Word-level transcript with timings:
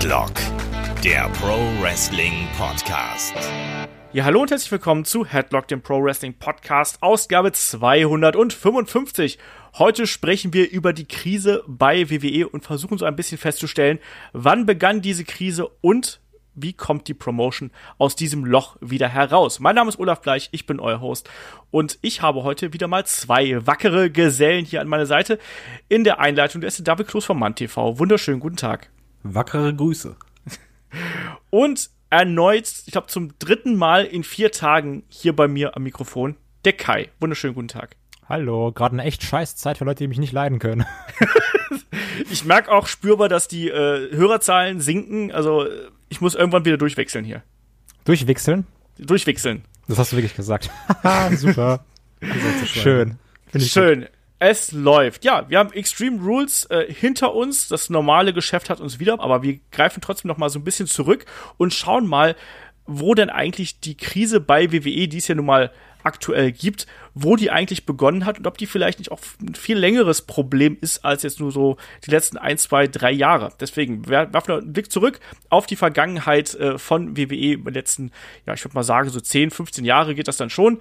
Headlock, 0.00 0.32
der 1.04 1.28
Pro 1.28 1.58
Wrestling 1.82 2.48
Podcast. 2.56 3.34
Ja, 4.14 4.24
hallo 4.24 4.40
und 4.40 4.50
herzlich 4.50 4.72
willkommen 4.72 5.04
zu 5.04 5.26
Headlock, 5.26 5.68
dem 5.68 5.82
Pro 5.82 6.02
Wrestling 6.02 6.32
Podcast, 6.32 7.02
Ausgabe 7.02 7.52
255. 7.52 9.38
Heute 9.76 10.06
sprechen 10.06 10.54
wir 10.54 10.70
über 10.70 10.94
die 10.94 11.04
Krise 11.04 11.62
bei 11.66 12.08
WWE 12.08 12.48
und 12.48 12.64
versuchen 12.64 12.96
so 12.96 13.04
ein 13.04 13.14
bisschen 13.14 13.36
festzustellen, 13.36 13.98
wann 14.32 14.64
begann 14.64 15.02
diese 15.02 15.24
Krise 15.24 15.68
und 15.82 16.22
wie 16.54 16.72
kommt 16.72 17.06
die 17.06 17.12
Promotion 17.12 17.70
aus 17.98 18.16
diesem 18.16 18.46
Loch 18.46 18.78
wieder 18.80 19.08
heraus? 19.08 19.60
Mein 19.60 19.74
Name 19.74 19.90
ist 19.90 19.98
Olaf 19.98 20.22
Bleich, 20.22 20.48
ich 20.52 20.64
bin 20.64 20.80
euer 20.80 21.02
Host 21.02 21.28
und 21.70 21.98
ich 22.00 22.22
habe 22.22 22.42
heute 22.42 22.72
wieder 22.72 22.88
mal 22.88 23.04
zwei 23.04 23.66
wackere 23.66 24.08
Gesellen 24.08 24.64
hier 24.64 24.80
an 24.80 24.88
meiner 24.88 25.04
Seite. 25.04 25.38
In 25.90 26.04
der 26.04 26.20
Einleitung, 26.20 26.62
der 26.62 26.68
ist 26.68 26.88
David 26.88 27.08
Kloß 27.08 27.26
vom 27.26 27.38
Mann 27.38 27.54
TV. 27.54 27.98
Wunderschönen 27.98 28.40
guten 28.40 28.56
Tag. 28.56 28.88
Wackere 29.22 29.74
Grüße. 29.74 30.16
Und 31.50 31.90
erneut, 32.10 32.72
ich 32.86 32.92
glaube 32.92 33.06
zum 33.06 33.38
dritten 33.38 33.76
Mal 33.76 34.04
in 34.04 34.24
vier 34.24 34.50
Tagen 34.50 35.04
hier 35.08 35.34
bei 35.34 35.48
mir 35.48 35.76
am 35.76 35.82
Mikrofon, 35.82 36.36
der 36.64 36.72
Kai. 36.72 37.08
Wunderschönen 37.20 37.54
guten 37.54 37.68
Tag. 37.68 37.96
Hallo, 38.28 38.72
gerade 38.72 38.92
eine 38.94 39.04
echt 39.04 39.22
scheiß 39.22 39.56
Zeit 39.56 39.78
für 39.78 39.84
Leute, 39.84 40.04
die 40.04 40.08
mich 40.08 40.18
nicht 40.18 40.32
leiden 40.32 40.58
können. 40.58 40.86
ich 42.30 42.44
merke 42.44 42.70
auch 42.70 42.86
spürbar, 42.86 43.28
dass 43.28 43.48
die 43.48 43.68
äh, 43.68 44.14
Hörerzahlen 44.14 44.80
sinken. 44.80 45.32
Also 45.32 45.66
ich 46.08 46.20
muss 46.20 46.34
irgendwann 46.34 46.64
wieder 46.64 46.76
durchwechseln 46.76 47.24
hier. 47.24 47.42
Durchwechseln? 48.04 48.66
Durchwechseln. 48.98 49.64
Das 49.88 49.98
hast 49.98 50.12
du 50.12 50.16
wirklich 50.16 50.36
gesagt. 50.36 50.70
Super. 51.36 51.84
Schön. 52.66 53.18
Schön. 53.56 54.06
Es 54.42 54.72
läuft. 54.72 55.22
Ja, 55.22 55.50
wir 55.50 55.58
haben 55.58 55.70
Extreme 55.70 56.18
Rules 56.18 56.64
äh, 56.70 56.90
hinter 56.90 57.34
uns. 57.34 57.68
Das 57.68 57.90
normale 57.90 58.32
Geschäft 58.32 58.70
hat 58.70 58.80
uns 58.80 58.98
wieder, 58.98 59.20
aber 59.20 59.42
wir 59.42 59.60
greifen 59.70 60.00
trotzdem 60.00 60.28
noch 60.28 60.38
mal 60.38 60.48
so 60.48 60.58
ein 60.58 60.64
bisschen 60.64 60.86
zurück 60.86 61.26
und 61.58 61.74
schauen 61.74 62.06
mal, 62.06 62.34
wo 62.86 63.14
denn 63.14 63.28
eigentlich 63.28 63.80
die 63.80 63.98
Krise 63.98 64.40
bei 64.40 64.72
WWE, 64.72 65.08
die 65.08 65.18
es 65.18 65.28
ja 65.28 65.34
nun 65.34 65.44
mal 65.44 65.70
aktuell 66.02 66.52
gibt, 66.52 66.86
wo 67.14 67.36
die 67.36 67.50
eigentlich 67.50 67.86
begonnen 67.86 68.24
hat 68.24 68.38
und 68.38 68.46
ob 68.46 68.58
die 68.58 68.66
vielleicht 68.66 68.98
nicht 68.98 69.10
auch 69.10 69.20
ein 69.40 69.54
viel 69.54 69.78
längeres 69.78 70.22
Problem 70.22 70.78
ist 70.80 71.04
als 71.04 71.22
jetzt 71.22 71.40
nur 71.40 71.52
so 71.52 71.76
die 72.06 72.10
letzten 72.10 72.38
ein, 72.38 72.58
zwei, 72.58 72.86
drei 72.86 73.10
Jahre. 73.10 73.52
Deswegen 73.60 74.08
werfen 74.08 74.48
wir 74.48 74.58
einen 74.58 74.72
Blick 74.72 74.92
zurück 74.92 75.20
auf 75.48 75.66
die 75.66 75.76
Vergangenheit 75.76 76.54
äh, 76.54 76.78
von 76.78 77.16
WWE 77.16 77.52
über 77.52 77.70
die 77.70 77.78
letzten, 77.78 78.12
ja, 78.46 78.54
ich 78.54 78.64
würde 78.64 78.74
mal 78.74 78.84
sagen, 78.84 79.10
so 79.10 79.20
10, 79.20 79.50
15 79.50 79.84
Jahre 79.84 80.14
geht 80.14 80.28
das 80.28 80.36
dann 80.36 80.50
schon. 80.50 80.80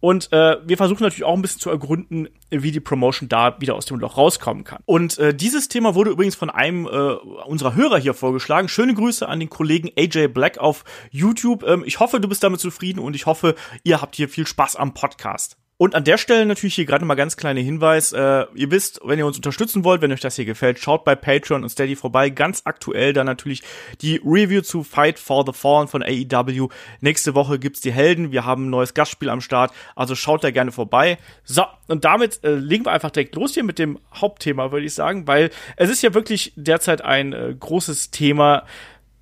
Und 0.00 0.32
äh, 0.32 0.56
wir 0.64 0.76
versuchen 0.76 1.02
natürlich 1.02 1.24
auch 1.24 1.34
ein 1.34 1.42
bisschen 1.42 1.60
zu 1.60 1.70
ergründen, 1.70 2.28
wie 2.50 2.72
die 2.72 2.80
Promotion 2.80 3.28
da 3.28 3.60
wieder 3.60 3.74
aus 3.74 3.86
dem 3.86 3.98
Loch 3.98 4.16
rauskommen 4.16 4.64
kann. 4.64 4.82
Und 4.86 5.18
äh, 5.18 5.34
dieses 5.34 5.68
Thema 5.68 5.94
wurde 5.94 6.10
übrigens 6.10 6.34
von 6.34 6.50
einem 6.50 6.86
äh, 6.86 6.88
unserer 6.88 7.74
Hörer 7.74 7.98
hier 7.98 8.14
vorgeschlagen. 8.14 8.68
Schöne 8.68 8.94
Grüße 8.94 9.28
an 9.28 9.40
den 9.40 9.50
Kollegen 9.50 9.90
AJ 9.96 10.28
Black 10.28 10.58
auf 10.58 10.84
YouTube. 11.10 11.64
Ähm, 11.64 11.82
ich 11.86 12.00
hoffe, 12.00 12.20
du 12.20 12.28
bist 12.28 12.42
damit 12.42 12.60
zufrieden 12.60 13.00
und 13.00 13.14
ich 13.14 13.26
hoffe, 13.26 13.54
ihr 13.84 14.00
habt 14.00 14.16
hier 14.16 14.28
viel 14.28 14.46
Spaß 14.46 14.57
am 14.76 14.94
Podcast. 14.94 15.56
Und 15.80 15.94
an 15.94 16.02
der 16.02 16.18
Stelle 16.18 16.44
natürlich 16.44 16.74
hier 16.74 16.86
gerade 16.86 17.04
mal 17.04 17.14
ganz 17.14 17.36
kleiner 17.36 17.60
Hinweis. 17.60 18.12
Äh, 18.12 18.46
ihr 18.56 18.72
wisst, 18.72 19.00
wenn 19.04 19.20
ihr 19.20 19.26
uns 19.26 19.36
unterstützen 19.36 19.84
wollt, 19.84 20.02
wenn 20.02 20.10
euch 20.10 20.18
das 20.18 20.34
hier 20.34 20.44
gefällt, 20.44 20.80
schaut 20.80 21.04
bei 21.04 21.14
Patreon 21.14 21.62
und 21.62 21.68
Steady 21.68 21.94
vorbei. 21.94 22.30
Ganz 22.30 22.62
aktuell 22.64 23.12
dann 23.12 23.26
natürlich 23.26 23.62
die 24.00 24.20
Review 24.24 24.60
zu 24.62 24.82
Fight 24.82 25.20
for 25.20 25.44
the 25.46 25.52
Fallen 25.52 25.86
von 25.86 26.02
AEW. 26.02 26.68
Nächste 27.00 27.36
Woche 27.36 27.60
gibt's 27.60 27.80
die 27.80 27.92
Helden. 27.92 28.32
Wir 28.32 28.44
haben 28.44 28.66
ein 28.66 28.70
neues 28.70 28.92
Gastspiel 28.92 29.30
am 29.30 29.40
Start. 29.40 29.72
Also 29.94 30.16
schaut 30.16 30.42
da 30.42 30.50
gerne 30.50 30.72
vorbei. 30.72 31.16
So, 31.44 31.62
und 31.86 32.04
damit 32.04 32.42
äh, 32.42 32.56
legen 32.56 32.84
wir 32.84 32.90
einfach 32.90 33.12
direkt 33.12 33.36
los 33.36 33.54
hier 33.54 33.62
mit 33.62 33.78
dem 33.78 34.00
Hauptthema, 34.12 34.72
würde 34.72 34.86
ich 34.86 34.94
sagen, 34.94 35.28
weil 35.28 35.50
es 35.76 35.90
ist 35.90 36.02
ja 36.02 36.12
wirklich 36.12 36.52
derzeit 36.56 37.02
ein 37.02 37.32
äh, 37.32 37.54
großes 37.56 38.10
Thema 38.10 38.64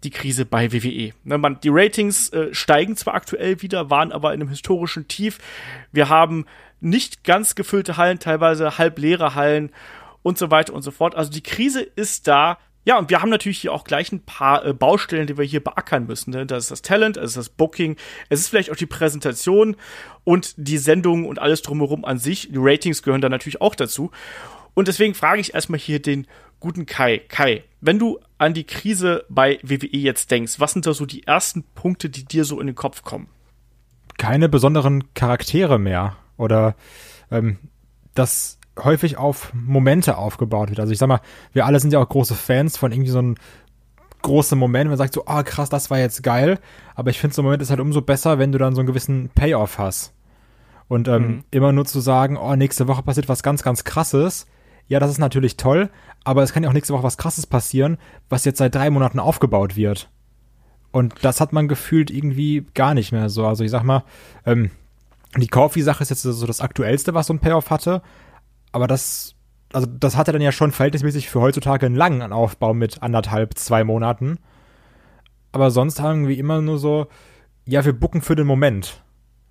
die 0.07 0.11
Krise 0.11 0.47
bei 0.47 0.73
WWE. 0.73 1.13
Ne, 1.25 1.59
die 1.63 1.69
Ratings 1.69 2.31
äh, 2.31 2.55
steigen 2.55 2.97
zwar 2.97 3.15
aktuell 3.15 3.61
wieder, 3.61 3.91
waren 3.91 4.13
aber 4.13 4.33
in 4.33 4.41
einem 4.41 4.49
historischen 4.49 5.09
Tief. 5.09 5.39
Wir 5.93 6.09
haben 6.09 6.47
nicht 6.81 7.25
ganz 7.25 7.57
gefüllte 7.57 7.97
Hallen, 7.97 8.21
teilweise 8.21 8.79
halb 8.79 8.99
leere 8.99 9.35
Hallen 9.35 9.71
und 10.23 10.39
so 10.39 10.51
weiter 10.51 10.73
und 10.75 10.83
so 10.83 10.93
fort. 10.93 11.17
Also 11.17 11.31
die 11.31 11.43
Krise 11.43 11.83
ist 11.83 12.29
da. 12.29 12.59
Ja, 12.85 12.99
und 12.99 13.11
wir 13.11 13.21
haben 13.21 13.31
natürlich 13.31 13.59
hier 13.59 13.73
auch 13.73 13.83
gleich 13.83 14.13
ein 14.13 14.21
paar 14.21 14.65
äh, 14.65 14.73
Baustellen, 14.73 15.27
die 15.27 15.37
wir 15.37 15.45
hier 15.45 15.63
beackern 15.63 16.07
müssen. 16.07 16.31
Ne? 16.31 16.47
Das 16.47 16.65
ist 16.65 16.71
das 16.71 16.83
Talent, 16.83 17.17
es 17.17 17.31
ist 17.31 17.37
das 17.37 17.49
Booking, 17.49 17.97
es 18.29 18.39
ist 18.39 18.49
vielleicht 18.49 18.71
auch 18.71 18.77
die 18.77 18.87
Präsentation 18.87 19.75
und 20.23 20.55
die 20.57 20.79
Sendung 20.79 21.27
und 21.27 21.41
alles 21.41 21.63
drumherum 21.63 22.05
an 22.05 22.19
sich. 22.19 22.49
Die 22.53 22.59
Ratings 22.59 23.03
gehören 23.03 23.21
da 23.21 23.29
natürlich 23.29 23.61
auch 23.61 23.75
dazu. 23.75 24.13
Und 24.75 24.87
deswegen 24.87 25.15
frage 25.15 25.41
ich 25.41 25.55
erstmal 25.55 25.81
hier 25.81 26.01
den 26.01 26.29
guten 26.67 26.85
Kai. 26.85 27.21
Kai, 27.29 27.63
wenn 27.81 28.01
du 28.01 28.19
an 28.39 28.53
die 28.53 28.65
Krise 28.65 29.25
bei 29.29 29.61
WWE 29.63 29.97
jetzt 29.97 30.33
denkst, 30.33 30.59
was 30.59 30.73
sind 30.73 30.85
da 30.85 30.95
so 30.95 31.07
die 31.07 31.23
ersten 31.23 31.63
Punkte, 31.63 32.11
die 32.11 32.25
dir 32.25 32.45
so 32.45 32.61
in 32.61 32.67
den 32.67 32.75
Kopf 32.75 33.03
kommen? 33.03 33.29
Keine 34.19 34.49
besonderen 34.49 35.15
Charaktere 35.15 35.79
mehr 35.79 36.17
oder 36.37 36.75
ähm, 37.31 37.59
das 38.15 38.59
häufig 38.77 39.17
auf 39.17 39.53
Momente 39.55 40.19
aufgebaut 40.19 40.71
wird. 40.71 40.81
Also 40.81 40.93
ich 40.93 40.99
sag 40.99 41.07
mal, 41.07 41.21
wir 41.53 41.67
alle 41.67 41.79
sind 41.79 41.93
ja 41.93 42.01
auch 42.01 42.09
große 42.09 42.35
Fans 42.35 42.77
von 42.77 42.91
irgendwie 42.91 43.11
so 43.11 43.21
einem 43.21 43.37
großen 44.23 44.59
Moment, 44.59 44.87
wenn 44.87 44.91
man 44.91 44.99
sagt 44.99 45.15
so, 45.15 45.25
ah 45.27 45.41
oh, 45.41 45.43
krass, 45.45 45.69
das 45.69 45.89
war 45.89 45.99
jetzt 46.01 46.25
geil. 46.25 46.59
Aber 46.97 47.11
ich 47.11 47.21
finde 47.21 47.35
so 47.37 47.43
ein 47.43 47.45
Moment 47.45 47.63
ist 47.63 47.71
halt 47.71 47.79
umso 47.79 48.03
besser, 48.03 48.41
wenn 48.41 48.51
du 48.51 48.59
dann 48.59 48.75
so 48.75 48.81
einen 48.81 48.89
gewissen 48.89 49.31
Payoff 49.37 49.79
hast. 49.79 50.15
Und 50.89 51.07
ähm, 51.07 51.23
mhm. 51.23 51.45
immer 51.53 51.71
nur 51.71 51.85
zu 51.85 52.01
sagen, 52.01 52.37
oh, 52.37 52.57
nächste 52.57 52.89
Woche 52.89 53.05
passiert 53.05 53.29
was 53.29 53.45
ganz, 53.45 53.63
ganz 53.63 53.85
krasses, 53.85 54.47
ja, 54.89 55.01
das 55.01 55.11
ist 55.11 55.19
natürlich 55.19 55.57
toll, 55.57 55.91
aber 56.25 56.43
es 56.43 56.53
kann 56.53 56.63
ja 56.63 56.69
auch 56.69 56.75
nächste 56.75 56.95
Woche 56.95 57.03
was 57.03 57.17
Krasses 57.17 57.47
passieren, 57.47 57.99
was 58.29 58.45
jetzt 58.45 58.59
seit 58.59 58.75
drei 58.75 58.91
Monaten 58.91 59.19
aufgebaut 59.19 59.77
wird. 59.77 60.11
Und 60.93 61.15
das 61.23 61.41
hat 61.41 61.53
man 61.53 61.69
gefühlt 61.69 62.11
irgendwie 62.11 62.67
gar 62.75 62.95
nicht 62.95 63.13
mehr 63.13 63.29
so. 63.29 63.47
Also 63.47 63.65
ich 63.65 63.71
sag 63.71 63.83
mal, 63.83 64.05
ähm, 64.45 64.71
die 65.37 65.49
Coffee-Sache 65.49 66.03
ist 66.03 66.11
jetzt 66.11 66.23
so 66.23 66.47
das 66.47 66.61
Aktuellste, 66.61 67.15
was 67.15 67.27
so 67.27 67.35
ein 67.35 67.41
Payoff 67.41 67.71
hatte. 67.71 68.01
Aber 68.73 68.87
das, 68.87 69.35
also 69.73 69.87
das 69.87 70.17
hatte 70.17 70.33
dann 70.33 70.41
ja 70.41 70.53
schon 70.53 70.73
verhältnismäßig 70.73 71.29
für 71.29 71.41
heutzutage 71.41 71.87
einen 71.87 71.97
langen 71.97 72.33
Aufbau 72.33 72.73
mit 72.73 73.03
anderthalb, 73.03 73.59
zwei 73.59 73.85
Monaten. 73.85 74.39
Aber 75.53 75.71
sonst 75.71 76.01
haben 76.01 76.29
wir 76.29 76.39
immer 76.39 76.61
nur 76.61 76.79
so, 76.79 77.09
ja, 77.67 77.85
wir 77.85 77.93
bucken 77.93 78.23
für 78.23 78.37
den 78.37 78.47
Moment. 78.47 79.03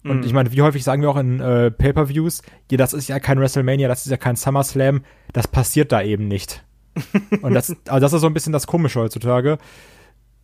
Und 0.06 0.24
ich 0.24 0.32
mhm. 0.32 0.36
meine, 0.36 0.52
wie 0.52 0.62
häufig 0.62 0.84
sagen 0.84 1.02
wir 1.02 1.10
auch 1.10 1.18
in 1.18 1.40
äh, 1.40 1.72
Pay-per-Views, 1.72 2.44
ja, 2.70 2.78
das 2.78 2.94
ist 2.94 3.08
ja 3.08 3.20
kein 3.20 3.40
WrestleMania, 3.40 3.88
das 3.88 4.06
ist 4.06 4.12
ja 4.12 4.18
kein 4.18 4.36
SummerSlam, 4.36 5.04
das 5.34 5.48
passiert 5.48 5.92
da 5.92 6.02
eben 6.02 6.28
nicht. 6.28 6.64
Und 7.42 7.54
das, 7.54 7.76
also 7.88 8.00
das 8.00 8.14
ist 8.14 8.22
so 8.22 8.28
ein 8.28 8.34
bisschen 8.34 8.54
das 8.54 8.68
Komische 8.68 9.00
heutzutage, 9.00 9.58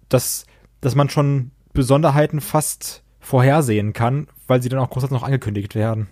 dass, 0.09 0.45
dass 0.81 0.95
man 0.95 1.09
schon 1.09 1.51
Besonderheiten 1.73 2.41
fast 2.41 3.03
vorhersehen 3.19 3.93
kann, 3.93 4.27
weil 4.47 4.61
sie 4.61 4.69
dann 4.69 4.79
auch 4.79 4.89
großartig 4.89 5.13
noch 5.13 5.23
angekündigt 5.23 5.75
werden. 5.75 6.07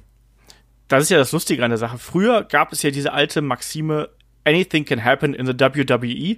Das 0.88 1.04
ist 1.04 1.10
ja 1.10 1.18
das 1.18 1.32
Lustige 1.32 1.64
an 1.64 1.72
der 1.72 1.78
Sache. 1.78 1.98
Früher 1.98 2.44
gab 2.44 2.72
es 2.72 2.84
ja 2.84 2.92
diese 2.92 3.14
alte 3.14 3.42
Maxime, 3.42 4.10
anything 4.46 4.86
can 4.86 5.04
happen 5.04 5.34
in 5.34 5.46
the 5.46 5.54
WWE. 5.54 6.38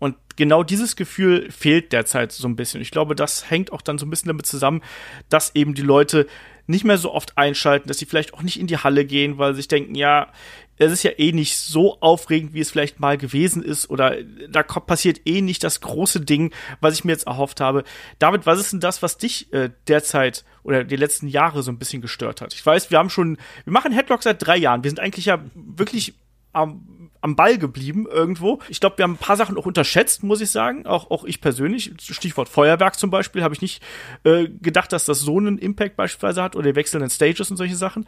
Und 0.00 0.16
genau 0.34 0.64
dieses 0.64 0.96
Gefühl 0.96 1.50
fehlt 1.52 1.92
derzeit 1.92 2.32
so 2.32 2.48
ein 2.48 2.56
bisschen. 2.56 2.80
Ich 2.80 2.90
glaube, 2.90 3.14
das 3.14 3.48
hängt 3.48 3.70
auch 3.70 3.82
dann 3.82 3.98
so 3.98 4.06
ein 4.06 4.10
bisschen 4.10 4.28
damit 4.28 4.46
zusammen, 4.46 4.82
dass 5.28 5.54
eben 5.54 5.74
die 5.74 5.82
Leute 5.82 6.26
nicht 6.66 6.84
mehr 6.84 6.98
so 6.98 7.12
oft 7.12 7.36
einschalten, 7.36 7.88
dass 7.88 7.98
sie 7.98 8.06
vielleicht 8.06 8.32
auch 8.32 8.42
nicht 8.42 8.58
in 8.58 8.66
die 8.66 8.78
Halle 8.78 9.04
gehen, 9.04 9.38
weil 9.38 9.52
sie 9.52 9.58
sich 9.58 9.68
denken, 9.68 9.94
ja, 9.94 10.32
es 10.78 10.92
ist 10.92 11.02
ja 11.02 11.10
eh 11.18 11.32
nicht 11.32 11.58
so 11.58 12.00
aufregend, 12.00 12.54
wie 12.54 12.60
es 12.60 12.70
vielleicht 12.70 13.00
mal 13.00 13.18
gewesen 13.18 13.62
ist, 13.62 13.90
oder 13.90 14.16
da 14.48 14.62
passiert 14.62 15.20
eh 15.26 15.42
nicht 15.42 15.62
das 15.62 15.82
große 15.82 16.22
Ding, 16.22 16.54
was 16.80 16.94
ich 16.94 17.04
mir 17.04 17.12
jetzt 17.12 17.26
erhofft 17.26 17.60
habe. 17.60 17.84
David, 18.18 18.46
was 18.46 18.58
ist 18.58 18.72
denn 18.72 18.80
das, 18.80 19.02
was 19.02 19.18
dich 19.18 19.52
äh, 19.52 19.70
derzeit 19.88 20.44
oder 20.62 20.84
die 20.84 20.96
letzten 20.96 21.28
Jahre 21.28 21.62
so 21.62 21.70
ein 21.70 21.78
bisschen 21.78 22.00
gestört 22.00 22.40
hat? 22.40 22.54
Ich 22.54 22.64
weiß, 22.64 22.90
wir 22.90 22.96
haben 22.96 23.10
schon, 23.10 23.36
wir 23.64 23.72
machen 23.72 23.92
Headlock 23.92 24.22
seit 24.22 24.44
drei 24.44 24.56
Jahren. 24.56 24.82
Wir 24.82 24.90
sind 24.90 25.00
eigentlich 25.00 25.26
ja 25.26 25.44
wirklich 25.54 26.14
am 26.52 26.99
am 27.20 27.36
Ball 27.36 27.58
geblieben 27.58 28.06
irgendwo. 28.10 28.60
Ich 28.68 28.80
glaube, 28.80 28.98
wir 28.98 29.02
haben 29.04 29.12
ein 29.12 29.18
paar 29.18 29.36
Sachen 29.36 29.56
auch 29.56 29.66
unterschätzt, 29.66 30.22
muss 30.22 30.40
ich 30.40 30.50
sagen. 30.50 30.86
Auch, 30.86 31.10
auch 31.10 31.24
ich 31.24 31.40
persönlich. 31.40 31.92
Stichwort 32.00 32.48
Feuerwerk 32.48 32.98
zum 32.98 33.10
Beispiel, 33.10 33.42
habe 33.42 33.54
ich 33.54 33.62
nicht 33.62 33.82
äh, 34.24 34.48
gedacht, 34.48 34.92
dass 34.92 35.04
das 35.04 35.20
so 35.20 35.38
einen 35.38 35.58
Impact 35.58 35.96
beispielsweise 35.96 36.42
hat 36.42 36.56
oder 36.56 36.70
die 36.70 36.76
wechselnden 36.76 37.10
Stages 37.10 37.50
und 37.50 37.56
solche 37.56 37.76
Sachen. 37.76 38.06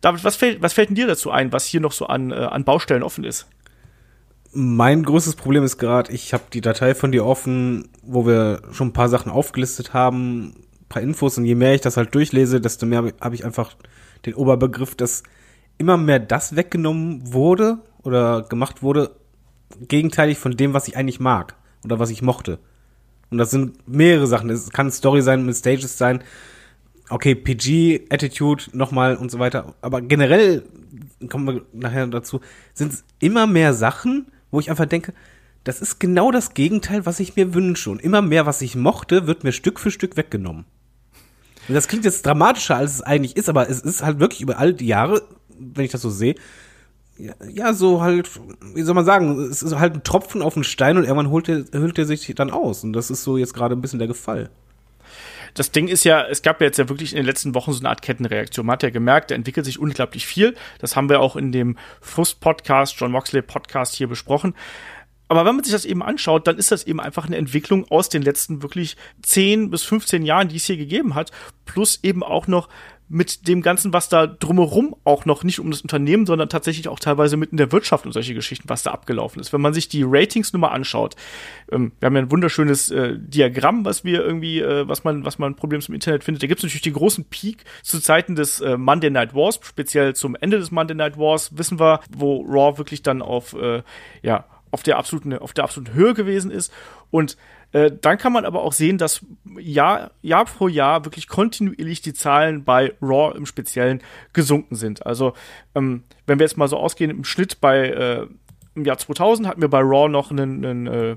David, 0.00 0.24
was 0.24 0.36
fällt, 0.36 0.62
was 0.62 0.72
fällt 0.72 0.90
denn 0.90 0.96
dir 0.96 1.06
dazu 1.06 1.30
ein, 1.30 1.52
was 1.52 1.64
hier 1.64 1.80
noch 1.80 1.92
so 1.92 2.06
an, 2.06 2.30
äh, 2.30 2.34
an 2.34 2.64
Baustellen 2.64 3.02
offen 3.02 3.24
ist? 3.24 3.48
Mein 4.52 5.02
größtes 5.02 5.34
Problem 5.34 5.64
ist 5.64 5.78
gerade, 5.78 6.12
ich 6.12 6.32
habe 6.32 6.44
die 6.52 6.60
Datei 6.60 6.94
von 6.94 7.12
dir 7.12 7.26
offen, 7.26 7.88
wo 8.02 8.26
wir 8.26 8.62
schon 8.72 8.88
ein 8.88 8.92
paar 8.92 9.08
Sachen 9.08 9.30
aufgelistet 9.30 9.92
haben, 9.92 10.54
ein 10.80 10.88
paar 10.88 11.02
Infos 11.02 11.36
und 11.36 11.44
je 11.44 11.54
mehr 11.54 11.74
ich 11.74 11.80
das 11.82 11.96
halt 11.96 12.14
durchlese, 12.14 12.60
desto 12.60 12.86
mehr 12.86 13.12
habe 13.20 13.34
ich 13.34 13.44
einfach 13.44 13.74
den 14.24 14.34
Oberbegriff, 14.34 14.94
dass 14.94 15.24
immer 15.78 15.96
mehr 15.96 16.20
das 16.20 16.56
weggenommen 16.56 17.32
wurde, 17.32 17.78
oder 18.06 18.42
gemacht 18.42 18.82
wurde, 18.82 19.10
gegenteilig 19.80 20.38
von 20.38 20.56
dem, 20.56 20.72
was 20.72 20.88
ich 20.88 20.96
eigentlich 20.96 21.20
mag 21.20 21.56
oder 21.84 21.98
was 21.98 22.10
ich 22.10 22.22
mochte. 22.22 22.58
Und 23.30 23.38
das 23.38 23.50
sind 23.50 23.88
mehrere 23.88 24.26
Sachen. 24.26 24.50
Es 24.50 24.70
kann 24.70 24.90
Story 24.90 25.22
sein, 25.22 25.44
mit 25.44 25.56
Stages 25.56 25.98
sein. 25.98 26.22
Okay, 27.08 27.34
PG, 27.34 28.06
Attitude 28.10 28.64
nochmal 28.72 29.16
und 29.16 29.30
so 29.30 29.38
weiter. 29.38 29.74
Aber 29.80 30.00
generell, 30.00 30.64
kommen 31.28 31.46
wir 31.46 31.62
nachher 31.72 32.06
dazu, 32.06 32.40
sind 32.74 32.92
es 32.92 33.04
immer 33.18 33.46
mehr 33.46 33.74
Sachen, 33.74 34.26
wo 34.50 34.60
ich 34.60 34.70
einfach 34.70 34.86
denke, 34.86 35.12
das 35.64 35.80
ist 35.80 35.98
genau 35.98 36.30
das 36.30 36.54
Gegenteil, 36.54 37.06
was 37.06 37.18
ich 37.18 37.34
mir 37.34 37.52
wünsche. 37.52 37.90
Und 37.90 38.00
immer 38.00 38.22
mehr, 38.22 38.46
was 38.46 38.62
ich 38.62 38.76
mochte, 38.76 39.26
wird 39.26 39.42
mir 39.42 39.52
Stück 39.52 39.80
für 39.80 39.90
Stück 39.90 40.16
weggenommen. 40.16 40.64
Und 41.68 41.74
das 41.74 41.88
klingt 41.88 42.04
jetzt 42.04 42.24
dramatischer, 42.24 42.76
als 42.76 42.94
es 42.94 43.02
eigentlich 43.02 43.36
ist, 43.36 43.48
aber 43.48 43.68
es 43.68 43.80
ist 43.80 44.02
halt 44.02 44.20
wirklich 44.20 44.40
über 44.40 44.58
all 44.58 44.72
die 44.72 44.86
Jahre, 44.86 45.22
wenn 45.58 45.84
ich 45.84 45.90
das 45.90 46.02
so 46.02 46.10
sehe, 46.10 46.36
ja, 47.18 47.72
so 47.72 48.02
halt, 48.02 48.28
wie 48.74 48.82
soll 48.82 48.94
man 48.94 49.04
sagen, 49.04 49.38
es 49.50 49.62
ist 49.62 49.78
halt 49.78 49.94
ein 49.94 50.02
Tropfen 50.02 50.42
auf 50.42 50.54
den 50.54 50.64
Stein 50.64 50.96
und 50.96 51.04
irgendwann 51.04 51.30
holt 51.30 51.48
er, 51.48 51.64
hüllt 51.72 51.98
er 51.98 52.04
sich 52.04 52.26
dann 52.34 52.50
aus. 52.50 52.84
Und 52.84 52.92
das 52.92 53.10
ist 53.10 53.24
so 53.24 53.36
jetzt 53.36 53.54
gerade 53.54 53.74
ein 53.74 53.80
bisschen 53.80 53.98
der 53.98 54.08
Gefall 54.08 54.50
das 55.58 55.70
Ding 55.70 55.88
ist 55.88 56.04
ja, 56.04 56.22
es 56.26 56.42
gab 56.42 56.60
ja 56.60 56.66
jetzt 56.66 56.78
ja 56.78 56.88
wirklich 56.88 57.12
in 57.12 57.16
den 57.16 57.26
letzten 57.26 57.54
Wochen 57.54 57.72
so 57.72 57.80
eine 57.80 57.88
Art 57.88 58.02
Kettenreaktion. 58.02 58.66
Man 58.66 58.74
hat 58.74 58.82
ja 58.82 58.90
gemerkt, 58.90 59.30
da 59.30 59.34
entwickelt 59.34 59.64
sich 59.64 59.78
unglaublich 59.78 60.26
viel. 60.26 60.54
Das 60.80 60.96
haben 60.96 61.08
wir 61.08 61.20
auch 61.20 61.34
in 61.34 61.50
dem 61.50 61.78
Frust-Podcast, 62.02 62.96
John 62.98 63.10
Moxley-Podcast 63.12 63.94
hier 63.94 64.06
besprochen. 64.06 64.54
Aber 65.28 65.44
wenn 65.44 65.56
man 65.56 65.64
sich 65.64 65.72
das 65.72 65.84
eben 65.84 66.02
anschaut, 66.02 66.46
dann 66.46 66.58
ist 66.58 66.70
das 66.70 66.84
eben 66.84 67.00
einfach 67.00 67.26
eine 67.26 67.36
Entwicklung 67.36 67.86
aus 67.90 68.08
den 68.08 68.22
letzten 68.22 68.62
wirklich 68.62 68.96
10 69.22 69.70
bis 69.70 69.82
15 69.82 70.22
Jahren, 70.22 70.48
die 70.48 70.56
es 70.56 70.66
hier 70.66 70.76
gegeben 70.76 71.14
hat, 71.14 71.32
plus 71.64 71.98
eben 72.02 72.22
auch 72.22 72.46
noch 72.46 72.68
mit 73.08 73.46
dem 73.46 73.62
Ganzen, 73.62 73.92
was 73.92 74.08
da 74.08 74.26
drumherum 74.26 74.96
auch 75.04 75.26
noch 75.26 75.44
nicht 75.44 75.60
um 75.60 75.70
das 75.70 75.80
Unternehmen, 75.80 76.26
sondern 76.26 76.48
tatsächlich 76.48 76.88
auch 76.88 76.98
teilweise 76.98 77.36
mitten 77.36 77.54
in 77.54 77.58
der 77.58 77.70
Wirtschaft 77.70 78.04
und 78.04 78.12
solche 78.12 78.34
Geschichten, 78.34 78.68
was 78.68 78.82
da 78.82 78.90
abgelaufen 78.90 79.40
ist. 79.40 79.52
Wenn 79.52 79.60
man 79.60 79.74
sich 79.74 79.88
die 79.88 80.02
Ratings 80.04 80.52
nur 80.52 80.60
mal 80.60 80.68
anschaut, 80.68 81.14
ähm, 81.70 81.92
wir 82.00 82.06
haben 82.06 82.16
ja 82.16 82.22
ein 82.22 82.30
wunderschönes 82.30 82.90
äh, 82.90 83.14
Diagramm, 83.16 83.84
was 83.84 84.04
wir 84.04 84.24
irgendwie, 84.24 84.60
äh, 84.60 84.88
was 84.88 85.04
man, 85.04 85.24
was 85.24 85.38
man 85.38 85.54
problems 85.54 85.88
im 85.88 85.94
Internet 85.94 86.24
findet. 86.24 86.42
Da 86.42 86.46
gibt 86.48 86.58
es 86.58 86.64
natürlich 86.64 86.82
den 86.82 86.94
großen 86.94 87.24
Peak 87.26 87.64
zu 87.82 88.00
Zeiten 88.00 88.34
des 88.34 88.60
äh, 88.60 88.76
Monday 88.76 89.10
Night 89.10 89.34
Wars, 89.34 89.60
speziell 89.62 90.14
zum 90.16 90.34
Ende 90.34 90.58
des 90.58 90.72
Monday 90.72 90.96
Night 90.96 91.16
Wars, 91.16 91.56
wissen 91.56 91.78
wir, 91.78 92.00
wo 92.10 92.42
Raw 92.42 92.76
wirklich 92.76 93.02
dann 93.02 93.22
auf, 93.22 93.54
äh, 93.54 93.82
ja, 94.22 94.46
auf 94.72 94.82
der 94.82 94.98
absoluten, 94.98 95.32
auf 95.32 95.52
der 95.52 95.64
absoluten 95.64 95.94
Höhe 95.94 96.14
gewesen 96.14 96.50
ist. 96.50 96.72
Und 97.10 97.36
äh, 97.72 97.90
dann 98.00 98.18
kann 98.18 98.32
man 98.32 98.44
aber 98.44 98.62
auch 98.62 98.72
sehen, 98.72 98.98
dass 98.98 99.24
Jahr, 99.58 100.12
Jahr 100.22 100.44
pro 100.44 100.68
Jahr 100.68 101.04
wirklich 101.04 101.28
kontinuierlich 101.28 102.00
die 102.00 102.14
Zahlen 102.14 102.64
bei 102.64 102.94
Raw 103.02 103.36
im 103.36 103.46
Speziellen 103.46 104.02
gesunken 104.32 104.76
sind. 104.76 105.04
Also, 105.04 105.34
ähm, 105.74 106.04
wenn 106.26 106.38
wir 106.38 106.44
jetzt 106.44 106.56
mal 106.56 106.68
so 106.68 106.78
ausgehen, 106.78 107.10
im 107.10 107.24
Schnitt 107.24 107.60
bei, 107.60 107.88
äh, 107.88 108.26
im 108.74 108.84
Jahr 108.84 108.98
2000 108.98 109.48
hatten 109.48 109.60
wir 109.60 109.68
bei 109.68 109.80
Raw 109.80 110.08
noch 110.08 110.30
einen, 110.30 110.64
einen 110.64 110.86
äh, 110.86 111.16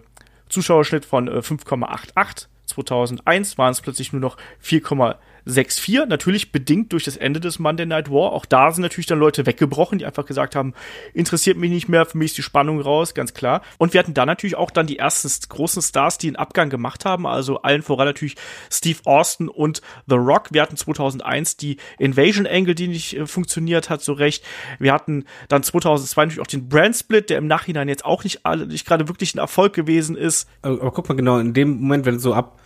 Zuschauerschnitt 0.49 1.05
von 1.05 1.27
äh, 1.27 1.39
5,88. 1.39 2.47
2001 2.65 3.57
waren 3.57 3.71
es 3.71 3.81
plötzlich 3.81 4.13
nur 4.13 4.21
noch 4.21 4.37
4,7 4.63 5.15
6-4, 5.49 6.05
natürlich 6.05 6.51
bedingt 6.51 6.93
durch 6.93 7.03
das 7.03 7.17
Ende 7.17 7.39
des 7.39 7.59
Monday 7.59 7.85
Night 7.85 8.09
War. 8.09 8.31
Auch 8.31 8.45
da 8.45 8.71
sind 8.71 8.81
natürlich 8.81 9.07
dann 9.07 9.19
Leute 9.19 9.45
weggebrochen, 9.45 9.99
die 9.99 10.05
einfach 10.05 10.25
gesagt 10.25 10.55
haben, 10.55 10.73
interessiert 11.13 11.57
mich 11.57 11.71
nicht 11.71 11.89
mehr, 11.89 12.05
für 12.05 12.17
mich 12.17 12.31
ist 12.31 12.37
die 12.37 12.43
Spannung 12.43 12.79
raus, 12.79 13.13
ganz 13.13 13.33
klar. 13.33 13.61
Und 13.77 13.93
wir 13.93 13.99
hatten 13.99 14.13
da 14.13 14.25
natürlich 14.25 14.55
auch 14.55 14.71
dann 14.71 14.87
die 14.87 14.97
ersten 14.97 15.29
großen 15.49 15.81
Stars, 15.81 16.17
die 16.17 16.27
einen 16.27 16.35
Abgang 16.35 16.69
gemacht 16.69 17.05
haben, 17.05 17.25
also 17.25 17.61
allen 17.61 17.81
voran 17.81 18.07
natürlich 18.07 18.35
Steve 18.71 18.99
Austin 19.05 19.49
und 19.49 19.81
The 20.07 20.15
Rock. 20.15 20.49
Wir 20.51 20.61
hatten 20.61 20.77
2001 20.77 21.57
die 21.57 21.77
Invasion 21.97 22.47
Angle, 22.47 22.75
die 22.75 22.87
nicht 22.87 23.15
äh, 23.15 23.25
funktioniert 23.25 23.89
hat 23.89 24.01
so 24.01 24.13
recht. 24.13 24.43
Wir 24.79 24.93
hatten 24.93 25.25
dann 25.47 25.63
2002 25.63 26.25
natürlich 26.25 26.41
auch 26.41 26.47
den 26.47 26.69
Brand 26.69 26.95
Split, 26.95 27.29
der 27.29 27.37
im 27.37 27.47
Nachhinein 27.47 27.89
jetzt 27.89 28.05
auch 28.05 28.23
nicht, 28.23 28.41
nicht 28.67 28.85
gerade 28.85 29.07
wirklich 29.07 29.35
ein 29.35 29.39
Erfolg 29.39 29.73
gewesen 29.73 30.15
ist. 30.15 30.47
Aber, 30.61 30.81
aber 30.81 30.91
guck 30.91 31.09
mal 31.09 31.15
genau, 31.15 31.39
in 31.39 31.53
dem 31.53 31.79
Moment, 31.79 32.05
wenn 32.05 32.19
so 32.19 32.33
ab 32.33 32.59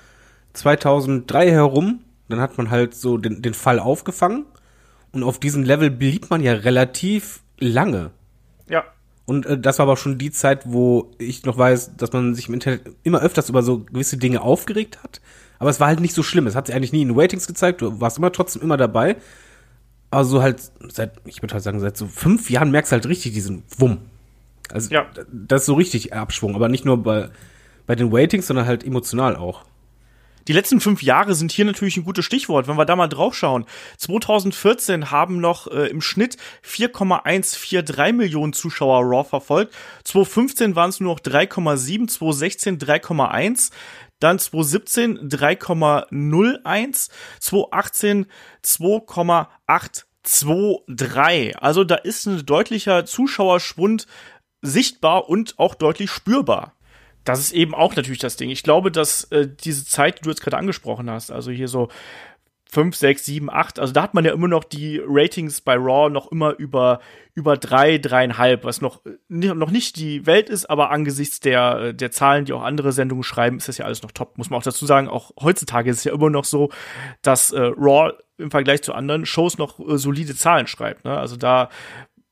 2003 0.54 1.50
herum 1.50 2.00
dann 2.34 2.42
hat 2.42 2.58
man 2.58 2.70
halt 2.70 2.96
so 2.96 3.18
den, 3.18 3.42
den 3.42 3.54
Fall 3.54 3.80
aufgefangen 3.80 4.46
und 5.12 5.24
auf 5.24 5.40
diesem 5.40 5.64
Level 5.64 5.92
blieb 5.92 6.30
man 6.30 6.42
ja 6.42 6.54
relativ 6.54 7.44
lange. 7.60 8.12
Ja. 8.68 8.84
Und 9.26 9.46
äh, 9.46 9.58
das 9.58 9.80
war 9.80 9.86
aber 9.86 9.98
schon 9.98 10.18
die 10.18 10.32
Zeit, 10.32 10.64
wo 10.66 11.12
ich 11.20 11.46
noch 11.46 11.58
weiß, 11.58 11.96
dass 11.96 12.12
man 12.12 12.34
sich 12.36 12.48
im 12.48 12.56
Internet 12.56 12.82
immer 13.04 13.22
öfters 13.22 13.50
über 13.50 13.62
so 13.64 13.80
gewisse 13.80 14.18
Dinge 14.18 14.42
aufgeregt 14.42 15.04
hat. 15.04 15.22
Aber 15.60 15.70
es 15.70 15.80
war 15.80 15.88
halt 15.88 16.00
nicht 16.00 16.16
so 16.16 16.24
schlimm. 16.24 16.48
Es 16.48 16.56
hat 16.56 16.68
sich 16.68 16.76
eigentlich 16.76 16.92
nie 16.92 17.04
in 17.04 17.18
Ratings 17.18 17.48
gezeigt. 17.48 17.82
Du 17.82 18.02
warst 18.02 18.18
immer 18.18 18.32
trotzdem 18.32 18.62
immer 18.62 18.76
dabei. 18.76 19.16
Aber 20.10 20.26
so 20.26 20.42
halt 20.42 20.72
seit, 20.90 21.14
ich 21.26 21.42
würde 21.42 21.54
halt 21.54 21.64
sagen, 21.64 21.80
seit 21.80 21.96
so 21.96 22.08
fünf 22.08 22.50
Jahren 22.50 22.72
merkst 22.72 22.92
du 22.92 22.96
halt 22.96 23.06
richtig 23.06 23.34
diesen 23.34 23.64
Wumm. 23.78 24.00
Also 24.72 24.92
ja. 24.92 25.06
das 25.32 25.62
ist 25.62 25.66
so 25.68 25.76
richtig 25.76 26.14
Abschwung. 26.14 26.56
Aber 26.56 26.70
nicht 26.70 26.86
nur 26.86 27.02
bei, 27.02 27.30
bei 27.86 27.96
den 27.96 28.10
Ratings, 28.12 28.48
sondern 28.48 28.66
halt 28.66 28.84
emotional 28.84 29.36
auch. 29.36 29.64
Die 30.48 30.54
letzten 30.54 30.82
fünf 30.82 31.02
Jahre 31.02 31.34
sind 31.36 31.52
hier 31.52 31.66
natürlich 31.66 31.98
ein 31.98 32.04
gutes 32.04 32.26
Stichwort, 32.26 32.68
wenn 32.68 32.78
wir 32.78 32.86
da 32.86 32.96
mal 32.96 33.08
drauf 33.08 33.36
schauen. 33.36 33.66
2014 33.98 35.10
haben 35.12 35.40
noch 35.40 35.68
äh, 35.68 35.88
im 35.88 36.02
Schnitt 36.02 36.38
4,143 36.64 38.14
Millionen 38.14 38.54
Zuschauer 38.54 39.04
Raw 39.04 39.28
verfolgt. 39.28 39.74
2015 40.04 40.76
waren 40.76 40.90
es 40.90 41.00
nur 41.00 41.14
noch 41.14 41.22
3,7, 41.22 42.08
2016 42.08 42.80
3,1 42.80 43.70
dann 44.20 44.38
2017 44.40 45.30
3,01, 45.30 47.10
2018 47.40 48.26
2,823. 48.62 51.62
Also 51.62 51.84
da 51.84 51.96
ist 51.96 52.26
ein 52.26 52.46
deutlicher 52.46 53.06
Zuschauerschwund 53.06 54.08
sichtbar 54.62 55.28
und 55.28 55.60
auch 55.60 55.76
deutlich 55.76 56.10
spürbar 56.10 56.74
das 57.24 57.40
ist 57.40 57.52
eben 57.54 57.74
auch 57.74 57.96
natürlich 57.96 58.20
das 58.20 58.36
Ding. 58.36 58.50
Ich 58.50 58.64
glaube, 58.64 58.92
dass 58.92 59.26
äh, 59.26 59.48
diese 59.48 59.86
Zeit, 59.86 60.20
die 60.20 60.24
du 60.24 60.30
jetzt 60.30 60.42
gerade 60.42 60.58
angesprochen 60.58 61.10
hast, 61.10 61.32
also 61.32 61.52
hier 61.52 61.68
so 61.68 61.90
5, 62.74 62.96
6, 62.96 63.26
7, 63.26 63.50
8, 63.52 63.78
also 63.78 63.94
da 63.94 64.02
hat 64.02 64.16
man 64.16 64.26
ja 64.26 64.34
immer 64.34 64.48
noch 64.48 64.64
die 64.64 65.00
Ratings 65.06 65.62
bei 65.62 65.76
Raw 65.76 66.10
noch 66.10 66.32
immer 66.32 66.58
über, 66.58 67.02
über 67.36 67.56
3, 67.56 67.98
3,5, 67.98 68.64
was 68.64 68.82
noch, 68.82 69.02
noch 69.30 69.70
nicht 69.70 69.96
die 69.98 70.26
Welt 70.26 70.50
ist, 70.50 70.68
aber 70.70 70.90
angesichts 70.90 71.40
der, 71.40 71.94
der 71.94 72.10
Zahlen, 72.10 72.46
die 72.46 72.54
auch 72.54 72.64
andere 72.64 72.92
Sendungen 72.92 73.24
schreiben, 73.24 73.58
ist 73.58 73.68
das 73.68 73.78
ja 73.78 73.86
alles 73.86 74.02
noch 74.02 74.12
top. 74.12 74.40
Muss 74.40 74.50
man 74.50 74.60
auch 74.60 74.64
dazu 74.64 74.88
sagen, 74.88 75.08
auch 75.08 75.32
heutzutage 75.40 75.92
ist 75.92 75.98
es 75.98 76.04
ja 76.04 76.14
immer 76.14 76.32
noch 76.32 76.46
so, 76.46 76.72
dass 77.22 77.52
äh, 77.52 77.62
Raw 77.62 78.14
im 78.40 78.50
Vergleich 78.50 78.82
zu 78.82 78.94
anderen 78.94 79.28
Shows 79.28 79.60
noch 79.60 79.80
äh, 79.80 80.00
solide 80.00 80.36
Zahlen 80.36 80.66
schreibt. 80.66 81.06
Ne? 81.06 81.16
Also 81.16 81.38
da 81.38 81.70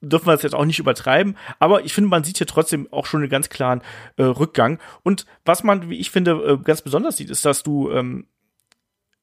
dürfen 0.02 0.28
wir 0.28 0.34
das 0.34 0.44
jetzt 0.44 0.56
auch 0.56 0.66
nicht 0.66 0.80
übertreiben, 0.80 1.38
aber 1.60 1.86
ich 1.86 1.94
finde, 1.94 2.10
man 2.10 2.24
sieht 2.24 2.38
hier 2.38 2.48
trotzdem 2.48 2.92
auch 2.92 3.06
schon 3.06 3.22
einen 3.22 3.30
ganz 3.30 3.50
klaren 3.50 3.82
äh, 4.18 4.24
Rückgang. 4.24 4.80
Und 5.04 5.26
was 5.46 5.64
man, 5.64 5.90
wie 5.90 6.00
ich 6.00 6.12
finde, 6.12 6.32
äh, 6.32 6.58
ganz 6.64 6.82
besonders 6.82 7.18
sieht, 7.18 7.30
ist, 7.30 7.46
dass 7.46 7.64
du 7.64 7.92
ähm, 7.92 8.26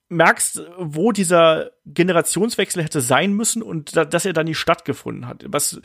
merkst, 0.08 0.62
wo 0.78 1.12
dieser 1.12 1.70
Generationswechsel 1.84 2.82
hätte 2.82 3.00
sein 3.00 3.32
müssen 3.32 3.62
und 3.62 3.96
da, 3.96 4.04
dass 4.04 4.24
er 4.24 4.32
dann 4.32 4.46
nicht 4.46 4.58
stattgefunden 4.58 5.26
hat. 5.26 5.44
Was 5.48 5.80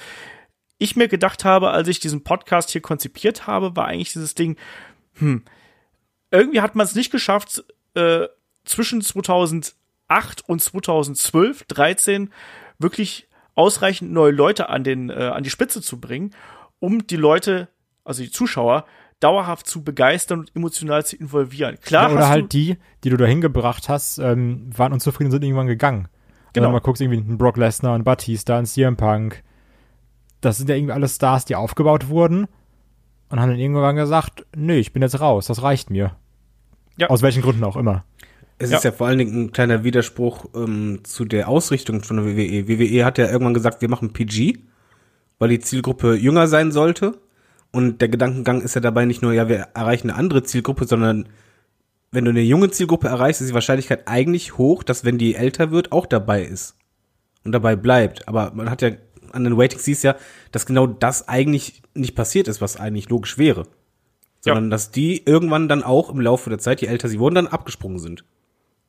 ich 0.78 0.96
mir 0.96 1.08
gedacht 1.08 1.44
habe, 1.44 1.72
als 1.72 1.88
ich 1.88 2.00
diesen 2.00 2.24
Podcast 2.24 2.70
hier 2.70 2.82
konzipiert 2.82 3.48
habe, 3.48 3.76
war 3.76 3.88
eigentlich 3.88 4.14
dieses 4.14 4.36
Ding, 4.36 4.58
hm, 5.14 5.44
irgendwie 6.32 6.62
hat 6.62 6.76
man 6.76 6.86
es 6.86 6.96
nicht 6.96 7.12
geschafft, 7.12 7.64
äh, 7.96 8.28
zwischen 8.66 9.02
2008 9.02 9.74
und 10.48 10.62
2012, 10.62 11.64
13 11.66 12.34
wirklich 12.80 13.28
ausreichend 13.56 14.12
neue 14.12 14.32
Leute 14.32 14.70
an, 14.70 14.84
den, 14.84 15.10
äh, 15.10 15.14
an 15.14 15.44
die 15.44 15.50
Spitze 15.50 15.82
zu 15.82 16.00
bringen, 16.00 16.32
um 16.80 17.06
die 17.08 17.16
Leute, 17.16 17.70
also 18.04 18.24
die 18.24 18.32
Zuschauer, 18.32 18.86
dauerhaft 19.20 19.68
zu 19.68 19.84
begeistern 19.84 20.40
und 20.40 20.56
emotional 20.56 21.06
zu 21.06 21.16
involvieren. 21.16 21.78
Klar. 21.82 22.10
Ja, 22.10 22.16
oder 22.16 22.30
halt 22.30 22.52
die, 22.52 22.78
die 23.04 23.10
du 23.10 23.18
dahin 23.18 23.40
gebracht 23.40 23.88
hast, 23.88 24.18
ähm, 24.18 24.70
waren 24.76 24.92
unzufrieden 24.92 25.28
und 25.28 25.32
sind 25.32 25.44
irgendwann 25.44 25.68
gegangen. 25.68 26.10
Genau. 26.52 26.66
Wenn 26.66 26.72
du 26.72 26.74
mal 26.74 26.80
guckst, 26.80 27.02
irgendwie 27.02 27.20
ein 27.20 27.38
Brock 27.38 27.58
Lesnar, 27.58 27.96
ein 27.96 28.04
Batista, 28.04 28.58
ein 28.58 28.66
CM 28.66 28.98
Punk. 28.98 29.44
Das 30.42 30.58
sind 30.58 30.70
ja 30.70 30.76
irgendwie 30.76 30.94
alle 30.94 31.08
Stars, 31.08 31.46
die 31.46 31.56
aufgebaut 31.56 32.10
wurden 32.10 32.48
und 33.30 33.40
haben 33.40 33.50
dann 33.50 33.60
irgendwann 33.60 33.96
gesagt, 33.96 34.46
nö, 34.56 34.74
ich 34.74 34.94
bin 34.94 35.02
jetzt 35.02 35.20
raus, 35.20 35.48
das 35.48 35.64
reicht 35.64 35.90
mir. 35.90 36.16
Ja. 36.98 37.10
Aus 37.10 37.22
welchen 37.22 37.42
Gründen 37.42 37.64
auch 37.64 37.78
immer. 37.78 38.04
Es 38.64 38.72
ja. 38.72 38.78
ist 38.78 38.84
ja 38.84 38.92
vor 38.92 39.08
allen 39.08 39.18
Dingen 39.18 39.44
ein 39.44 39.52
kleiner 39.52 39.84
Widerspruch 39.84 40.46
ähm, 40.56 41.02
zu 41.04 41.26
der 41.26 41.50
Ausrichtung 41.50 42.02
von 42.02 42.18
der 42.18 42.26
WWE. 42.26 42.68
WWE 42.68 43.04
hat 43.04 43.18
ja 43.18 43.30
irgendwann 43.30 43.54
gesagt, 43.54 43.82
wir 43.82 43.90
machen 43.90 44.14
PG, 44.14 44.60
weil 45.38 45.50
die 45.50 45.60
Zielgruppe 45.60 46.16
jünger 46.16 46.48
sein 46.48 46.72
sollte. 46.72 47.20
Und 47.72 48.02
der 48.02 48.08
Gedankengang 48.08 48.62
ist 48.62 48.76
ja 48.76 48.82
dabei 48.82 49.06
nicht 49.06 49.22
nur, 49.22 49.34
ja, 49.34 49.50
wir 49.50 49.68
erreichen 49.74 50.10
eine 50.10 50.20
andere 50.20 50.44
Zielgruppe, 50.44 50.86
sondern 50.86 51.28
wenn 52.12 52.24
du 52.24 52.32
eine 52.32 52.42
junge 52.42 52.70
Zielgruppe 52.70 53.08
erreichst, 53.08 53.42
ist 53.42 53.50
die 53.50 53.54
Wahrscheinlichkeit 53.54 54.08
eigentlich 54.08 54.58
hoch, 54.58 54.84
dass 54.84 55.04
wenn 55.04 55.18
die 55.18 55.36
älter 55.36 55.72
wird, 55.72 55.92
auch 55.92 56.06
dabei 56.06 56.44
ist 56.44 56.76
und 57.44 57.52
dabei 57.52 57.76
bleibt. 57.76 58.28
Aber 58.28 58.52
man 58.54 58.70
hat 58.70 58.82
ja 58.82 58.92
an 59.34 59.44
den 59.44 59.60
Ratings 59.60 59.84
siehst 59.84 60.04
ja, 60.04 60.16
dass 60.52 60.66
genau 60.66 60.88
das 60.88 61.28
eigentlich 61.28 61.82
nicht 61.96 62.16
passiert 62.16 62.48
ist, 62.48 62.62
was 62.62 62.80
eigentlich 62.80 63.10
logisch 63.10 63.38
wäre. 63.38 63.64
Sondern 64.42 64.66
ja. 64.66 64.70
dass 64.70 64.92
die 64.92 65.24
irgendwann 65.26 65.68
dann 65.68 65.84
auch 65.84 66.10
im 66.10 66.22
Laufe 66.22 66.50
der 66.50 66.60
Zeit, 66.60 66.82
je 66.82 66.88
älter 66.88 67.10
sie 67.10 67.20
wurden, 67.20 67.36
dann 67.36 67.48
abgesprungen 67.48 68.00
sind. 68.00 68.24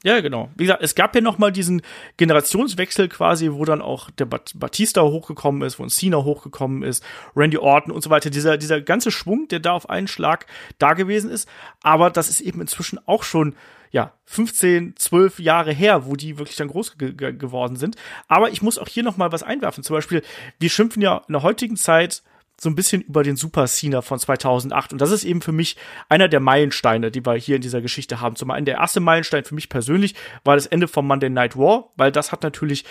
Ja, 0.05 0.21
genau. 0.21 0.51
Wie 0.55 0.65
gesagt, 0.65 0.83
es 0.83 0.95
gab 0.95 1.15
ja 1.15 1.23
noch 1.23 1.39
mal 1.39 1.51
diesen 1.51 1.81
Generationswechsel 2.19 3.09
quasi, 3.09 3.51
wo 3.53 3.65
dann 3.65 3.81
auch 3.81 4.11
der 4.11 4.27
Bat 4.27 4.53
Batista 4.55 5.01
hochgekommen 5.01 5.63
ist, 5.63 5.79
wo 5.79 5.83
ein 5.83 5.89
Cena 5.89 6.19
hochgekommen 6.19 6.83
ist, 6.83 7.03
Randy 7.35 7.57
Orton 7.57 7.91
und 7.91 8.03
so 8.03 8.11
weiter. 8.11 8.29
Dieser, 8.29 8.59
dieser 8.59 8.83
ganze 8.83 9.11
Schwung, 9.11 9.49
der 9.49 9.61
da 9.61 9.73
auf 9.73 9.89
einen 9.89 10.07
Schlag 10.07 10.45
da 10.77 10.93
gewesen 10.93 11.31
ist. 11.31 11.49
Aber 11.83 12.11
das 12.11 12.29
ist 12.29 12.43
eben 12.43 12.61
inzwischen 12.61 12.99
auch 13.07 13.23
schon, 13.23 13.57
ja, 13.93 14.13
15, 14.27 14.95
12 14.95 15.39
Jahre 15.39 15.73
her, 15.73 16.05
wo 16.05 16.17
die 16.17 16.37
wirklich 16.37 16.57
dann 16.57 16.69
groß 16.69 16.99
ge 16.99 17.15
geworden 17.15 17.77
sind. 17.77 17.97
Aber 18.29 18.51
ich 18.51 18.61
muss 18.61 18.77
auch 18.77 18.89
hier 18.89 19.05
noch 19.05 19.17
mal 19.17 19.33
was 19.33 19.43
einwerfen. 19.43 19.85
Zum 19.85 19.97
Beispiel, 19.97 20.23
wir 20.59 20.69
schimpfen 20.69 21.01
ja 21.01 21.23
in 21.29 21.33
der 21.33 21.43
heutigen 21.43 21.77
Zeit 21.77 22.23
so 22.61 22.69
ein 22.69 22.75
bisschen 22.75 23.03
über 23.03 23.23
den 23.23 23.37
Super 23.37 23.67
Cena 23.67 24.03
von 24.03 24.19
2008. 24.19 24.93
Und 24.93 25.01
das 25.01 25.11
ist 25.11 25.25
eben 25.25 25.43
für 25.43 25.53
mich 25.53 25.77
einer 26.09 26.29
der 26.29 26.41
Meilensteine, 26.41 27.11
die 27.11 27.25
wir 27.25 27.35
hier 27.35 27.57
in 27.57 27.63
dieser 27.63 27.81
Geschichte 27.81 28.21
haben. 28.21 28.37
Zum 28.37 28.51
einen 28.51 28.67
der 28.67 28.77
erste 28.77 29.01
Meilenstein 29.01 29.45
für 29.45 29.55
mich 29.55 29.69
persönlich 29.69 30.15
war 30.45 30.55
das 30.55 30.67
Ende 30.67 30.89
von 30.89 31.07
Monday 31.07 31.31
Night 31.31 31.57
War, 31.57 31.91
weil 31.97 32.13
das 32.13 32.33
hat 32.33 32.43
natürlich 32.43 32.85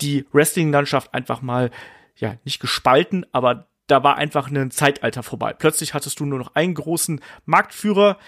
die 0.00 0.26
Wrestling-Landschaft 0.32 1.14
einfach 1.14 1.40
mal, 1.42 1.70
ja, 2.16 2.36
nicht 2.44 2.60
gespalten, 2.60 3.26
aber 3.32 3.68
da 3.86 4.02
war 4.02 4.16
einfach 4.16 4.50
ein 4.50 4.70
Zeitalter 4.70 5.22
vorbei. 5.22 5.52
Plötzlich 5.52 5.94
hattest 5.94 6.18
du 6.18 6.26
nur 6.26 6.38
noch 6.38 6.54
einen 6.54 6.74
großen 6.74 7.20
Marktführer, 7.44 8.18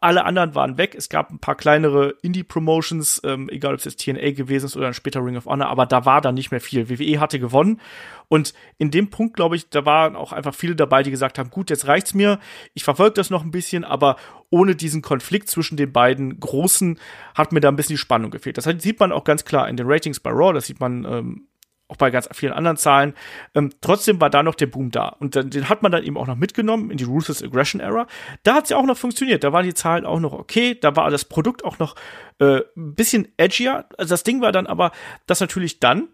alle 0.00 0.24
anderen 0.24 0.54
waren 0.54 0.78
weg. 0.78 0.94
Es 0.96 1.08
gab 1.08 1.30
ein 1.30 1.40
paar 1.40 1.56
kleinere 1.56 2.14
Indie-Promotions, 2.22 3.20
ähm, 3.24 3.48
egal 3.48 3.74
ob 3.74 3.80
es 3.80 3.84
jetzt 3.84 4.00
TNA 4.00 4.30
gewesen 4.30 4.66
ist 4.66 4.76
oder 4.76 4.86
dann 4.86 4.94
später 4.94 5.24
Ring 5.24 5.36
of 5.36 5.46
Honor, 5.46 5.68
aber 5.68 5.86
da 5.86 6.04
war 6.04 6.20
dann 6.20 6.36
nicht 6.36 6.52
mehr 6.52 6.60
viel. 6.60 6.88
WWE 6.88 7.18
hatte 7.18 7.40
gewonnen 7.40 7.80
und 8.28 8.54
in 8.78 8.90
dem 8.90 9.10
Punkt, 9.10 9.34
glaube 9.34 9.56
ich, 9.56 9.68
da 9.68 9.84
waren 9.84 10.14
auch 10.14 10.32
einfach 10.32 10.54
viele 10.54 10.76
dabei, 10.76 11.02
die 11.02 11.10
gesagt 11.10 11.38
haben, 11.38 11.50
gut, 11.50 11.68
jetzt 11.68 11.88
reicht's 11.88 12.14
mir, 12.14 12.38
ich 12.74 12.84
verfolge 12.84 13.14
das 13.14 13.28
noch 13.28 13.42
ein 13.42 13.50
bisschen, 13.50 13.84
aber 13.84 14.16
ohne 14.50 14.76
diesen 14.76 15.02
Konflikt 15.02 15.48
zwischen 15.48 15.76
den 15.76 15.92
beiden 15.92 16.38
Großen 16.38 16.98
hat 17.34 17.52
mir 17.52 17.60
da 17.60 17.68
ein 17.68 17.76
bisschen 17.76 17.94
die 17.94 17.98
Spannung 17.98 18.30
gefehlt. 18.30 18.58
Das 18.58 18.68
sieht 18.78 19.00
man 19.00 19.12
auch 19.12 19.24
ganz 19.24 19.44
klar 19.44 19.68
in 19.68 19.76
den 19.76 19.86
Ratings 19.88 20.20
bei 20.20 20.30
Raw, 20.30 20.52
das 20.52 20.66
sieht 20.66 20.80
man 20.80 21.04
ähm, 21.04 21.48
auch 21.92 21.96
bei 21.96 22.10
ganz 22.10 22.28
vielen 22.32 22.52
anderen 22.52 22.76
Zahlen. 22.76 23.14
Ähm, 23.54 23.70
trotzdem 23.80 24.20
war 24.20 24.30
da 24.30 24.42
noch 24.42 24.54
der 24.54 24.66
Boom 24.66 24.90
da. 24.90 25.08
Und 25.08 25.36
dann, 25.36 25.50
den 25.50 25.68
hat 25.68 25.82
man 25.82 25.92
dann 25.92 26.02
eben 26.02 26.16
auch 26.16 26.26
noch 26.26 26.36
mitgenommen 26.36 26.90
in 26.90 26.96
die 26.96 27.04
Ruthless 27.04 27.42
Aggression 27.42 27.80
Era. 27.80 28.06
Da 28.42 28.54
hat 28.54 28.64
es 28.64 28.70
ja 28.70 28.78
auch 28.78 28.86
noch 28.86 28.96
funktioniert. 28.96 29.44
Da 29.44 29.52
waren 29.52 29.64
die 29.64 29.74
Zahlen 29.74 30.06
auch 30.06 30.18
noch 30.18 30.32
okay. 30.32 30.76
Da 30.80 30.96
war 30.96 31.10
das 31.10 31.26
Produkt 31.26 31.64
auch 31.64 31.78
noch 31.78 31.94
äh, 32.38 32.60
ein 32.76 32.94
bisschen 32.94 33.28
edgier. 33.36 33.86
Also 33.98 34.10
das 34.10 34.24
Ding 34.24 34.40
war 34.40 34.52
dann 34.52 34.66
aber, 34.66 34.90
dass 35.26 35.40
natürlich 35.40 35.80
dann 35.80 36.08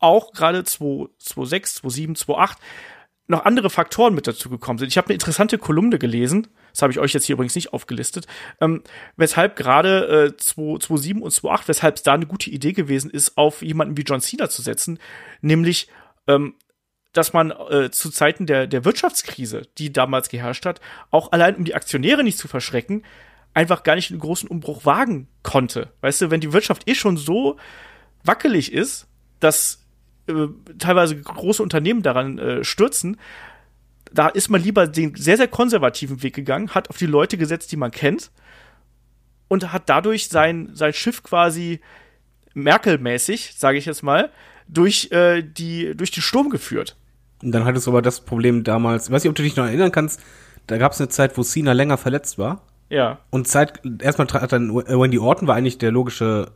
auch 0.00 0.32
gerade 0.32 0.64
2006, 0.64 1.76
2007, 1.76 2.16
2008 2.16 2.58
noch 3.28 3.44
andere 3.44 3.70
Faktoren 3.70 4.14
mit 4.14 4.26
dazu 4.26 4.48
gekommen 4.48 4.78
sind. 4.78 4.88
Ich 4.88 4.96
habe 4.96 5.06
eine 5.06 5.14
interessante 5.14 5.58
Kolumne 5.58 5.98
gelesen, 5.98 6.48
das 6.78 6.82
habe 6.82 6.92
ich 6.92 7.00
euch 7.00 7.12
jetzt 7.12 7.24
hier 7.24 7.32
übrigens 7.34 7.56
nicht 7.56 7.72
aufgelistet, 7.72 8.28
ähm, 8.60 8.84
weshalb 9.16 9.56
gerade 9.56 10.28
äh, 10.28 10.36
2007 10.36 11.20
und 11.22 11.32
2008, 11.32 11.66
weshalb 11.66 11.96
es 11.96 12.04
da 12.04 12.14
eine 12.14 12.26
gute 12.26 12.50
Idee 12.50 12.72
gewesen 12.72 13.10
ist, 13.10 13.36
auf 13.36 13.62
jemanden 13.62 13.96
wie 13.96 14.02
John 14.02 14.20
Cena 14.20 14.48
zu 14.48 14.62
setzen, 14.62 15.00
nämlich 15.40 15.88
ähm, 16.28 16.54
dass 17.12 17.32
man 17.32 17.50
äh, 17.50 17.90
zu 17.90 18.10
Zeiten 18.10 18.46
der, 18.46 18.68
der 18.68 18.84
Wirtschaftskrise, 18.84 19.62
die 19.78 19.92
damals 19.92 20.28
geherrscht 20.28 20.66
hat, 20.66 20.80
auch 21.10 21.32
allein 21.32 21.56
um 21.56 21.64
die 21.64 21.74
Aktionäre 21.74 22.22
nicht 22.22 22.38
zu 22.38 22.46
verschrecken, 22.46 23.02
einfach 23.54 23.82
gar 23.82 23.96
nicht 23.96 24.12
einen 24.12 24.20
großen 24.20 24.48
Umbruch 24.48 24.84
wagen 24.84 25.26
konnte. 25.42 25.92
Weißt 26.00 26.20
du, 26.20 26.30
wenn 26.30 26.40
die 26.40 26.52
Wirtschaft 26.52 26.88
eh 26.88 26.94
schon 26.94 27.16
so 27.16 27.56
wackelig 28.22 28.72
ist, 28.72 29.08
dass 29.40 29.84
äh, 30.28 30.46
teilweise 30.78 31.20
große 31.20 31.60
Unternehmen 31.60 32.02
daran 32.02 32.38
äh, 32.38 32.62
stürzen, 32.62 33.16
da 34.12 34.28
ist 34.28 34.48
man 34.48 34.62
lieber 34.62 34.86
den 34.86 35.14
sehr, 35.14 35.36
sehr 35.36 35.48
konservativen 35.48 36.22
Weg 36.22 36.34
gegangen, 36.34 36.70
hat 36.70 36.90
auf 36.90 36.96
die 36.96 37.06
Leute 37.06 37.36
gesetzt, 37.36 37.72
die 37.72 37.76
man 37.76 37.90
kennt 37.90 38.30
und 39.48 39.72
hat 39.72 39.88
dadurch 39.88 40.28
sein, 40.28 40.70
sein 40.74 40.92
Schiff 40.92 41.22
quasi 41.22 41.80
Merkel-mäßig, 42.54 43.54
sage 43.56 43.78
ich 43.78 43.86
jetzt 43.86 44.02
mal, 44.02 44.30
durch, 44.68 45.10
äh, 45.12 45.42
die, 45.42 45.96
durch 45.96 46.10
den 46.10 46.22
Sturm 46.22 46.50
geführt. 46.50 46.96
Und 47.42 47.52
dann 47.52 47.64
hattest 47.64 47.86
du 47.86 47.90
aber 47.90 48.02
das 48.02 48.20
Problem 48.20 48.64
damals, 48.64 49.06
ich 49.06 49.12
weiß 49.12 49.22
nicht, 49.22 49.30
ob 49.30 49.36
du 49.36 49.42
dich 49.42 49.56
noch 49.56 49.66
erinnern 49.66 49.92
kannst, 49.92 50.20
da 50.66 50.76
gab 50.76 50.92
es 50.92 51.00
eine 51.00 51.08
Zeit, 51.08 51.38
wo 51.38 51.42
Cena 51.42 51.72
länger 51.72 51.96
verletzt 51.96 52.38
war. 52.38 52.62
Ja. 52.90 53.20
Und 53.30 53.48
Zeit, 53.48 53.80
erstmal 54.00 54.28
hat 54.28 54.52
dann 54.52 54.74
Wendy 54.74 55.18
Orton 55.18 55.46
war 55.46 55.56
eigentlich 55.56 55.78
der 55.78 55.92
logische 55.92 56.50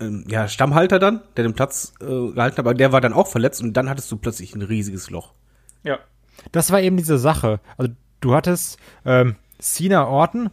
ähm, 0.00 0.24
ja, 0.28 0.48
Stammhalter 0.48 0.98
dann, 0.98 1.20
der 1.36 1.44
den 1.44 1.54
Platz 1.54 1.94
äh, 2.00 2.04
gehalten 2.04 2.36
hat, 2.36 2.58
aber 2.58 2.74
der 2.74 2.92
war 2.92 3.00
dann 3.00 3.12
auch 3.12 3.26
verletzt 3.26 3.62
und 3.62 3.72
dann 3.74 3.88
hattest 3.88 4.10
du 4.10 4.16
plötzlich 4.16 4.54
ein 4.54 4.62
riesiges 4.62 5.10
Loch. 5.10 5.34
Ja. 5.84 5.98
Das 6.52 6.70
war 6.70 6.80
eben 6.80 6.96
diese 6.96 7.18
Sache. 7.18 7.60
Also 7.76 7.92
du 8.20 8.34
hattest 8.34 8.78
ähm, 9.04 9.36
Cena 9.58 10.06
Orton 10.06 10.50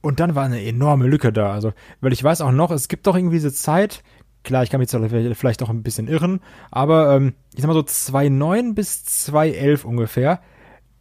und 0.00 0.20
dann 0.20 0.34
war 0.34 0.44
eine 0.44 0.64
enorme 0.64 1.06
Lücke 1.06 1.32
da. 1.32 1.52
Also, 1.52 1.72
weil 2.00 2.12
ich 2.12 2.22
weiß 2.22 2.40
auch 2.40 2.52
noch, 2.52 2.70
es 2.70 2.88
gibt 2.88 3.06
doch 3.06 3.16
irgendwie 3.16 3.36
diese 3.36 3.52
Zeit, 3.52 4.02
klar, 4.44 4.62
ich 4.62 4.70
kann 4.70 4.80
mich 4.80 4.90
vielleicht 4.90 5.62
auch 5.62 5.70
ein 5.70 5.82
bisschen 5.82 6.08
irren, 6.08 6.40
aber 6.70 7.14
ähm, 7.14 7.34
ich 7.54 7.60
sag 7.60 7.68
mal 7.68 7.74
so 7.74 7.80
2.9 7.80 8.74
bis 8.74 9.04
2.11 9.06 9.84
ungefähr, 9.84 10.40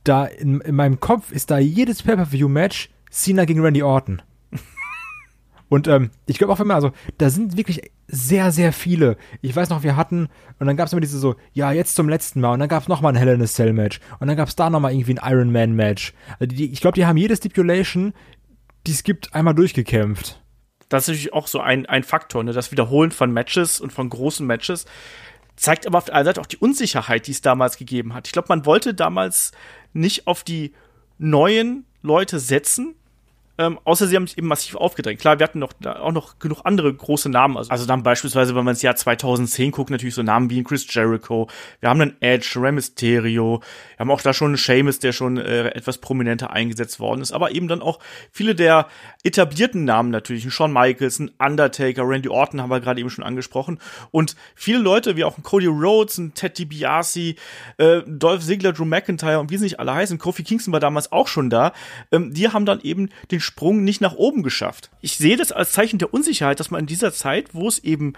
da 0.04 0.26
in, 0.26 0.62
in 0.62 0.76
meinem 0.76 1.00
Kopf 1.00 1.32
ist 1.32 1.52
da 1.52 1.58
jedes 1.58 2.04
Pay-Per-View-Match 2.04 2.90
Cena 3.10 3.46
gegen 3.46 3.62
Randy 3.62 3.84
Orton. 3.84 4.22
Und 5.70 5.88
ähm, 5.88 6.10
ich 6.26 6.38
glaube 6.38 6.52
auch 6.52 6.60
immer, 6.60 6.76
also 6.76 6.92
da 7.18 7.30
sind 7.30 7.56
wirklich 7.56 7.92
sehr, 8.08 8.52
sehr 8.52 8.74
viele. 8.74 9.18
Ich 9.42 9.56
weiß 9.56 9.70
noch, 9.70 9.84
wir 9.84 9.96
hatten, 9.96 10.28
und 10.60 10.68
dann 10.68 10.76
gab 10.76 10.88
es 10.88 10.94
immer 10.94 11.02
diese 11.02 11.20
so, 11.20 11.36
ja, 11.54 11.72
jetzt 11.72 11.96
zum 11.96 12.10
letzten 12.10 12.42
Mal, 12.42 12.54
und 12.54 12.60
dann 12.60 12.70
gab 12.70 12.82
es 12.82 12.90
nochmal 12.90 13.14
ein 13.14 13.18
Hell 13.18 13.36
in 13.36 13.42
a 13.42 13.46
Cell 13.46 13.72
Match, 13.72 14.00
und 14.20 14.28
dann 14.28 14.36
gab 14.36 14.50
es 14.50 14.56
da 14.56 14.70
nochmal 14.70 14.94
irgendwie 14.94 15.18
ein 15.18 15.32
Iron 15.32 15.52
Man 15.52 15.74
Match. 15.74 16.14
Also 16.40 16.48
die, 16.48 16.72
ich 16.72 16.82
glaube, 16.82 16.96
die 16.96 17.06
haben 17.06 17.18
jede 17.18 17.36
Stipulation, 17.36 18.14
die 18.88 18.92
es 18.92 19.04
gibt, 19.04 19.34
einmal 19.36 19.54
durchgekämpft. 19.54 20.42
Das 20.90 21.04
ist 21.04 21.10
natürlich 21.10 21.34
auch 21.34 21.48
so 21.48 21.60
ein, 21.60 21.86
ein 21.86 22.04
Faktor, 22.04 22.44
ne? 22.44 22.52
das 22.52 22.72
Wiederholen 22.72 23.12
von 23.12 23.32
Matches 23.32 23.80
und 23.80 23.94
von 23.94 24.10
großen 24.10 24.46
Matches 24.46 24.86
zeigt 25.56 25.86
aber 25.86 25.98
auf 25.98 26.06
der 26.06 26.16
einen 26.16 26.26
Seite 26.26 26.42
auch 26.42 26.46
die 26.46 26.58
Unsicherheit, 26.58 27.28
die 27.28 27.32
es 27.32 27.42
damals 27.42 27.78
gegeben 27.78 28.14
hat. 28.14 28.28
Ich 28.28 28.34
glaube, 28.34 28.48
man 28.50 28.66
wollte 28.66 28.94
damals 28.94 29.52
nicht 29.94 30.26
auf 30.26 30.44
die 30.44 30.74
neuen 31.18 31.86
Leute 32.02 32.40
setzen, 32.40 32.96
ähm, 33.60 33.78
außer 33.84 34.08
sie 34.08 34.16
haben 34.16 34.26
sich 34.26 34.38
eben 34.38 34.48
massiv 34.48 34.76
aufgedrängt. 34.76 35.20
Klar, 35.20 35.38
wir 35.38 35.44
hatten 35.44 35.60
noch, 35.60 35.74
auch 35.86 36.14
noch 36.14 36.40
genug 36.40 36.62
andere 36.64 36.94
große 36.94 37.28
Namen. 37.28 37.58
Also, 37.58 37.70
also 37.70 37.86
dann 37.86 38.04
beispielsweise, 38.04 38.56
wenn 38.56 38.64
man 38.64 38.74
ins 38.74 38.82
Jahr 38.82 38.96
2010 38.96 39.72
guckt, 39.72 39.90
natürlich 39.90 40.16
so 40.16 40.24
Namen 40.24 40.50
wie 40.50 40.62
ein 40.62 40.64
Chris 40.64 40.88
Jericho. 40.90 41.50
Wir 41.82 41.90
haben 41.90 42.00
einen 42.00 42.16
Edge, 42.22 42.54
Rey 42.56 42.72
Mysterio. 42.72 43.60
Wir 43.60 44.00
haben 44.00 44.12
auch 44.12 44.22
da 44.22 44.34
schon 44.34 44.48
einen 44.48 44.58
Sheamus, 44.58 45.00
der 45.00 45.12
schon 45.12 45.38
äh, 45.38 45.72
etwas 45.72 45.98
prominenter 45.98 46.52
eingesetzt 46.52 47.02
worden 47.02 47.20
ist. 47.20 47.34
Aber 47.34 47.52
eben 47.52 47.68
dann 47.68 47.82
auch 47.82 48.00
viele 48.32 48.56
der 48.56 48.88
etablierten 49.26 49.84
Namen 49.84 50.10
natürlich. 50.10 50.46
Ein 50.46 50.52
Shawn 50.52 50.72
Michaels, 50.72 51.20
ein 51.20 51.32
Undertaker, 51.38 52.04
Randy 52.08 52.30
Orton 52.30 52.62
haben 52.62 52.70
wir 52.70 52.80
gerade 52.80 53.02
eben 53.02 53.10
schon 53.10 53.26
angesprochen. 53.26 53.80
Und 54.12 54.38
viele 54.56 54.80
Leute, 54.80 55.18
wie 55.18 55.26
auch 55.26 55.38
ein 55.38 55.44
Cody 55.44 55.68
Rhodes, 55.68 56.18
ein 56.18 56.34
Ted 56.34 56.58
DiBiase, 56.58 57.36
äh, 57.76 58.04
Dolph 58.08 58.46
Ziggler, 58.46 58.72
Drew 58.72 58.86
McIntyre 58.86 59.42
und 59.42 59.52
wie 59.52 59.58
sie 59.58 59.66
nicht 59.66 59.82
alle 59.82 59.94
heißen. 59.94 60.18
Kofi 60.18 60.44
Kingston 60.44 60.72
war 60.72 60.80
damals 60.80 61.12
auch 61.12 61.28
schon 61.28 61.50
da. 61.50 61.74
Ähm, 62.14 62.34
die 62.34 62.48
haben 62.48 62.66
dann 62.66 62.80
eben 62.80 63.10
den 63.32 63.42
Sprung 63.50 63.84
nicht 63.84 64.00
nach 64.00 64.14
oben 64.14 64.44
geschafft. 64.44 64.92
Ich 65.02 65.18
sehe 65.18 65.36
das 65.36 65.52
als 65.52 65.72
Zeichen 65.72 65.98
der 65.98 66.14
Unsicherheit, 66.14 66.60
dass 66.60 66.70
man 66.70 66.82
in 66.82 66.86
dieser 66.86 67.12
Zeit, 67.12 67.56
wo 67.56 67.68
es 67.68 67.80
eben 67.80 68.14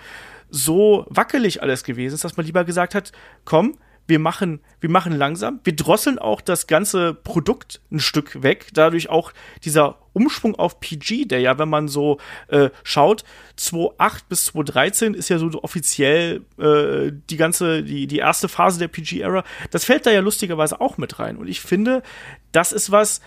so 0.49 1.05
wackelig 1.09 1.63
alles 1.63 1.85
gewesen 1.85 2.15
ist, 2.15 2.25
dass 2.25 2.35
man 2.35 2.45
lieber 2.45 2.65
gesagt 2.65 2.95
hat, 2.95 3.13
komm, 3.45 3.77
wir 4.07 4.19
machen, 4.19 4.59
wir 4.81 4.89
machen 4.89 5.13
langsam, 5.13 5.61
wir 5.63 5.73
drosseln 5.73 6.19
auch 6.19 6.41
das 6.41 6.67
ganze 6.67 7.13
Produkt 7.13 7.79
ein 7.91 8.01
Stück 8.01 8.43
weg, 8.43 8.67
dadurch 8.73 9.09
auch 9.09 9.31
dieser 9.63 9.99
Umschwung 10.11 10.55
auf 10.55 10.81
PG, 10.81 11.27
der 11.27 11.39
ja, 11.39 11.57
wenn 11.57 11.69
man 11.69 11.87
so 11.87 12.17
äh, 12.49 12.71
schaut, 12.83 13.23
2008 13.55 14.27
bis 14.27 14.45
2013 14.45 15.13
ist 15.13 15.29
ja 15.29 15.37
so 15.37 15.49
offiziell 15.63 16.41
äh, 16.57 17.13
die 17.29 17.37
ganze, 17.37 17.83
die, 17.83 18.05
die 18.05 18.17
erste 18.17 18.49
Phase 18.49 18.79
der 18.79 18.89
PG-Era, 18.89 19.45
das 19.69 19.85
fällt 19.85 20.05
da 20.05 20.11
ja 20.11 20.19
lustigerweise 20.19 20.81
auch 20.81 20.97
mit 20.97 21.19
rein. 21.19 21.37
Und 21.37 21.47
ich 21.47 21.61
finde, 21.61 22.03
das 22.51 22.73
ist 22.73 22.91
was, 22.91 23.21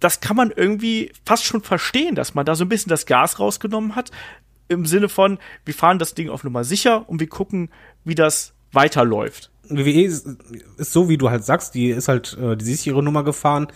das 0.00 0.20
kann 0.20 0.36
man 0.36 0.50
irgendwie 0.50 1.12
fast 1.24 1.44
schon 1.44 1.62
verstehen, 1.62 2.14
dass 2.14 2.34
man 2.34 2.46
da 2.46 2.54
so 2.54 2.64
ein 2.64 2.68
bisschen 2.68 2.90
das 2.90 3.06
Gas 3.06 3.38
rausgenommen 3.38 3.94
hat. 3.94 4.10
Im 4.68 4.86
Sinne 4.86 5.08
von, 5.08 5.38
wir 5.64 5.74
fahren 5.74 5.98
das 5.98 6.14
Ding 6.14 6.30
auf 6.30 6.42
Nummer 6.42 6.64
sicher 6.64 7.08
und 7.08 7.20
wir 7.20 7.28
gucken, 7.28 7.70
wie 8.04 8.14
das 8.14 8.54
weiterläuft. 8.72 9.50
WWE 9.68 10.02
ist, 10.02 10.26
ist 10.78 10.92
so, 10.92 11.08
wie 11.08 11.18
du 11.18 11.30
halt 11.30 11.44
sagst, 11.44 11.74
die 11.74 11.90
ist 11.90 12.08
halt 12.08 12.36
äh, 12.40 12.56
die 12.56 12.64
sichere 12.64 13.02
Nummer 13.02 13.24
gefahren, 13.24 13.68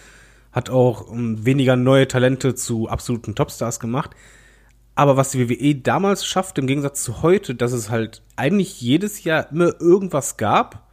hat 0.50 0.70
auch 0.70 1.12
ähm, 1.12 1.44
weniger 1.44 1.76
neue 1.76 2.08
Talente 2.08 2.54
zu 2.54 2.88
absoluten 2.88 3.34
Topstars 3.34 3.78
gemacht. 3.80 4.10
Aber 4.94 5.16
was 5.16 5.30
die 5.30 5.48
WWE 5.48 5.74
damals 5.74 6.24
schafft, 6.24 6.58
im 6.58 6.66
Gegensatz 6.66 7.02
zu 7.02 7.22
heute, 7.22 7.54
dass 7.54 7.72
es 7.72 7.90
halt 7.90 8.22
eigentlich 8.36 8.80
jedes 8.80 9.24
Jahr 9.24 9.50
immer 9.50 9.80
irgendwas 9.80 10.36
gab, 10.36 10.88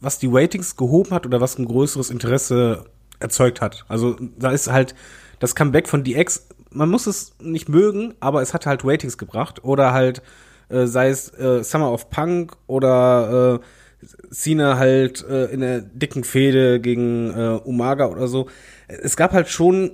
was 0.00 0.18
die 0.18 0.28
Ratings 0.30 0.76
gehoben 0.76 1.10
hat 1.10 1.26
oder 1.26 1.40
was 1.40 1.58
ein 1.58 1.66
größeres 1.66 2.10
Interesse 2.10 2.86
erzeugt 3.24 3.60
hat. 3.60 3.84
Also 3.88 4.16
da 4.38 4.50
ist 4.50 4.70
halt 4.70 4.94
das 5.40 5.56
Comeback 5.56 5.88
von 5.88 6.04
DX, 6.04 6.46
man 6.70 6.90
muss 6.90 7.06
es 7.06 7.34
nicht 7.40 7.68
mögen, 7.68 8.14
aber 8.20 8.42
es 8.42 8.54
hat 8.54 8.66
halt 8.66 8.84
Ratings 8.84 9.18
gebracht. 9.18 9.64
Oder 9.64 9.92
halt, 9.92 10.22
äh, 10.68 10.86
sei 10.86 11.08
es 11.08 11.32
äh, 11.34 11.64
Summer 11.64 11.90
of 11.90 12.10
Punk 12.10 12.56
oder 12.66 13.60
äh, 13.60 14.04
Cena 14.30 14.76
halt 14.76 15.24
äh, 15.28 15.46
in 15.46 15.60
der 15.60 15.80
dicken 15.80 16.24
Fehde 16.24 16.80
gegen 16.80 17.30
äh, 17.30 17.60
Umaga 17.64 18.06
oder 18.06 18.28
so. 18.28 18.48
Es 18.86 19.16
gab 19.16 19.32
halt 19.32 19.48
schon 19.48 19.92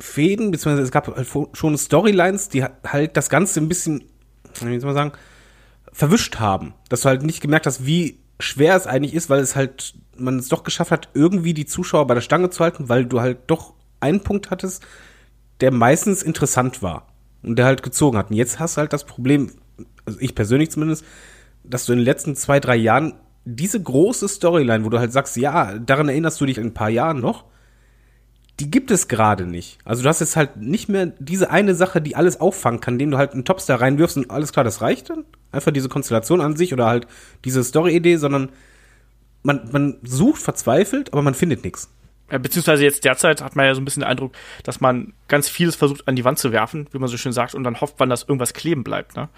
Fäden, 0.00 0.50
beziehungsweise 0.50 0.82
es 0.82 0.90
gab 0.90 1.14
halt 1.14 1.28
schon 1.52 1.76
Storylines, 1.76 2.48
die 2.48 2.64
halt 2.64 3.16
das 3.16 3.28
Ganze 3.28 3.60
ein 3.60 3.68
bisschen, 3.68 4.04
wie 4.60 4.80
soll 4.80 4.92
man 4.92 4.94
sagen, 4.94 5.12
verwischt 5.92 6.40
haben. 6.40 6.74
Dass 6.88 7.02
du 7.02 7.10
halt 7.10 7.22
nicht 7.22 7.40
gemerkt 7.40 7.66
hast, 7.66 7.86
wie 7.86 8.18
schwer 8.40 8.76
es 8.76 8.86
eigentlich 8.86 9.14
ist, 9.14 9.28
weil 9.28 9.40
es 9.40 9.54
halt 9.54 9.94
man 10.20 10.38
es 10.38 10.48
doch 10.48 10.62
geschafft 10.62 10.90
hat, 10.90 11.08
irgendwie 11.14 11.54
die 11.54 11.66
Zuschauer 11.66 12.06
bei 12.06 12.14
der 12.14 12.20
Stange 12.20 12.50
zu 12.50 12.62
halten, 12.62 12.88
weil 12.88 13.04
du 13.04 13.20
halt 13.20 13.38
doch 13.46 13.74
einen 14.00 14.20
Punkt 14.20 14.50
hattest, 14.50 14.84
der 15.60 15.72
meistens 15.72 16.22
interessant 16.22 16.82
war 16.82 17.08
und 17.42 17.56
der 17.56 17.66
halt 17.66 17.82
gezogen 17.82 18.16
hat. 18.18 18.30
Und 18.30 18.36
jetzt 18.36 18.58
hast 18.58 18.76
du 18.76 18.80
halt 18.80 18.92
das 18.92 19.04
Problem, 19.04 19.52
also 20.04 20.18
ich 20.20 20.34
persönlich 20.34 20.70
zumindest, 20.70 21.04
dass 21.64 21.84
du 21.84 21.92
in 21.92 21.98
den 21.98 22.04
letzten 22.04 22.36
zwei, 22.36 22.60
drei 22.60 22.76
Jahren 22.76 23.14
diese 23.44 23.82
große 23.82 24.28
Storyline, 24.28 24.84
wo 24.84 24.88
du 24.88 24.98
halt 24.98 25.12
sagst, 25.12 25.36
ja, 25.36 25.78
daran 25.78 26.08
erinnerst 26.08 26.40
du 26.40 26.46
dich 26.46 26.58
in 26.58 26.66
ein 26.66 26.74
paar 26.74 26.90
Jahren 26.90 27.20
noch, 27.20 27.44
die 28.60 28.70
gibt 28.70 28.90
es 28.90 29.08
gerade 29.08 29.46
nicht. 29.46 29.78
Also 29.84 30.02
du 30.02 30.08
hast 30.08 30.20
jetzt 30.20 30.36
halt 30.36 30.58
nicht 30.58 30.88
mehr 30.90 31.06
diese 31.18 31.50
eine 31.50 31.74
Sache, 31.74 32.02
die 32.02 32.14
alles 32.14 32.40
auffangen 32.40 32.80
kann, 32.80 32.94
indem 32.94 33.12
du 33.12 33.16
halt 33.16 33.32
einen 33.32 33.46
Topstar 33.46 33.80
reinwirfst 33.80 34.18
und 34.18 34.30
alles 34.30 34.52
klar, 34.52 34.64
das 34.64 34.82
reicht 34.82 35.08
dann. 35.08 35.24
Einfach 35.50 35.72
diese 35.72 35.88
Konstellation 35.88 36.42
an 36.42 36.56
sich 36.56 36.74
oder 36.74 36.86
halt 36.86 37.06
diese 37.46 37.64
Story-Idee, 37.64 38.16
sondern 38.16 38.50
man, 39.42 39.68
man 39.72 39.98
sucht 40.02 40.42
verzweifelt, 40.42 41.12
aber 41.12 41.22
man 41.22 41.34
findet 41.34 41.64
nichts. 41.64 41.92
Beziehungsweise 42.28 42.84
jetzt 42.84 43.04
derzeit 43.04 43.42
hat 43.42 43.56
man 43.56 43.66
ja 43.66 43.74
so 43.74 43.80
ein 43.80 43.84
bisschen 43.84 44.02
den 44.02 44.08
Eindruck, 44.08 44.32
dass 44.62 44.80
man 44.80 45.14
ganz 45.26 45.48
vieles 45.48 45.74
versucht 45.74 46.06
an 46.06 46.14
die 46.14 46.24
Wand 46.24 46.38
zu 46.38 46.52
werfen, 46.52 46.86
wie 46.92 46.98
man 46.98 47.08
so 47.08 47.16
schön 47.16 47.32
sagt, 47.32 47.56
und 47.56 47.64
dann 47.64 47.80
hofft 47.80 47.98
man, 47.98 48.08
dass 48.08 48.22
irgendwas 48.22 48.54
kleben 48.54 48.84
bleibt. 48.84 49.16
Ne? 49.16 49.28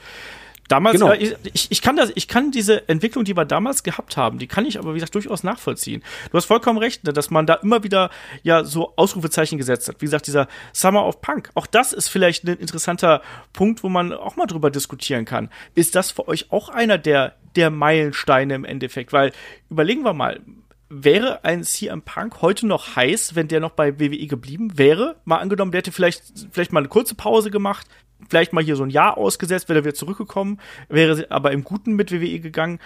Damals, 0.73 0.99
genau. 0.99 1.13
äh, 1.13 1.37
ich, 1.53 1.71
ich, 1.71 1.83
kann 1.83 1.97
das, 1.97 2.11
ich 2.15 2.29
kann 2.29 2.51
diese 2.51 2.89
Entwicklung, 2.89 3.25
die 3.25 3.37
wir 3.37 3.45
damals 3.45 3.83
gehabt 3.83 4.17
haben, 4.17 4.39
die 4.39 4.47
kann 4.47 4.65
ich 4.65 4.79
aber, 4.79 4.93
wie 4.93 4.95
gesagt, 4.95 5.15
durchaus 5.15 5.45
nachvollziehen. 5.45 6.03
Du 6.31 6.39
hast 6.39 6.47
vollkommen 6.47 6.79
recht, 6.79 7.05
ne, 7.05 7.13
dass 7.13 7.31
man 7.31 7.45
da 7.45 7.55
immer 7.55 7.85
wieder 7.85 8.09
ja 8.43 8.65
so 8.65 8.95
Ausrufezeichen 8.97 9.59
gesetzt 9.59 9.89
hat. 9.89 9.97
Wie 10.01 10.07
gesagt, 10.07 10.27
dieser 10.27 10.49
Summer 10.73 11.07
of 11.07 11.21
Punk. 11.21 11.51
Auch 11.55 11.67
das 11.67 11.93
ist 11.93 12.09
vielleicht 12.09 12.45
ein 12.45 12.57
interessanter 12.57 13.21
Punkt, 13.53 13.83
wo 13.83 13.91
man 13.91 14.15
auch 14.15 14.37
mal 14.37 14.47
drüber 14.47 14.71
diskutieren 14.71 15.27
kann. 15.27 15.51
Ist 15.75 15.95
das 15.95 16.11
für 16.11 16.27
euch 16.27 16.51
auch 16.51 16.71
einer 16.71 16.97
der, 16.97 17.35
der 17.55 17.69
Meilensteine 17.69 18.55
im 18.55 18.65
Endeffekt? 18.65 19.13
Weil, 19.13 19.33
überlegen 19.69 20.05
wir 20.05 20.15
mal, 20.15 20.41
wäre 20.89 21.45
ein 21.45 21.65
CM 21.65 22.01
Punk 22.01 22.41
heute 22.41 22.67
noch 22.67 22.97
heiß, 22.97 23.35
wenn 23.35 23.49
der 23.49 23.61
noch 23.61 23.73
bei 23.73 24.01
WWE 24.01 24.27
geblieben 24.27 24.79
wäre? 24.79 25.17
Mal 25.27 25.37
angenommen, 25.37 25.73
der 25.73 25.81
hätte 25.81 25.93
vielleicht, 25.93 26.23
vielleicht 26.51 26.73
mal 26.73 26.81
eine 26.81 26.89
kurze 26.89 27.15
Pause 27.15 27.51
gemacht, 27.51 27.87
vielleicht 28.29 28.53
mal 28.53 28.65
hier 28.65 28.77
so 28.77 28.85
ein 28.85 28.91
Jahr 28.91 29.19
ausgesetzt, 29.19 29.69
wäre 29.69 29.81
er 29.81 29.85
wieder 29.85 29.95
zurückgekommen, 29.95 30.61
wäre 30.89 31.27
aber 31.31 31.53
im 31.53 31.65
Guten 31.65 31.95
mit 31.95 32.13
WWE 32.13 32.41
gegangen. 32.41 32.79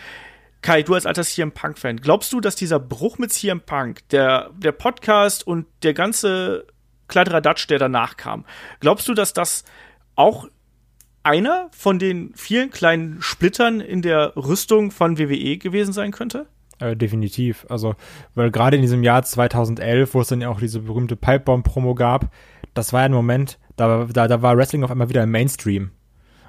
Kai, 0.62 0.83
du 0.83 0.95
als 0.95 1.07
alter 1.07 1.23
CM 1.23 1.52
Punk-Fan, 1.52 1.99
glaubst 1.99 2.33
du, 2.33 2.40
dass 2.40 2.57
dieser 2.57 2.81
Bruch 2.81 3.19
mit 3.19 3.33
CM 3.33 3.61
Punk, 3.61 4.09
der, 4.09 4.50
der 4.57 4.73
Podcast 4.73 5.47
und 5.47 5.66
der 5.83 5.95
ganze 5.95 6.66
Kladderadatsch, 7.09 7.69
der 7.69 7.78
danach 7.78 8.16
kam, 8.16 8.45
glaubst 8.81 9.07
du, 9.09 9.14
dass 9.14 9.33
das 9.33 9.64
auch 10.16 10.49
einer 11.23 11.69
von 11.73 11.99
den 11.99 12.33
vielen 12.35 12.71
kleinen 12.71 13.21
Splittern 13.21 13.81
in 13.81 14.02
der 14.02 14.37
Rüstung 14.37 14.90
von 14.90 15.19
WWE 15.19 15.59
gewesen 15.59 15.93
sein 15.93 16.12
könnte? 16.12 16.47
Äh, 16.78 16.97
definitiv. 16.97 17.66
Also, 17.69 17.95
weil 18.35 18.50
gerade 18.50 18.76
in 18.76 18.83
diesem 18.83 19.02
Jahr 19.02 19.23
2011, 19.23 20.14
wo 20.14 20.21
es 20.21 20.28
dann 20.28 20.40
ja 20.40 20.49
auch 20.49 20.61
diese 20.61 20.81
berühmte 20.81 21.16
Pipebomb-Promo 21.16 21.95
gab, 21.95 22.31
das 22.75 22.93
war 22.93 23.00
ja 23.00 23.07
ein 23.07 23.12
Moment, 23.12 23.59
da, 23.76 24.04
da, 24.04 24.28
da 24.28 24.42
war 24.42 24.56
Wrestling 24.56 24.83
auf 24.85 24.90
einmal 24.90 25.09
wieder 25.09 25.23
im 25.23 25.30
Mainstream. 25.30 25.90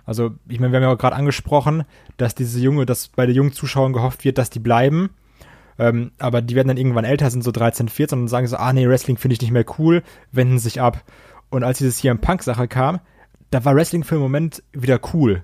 Also, 0.06 0.32
ich 0.48 0.60
meine, 0.60 0.72
wir 0.72 0.78
haben 0.78 0.84
ja 0.84 0.94
auch 0.94 0.98
gerade 0.98 1.16
angesprochen, 1.16 1.84
dass 2.16 2.34
diese 2.34 2.60
junge, 2.62 2.86
dass 2.86 3.10
bei 3.10 3.26
den 3.26 3.36
jungen 3.36 3.52
Zuschauern 3.52 3.94
gehofft 3.94 4.24
wird, 4.24 4.38
dass 4.38 4.50
die 4.50 4.60
bleiben. 4.60 5.10
Ähm, 5.80 6.12
aber 6.18 6.42
die 6.42 6.56
werden 6.56 6.70
dann 6.70 6.78
irgendwann 6.78 7.06
älter, 7.06 7.30
sind 7.30 7.44
so 7.44 7.52
13, 7.52 7.90
14 7.90 8.20
und 8.20 8.28
sagen 8.30 8.48
so, 8.48 8.56
ah 8.58 8.74
nee, 8.74 8.88
Wrestling 8.88 9.18
finde 9.18 9.34
ich 9.34 9.42
nicht 9.42 9.52
mehr 9.52 9.66
cool, 9.78 10.02
wenden 10.32 10.60
sich 10.60 10.82
ab. 10.82 11.04
Und 11.50 11.64
als 11.64 11.78
dieses 11.78 11.98
hier 11.98 12.12
im 12.12 12.20
Punk-Sache 12.20 12.68
kam, 12.68 13.00
da 13.52 13.64
war 13.64 13.76
Wrestling 13.76 14.04
für 14.04 14.16
einen 14.16 14.24
Moment 14.24 14.64
wieder 14.74 15.00
cool. 15.14 15.42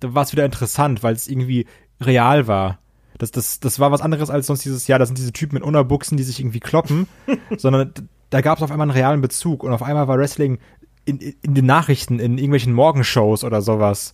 Da 0.00 0.14
war 0.14 0.22
es 0.22 0.32
wieder 0.32 0.44
interessant, 0.44 1.02
weil 1.02 1.14
es 1.14 1.26
irgendwie 1.26 1.66
real 2.00 2.46
war. 2.46 2.78
Das, 3.18 3.30
das, 3.30 3.60
das 3.60 3.78
war 3.78 3.92
was 3.92 4.00
anderes 4.00 4.30
als 4.30 4.46
sonst 4.46 4.64
dieses 4.64 4.86
Jahr. 4.88 4.98
Da 4.98 5.06
sind 5.06 5.18
diese 5.18 5.32
Typen 5.32 5.54
mit 5.54 5.62
Unterbuchsen, 5.62 6.16
die 6.16 6.22
sich 6.22 6.40
irgendwie 6.40 6.60
kloppen, 6.60 7.06
sondern 7.56 7.92
da 8.30 8.40
gab 8.40 8.58
es 8.58 8.64
auf 8.64 8.70
einmal 8.70 8.88
einen 8.88 8.96
realen 8.96 9.20
Bezug 9.20 9.62
und 9.62 9.72
auf 9.72 9.82
einmal 9.82 10.08
war 10.08 10.18
Wrestling 10.18 10.58
in, 11.04 11.18
in 11.18 11.54
den 11.54 11.66
Nachrichten, 11.66 12.18
in 12.18 12.38
irgendwelchen 12.38 12.72
Morgenshows 12.72 13.44
oder 13.44 13.62
sowas. 13.62 14.12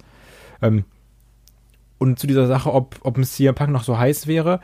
Ähm, 0.63 0.85
und 1.99 2.19
zu 2.19 2.27
dieser 2.27 2.47
Sache, 2.47 2.73
ob, 2.73 2.97
ob 3.03 3.17
ein 3.17 3.25
CM 3.25 3.55
Punk 3.55 3.71
noch 3.71 3.85
so 3.85 3.99
heiß 3.99 4.27
wäre, 4.27 4.61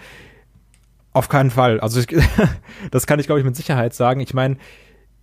auf 1.12 1.28
keinen 1.28 1.50
Fall. 1.50 1.80
Also 1.80 2.00
ich, 2.00 2.06
das 2.90 3.06
kann 3.06 3.20
ich, 3.20 3.26
glaube 3.26 3.40
ich, 3.40 3.46
mit 3.46 3.56
Sicherheit 3.56 3.94
sagen. 3.94 4.20
Ich 4.20 4.34
meine, 4.34 4.56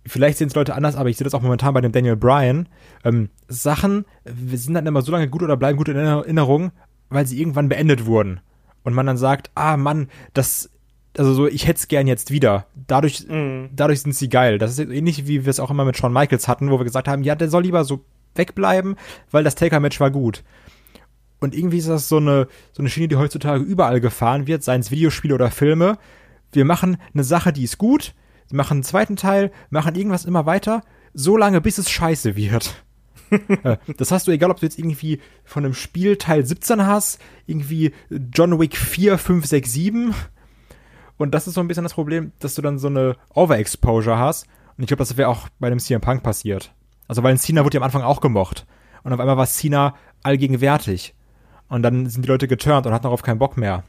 vielleicht 0.06 0.38
sehen 0.38 0.48
es 0.48 0.54
Leute 0.54 0.74
anders, 0.74 0.96
aber 0.96 1.08
ich 1.08 1.16
sehe 1.16 1.24
das 1.24 1.34
auch 1.34 1.42
momentan 1.42 1.74
bei 1.74 1.80
dem 1.80 1.92
Daniel 1.92 2.16
Bryan. 2.16 2.68
Ähm, 3.04 3.28
Sachen 3.48 4.04
sind 4.24 4.74
dann 4.74 4.86
immer 4.86 5.02
so 5.02 5.12
lange 5.12 5.28
gut 5.28 5.42
oder 5.42 5.56
bleiben 5.56 5.78
gut 5.78 5.88
in 5.88 5.96
Erinnerung, 5.96 6.72
weil 7.08 7.26
sie 7.26 7.40
irgendwann 7.40 7.68
beendet 7.68 8.06
wurden 8.06 8.40
und 8.84 8.94
man 8.94 9.06
dann 9.06 9.16
sagt, 9.16 9.50
ah 9.54 9.76
Mann, 9.76 10.08
das, 10.34 10.70
also 11.16 11.34
so, 11.34 11.46
ich 11.46 11.66
hätte 11.66 11.78
es 11.78 11.88
gern 11.88 12.06
jetzt 12.06 12.30
wieder. 12.30 12.66
Dadurch, 12.86 13.26
mm. 13.28 13.66
dadurch 13.72 14.00
sind 14.02 14.14
sie 14.14 14.28
geil. 14.28 14.58
Das 14.58 14.72
ist 14.72 14.78
ähnlich 14.78 15.26
wie 15.26 15.44
wir 15.44 15.50
es 15.50 15.60
auch 15.60 15.70
immer 15.70 15.84
mit 15.84 15.96
Shawn 15.96 16.12
Michaels 16.12 16.48
hatten, 16.48 16.70
wo 16.70 16.78
wir 16.78 16.84
gesagt 16.84 17.08
haben, 17.08 17.22
ja, 17.22 17.34
der 17.34 17.48
soll 17.48 17.62
lieber 17.64 17.84
so 17.84 18.04
wegbleiben, 18.34 18.96
weil 19.30 19.44
das 19.44 19.54
Taker-Match 19.54 20.00
war 20.00 20.10
gut. 20.10 20.42
Und 21.40 21.54
irgendwie 21.54 21.78
ist 21.78 21.88
das 21.88 22.08
so 22.08 22.18
eine, 22.18 22.46
so 22.72 22.82
eine 22.82 22.88
Schiene, 22.88 23.08
die 23.08 23.16
heutzutage 23.16 23.64
überall 23.64 24.00
gefahren 24.00 24.46
wird, 24.46 24.62
seien 24.62 24.80
es 24.80 24.90
Videospiele 24.90 25.34
oder 25.34 25.50
Filme. 25.50 25.98
Wir 26.52 26.64
machen 26.64 26.98
eine 27.12 27.24
Sache, 27.24 27.52
die 27.52 27.64
ist 27.64 27.78
gut, 27.78 28.14
machen 28.52 28.76
einen 28.76 28.82
zweiten 28.84 29.16
Teil, 29.16 29.50
machen 29.70 29.94
irgendwas 29.94 30.24
immer 30.24 30.46
weiter, 30.46 30.82
so 31.14 31.36
lange, 31.36 31.60
bis 31.60 31.78
es 31.78 31.90
scheiße 31.90 32.36
wird. 32.36 32.74
Äh, 33.64 33.78
das 33.96 34.10
hast 34.10 34.26
du, 34.26 34.30
egal 34.30 34.50
ob 34.50 34.60
du 34.60 34.66
jetzt 34.66 34.78
irgendwie 34.78 35.18
von 35.42 35.64
einem 35.64 35.72
Spiel 35.72 36.18
Teil 36.18 36.44
17 36.44 36.84
hast, 36.84 37.18
irgendwie 37.46 37.92
John 38.10 38.60
Wick 38.60 38.76
4, 38.76 39.16
5, 39.16 39.46
6, 39.46 39.72
7. 39.72 40.14
Und 41.18 41.32
das 41.32 41.46
ist 41.46 41.54
so 41.54 41.60
ein 41.60 41.68
bisschen 41.68 41.84
das 41.84 41.94
Problem, 41.94 42.32
dass 42.38 42.54
du 42.54 42.62
dann 42.62 42.78
so 42.78 42.88
eine 42.88 43.16
Overexposure 43.34 44.18
hast. 44.18 44.46
Und 44.76 44.84
ich 44.84 44.88
glaube, 44.88 45.00
das 45.00 45.16
wäre 45.16 45.28
auch 45.28 45.48
bei 45.58 45.70
dem 45.70 45.78
CM 45.78 46.00
Punk 46.00 46.22
passiert. 46.22 46.74
Also, 47.08 47.22
weil 47.22 47.36
Cena 47.38 47.64
wurde 47.64 47.76
ja 47.76 47.80
am 47.80 47.84
Anfang 47.84 48.02
auch 48.02 48.20
gemocht. 48.20 48.66
Und 49.02 49.12
auf 49.12 49.20
einmal 49.20 49.36
war 49.36 49.46
Cena 49.46 49.94
allgegenwärtig. 50.22 51.14
Und 51.68 51.82
dann 51.82 52.06
sind 52.08 52.24
die 52.24 52.28
Leute 52.28 52.48
geturnt 52.48 52.86
und 52.86 52.92
hatten 52.92 53.04
darauf 53.04 53.22
keinen 53.22 53.38
Bock 53.38 53.56
mehr. 53.56 53.84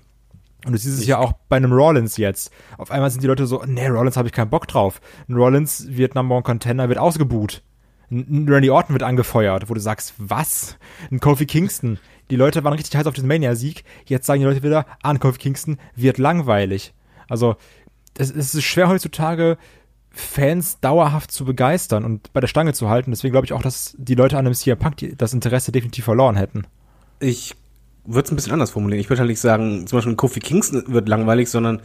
Und 0.66 0.72
du 0.72 0.78
siehst 0.78 1.00
es 1.00 1.06
ja 1.06 1.18
auch 1.18 1.34
bei 1.50 1.58
einem 1.58 1.74
Rollins 1.74 2.18
jetzt. 2.18 2.52
Auf 2.78 2.92
einmal 2.92 3.10
sind 3.10 3.22
die 3.22 3.28
Leute 3.28 3.46
so, 3.46 3.64
nee, 3.66 3.88
Rollins 3.88 4.16
habe 4.16 4.28
ich 4.28 4.34
keinen 4.34 4.50
Bock 4.50 4.68
drauf. 4.68 5.02
Ein 5.28 5.36
Rollins 5.36 5.88
wird 5.90 6.16
Number 6.16 6.36
One 6.36 6.44
Contender, 6.44 6.88
wird 6.88 7.00
ausgebuht. 7.00 7.64
Ein 8.10 8.48
Randy 8.48 8.70
Orton 8.70 8.94
wird 8.94 9.04
angefeuert, 9.04 9.70
wo 9.70 9.74
du 9.74 9.82
sagst, 9.82 10.14
was? 10.18 10.78
Ein 11.12 11.20
Kofi 11.20 11.46
Kingston. 11.46 12.00
Die 12.30 12.36
Leute 12.36 12.64
waren 12.64 12.74
richtig 12.74 12.96
heiß 12.96 13.08
auf 13.08 13.14
diesen 13.14 13.28
Mania-Sieg. 13.28 13.84
Jetzt 14.06 14.26
sagen 14.26 14.40
die 14.40 14.46
Leute 14.46 14.64
wieder, 14.64 14.86
ah, 15.02 15.10
ein 15.10 15.20
Kofi 15.20 15.40
Kingston 15.40 15.78
wird 15.96 16.18
langweilig. 16.18 16.94
Also, 17.34 17.56
es, 18.16 18.30
es 18.30 18.54
ist 18.54 18.64
schwer 18.64 18.90
heutzutage, 18.90 19.58
Fans 20.12 20.80
dauerhaft 20.80 21.32
zu 21.32 21.44
begeistern 21.44 22.06
und 22.06 22.32
bei 22.34 22.40
der 22.40 22.48
Stange 22.48 22.74
zu 22.74 22.88
halten. 22.88 23.10
Deswegen 23.10 23.32
glaube 23.32 23.46
ich 23.46 23.54
auch, 23.54 23.64
dass 23.64 23.96
die 23.98 24.14
Leute 24.14 24.38
an 24.38 24.46
einem 24.46 24.54
CM 24.54 24.78
Punk 24.78 25.18
das 25.18 25.34
Interesse 25.34 25.72
definitiv 25.72 26.06
verloren 26.06 26.36
hätten. 26.36 26.68
Ich 27.20 27.56
würde 28.06 28.28
es 28.28 28.32
ein 28.32 28.36
bisschen 28.36 28.54
anders 28.54 28.70
formulieren. 28.70 29.02
Ich 29.02 29.10
würde 29.10 29.22
halt 29.22 29.30
nicht 29.30 29.40
sagen, 29.40 29.88
zum 29.88 29.98
Beispiel 29.98 30.16
Kofi 30.16 30.40
Kingston 30.40 30.84
wird 30.88 31.10
langweilig, 31.10 31.50
sondern 31.50 31.82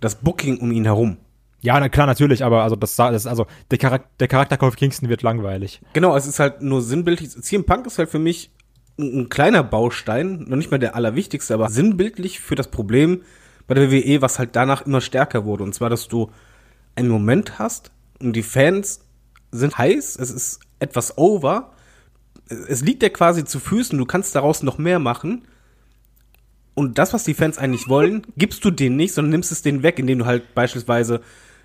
das 0.00 0.16
Booking 0.16 0.58
um 0.58 0.70
ihn 0.70 0.84
herum. 0.84 1.16
Ja, 1.62 1.80
na 1.80 1.88
klar, 1.88 2.06
natürlich, 2.06 2.44
aber 2.44 2.62
also 2.62 2.76
das, 2.76 2.96
das 2.96 3.26
also 3.26 3.46
der 3.70 3.78
Charakter, 3.78 4.10
der 4.20 4.28
Charakter 4.28 4.58
Kofi 4.58 4.76
Kingston 4.76 5.08
wird 5.08 5.22
langweilig. 5.22 5.80
Genau, 5.94 6.14
es 6.14 6.26
ist 6.26 6.40
halt 6.40 6.60
nur 6.60 6.82
sinnbildlich. 6.82 7.30
CM 7.30 7.64
Punk 7.64 7.86
ist 7.86 7.98
halt 7.98 8.10
für 8.10 8.18
mich 8.18 8.50
ein, 8.98 9.20
ein 9.20 9.28
kleiner 9.30 9.62
Baustein, 9.62 10.44
noch 10.46 10.58
nicht 10.58 10.70
mal 10.70 10.78
der 10.78 10.94
allerwichtigste, 10.94 11.54
aber 11.54 11.70
sinnbildlich 11.70 12.40
für 12.40 12.54
das 12.54 12.68
Problem 12.68 13.22
bei 13.72 13.80
der 13.80 13.90
WWE, 13.90 14.20
was 14.20 14.38
halt 14.38 14.54
danach 14.54 14.84
immer 14.84 15.00
stärker 15.00 15.46
wurde. 15.46 15.64
Und 15.64 15.74
zwar, 15.74 15.88
dass 15.88 16.06
du 16.06 16.30
einen 16.94 17.08
Moment 17.08 17.58
hast 17.58 17.90
und 18.20 18.34
die 18.34 18.42
Fans 18.42 19.00
sind 19.50 19.78
heiß, 19.78 20.18
es 20.18 20.30
ist 20.30 20.60
etwas 20.78 21.16
over, 21.16 21.72
es 22.48 22.82
liegt 22.82 23.00
dir 23.00 23.08
quasi 23.08 23.46
zu 23.46 23.60
Füßen, 23.60 23.98
du 23.98 24.04
kannst 24.04 24.34
daraus 24.34 24.62
noch 24.62 24.76
mehr 24.76 24.98
machen. 24.98 25.46
Und 26.74 26.98
das, 26.98 27.14
was 27.14 27.24
die 27.24 27.32
Fans 27.32 27.56
eigentlich 27.56 27.88
wollen, 27.88 28.26
gibst 28.36 28.62
du 28.66 28.70
denen 28.70 28.96
nicht, 28.96 29.14
sondern 29.14 29.30
nimmst 29.30 29.52
es 29.52 29.62
denen 29.62 29.82
weg, 29.82 29.98
indem 29.98 30.18
du 30.18 30.26
halt 30.26 30.54
beispielsweise 30.54 31.22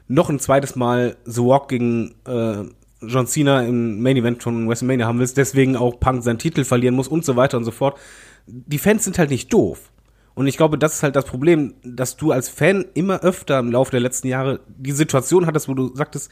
noch 0.07 0.29
ein 0.29 0.39
zweites 0.39 0.77
Mal 0.77 1.17
The 1.25 1.41
Walk 1.41 1.67
gegen 1.67 2.15
äh, 2.25 2.63
John 3.01 3.27
Cena 3.27 3.63
im 3.63 4.01
Main 4.01 4.15
Event 4.15 4.43
von 4.43 4.69
WrestleMania 4.69 5.07
haben 5.07 5.19
willst, 5.19 5.35
deswegen 5.35 5.75
auch 5.75 5.99
Punk 5.99 6.23
seinen 6.23 6.39
Titel 6.39 6.63
verlieren 6.63 6.95
muss 6.95 7.09
und 7.09 7.25
so 7.25 7.35
weiter 7.35 7.57
und 7.57 7.65
so 7.65 7.71
fort. 7.71 7.99
Die 8.45 8.77
Fans 8.77 9.03
sind 9.03 9.19
halt 9.19 9.29
nicht 9.29 9.51
doof. 9.51 9.91
Und 10.37 10.45
ich 10.45 10.55
glaube, 10.55 10.77
das 10.77 10.93
ist 10.93 11.01
halt 11.01 11.15
das 11.15 11.25
Problem, 11.25 11.73
dass 11.81 12.15
du 12.15 12.31
als 12.31 12.47
Fan 12.47 12.85
immer 12.93 13.21
öfter 13.21 13.57
im 13.57 13.71
Laufe 13.71 13.89
der 13.89 14.01
letzten 14.01 14.27
Jahre 14.27 14.59
die 14.67 14.91
Situation 14.91 15.47
hattest, 15.47 15.67
wo 15.67 15.73
du 15.73 15.95
sagtest, 15.95 16.29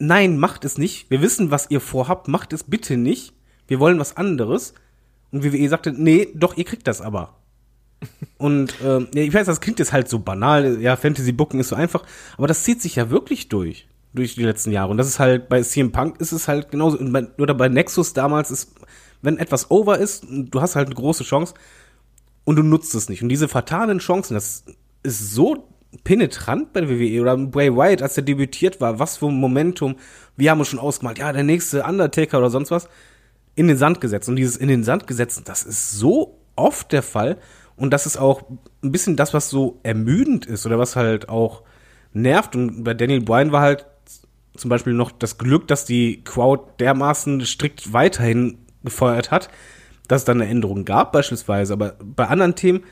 nein, 0.00 0.38
macht 0.38 0.64
es 0.64 0.76
nicht. 0.76 1.08
Wir 1.08 1.22
wissen, 1.22 1.52
was 1.52 1.70
ihr 1.70 1.80
vorhabt, 1.80 2.26
macht 2.26 2.52
es 2.52 2.64
bitte 2.64 2.96
nicht. 2.96 3.32
Wir 3.68 3.78
wollen 3.78 4.00
was 4.00 4.16
anderes. 4.16 4.74
Und 5.30 5.44
WWE 5.44 5.68
sagte, 5.68 5.92
nee, 5.92 6.32
doch, 6.34 6.56
ihr 6.56 6.64
kriegt 6.64 6.88
das 6.88 7.00
aber. 7.00 7.36
Und 8.38 8.74
ähm, 8.84 9.06
ich 9.14 9.32
weiß, 9.32 9.46
das 9.46 9.60
klingt 9.60 9.78
jetzt 9.78 9.92
halt 9.92 10.08
so 10.08 10.18
banal, 10.18 10.80
ja, 10.80 10.96
Fantasy 10.96 11.30
Booking 11.30 11.60
ist 11.60 11.68
so 11.68 11.76
einfach, 11.76 12.02
aber 12.36 12.48
das 12.48 12.64
zieht 12.64 12.82
sich 12.82 12.96
ja 12.96 13.08
wirklich 13.08 13.48
durch, 13.48 13.86
durch 14.14 14.34
die 14.34 14.42
letzten 14.42 14.72
Jahre. 14.72 14.90
Und 14.90 14.96
das 14.96 15.06
ist 15.06 15.20
halt, 15.20 15.48
bei 15.48 15.62
CM 15.62 15.92
Punk 15.92 16.20
ist 16.20 16.32
es 16.32 16.48
halt 16.48 16.72
genauso, 16.72 16.98
oder 17.38 17.54
bei 17.54 17.68
Nexus 17.68 18.14
damals 18.14 18.50
ist, 18.50 18.72
wenn 19.22 19.38
etwas 19.38 19.70
over 19.70 19.98
ist, 19.98 20.26
du 20.28 20.60
hast 20.60 20.74
halt 20.74 20.88
eine 20.88 20.96
große 20.96 21.22
Chance 21.22 21.54
und 22.44 22.56
du 22.56 22.62
nutzt 22.62 22.94
es 22.94 23.08
nicht. 23.08 23.22
Und 23.22 23.28
diese 23.28 23.48
fatalen 23.48 23.98
Chancen, 23.98 24.34
das 24.34 24.64
ist 25.02 25.32
so 25.32 25.68
penetrant 26.04 26.72
bei 26.72 26.82
der 26.82 26.90
WWE 26.90 27.20
oder 27.20 27.36
Bray 27.36 27.74
Wyatt, 27.74 28.02
als 28.02 28.16
er 28.16 28.22
debütiert 28.22 28.80
war, 28.80 28.98
was 28.98 29.16
für 29.16 29.26
ein 29.26 29.38
Momentum, 29.38 29.96
wir 30.36 30.50
haben 30.50 30.60
uns 30.60 30.68
schon 30.68 30.78
ausgemalt, 30.78 31.18
ja, 31.18 31.32
der 31.32 31.42
nächste 31.42 31.82
Undertaker 31.82 32.38
oder 32.38 32.50
sonst 32.50 32.70
was, 32.70 32.88
in 33.54 33.68
den 33.68 33.76
Sand 33.76 34.00
gesetzt. 34.00 34.28
Und 34.28 34.36
dieses 34.36 34.56
in 34.56 34.68
den 34.68 34.84
Sand 34.84 35.06
gesetzt, 35.06 35.42
das 35.46 35.64
ist 35.64 35.92
so 35.92 36.38
oft 36.56 36.92
der 36.92 37.02
Fall. 37.02 37.38
Und 37.76 37.90
das 37.90 38.06
ist 38.06 38.18
auch 38.18 38.42
ein 38.82 38.92
bisschen 38.92 39.16
das, 39.16 39.34
was 39.34 39.50
so 39.50 39.80
ermüdend 39.82 40.46
ist 40.46 40.66
oder 40.66 40.78
was 40.78 40.96
halt 40.96 41.28
auch 41.28 41.62
nervt. 42.12 42.54
Und 42.54 42.84
bei 42.84 42.94
Daniel 42.94 43.22
Bryan 43.22 43.52
war 43.52 43.62
halt 43.62 43.86
zum 44.56 44.68
Beispiel 44.68 44.92
noch 44.92 45.10
das 45.10 45.38
Glück, 45.38 45.66
dass 45.68 45.84
die 45.84 46.22
Crowd 46.22 46.64
dermaßen 46.78 47.44
strikt 47.46 47.92
weiterhin 47.92 48.58
gefeuert 48.84 49.30
hat, 49.30 49.50
dass 50.10 50.22
es 50.22 50.24
dann 50.24 50.40
eine 50.40 50.50
Änderung 50.50 50.84
gab 50.84 51.12
beispielsweise. 51.12 51.72
Aber 51.72 51.94
bei 52.02 52.26
anderen 52.26 52.56
Themen, 52.56 52.82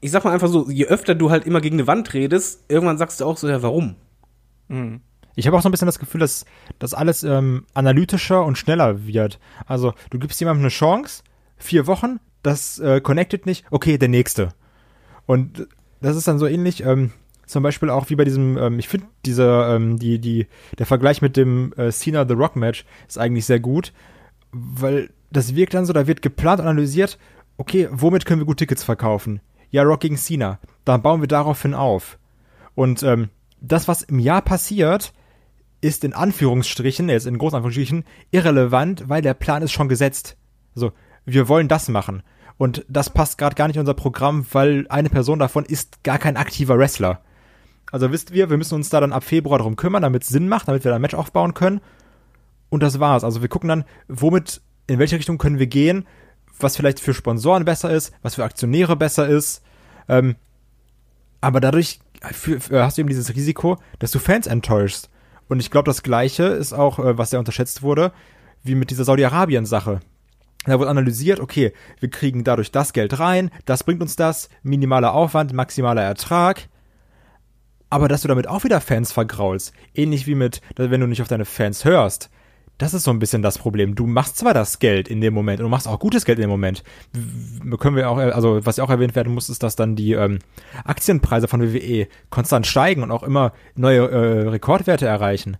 ich 0.00 0.10
sag 0.10 0.24
mal 0.24 0.32
einfach 0.32 0.48
so, 0.48 0.68
je 0.68 0.84
öfter 0.84 1.14
du 1.14 1.30
halt 1.30 1.46
immer 1.46 1.62
gegen 1.62 1.76
eine 1.76 1.86
Wand 1.86 2.12
redest, 2.12 2.64
irgendwann 2.68 2.98
sagst 2.98 3.20
du 3.20 3.24
auch 3.24 3.38
so, 3.38 3.48
ja, 3.48 3.62
warum? 3.62 3.94
Mhm. 4.68 5.00
Ich 5.36 5.46
habe 5.46 5.56
auch 5.56 5.62
so 5.62 5.70
ein 5.70 5.72
bisschen 5.72 5.86
das 5.86 5.98
Gefühl, 5.98 6.20
dass 6.20 6.44
das 6.78 6.92
alles 6.92 7.22
ähm, 7.22 7.64
analytischer 7.72 8.44
und 8.44 8.58
schneller 8.58 9.06
wird. 9.06 9.38
Also 9.64 9.94
du 10.10 10.18
gibst 10.18 10.38
jemandem 10.38 10.64
eine 10.64 10.68
Chance, 10.68 11.22
vier 11.56 11.86
Wochen, 11.86 12.20
das 12.42 12.78
äh, 12.78 13.00
connected 13.00 13.46
nicht, 13.46 13.64
okay, 13.70 13.96
der 13.96 14.08
nächste. 14.08 14.50
Und 15.24 15.66
das 16.02 16.14
ist 16.14 16.28
dann 16.28 16.38
so 16.38 16.46
ähnlich, 16.46 16.84
ähm, 16.84 17.12
zum 17.46 17.62
Beispiel 17.62 17.88
auch 17.88 18.10
wie 18.10 18.16
bei 18.16 18.24
diesem, 18.24 18.58
ähm, 18.58 18.78
ich 18.78 18.88
finde 18.88 19.06
dieser, 19.24 19.74
ähm, 19.74 19.98
die, 19.98 20.18
die, 20.18 20.46
der 20.78 20.84
Vergleich 20.84 21.22
mit 21.22 21.38
dem 21.38 21.72
äh, 21.78 21.90
Cena 21.90 22.28
The 22.28 22.34
Rock 22.34 22.54
Match 22.54 22.84
ist 23.06 23.18
eigentlich 23.18 23.46
sehr 23.46 23.60
gut, 23.60 23.94
weil 24.52 25.08
das 25.30 25.54
wirkt 25.54 25.74
dann 25.74 25.86
so, 25.86 25.92
da 25.92 26.06
wird 26.06 26.22
geplant, 26.22 26.60
analysiert, 26.60 27.18
okay, 27.56 27.88
womit 27.90 28.24
können 28.24 28.40
wir 28.40 28.46
gut 28.46 28.58
Tickets 28.58 28.84
verkaufen? 28.84 29.40
Ja, 29.70 29.82
Rock 29.82 30.00
gegen 30.00 30.16
Cena. 30.16 30.58
Dann 30.84 31.02
bauen 31.02 31.20
wir 31.20 31.28
daraufhin 31.28 31.74
auf. 31.74 32.18
Und 32.74 33.02
ähm, 33.02 33.28
das, 33.60 33.88
was 33.88 34.02
im 34.02 34.18
Jahr 34.18 34.42
passiert, 34.42 35.12
ist 35.80 36.04
in 36.04 36.14
Anführungsstrichen, 36.14 37.08
jetzt 37.08 37.26
in 37.26 37.38
Großanführungsstrichen, 37.38 38.04
irrelevant, 38.30 39.08
weil 39.08 39.22
der 39.22 39.34
Plan 39.34 39.62
ist 39.62 39.72
schon 39.72 39.88
gesetzt. 39.88 40.36
Also, 40.74 40.92
wir 41.24 41.48
wollen 41.48 41.68
das 41.68 41.88
machen. 41.88 42.22
Und 42.56 42.84
das 42.88 43.10
passt 43.10 43.38
gerade 43.38 43.54
gar 43.54 43.68
nicht 43.68 43.76
in 43.76 43.80
unser 43.80 43.94
Programm, 43.94 44.44
weil 44.52 44.86
eine 44.88 45.10
Person 45.10 45.38
davon 45.38 45.64
ist 45.64 46.02
gar 46.02 46.18
kein 46.18 46.36
aktiver 46.36 46.78
Wrestler. 46.78 47.20
Also 47.90 48.10
wisst 48.12 48.32
ihr, 48.32 48.50
wir 48.50 48.56
müssen 48.56 48.74
uns 48.74 48.90
da 48.90 49.00
dann 49.00 49.12
ab 49.12 49.24
Februar 49.24 49.58
darum 49.58 49.76
kümmern, 49.76 50.02
damit 50.02 50.24
es 50.24 50.28
Sinn 50.28 50.48
macht, 50.48 50.68
damit 50.68 50.84
wir 50.84 50.90
da 50.90 50.96
ein 50.96 51.02
Match 51.02 51.14
aufbauen 51.14 51.54
können. 51.54 51.80
Und 52.68 52.82
das 52.82 53.00
war's. 53.00 53.24
Also 53.24 53.40
wir 53.40 53.48
gucken 53.48 53.68
dann, 53.68 53.84
womit, 54.08 54.60
in 54.88 54.98
welche 54.98 55.16
Richtung 55.16 55.38
können 55.38 55.60
wir 55.60 55.68
gehen, 55.68 56.06
was 56.58 56.76
vielleicht 56.76 56.98
für 56.98 57.14
Sponsoren 57.14 57.64
besser 57.64 57.90
ist, 57.90 58.12
was 58.22 58.34
für 58.34 58.44
Aktionäre 58.44 58.96
besser 58.96 59.28
ist. 59.28 59.62
Ähm, 60.08 60.34
aber 61.40 61.60
dadurch 61.60 62.00
für, 62.32 62.58
hast 62.84 62.98
du 62.98 63.02
eben 63.02 63.08
dieses 63.08 63.32
Risiko, 63.34 63.78
dass 64.00 64.10
du 64.10 64.18
Fans 64.18 64.48
enttäuschst. 64.48 65.08
Und 65.48 65.60
ich 65.60 65.70
glaube, 65.70 65.86
das 65.86 66.02
Gleiche 66.02 66.44
ist 66.44 66.72
auch, 66.72 66.98
äh, 66.98 67.16
was 67.16 67.30
sehr 67.30 67.38
unterschätzt 67.38 67.82
wurde, 67.82 68.12
wie 68.64 68.74
mit 68.74 68.90
dieser 68.90 69.04
Saudi-Arabien-Sache. 69.04 70.00
Da 70.64 70.78
wurde 70.78 70.90
analysiert, 70.90 71.38
okay, 71.38 71.72
wir 72.00 72.10
kriegen 72.10 72.42
dadurch 72.42 72.72
das 72.72 72.92
Geld 72.92 73.20
rein, 73.20 73.50
das 73.64 73.84
bringt 73.84 74.02
uns 74.02 74.16
das, 74.16 74.48
minimaler 74.62 75.14
Aufwand, 75.14 75.52
maximaler 75.52 76.02
Ertrag 76.02 76.68
aber 77.90 78.08
dass 78.08 78.22
du 78.22 78.28
damit 78.28 78.48
auch 78.48 78.64
wieder 78.64 78.80
Fans 78.80 79.12
vergraulst, 79.12 79.72
ähnlich 79.94 80.26
wie 80.26 80.34
mit, 80.34 80.60
wenn 80.76 81.00
du 81.00 81.06
nicht 81.06 81.22
auf 81.22 81.28
deine 81.28 81.44
Fans 81.44 81.84
hörst, 81.84 82.30
das 82.78 82.94
ist 82.94 83.02
so 83.02 83.10
ein 83.10 83.18
bisschen 83.18 83.42
das 83.42 83.58
Problem. 83.58 83.96
Du 83.96 84.06
machst 84.06 84.38
zwar 84.38 84.54
das 84.54 84.78
Geld 84.78 85.08
in 85.08 85.20
dem 85.20 85.34
Moment 85.34 85.60
und 85.60 85.64
du 85.64 85.70
machst 85.70 85.88
auch 85.88 85.98
gutes 85.98 86.24
Geld 86.24 86.38
in 86.38 86.42
dem 86.42 86.50
Moment. 86.50 86.84
Können 87.78 87.96
wir 87.96 88.08
auch, 88.08 88.18
also 88.18 88.64
was 88.64 88.76
ja 88.76 88.84
auch 88.84 88.90
erwähnt 88.90 89.16
werden 89.16 89.34
muss, 89.34 89.48
ist, 89.48 89.64
dass 89.64 89.74
dann 89.74 89.96
die 89.96 90.12
ähm, 90.12 90.38
Aktienpreise 90.84 91.48
von 91.48 91.60
WWE 91.60 92.06
konstant 92.30 92.66
steigen 92.66 93.02
und 93.02 93.10
auch 93.10 93.24
immer 93.24 93.52
neue 93.74 94.08
äh, 94.08 94.48
Rekordwerte 94.48 95.06
erreichen. 95.06 95.56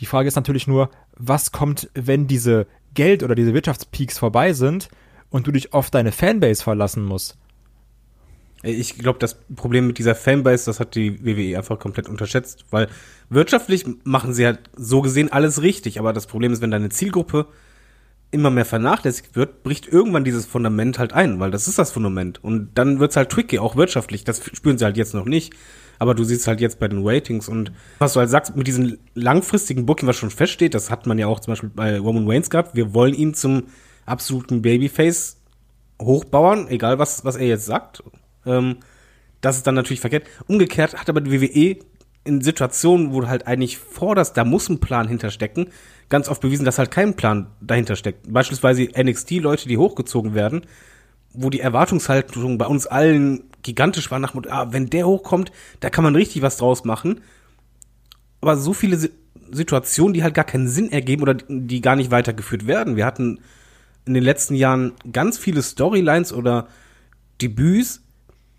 Die 0.00 0.06
Frage 0.06 0.28
ist 0.28 0.36
natürlich 0.36 0.66
nur, 0.66 0.90
was 1.16 1.52
kommt, 1.52 1.90
wenn 1.94 2.26
diese 2.26 2.66
Geld- 2.94 3.22
oder 3.22 3.34
diese 3.34 3.52
Wirtschaftspeaks 3.52 4.18
vorbei 4.18 4.54
sind 4.54 4.88
und 5.28 5.46
du 5.46 5.52
dich 5.52 5.74
auf 5.74 5.90
deine 5.90 6.10
Fanbase 6.10 6.62
verlassen 6.62 7.04
musst? 7.04 7.36
Ich 8.62 8.96
glaube, 8.96 9.18
das 9.18 9.36
Problem 9.56 9.88
mit 9.88 9.98
dieser 9.98 10.14
Fanbase, 10.14 10.66
das 10.66 10.78
hat 10.78 10.94
die 10.94 11.24
WWE 11.24 11.58
einfach 11.58 11.78
komplett 11.78 12.08
unterschätzt, 12.08 12.64
weil 12.70 12.88
wirtschaftlich 13.28 13.84
machen 14.04 14.32
sie 14.34 14.46
halt 14.46 14.60
so 14.76 15.02
gesehen 15.02 15.32
alles 15.32 15.62
richtig, 15.62 15.98
aber 15.98 16.12
das 16.12 16.26
Problem 16.26 16.52
ist, 16.52 16.62
wenn 16.62 16.70
deine 16.70 16.88
Zielgruppe 16.88 17.46
immer 18.30 18.50
mehr 18.50 18.64
vernachlässigt 18.64 19.36
wird, 19.36 19.62
bricht 19.62 19.86
irgendwann 19.86 20.24
dieses 20.24 20.46
Fundament 20.46 20.98
halt 20.98 21.12
ein, 21.12 21.38
weil 21.38 21.50
das 21.50 21.68
ist 21.68 21.78
das 21.78 21.92
Fundament. 21.92 22.42
Und 22.42 22.70
dann 22.74 22.98
wird's 22.98 23.16
halt 23.16 23.30
tricky, 23.30 23.58
auch 23.58 23.76
wirtschaftlich. 23.76 24.24
Das 24.24 24.42
spüren 24.54 24.78
sie 24.78 24.84
halt 24.84 24.96
jetzt 24.96 25.14
noch 25.14 25.26
nicht. 25.26 25.52
Aber 25.98 26.14
du 26.14 26.24
siehst 26.24 26.48
halt 26.48 26.60
jetzt 26.60 26.80
bei 26.80 26.88
den 26.88 27.06
Ratings 27.06 27.48
und 27.48 27.70
was 27.98 28.14
du 28.14 28.20
halt 28.20 28.30
sagst, 28.30 28.56
mit 28.56 28.66
diesem 28.66 28.98
langfristigen 29.14 29.86
Booking, 29.86 30.08
was 30.08 30.16
schon 30.16 30.30
feststeht, 30.30 30.74
das 30.74 30.90
hat 30.90 31.06
man 31.06 31.18
ja 31.18 31.28
auch 31.28 31.38
zum 31.38 31.52
Beispiel 31.52 31.70
bei 31.72 31.96
Roman 31.98 32.28
Reigns 32.28 32.50
gehabt. 32.50 32.74
Wir 32.74 32.92
wollen 32.92 33.14
ihn 33.14 33.34
zum 33.34 33.64
absoluten 34.04 34.62
Babyface 34.62 35.36
hochbauern, 36.00 36.66
egal 36.68 36.98
was, 36.98 37.24
was 37.24 37.36
er 37.36 37.46
jetzt 37.46 37.66
sagt. 37.66 38.02
Ähm, 38.46 38.76
das 39.40 39.56
ist 39.56 39.66
dann 39.66 39.74
natürlich 39.74 40.00
verkehrt. 40.00 40.26
Umgekehrt 40.46 40.94
hat 40.94 41.08
aber 41.08 41.20
die 41.20 41.40
WWE 41.40 41.84
in 42.24 42.40
Situationen, 42.40 43.12
wo 43.12 43.20
du 43.20 43.28
halt 43.28 43.46
eigentlich 43.46 43.78
forderst, 43.78 44.36
da 44.36 44.44
muss 44.44 44.68
ein 44.68 44.78
Plan 44.78 45.08
hinterstecken, 45.08 45.68
ganz 46.08 46.28
oft 46.28 46.40
bewiesen, 46.40 46.64
dass 46.64 46.78
halt 46.78 46.90
kein 46.90 47.14
Plan 47.14 47.48
dahinter 47.60 47.96
steckt. 47.96 48.32
Beispielsweise 48.32 48.88
NXT-Leute, 48.96 49.68
die 49.68 49.78
hochgezogen 49.78 50.34
werden, 50.34 50.62
wo 51.32 51.50
die 51.50 51.60
Erwartungshaltung 51.60 52.58
bei 52.58 52.66
uns 52.66 52.86
allen 52.86 53.44
gigantisch 53.62 54.10
war, 54.10 54.18
nach 54.18 54.34
ah, 54.50 54.68
wenn 54.70 54.90
der 54.90 55.06
hochkommt, 55.06 55.50
da 55.80 55.90
kann 55.90 56.04
man 56.04 56.14
richtig 56.14 56.42
was 56.42 56.56
draus 56.58 56.84
machen. 56.84 57.20
Aber 58.40 58.56
so 58.56 58.72
viele 58.72 59.10
Situationen, 59.50 60.14
die 60.14 60.22
halt 60.22 60.34
gar 60.34 60.44
keinen 60.44 60.68
Sinn 60.68 60.90
ergeben 60.90 61.22
oder 61.22 61.34
die 61.34 61.80
gar 61.80 61.96
nicht 61.96 62.10
weitergeführt 62.10 62.66
werden. 62.66 62.96
Wir 62.96 63.06
hatten 63.06 63.40
in 64.04 64.14
den 64.14 64.22
letzten 64.22 64.54
Jahren 64.54 64.92
ganz 65.12 65.38
viele 65.38 65.62
Storylines 65.62 66.32
oder 66.32 66.68
Debüts, 67.40 68.02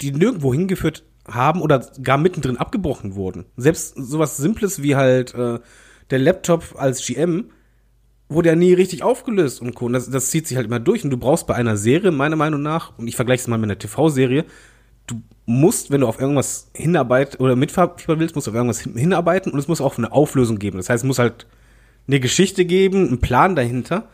die 0.02 0.12
nirgendwo 0.12 0.54
hingeführt 0.54 1.04
haben 1.28 1.62
oder 1.62 1.80
gar 2.02 2.18
mittendrin 2.18 2.58
abgebrochen 2.58 3.16
wurden. 3.16 3.46
Selbst 3.56 3.96
sowas 3.96 4.38
Simples 4.38 4.84
wie 4.84 4.96
halt 4.96 5.34
äh, 5.34 5.60
der 6.10 6.20
Laptop 6.20 6.76
als 6.78 7.06
GM 7.06 7.50
wurde 8.30 8.50
ja 8.50 8.56
nie 8.56 8.74
richtig 8.74 9.04
aufgelöst 9.04 9.62
und 9.62 9.76
Co. 9.76 9.86
Und 9.86 9.94
das, 9.94 10.10
das 10.10 10.30
zieht 10.30 10.48
sich 10.48 10.58
halt 10.58 10.68
immer 10.68 10.80
durch. 10.80 11.04
Und 11.04 11.12
du 11.12 11.18
brauchst 11.18 11.48
bei 11.48 11.56
einer 11.56 11.78
Serie, 11.78 12.12
meiner 12.12 12.36
Meinung 12.36 12.62
nach, 12.62 12.98
und 12.98 13.08
ich 13.08 13.16
vergleiche 13.16 13.42
es 13.42 13.48
mal 13.48 13.58
mit 13.58 13.70
einer 13.70 13.80
TV-Serie, 13.80 14.46
du 15.08 15.22
musst, 15.46 15.92
wenn 15.92 16.02
du 16.02 16.08
auf 16.08 16.20
irgendwas 16.20 16.70
hinarbeiten 16.74 17.40
oder 17.40 17.56
mitfiebern 17.56 18.20
willst, 18.20 18.36
musst 18.36 18.48
du 18.48 18.52
auf 18.52 18.56
irgendwas 18.56 18.82
hinarbeiten 18.82 19.52
und 19.52 19.60
es 19.60 19.68
muss 19.68 19.82
auch 19.82 19.98
eine 19.98 20.12
Auflösung 20.12 20.60
geben. 20.60 20.78
Das 20.78 20.90
heißt, 20.90 21.04
es 21.04 21.08
muss 21.08 21.20
halt 21.20 21.48
eine 22.08 22.20
Geschichte 22.20 22.66
geben, 22.66 23.08
einen 23.08 23.20
Plan 23.20 23.56
dahinter 23.56 24.10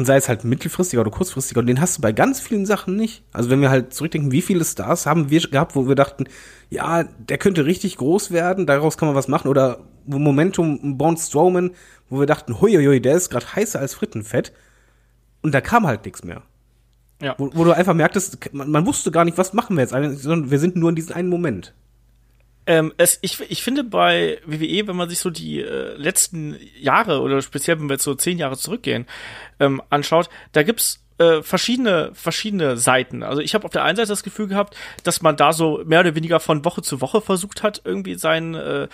und 0.00 0.06
sei 0.06 0.16
es 0.16 0.30
halt 0.30 0.44
mittelfristiger 0.44 1.02
oder 1.02 1.10
kurzfristiger, 1.10 1.60
und 1.60 1.66
den 1.66 1.78
hast 1.78 1.98
du 1.98 2.00
bei 2.00 2.12
ganz 2.12 2.40
vielen 2.40 2.64
Sachen 2.64 2.96
nicht. 2.96 3.22
Also 3.32 3.50
wenn 3.50 3.60
wir 3.60 3.68
halt 3.68 3.92
zurückdenken, 3.92 4.32
wie 4.32 4.40
viele 4.40 4.64
Stars 4.64 5.04
haben 5.04 5.28
wir 5.28 5.40
gehabt, 5.42 5.76
wo 5.76 5.86
wir 5.86 5.94
dachten, 5.94 6.24
ja, 6.70 7.02
der 7.02 7.36
könnte 7.36 7.66
richtig 7.66 7.98
groß 7.98 8.30
werden, 8.30 8.64
daraus 8.64 8.96
kann 8.96 9.08
man 9.08 9.14
was 9.14 9.28
machen, 9.28 9.48
oder 9.48 9.80
Momentum 10.06 10.96
Bond 10.96 11.18
Strowman, 11.18 11.72
wo 12.08 12.18
wir 12.18 12.26
dachten, 12.26 12.62
huiuiui, 12.62 13.02
der 13.02 13.14
ist 13.14 13.28
gerade 13.28 13.54
heißer 13.54 13.78
als 13.78 13.92
Frittenfett, 13.92 14.52
und 15.42 15.52
da 15.54 15.60
kam 15.60 15.86
halt 15.86 16.06
nichts 16.06 16.24
mehr. 16.24 16.42
Ja. 17.20 17.34
Wo, 17.36 17.50
wo, 17.52 17.64
du 17.64 17.72
einfach 17.72 17.92
merktest, 17.92 18.54
man, 18.54 18.70
man, 18.70 18.86
wusste 18.86 19.10
gar 19.10 19.26
nicht, 19.26 19.36
was 19.36 19.52
machen 19.52 19.76
wir 19.76 19.82
jetzt, 19.82 19.90
sondern 19.90 20.50
wir 20.50 20.58
sind 20.58 20.76
nur 20.76 20.88
in 20.88 20.96
diesem 20.96 21.14
einen 21.14 21.28
Moment. 21.28 21.74
Ähm, 22.66 22.92
es, 22.98 23.18
ich, 23.22 23.40
ich 23.50 23.62
finde 23.62 23.84
bei 23.84 24.38
WWE, 24.44 24.86
wenn 24.86 24.96
man 24.96 25.08
sich 25.08 25.18
so 25.18 25.30
die 25.30 25.60
äh, 25.60 25.94
letzten 25.96 26.56
Jahre 26.78 27.20
oder 27.20 27.40
speziell 27.42 27.80
wenn 27.80 27.88
wir 27.88 27.94
jetzt 27.94 28.04
so 28.04 28.14
zehn 28.14 28.38
Jahre 28.38 28.56
zurückgehen, 28.56 29.06
ähm, 29.58 29.82
anschaut, 29.90 30.28
da 30.52 30.62
gibt's 30.62 31.02
äh, 31.18 31.42
verschiedene 31.42 32.10
verschiedene 32.14 32.76
Seiten. 32.76 33.22
Also 33.22 33.40
ich 33.42 33.54
habe 33.54 33.64
auf 33.64 33.72
der 33.72 33.84
einen 33.84 33.96
Seite 33.96 34.08
das 34.08 34.22
Gefühl 34.22 34.46
gehabt, 34.46 34.76
dass 35.04 35.22
man 35.22 35.36
da 35.36 35.52
so 35.52 35.82
mehr 35.84 36.00
oder 36.00 36.14
weniger 36.14 36.40
von 36.40 36.64
Woche 36.64 36.82
zu 36.82 37.00
Woche 37.00 37.20
versucht 37.20 37.62
hat, 37.62 37.82
irgendwie 37.84 38.14
sein 38.14 38.54
äh, 38.54 38.88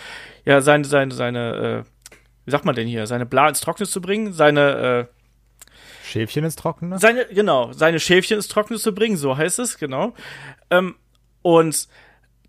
ja 0.45 0.61
seine 0.61 0.85
seine 0.85 1.13
seine 1.13 1.85
äh, 1.85 2.07
wie 2.45 2.51
sagt 2.51 2.63
man 2.63 2.75
denn 2.75 2.87
hier, 2.87 3.07
seine 3.07 3.25
Bla 3.25 3.49
ins 3.49 3.59
Trockene 3.59 3.87
zu 3.87 4.01
bringen, 4.01 4.31
seine 4.31 5.07
äh, 5.09 6.07
Schäfchen 6.07 6.45
ins 6.45 6.55
Trockene? 6.55 6.97
Seine, 6.97 7.25
genau, 7.25 7.73
seine 7.73 7.99
Schäfchen 7.99 8.37
ins 8.37 8.47
Trockene 8.47 8.79
zu 8.79 8.95
bringen, 8.95 9.17
so 9.17 9.35
heißt 9.35 9.59
es, 9.59 9.77
genau. 9.77 10.13
Ähm, 10.69 10.95
und 11.41 11.89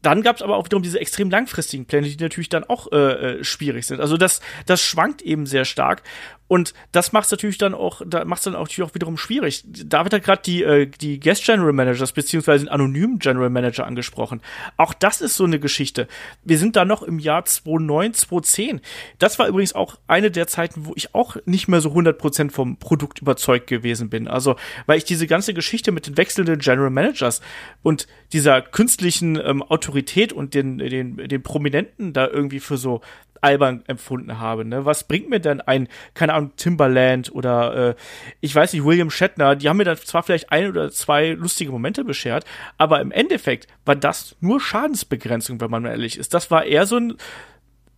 dann 0.03 0.23
gab 0.23 0.37
es 0.37 0.43
aber 0.43 0.57
auch 0.57 0.65
wiederum 0.65 0.83
diese 0.83 1.01
extrem 1.01 1.31
langfristigen 1.31 1.87
Pläne, 1.87 2.09
die 2.09 2.23
natürlich 2.23 2.49
dann 2.49 2.65
auch 2.65 2.91
äh, 2.93 2.97
äh, 2.97 3.45
schwierig 3.45 3.87
sind. 3.87 4.01
Also 4.01 4.17
das, 4.17 4.41
das 4.67 4.81
schwankt 4.81 5.23
eben 5.23 5.47
sehr 5.47 5.65
stark. 5.65 6.03
Und 6.49 6.73
das 6.93 7.13
macht 7.13 7.27
es 7.27 7.31
natürlich 7.31 7.59
dann 7.59 7.75
auch, 7.75 8.03
da 8.05 8.25
macht 8.25 8.45
dann 8.47 8.57
auch 8.57 8.69
auch 8.81 8.95
wiederum 8.95 9.17
schwierig. 9.17 9.65
David 9.67 10.15
hat 10.15 10.25
gerade 10.25 10.43
die, 10.45 10.63
äh, 10.63 10.87
die 10.87 11.21
Guest 11.21 11.45
General 11.45 11.73
Managers 11.73 12.13
beziehungsweise 12.13 12.65
den 12.65 12.71
anonymen 12.71 13.19
General 13.19 13.51
Manager 13.51 13.87
angesprochen. 13.87 14.41
Auch 14.77 14.95
das 14.95 15.21
ist 15.21 15.37
so 15.37 15.45
eine 15.45 15.59
Geschichte. 15.61 16.09
Wir 16.45 16.59
sind 16.59 16.77
da 16.77 16.85
noch 16.85 17.03
im 17.03 17.19
Jahr 17.19 17.45
2009, 17.45 18.15
2010. 18.15 18.81
Das 19.19 19.39
war 19.39 19.49
übrigens 19.49 19.75
auch 19.75 19.97
eine 20.07 20.31
der 20.31 20.47
Zeiten, 20.47 20.87
wo 20.87 20.93
ich 20.97 21.15
auch 21.15 21.37
nicht 21.45 21.69
mehr 21.69 21.81
so 21.81 21.91
100% 21.91 22.51
vom 22.51 22.79
Produkt 22.79 23.21
überzeugt 23.21 23.67
gewesen 23.67 24.09
bin. 24.09 24.27
Also, 24.27 24.57
weil 24.87 24.99
ich 24.99 25.05
diese 25.05 25.27
ganze 25.27 25.53
Geschichte 25.55 25.93
mit 25.93 26.07
den 26.07 26.17
wechselnden 26.17 26.59
General 26.59 26.91
Managers 26.91 27.43
und 27.83 28.07
dieser 28.33 28.63
künstlichen 28.63 29.37
ähm, 29.37 29.63
Autorität 29.63 30.33
und 30.33 30.55
den, 30.55 30.79
den, 30.79 31.17
den 31.17 31.43
Prominenten 31.43 32.13
da 32.13 32.27
irgendwie 32.27 32.61
für 32.61 32.79
so 32.79 33.01
albern 33.43 33.83
empfunden 33.87 34.39
habe. 34.39 34.65
Ne? 34.65 34.85
Was 34.85 35.05
bringt 35.05 35.29
mir 35.29 35.41
denn 35.41 35.61
ein, 35.61 35.89
keine 36.15 36.35
Ahnung, 36.35 36.53
Timberland 36.57 37.33
oder 37.33 37.91
äh, 37.91 37.95
ich 38.41 38.55
weiß 38.55 38.73
nicht, 38.73 38.85
William 38.85 39.11
Shatner, 39.11 39.57
die 39.57 39.69
haben 39.69 39.77
mir 39.77 39.85
dann 39.85 39.97
zwar 39.99 40.23
vielleicht 40.23 40.51
ein 40.51 40.69
oder 40.69 40.91
zwei 40.91 41.31
lustige 41.31 41.71
Momente 41.71 42.05
beschert, 42.05 42.45
aber 42.77 43.01
im 43.01 43.11
Endeffekt 43.11 43.67
war 43.85 43.97
das 43.97 44.37
nur 44.41 44.61
Schadensbegrenzung, 44.61 45.61
wenn 45.61 45.71
man 45.71 45.85
ehrlich 45.85 46.19
ist. 46.19 46.35
Das 46.35 46.51
war 46.51 46.65
eher 46.65 46.87
so 46.87 46.97
ein 46.97 47.17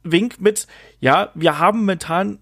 Wink 0.02 0.40
mit, 0.40 0.66
ja, 1.00 1.30
wir 1.34 1.58
haben 1.58 1.80
momentan 1.80 2.38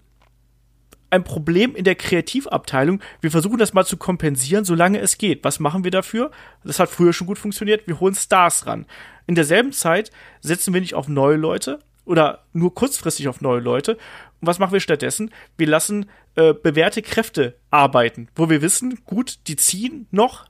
ein 1.09 1.23
Problem 1.23 1.75
in 1.75 1.83
der 1.83 1.95
Kreativabteilung. 1.95 3.01
Wir 3.21 3.31
versuchen 3.31 3.57
das 3.57 3.73
mal 3.73 3.85
zu 3.85 3.97
kompensieren, 3.97 4.65
solange 4.65 4.99
es 4.99 5.17
geht. 5.17 5.43
Was 5.43 5.59
machen 5.59 5.83
wir 5.83 5.91
dafür? 5.91 6.31
Das 6.63 6.79
hat 6.79 6.89
früher 6.89 7.13
schon 7.13 7.27
gut 7.27 7.39
funktioniert. 7.39 7.87
Wir 7.87 7.99
holen 7.99 8.15
Stars 8.15 8.67
ran. 8.67 8.85
In 9.27 9.35
derselben 9.35 9.71
Zeit 9.71 10.11
setzen 10.41 10.73
wir 10.73 10.81
nicht 10.81 10.93
auf 10.93 11.07
neue 11.07 11.37
Leute 11.37 11.79
oder 12.09 12.43
nur 12.53 12.73
kurzfristig 12.73 13.27
auf 13.27 13.39
neue 13.39 13.59
Leute. 13.59 13.93
Und 13.93 14.47
was 14.47 14.57
machen 14.57 14.73
wir 14.73 14.79
stattdessen? 14.79 15.31
Wir 15.57 15.67
lassen 15.67 16.09
äh, 16.35 16.53
bewährte 16.53 17.03
Kräfte 17.03 17.55
arbeiten, 17.69 18.29
wo 18.35 18.49
wir 18.49 18.63
wissen, 18.63 18.99
gut, 19.05 19.37
die 19.47 19.55
ziehen 19.55 20.07
noch, 20.09 20.45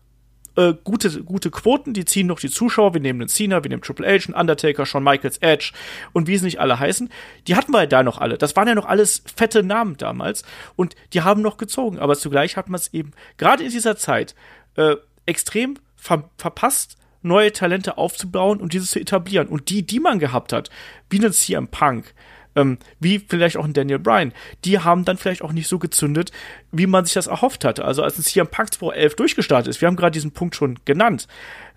äh, 0.55 0.73
gute, 0.85 1.21
gute 1.21 1.51
Quoten, 1.51 1.93
die 1.93 2.05
ziehen 2.05 2.27
noch 2.27 2.39
die 2.39 2.49
Zuschauer. 2.49 2.93
Wir 2.93 3.01
nehmen 3.01 3.19
den 3.19 3.27
Cena, 3.27 3.61
wir 3.61 3.69
nehmen 3.69 3.81
Triple 3.81 4.07
H, 4.07 4.27
einen 4.27 4.39
Undertaker, 4.39 4.85
Shawn 4.85 5.03
Michaels, 5.03 5.39
Edge 5.39 5.73
und 6.13 6.27
wie 6.27 6.37
sie 6.37 6.45
nicht 6.45 6.61
alle 6.61 6.79
heißen. 6.79 7.09
Die 7.47 7.57
hatten 7.57 7.73
wir 7.73 7.81
ja 7.81 7.87
da 7.87 8.03
noch 8.03 8.19
alle. 8.19 8.37
Das 8.37 8.55
waren 8.55 8.69
ja 8.69 8.75
noch 8.75 8.85
alles 8.85 9.21
fette 9.35 9.61
Namen 9.61 9.97
damals 9.97 10.43
und 10.77 10.95
die 11.11 11.23
haben 11.23 11.41
noch 11.41 11.57
gezogen. 11.57 11.99
Aber 11.99 12.15
zugleich 12.15 12.55
hat 12.55 12.69
man 12.69 12.79
es 12.79 12.93
eben 12.93 13.11
gerade 13.35 13.65
in 13.65 13.71
dieser 13.71 13.97
Zeit 13.97 14.33
äh, 14.75 14.95
extrem 15.25 15.75
ver 15.97 16.29
verpasst, 16.37 16.98
neue 17.21 17.51
Talente 17.51 17.97
aufzubauen 17.97 18.59
und 18.59 18.73
dieses 18.73 18.91
zu 18.91 18.99
etablieren. 18.99 19.47
Und 19.47 19.69
die, 19.69 19.83
die 19.83 19.99
man 19.99 20.19
gehabt 20.19 20.53
hat, 20.53 20.69
wie 21.09 21.19
einen 21.19 21.33
CM 21.33 21.67
Punk, 21.67 22.13
ähm, 22.55 22.77
wie 22.99 23.19
vielleicht 23.19 23.57
auch 23.57 23.65
ein 23.65 23.73
Daniel 23.73 23.99
Bryan, 23.99 24.33
die 24.65 24.79
haben 24.79 25.05
dann 25.05 25.17
vielleicht 25.17 25.41
auch 25.41 25.51
nicht 25.51 25.67
so 25.67 25.79
gezündet, 25.79 26.31
wie 26.71 26.87
man 26.87 27.05
sich 27.05 27.13
das 27.13 27.27
erhofft 27.27 27.65
hatte. 27.65 27.85
Also 27.85 28.03
als 28.03 28.17
ein 28.17 28.23
CM 28.23 28.47
Punk 28.47 28.73
2011 28.73 29.15
durchgestartet 29.15 29.69
ist, 29.69 29.81
wir 29.81 29.87
haben 29.87 29.95
gerade 29.95 30.13
diesen 30.13 30.31
Punkt 30.31 30.55
schon 30.55 30.79
genannt, 30.85 31.27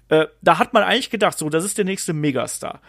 äh, 0.08 0.26
da 0.42 0.58
hat 0.58 0.74
man 0.74 0.82
eigentlich 0.82 1.10
gedacht, 1.10 1.38
so, 1.38 1.48
das 1.48 1.64
ist 1.64 1.78
der 1.78 1.84
nächste 1.84 2.12
Megastar. 2.12 2.80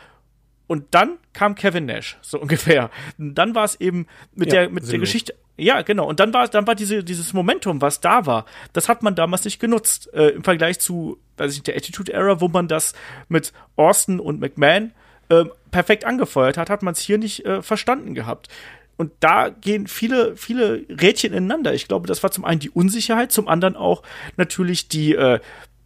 Und 0.73 0.87
dann 0.89 1.19
kam 1.33 1.53
Kevin 1.53 1.85
Nash, 1.85 2.17
so 2.23 2.39
ungefähr. 2.41 2.89
Und 3.19 3.35
dann 3.35 3.53
war 3.53 3.63
es 3.63 3.79
eben 3.79 4.07
mit 4.33 4.51
ja, 4.51 4.61
der, 4.61 4.69
mit 4.71 4.91
der 4.91 4.97
Geschichte. 4.97 5.35
Ja, 5.55 5.83
genau. 5.83 6.07
Und 6.07 6.19
dann 6.19 6.33
war, 6.33 6.47
dann 6.47 6.65
war 6.65 6.73
diese, 6.73 7.03
dieses 7.03 7.31
Momentum, 7.31 7.79
was 7.79 8.01
da 8.01 8.25
war, 8.25 8.45
das 8.73 8.89
hat 8.89 9.03
man 9.03 9.13
damals 9.13 9.45
nicht 9.45 9.59
genutzt. 9.59 10.11
Äh, 10.15 10.29
Im 10.29 10.43
Vergleich 10.43 10.79
zu, 10.79 11.19
weiß 11.37 11.51
ich 11.51 11.57
nicht, 11.57 11.67
der 11.67 11.75
Attitude 11.75 12.11
Era, 12.11 12.41
wo 12.41 12.47
man 12.47 12.67
das 12.67 12.93
mit 13.29 13.53
Austin 13.75 14.19
und 14.19 14.39
McMahon 14.39 14.93
äh, 15.29 15.45
perfekt 15.69 16.05
angefeuert 16.05 16.57
hat, 16.57 16.71
hat 16.71 16.81
man 16.81 16.93
es 16.93 17.01
hier 17.01 17.19
nicht 17.19 17.45
äh, 17.45 17.61
verstanden 17.61 18.15
gehabt. 18.15 18.47
Und 18.97 19.11
da 19.19 19.49
gehen 19.49 19.85
viele, 19.85 20.35
viele 20.35 20.85
Rädchen 20.89 21.33
ineinander. 21.33 21.75
Ich 21.75 21.87
glaube, 21.87 22.07
das 22.07 22.23
war 22.23 22.31
zum 22.31 22.45
einen 22.45 22.61
die 22.61 22.71
Unsicherheit, 22.71 23.31
zum 23.31 23.47
anderen 23.47 23.75
auch 23.75 24.01
natürlich 24.37 24.87
die, 24.87 25.13
äh, 25.13 25.39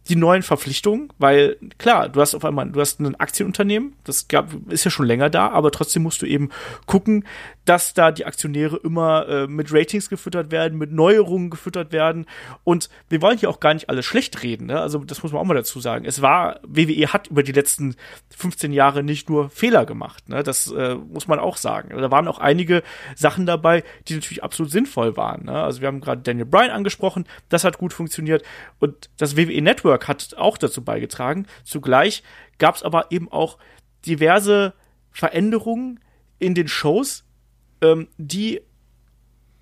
die 0.08 0.16
neuen 0.16 0.42
Verpflichtungen, 0.42 1.12
weil 1.18 1.56
klar, 1.76 2.08
du 2.08 2.20
hast 2.20 2.34
auf 2.34 2.44
einmal, 2.44 2.70
du 2.70 2.80
hast 2.80 3.00
ein 3.00 3.14
Aktienunternehmen, 3.16 3.94
das 4.04 4.28
gab, 4.28 4.50
ist 4.70 4.84
ja 4.84 4.90
schon 4.90 5.06
länger 5.06 5.28
da, 5.28 5.48
aber 5.50 5.70
trotzdem 5.70 6.02
musst 6.02 6.22
du 6.22 6.26
eben 6.26 6.50
gucken, 6.86 7.24
dass 7.66 7.92
da 7.92 8.10
die 8.12 8.24
Aktionäre 8.24 8.76
immer 8.76 9.28
äh, 9.28 9.46
mit 9.46 9.72
Ratings 9.72 10.08
gefüttert 10.08 10.50
werden, 10.50 10.78
mit 10.78 10.90
Neuerungen 10.90 11.50
gefüttert 11.50 11.92
werden. 11.92 12.24
Und 12.64 12.88
wir 13.10 13.20
wollen 13.20 13.36
hier 13.36 13.50
auch 13.50 13.60
gar 13.60 13.74
nicht 13.74 13.90
alles 13.90 14.06
schlecht 14.06 14.42
reden. 14.42 14.68
Ne? 14.68 14.80
Also 14.80 15.00
das 15.00 15.22
muss 15.22 15.32
man 15.32 15.42
auch 15.42 15.46
mal 15.46 15.54
dazu 15.54 15.78
sagen. 15.78 16.06
Es 16.06 16.22
war, 16.22 16.60
WWE 16.62 17.12
hat 17.12 17.26
über 17.26 17.42
die 17.42 17.52
letzten 17.52 17.96
15 18.34 18.72
Jahre 18.72 19.02
nicht 19.02 19.28
nur 19.28 19.50
Fehler 19.50 19.84
gemacht. 19.84 20.30
Ne? 20.30 20.42
Das 20.42 20.70
äh, 20.72 20.94
muss 20.94 21.28
man 21.28 21.38
auch 21.38 21.58
sagen. 21.58 21.90
Da 21.90 22.10
waren 22.10 22.26
auch 22.26 22.38
einige 22.38 22.82
Sachen 23.14 23.44
dabei, 23.44 23.84
die 24.08 24.14
natürlich 24.14 24.42
absolut 24.42 24.72
sinnvoll 24.72 25.18
waren. 25.18 25.44
Ne? 25.44 25.52
Also 25.52 25.82
wir 25.82 25.88
haben 25.88 26.00
gerade 26.00 26.22
Daniel 26.22 26.46
Bryan 26.46 26.70
angesprochen, 26.70 27.26
das 27.50 27.64
hat 27.64 27.76
gut 27.76 27.92
funktioniert. 27.92 28.42
Und 28.78 29.10
das 29.18 29.36
WWE 29.36 29.60
Network 29.60 29.97
hat 30.06 30.34
auch 30.36 30.58
dazu 30.58 30.84
beigetragen. 30.84 31.46
Zugleich 31.64 32.22
gab 32.58 32.76
es 32.76 32.82
aber 32.82 33.10
eben 33.10 33.30
auch 33.30 33.58
diverse 34.06 34.74
Veränderungen 35.10 36.00
in 36.38 36.54
den 36.54 36.68
Shows, 36.68 37.24
ähm, 37.80 38.08
die 38.16 38.60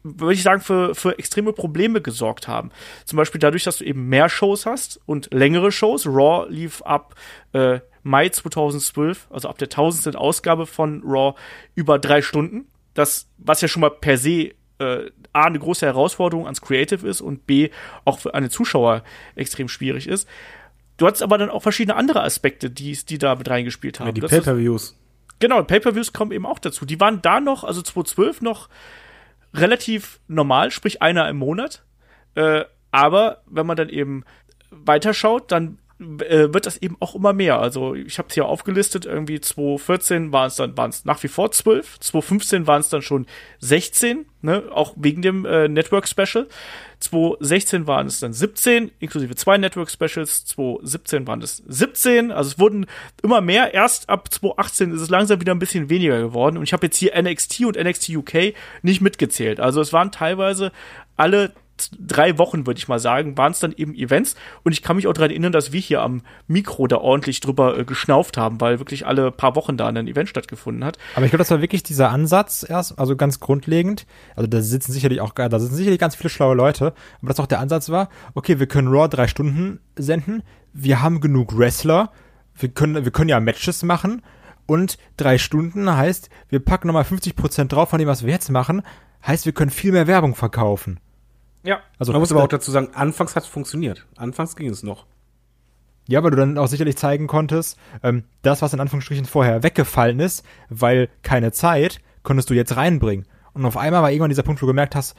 würde 0.03 0.35
ich 0.35 0.43
sagen, 0.43 0.61
für, 0.61 0.95
für 0.95 1.19
extreme 1.19 1.53
Probleme 1.53 2.01
gesorgt 2.01 2.47
haben. 2.47 2.71
Zum 3.05 3.17
Beispiel 3.17 3.41
dadurch, 3.41 3.65
dass 3.65 3.79
du 3.79 3.85
eben 3.85 4.09
mehr 4.09 4.29
Shows 4.29 4.67
hast 4.67 5.01
und 5.07 5.33
längere 5.33 5.73
Shows. 5.73 6.07
Raw 6.07 6.47
lief 6.49 6.83
ab 6.83 7.15
äh, 7.53 7.81
Mai 8.03 8.29
2012, 8.29 9.27
also 9.31 9.49
ab 9.49 9.59
der 9.59 9.69
tausendsten 9.69 10.15
Ausgabe 10.15 10.67
von 10.67 11.03
Raw, 11.05 11.37
über 11.75 11.99
drei 11.99 12.23
Stunden. 12.23 12.69
Das, 12.95 13.29
was 13.39 13.61
ja 13.61 13.69
schon 13.69 13.81
mal 13.81 13.91
per 13.91 14.17
se 14.17 14.53
äh, 14.79 15.11
A, 15.33 15.45
eine 15.45 15.59
große 15.59 15.87
Herausforderung 15.87 16.45
ans 16.45 16.61
Creative 16.61 17.07
ist 17.07 17.21
und 17.21 17.47
B, 17.47 17.71
auch 18.05 18.19
für 18.19 18.35
eine 18.35 18.51
Zuschauer 18.51 19.03
extrem 19.35 19.69
schwierig 19.69 20.07
ist. 20.07 20.29
Du 20.97 21.07
hattest 21.07 21.23
aber 21.23 21.39
dann 21.39 21.51
auch 21.51 21.63
verschiedene 21.63 21.97
andere 21.97 22.23
Aspekte, 22.23 22.71
die, 22.71 22.93
die 22.93 23.19
da 23.19 23.35
mit 23.35 23.49
reingespielt 23.49 24.01
haben. 24.01 24.09
Ja, 24.09 24.13
die 24.13 24.21
Pay-Per-Views. 24.23 24.97
Genau, 25.39 25.63
Pay-per-Views 25.63 26.13
kommen 26.13 26.33
eben 26.33 26.47
auch 26.47 26.59
dazu. 26.59 26.87
Die 26.87 26.99
waren 27.01 27.21
da 27.21 27.41
noch, 27.41 27.65
also 27.65 27.83
2012 27.83 28.41
noch 28.41 28.69
relativ 29.53 30.21
normal, 30.29 30.71
sprich 30.71 31.03
einer 31.03 31.29
im 31.29 31.37
Monat. 31.37 31.85
Äh, 32.35 32.65
aber 32.91 33.43
wenn 33.47 33.67
man 33.67 33.77
dann 33.77 33.91
eben 33.91 34.25
weiterschaut, 34.71 35.53
dann 35.53 35.79
äh, 35.99 36.53
wird 36.53 36.67
das 36.67 36.77
eben 36.77 36.97
auch 37.01 37.15
immer 37.15 37.33
mehr. 37.33 37.59
Also 37.59 37.95
ich 37.95 38.19
habe 38.19 38.29
es 38.29 38.35
hier 38.35 38.47
aufgelistet, 38.47 39.07
irgendwie 39.07 39.41
2014 39.41 40.31
waren 40.31 40.49
es 40.49 40.57
dann 40.57 40.77
waren 40.77 40.91
es 40.91 41.05
nach 41.05 41.23
wie 41.23 41.29
vor 41.29 41.51
12, 41.51 42.01
2015 42.01 42.67
waren 42.67 42.81
es 42.81 42.91
dann 42.91 43.01
schon 43.01 43.27
16, 43.61 44.27
ne, 44.43 44.65
auch 44.71 44.95
wegen 44.97 45.23
dem 45.23 45.47
äh, 45.47 45.69
Network 45.69 46.07
Special. 46.07 46.49
2016 47.01 47.87
waren 47.87 48.07
es 48.07 48.21
dann 48.21 48.33
17, 48.33 48.91
inklusive 48.99 49.35
zwei 49.37 49.59
Network 49.59 49.91
Specials. 49.91 50.45
2017 50.47 51.27
waren 51.27 51.43
es 51.43 51.63
17. 51.67 52.31
Also 52.31 52.51
es 52.51 52.59
wurden 52.59 52.87
immer 53.23 53.41
mehr. 53.41 53.75
Erst 53.75 54.09
ab 54.09 54.33
2018 54.33 54.93
ist 54.93 55.01
es 55.01 55.11
langsam 55.11 55.41
wieder 55.41 55.55
ein 55.55 55.59
bisschen 55.59 55.89
weniger 55.91 56.19
geworden. 56.19 56.57
Und 56.57 56.65
ich 56.65 56.73
habe 56.73 56.87
jetzt 56.87 56.97
hier 56.97 57.13
NXT 57.21 57.61
und 57.61 57.77
NXT 57.77 58.11
UK 58.11 58.55
nicht 58.83 59.01
mitgezählt. 59.01 59.61
Also 59.61 59.81
es 59.81 59.93
waren 59.93 60.11
teilweise 60.11 60.73
alle 61.17 61.53
drei 61.99 62.39
Wochen, 62.39 62.67
würde 62.67 62.79
ich 62.79 62.89
mal 62.89 62.99
sagen, 62.99 63.37
waren 63.37 63.53
es 63.53 63.61
dann 63.61 63.73
eben 63.77 63.95
Events. 63.95 64.35
Und 64.65 64.73
ich 64.73 64.83
kann 64.83 64.97
mich 64.97 65.07
auch 65.07 65.13
daran 65.13 65.31
erinnern, 65.31 65.53
dass 65.53 65.73
wir 65.73 65.81
hier 65.81 66.03
am 66.03 66.23
Mikro 66.47 66.87
da 66.87 66.97
ordentlich 66.97 67.41
drüber 67.41 67.79
äh, 67.79 67.85
geschnauft 67.85 68.37
haben, 68.37 68.61
weil 68.61 68.79
wirklich 68.79 69.07
alle 69.07 69.31
paar 69.31 69.57
Wochen 69.57 69.77
da 69.77 69.87
ein 69.87 70.09
Event 70.09 70.29
stattgefunden 70.29 70.85
hat. 70.85 70.99
Aber 71.15 71.25
ich 71.25 71.31
glaube, 71.31 71.41
das 71.41 71.51
war 71.51 71.61
wirklich 71.61 71.83
dieser 71.83 72.11
Ansatz 72.11 72.65
erst, 72.69 72.99
also 72.99 73.17
ganz 73.17 73.41
grundlegend. 73.41 74.07
Also 74.35 74.47
da 74.47 74.61
sitzen 74.61 74.93
sicherlich 74.93 75.21
auch, 75.21 75.33
da 75.33 75.59
sitzen 75.59 75.77
sicherlich 75.77 76.01
ganz 76.01 76.15
viele 76.15 76.31
schlaue 76.31 76.55
Leute. 76.55 76.95
Aber 77.21 77.29
dass 77.29 77.41
auch 77.41 77.47
der 77.47 77.61
Ansatz 77.61 77.91
war, 77.91 78.09
okay, 78.35 78.59
wir 78.59 78.67
können 78.67 78.89
Raw 78.89 79.09
drei 79.09 79.29
Stunden 79.29 79.81
senden. 79.97 80.43
Wir 80.73 81.03
haben 81.03 81.21
genug 81.21 81.57
Wrestler. 81.57 82.11
Wir 82.55 82.71
können, 82.71 83.05
wir 83.05 83.13
können 83.13 83.29
ja 83.29 83.41
Matches 83.41 83.83
machen. 83.83 84.23
Und 84.67 84.99
drei 85.17 85.39
Stunden 85.39 85.95
heißt, 85.95 86.29
wir 86.49 86.61
packen 86.61 86.89
nochmal 86.89 87.05
50 87.05 87.37
Prozent 87.37 87.73
drauf 87.73 87.91
von 87.91 87.99
dem, 87.99 88.09
was 88.09 88.25
wir 88.25 88.33
jetzt 88.33 88.51
machen. 88.51 88.83
Heißt, 89.25 89.47
wir 89.47 89.53
können 89.53 89.71
viel 89.71 89.93
mehr 89.93 90.07
Werbung 90.07 90.35
verkaufen. 90.35 91.01
Ja. 91.67 91.81
Also, 91.99 92.13
Man 92.13 92.21
muss 92.21 92.31
aber 92.31 92.45
auch 92.45 92.49
dazu 92.49 92.71
sagen, 92.71 92.91
anfangs 92.95 93.35
hat 93.35 93.43
es 93.43 93.49
funktioniert. 93.49 94.07
Anfangs 94.17 94.55
ging 94.55 94.71
es 94.71 94.83
noch. 94.83 95.05
Ja, 96.09 96.23
weil 96.23 96.31
du 96.31 96.37
dann 96.37 96.57
auch 96.57 96.69
sicherlich 96.69 96.97
zeigen 96.97 97.27
konntest, 97.27 97.77
ähm, 98.05 98.23
das, 98.43 98.63
was 98.63 98.73
in 98.73 98.79
Anführungsstrichen 98.79 99.25
vorher 99.25 99.65
weggefallen 99.65 100.21
ist, 100.21 100.45
weil 100.71 101.09
keine 101.23 101.51
Zeit, 101.51 102.01
konntest 102.23 102.49
du 102.49 102.55
jetzt 102.55 102.77
reinbringen. 102.77 103.27
Und 103.53 103.65
auf 103.65 103.77
einmal 103.77 104.03
war 104.03 104.11
irgendwann 104.13 104.31
dieser 104.31 104.45
Punkt, 104.45 104.63
wo 104.63 104.67
du 104.67 104.71
gemerkt 104.71 104.95
hast, 104.95 105.17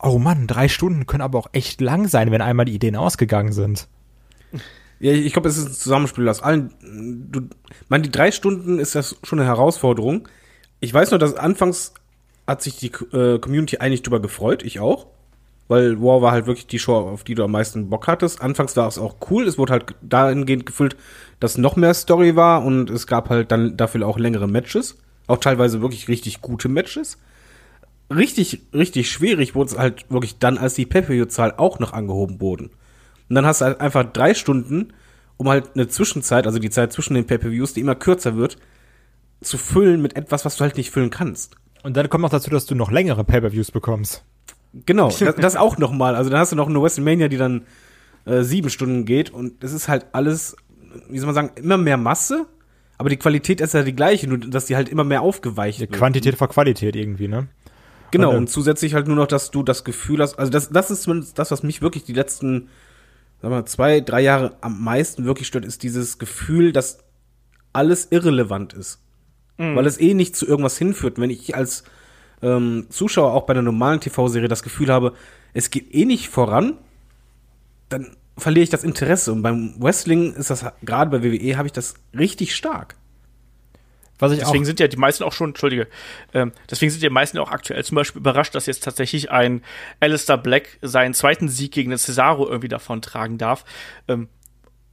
oh 0.00 0.18
Mann, 0.18 0.46
drei 0.46 0.68
Stunden 0.68 1.06
können 1.06 1.20
aber 1.20 1.38
auch 1.38 1.48
echt 1.52 1.82
lang 1.82 2.08
sein, 2.08 2.30
wenn 2.30 2.40
einmal 2.40 2.64
die 2.64 2.74
Ideen 2.74 2.96
ausgegangen 2.96 3.52
sind. 3.52 3.88
Ja, 5.00 5.12
ich 5.12 5.32
glaube, 5.34 5.48
es 5.48 5.58
ist 5.58 5.66
ein 5.66 5.72
Zusammenspiel 5.74 6.26
aus 6.28 6.42
allen. 6.42 6.72
Du, 7.30 7.42
man, 7.88 8.02
die 8.02 8.10
drei 8.10 8.30
Stunden 8.30 8.78
ist 8.78 8.94
das 8.94 9.16
schon 9.22 9.38
eine 9.38 9.48
Herausforderung. 9.48 10.28
Ich 10.80 10.94
weiß 10.94 11.10
nur, 11.10 11.18
dass 11.18 11.34
anfangs 11.34 11.92
hat 12.46 12.62
sich 12.62 12.76
die 12.76 12.92
äh, 13.12 13.38
Community 13.38 13.78
eigentlich 13.78 14.02
drüber 14.02 14.20
gefreut, 14.20 14.62
ich 14.62 14.80
auch 14.80 15.06
weil 15.68 16.00
War 16.00 16.20
war 16.22 16.32
halt 16.32 16.46
wirklich 16.46 16.66
die 16.66 16.78
Show, 16.78 16.94
auf 16.94 17.24
die 17.24 17.34
du 17.34 17.44
am 17.44 17.52
meisten 17.52 17.88
Bock 17.88 18.06
hattest. 18.06 18.40
Anfangs 18.40 18.76
war 18.76 18.86
es 18.88 18.98
auch 18.98 19.16
cool, 19.30 19.46
es 19.46 19.58
wurde 19.58 19.72
halt 19.72 19.94
dahingehend 20.02 20.66
gefüllt, 20.66 20.96
dass 21.40 21.58
noch 21.58 21.76
mehr 21.76 21.94
Story 21.94 22.36
war 22.36 22.64
und 22.64 22.90
es 22.90 23.06
gab 23.06 23.30
halt 23.30 23.50
dann 23.50 23.76
dafür 23.76 24.06
auch 24.06 24.18
längere 24.18 24.48
Matches, 24.48 24.98
auch 25.26 25.38
teilweise 25.38 25.80
wirklich 25.80 26.08
richtig 26.08 26.40
gute 26.40 26.68
Matches. 26.68 27.18
Richtig, 28.14 28.60
richtig 28.74 29.10
schwierig 29.10 29.54
wurde 29.54 29.70
es 29.70 29.78
halt 29.78 30.10
wirklich 30.10 30.38
dann, 30.38 30.58
als 30.58 30.74
die 30.74 30.84
Pay-Per-View-Zahl 30.84 31.54
auch 31.56 31.78
noch 31.78 31.94
angehoben 31.94 32.40
wurden. 32.40 32.70
Und 33.28 33.34
dann 33.34 33.46
hast 33.46 33.62
du 33.62 33.64
halt 33.64 33.80
einfach 33.80 34.04
drei 34.04 34.34
Stunden, 34.34 34.92
um 35.38 35.48
halt 35.48 35.70
eine 35.74 35.88
Zwischenzeit, 35.88 36.46
also 36.46 36.58
die 36.58 36.70
Zeit 36.70 36.92
zwischen 36.92 37.14
den 37.14 37.26
Pay-Per-Views, 37.26 37.72
die 37.72 37.80
immer 37.80 37.94
kürzer 37.94 38.36
wird, 38.36 38.58
zu 39.40 39.56
füllen 39.56 40.02
mit 40.02 40.16
etwas, 40.16 40.44
was 40.44 40.56
du 40.56 40.62
halt 40.62 40.76
nicht 40.76 40.90
füllen 40.90 41.10
kannst. 41.10 41.56
Und 41.82 41.96
dann 41.96 42.08
kommt 42.08 42.22
noch 42.22 42.30
dazu, 42.30 42.50
dass 42.50 42.66
du 42.66 42.74
noch 42.74 42.90
längere 42.90 43.24
Pay-Per-Views 43.24 43.70
bekommst. 43.70 44.24
Genau, 44.86 45.08
das, 45.18 45.36
das 45.36 45.56
auch 45.56 45.78
nochmal. 45.78 46.14
Also 46.14 46.30
dann 46.30 46.40
hast 46.40 46.52
du 46.52 46.56
noch 46.56 46.68
eine 46.68 46.82
WrestleMania, 46.82 47.28
die 47.28 47.36
dann 47.36 47.62
äh, 48.24 48.42
sieben 48.42 48.70
Stunden 48.70 49.04
geht 49.04 49.30
und 49.30 49.62
das 49.62 49.72
ist 49.72 49.88
halt 49.88 50.06
alles, 50.12 50.56
wie 51.08 51.18
soll 51.18 51.26
man 51.26 51.34
sagen, 51.34 51.50
immer 51.56 51.76
mehr 51.76 51.96
Masse, 51.96 52.46
Aber 52.96 53.08
die 53.08 53.16
Qualität 53.16 53.60
ist 53.60 53.74
ja 53.74 53.82
die 53.82 53.94
gleiche, 53.94 54.28
nur 54.28 54.38
dass 54.38 54.66
die 54.66 54.76
halt 54.76 54.88
immer 54.88 55.04
mehr 55.04 55.22
aufgeweicht 55.22 55.80
wird. 55.80 55.92
Quantität 55.92 56.36
vor 56.36 56.48
Qualität 56.48 56.96
irgendwie, 56.96 57.28
ne? 57.28 57.48
Genau, 58.10 58.30
und, 58.30 58.36
und 58.36 58.50
zusätzlich 58.50 58.94
halt 58.94 59.08
nur 59.08 59.16
noch, 59.16 59.26
dass 59.26 59.50
du 59.50 59.64
das 59.64 59.82
Gefühl 59.82 60.20
hast, 60.20 60.38
also 60.38 60.50
das, 60.50 60.70
das 60.70 60.90
ist 60.90 61.02
zumindest 61.02 61.38
das, 61.38 61.50
was 61.50 61.64
mich 61.64 61.82
wirklich 61.82 62.04
die 62.04 62.12
letzten, 62.12 62.68
sagen 63.42 63.52
wir 63.52 63.60
mal, 63.60 63.66
zwei, 63.66 64.00
drei 64.00 64.20
Jahre 64.20 64.56
am 64.60 64.82
meisten 64.84 65.24
wirklich 65.24 65.48
stört, 65.48 65.64
ist 65.64 65.82
dieses 65.82 66.18
Gefühl, 66.18 66.72
dass 66.72 66.98
alles 67.72 68.08
irrelevant 68.10 68.72
ist. 68.72 69.00
Mhm. 69.58 69.76
Weil 69.76 69.86
es 69.86 70.00
eh 70.00 70.14
nicht 70.14 70.36
zu 70.36 70.46
irgendwas 70.46 70.78
hinführt. 70.78 71.18
Wenn 71.18 71.30
ich 71.30 71.56
als 71.56 71.84
ähm, 72.44 72.86
Zuschauer 72.90 73.32
auch 73.32 73.46
bei 73.46 73.52
einer 73.52 73.62
normalen 73.62 74.00
TV-Serie 74.00 74.48
das 74.48 74.62
Gefühl 74.62 74.92
habe, 74.92 75.14
es 75.54 75.70
geht 75.70 75.94
eh 75.94 76.04
nicht 76.04 76.28
voran, 76.28 76.76
dann 77.88 78.16
verliere 78.36 78.64
ich 78.64 78.70
das 78.70 78.84
Interesse. 78.84 79.32
Und 79.32 79.42
beim 79.42 79.74
Wrestling 79.78 80.34
ist 80.34 80.50
das, 80.50 80.64
gerade 80.82 81.10
bei 81.10 81.24
WWE, 81.24 81.56
habe 81.56 81.66
ich 81.66 81.72
das 81.72 81.94
richtig 82.16 82.54
stark. 82.54 82.96
Was 84.18 84.32
ich 84.32 84.38
deswegen 84.38 84.64
sind 84.64 84.78
ja 84.78 84.86
die 84.86 84.96
meisten 84.96 85.24
auch 85.24 85.32
schon, 85.32 85.50
entschuldige, 85.50 85.88
ähm, 86.32 86.52
deswegen 86.70 86.90
sind 86.90 87.02
die 87.02 87.10
meisten 87.10 87.36
auch 87.38 87.50
aktuell 87.50 87.82
zum 87.84 87.96
Beispiel 87.96 88.20
überrascht, 88.20 88.54
dass 88.54 88.66
jetzt 88.66 88.84
tatsächlich 88.84 89.30
ein 89.30 89.62
Alistair 89.98 90.38
Black 90.38 90.78
seinen 90.82 91.14
zweiten 91.14 91.48
Sieg 91.48 91.72
gegen 91.72 91.90
den 91.90 91.98
Cesaro 91.98 92.46
irgendwie 92.46 92.68
davon 92.68 93.02
tragen 93.02 93.38
darf. 93.38 93.64
Ähm, 94.06 94.28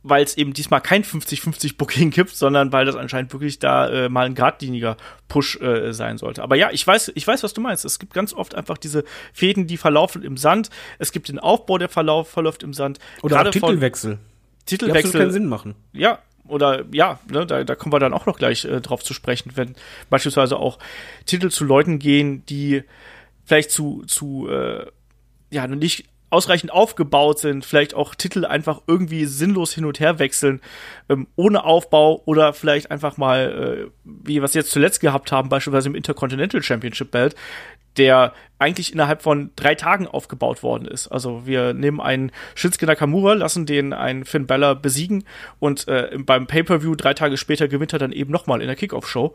weil 0.04 0.24
es 0.24 0.36
eben 0.36 0.54
diesmal 0.54 0.82
kein 0.82 1.04
50-50 1.04 1.78
Booking 1.78 2.10
gibt, 2.10 2.32
sondern 2.32 2.72
weil 2.72 2.86
das 2.86 2.96
anscheinend 2.96 3.32
wirklich 3.34 3.60
da 3.60 3.88
äh, 3.88 4.10
mal 4.10 4.26
ein 4.26 4.36
geradliniger 4.36 4.98
Push 5.28 5.60
äh, 5.62 5.94
sein 5.94 6.18
sollte. 6.18 6.42
Aber 6.42 6.56
ja, 6.56 6.72
ich 6.72 6.86
weiß, 6.86 7.12
ich 7.16 7.28
weiß, 7.28 7.44
was 7.44 7.54
du 7.54 7.62
meinst. 7.62 7.86
Es 7.86 8.00
gibt 8.00 8.14
ganz 8.14 8.34
oft 8.34 8.56
einfach 8.56 8.78
diese 8.78 9.04
Fäden, 9.34 9.68
die 9.68 9.78
verlaufen 9.78 10.24
im 10.24 10.38
Sand. 10.38 10.70
Es 10.98 11.12
gibt 11.12 11.30
den 11.30 11.40
Aufbau, 11.40 11.78
der 11.78 11.90
Verlauf 11.90 12.30
verläuft 12.30 12.64
im 12.64 12.74
Sand. 12.74 13.00
Oder 13.22 13.38
Gerade 13.38 13.52
Titelwechsel. 13.52 14.18
Titelwechsel. 14.66 15.12
Die 15.12 15.18
keinen 15.18 15.32
Sinn 15.32 15.48
machen. 15.48 15.76
Ja, 15.94 16.20
oder 16.48 16.84
ja, 16.92 17.20
ne, 17.30 17.46
da, 17.46 17.64
da 17.64 17.76
kommen 17.76 17.94
wir 17.94 18.00
dann 18.00 18.14
auch 18.14 18.26
noch 18.26 18.38
gleich 18.38 18.66
äh, 18.66 18.82
drauf 18.82 19.04
zu 19.04 19.14
sprechen, 19.14 19.52
wenn 19.56 19.76
beispielsweise 20.10 20.58
auch 20.58 20.80
Titel 21.26 21.50
zu 21.50 21.64
Leuten 21.64 22.00
gehen, 22.00 22.46
die 22.48 22.84
vielleicht 23.46 23.72
zu, 23.72 24.04
zu 24.08 24.50
äh, 24.50 24.86
ja, 25.52 25.68
nicht 25.68 26.06
ausreichend 26.32 26.72
aufgebaut 26.72 27.40
sind, 27.40 27.66
vielleicht 27.66 27.94
auch 27.94 28.16
Titel 28.16 28.46
einfach 28.46 28.82
irgendwie 28.88 29.26
sinnlos 29.26 29.74
hin 29.74 29.86
und 29.86 30.00
her 30.00 30.18
wechseln, 30.18 30.62
ähm, 31.10 31.28
ohne 31.36 31.64
Aufbau 31.64 32.22
oder 32.26 32.54
vielleicht 32.54 32.90
einfach 32.90 33.18
mal, 33.18 33.88
äh, 33.88 33.92
wie 34.04 34.36
wir 34.36 34.44
es 34.44 34.54
jetzt 34.54 34.72
zuletzt 34.72 35.02
gehabt 35.02 35.32
haben, 35.32 35.50
beispielsweise 35.50 35.90
im 35.90 35.96
Intercontinental 35.96 36.64
Championship 36.64 37.12
Belt, 37.12 37.36
der 37.98 38.34
eigentlich 38.58 38.94
innerhalb 38.94 39.22
von 39.22 39.52
drei 39.56 39.76
Tagen 39.76 40.08
aufgebaut 40.08 40.64
worden 40.64 40.86
ist. 40.86 41.08
Also 41.08 41.46
wir 41.46 41.74
nehmen 41.74 42.00
einen 42.00 42.32
Shinsuke 42.56 42.86
Nakamura, 42.86 43.34
lassen 43.34 43.66
den 43.66 43.92
einen 43.92 44.24
Finn 44.24 44.48
Balor 44.48 44.76
besiegen 44.76 45.26
und 45.60 45.88
äh, 45.88 46.18
beim 46.18 46.48
Pay-Per-View 46.48 46.96
drei 46.96 47.14
Tage 47.14 47.38
später 47.38 47.68
gewinnt 47.68 47.94
er 47.94 48.00
dann 48.00 48.14
eben 48.14 48.32
nochmal 48.32 48.62
in 48.62 48.68
der 48.68 48.76
Kickoff-Show 48.76 49.34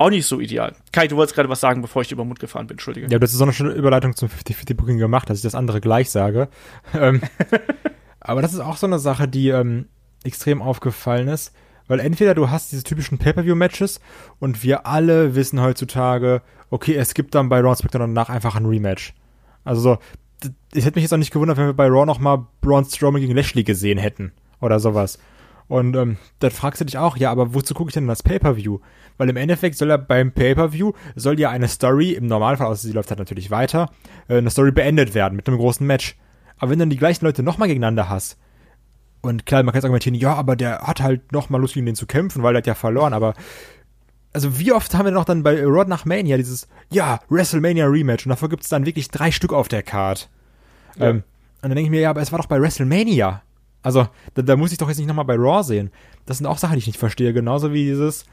auch 0.00 0.08
nicht 0.08 0.26
so 0.26 0.40
ideal. 0.40 0.74
Kai, 0.92 1.08
du 1.08 1.16
wolltest 1.16 1.36
gerade 1.36 1.50
was 1.50 1.60
sagen, 1.60 1.82
bevor 1.82 2.00
ich 2.00 2.10
über 2.10 2.24
Mund 2.24 2.40
gefahren 2.40 2.66
bin, 2.66 2.76
Entschuldige. 2.76 3.06
Ja, 3.10 3.18
das 3.18 3.34
ist 3.34 3.40
auch 3.40 3.44
eine 3.44 3.52
schöne 3.52 3.72
Überleitung 3.72 4.16
zum 4.16 4.28
50-50-Booking 4.28 4.96
gemacht, 4.96 5.28
dass 5.28 5.38
ich 5.38 5.42
das 5.42 5.54
andere 5.54 5.82
gleich 5.82 6.10
sage. 6.10 6.48
ähm, 6.94 7.20
aber 8.18 8.40
das 8.40 8.54
ist 8.54 8.60
auch 8.60 8.78
so 8.78 8.86
eine 8.86 8.98
Sache, 8.98 9.28
die 9.28 9.50
ähm, 9.50 9.88
extrem 10.24 10.62
aufgefallen 10.62 11.28
ist, 11.28 11.52
weil 11.86 12.00
entweder 12.00 12.34
du 12.34 12.48
hast 12.48 12.72
diese 12.72 12.82
typischen 12.82 13.18
Pay-Per-View-Matches 13.18 14.00
und 14.38 14.62
wir 14.62 14.86
alle 14.86 15.34
wissen 15.34 15.60
heutzutage, 15.60 16.40
okay, 16.70 16.94
es 16.94 17.12
gibt 17.12 17.34
dann 17.34 17.50
bei 17.50 17.60
Raw 17.60 17.74
SmackDown 17.74 18.14
danach 18.14 18.30
einfach 18.30 18.56
ein 18.56 18.64
Rematch. 18.64 19.12
Also 19.64 19.82
so, 19.82 19.98
ich 20.72 20.86
hätte 20.86 20.96
mich 20.96 21.02
jetzt 21.02 21.12
auch 21.12 21.18
nicht 21.18 21.32
gewundert, 21.32 21.58
wenn 21.58 21.66
wir 21.66 21.74
bei 21.74 21.88
Raw 21.88 22.06
noch 22.06 22.20
mal 22.20 22.46
Braun 22.62 22.86
Strowman 22.86 23.20
gegen 23.20 23.34
Lashley 23.34 23.64
gesehen 23.64 23.98
hätten 23.98 24.32
oder 24.62 24.80
sowas. 24.80 25.18
Und 25.70 25.94
ähm, 25.94 26.16
dann 26.40 26.50
fragst 26.50 26.80
du 26.80 26.84
dich 26.84 26.98
auch, 26.98 27.16
ja, 27.16 27.30
aber 27.30 27.54
wozu 27.54 27.74
gucke 27.74 27.90
ich 27.90 27.94
denn 27.94 28.08
das 28.08 28.24
Pay-Per-View? 28.24 28.80
Weil 29.18 29.28
im 29.28 29.36
Endeffekt 29.36 29.76
soll 29.76 29.88
er 29.90 29.98
beim 29.98 30.32
Pay-Per-View, 30.32 30.94
soll 31.14 31.38
ja 31.38 31.50
eine 31.50 31.68
Story, 31.68 32.10
im 32.10 32.26
Normalfall, 32.26 32.66
außer 32.66 32.88
sie 32.88 32.92
läuft 32.92 33.10
halt 33.10 33.20
natürlich 33.20 33.52
weiter, 33.52 33.88
äh, 34.26 34.38
eine 34.38 34.50
Story 34.50 34.72
beendet 34.72 35.14
werden 35.14 35.36
mit 35.36 35.46
einem 35.46 35.58
großen 35.58 35.86
Match. 35.86 36.16
Aber 36.58 36.72
wenn 36.72 36.80
du 36.80 36.82
dann 36.82 36.90
die 36.90 36.96
gleichen 36.96 37.24
Leute 37.24 37.44
nochmal 37.44 37.68
gegeneinander 37.68 38.08
hast, 38.08 38.36
und 39.20 39.46
klar, 39.46 39.62
man 39.62 39.72
kann 39.72 39.78
jetzt 39.78 39.84
argumentieren, 39.84 40.16
ja, 40.16 40.34
aber 40.34 40.56
der 40.56 40.80
hat 40.80 41.00
halt 41.00 41.30
nochmal 41.30 41.60
Lust, 41.60 41.74
gegen 41.74 41.86
den 41.86 41.94
zu 41.94 42.06
kämpfen, 42.06 42.42
weil 42.42 42.56
er 42.56 42.58
hat 42.58 42.66
ja 42.66 42.74
verloren, 42.74 43.12
aber 43.12 43.34
also 44.32 44.58
wie 44.58 44.72
oft 44.72 44.92
haben 44.96 45.04
wir 45.04 45.12
noch 45.12 45.24
dann 45.24 45.44
bei 45.44 45.64
Rod 45.64 45.86
nach 45.86 46.04
Mania 46.04 46.36
dieses, 46.36 46.66
ja, 46.90 47.20
WrestleMania 47.28 47.86
Rematch 47.86 48.26
und 48.26 48.30
davor 48.30 48.48
gibt 48.48 48.64
es 48.64 48.70
dann 48.70 48.86
wirklich 48.86 49.08
drei 49.08 49.30
Stück 49.30 49.52
auf 49.52 49.68
der 49.68 49.84
Card. 49.84 50.30
Ja. 50.96 51.10
Ähm, 51.10 51.16
und 51.62 51.68
dann 51.68 51.76
denke 51.76 51.82
ich 51.82 51.90
mir, 51.90 52.00
ja, 52.00 52.10
aber 52.10 52.22
es 52.22 52.32
war 52.32 52.40
doch 52.40 52.46
bei 52.46 52.60
WrestleMania. 52.60 53.42
Also, 53.82 54.08
da, 54.34 54.42
da 54.42 54.56
muss 54.56 54.72
ich 54.72 54.78
doch 54.78 54.88
jetzt 54.88 54.98
nicht 54.98 55.06
nochmal 55.06 55.24
bei 55.24 55.36
Raw 55.36 55.62
sehen. 55.62 55.90
Das 56.26 56.38
sind 56.38 56.46
auch 56.46 56.58
Sachen, 56.58 56.74
die 56.74 56.80
ich 56.80 56.86
nicht 56.86 56.98
verstehe. 56.98 57.32
Genauso 57.32 57.72
wie 57.72 57.84
dieses, 57.84 58.24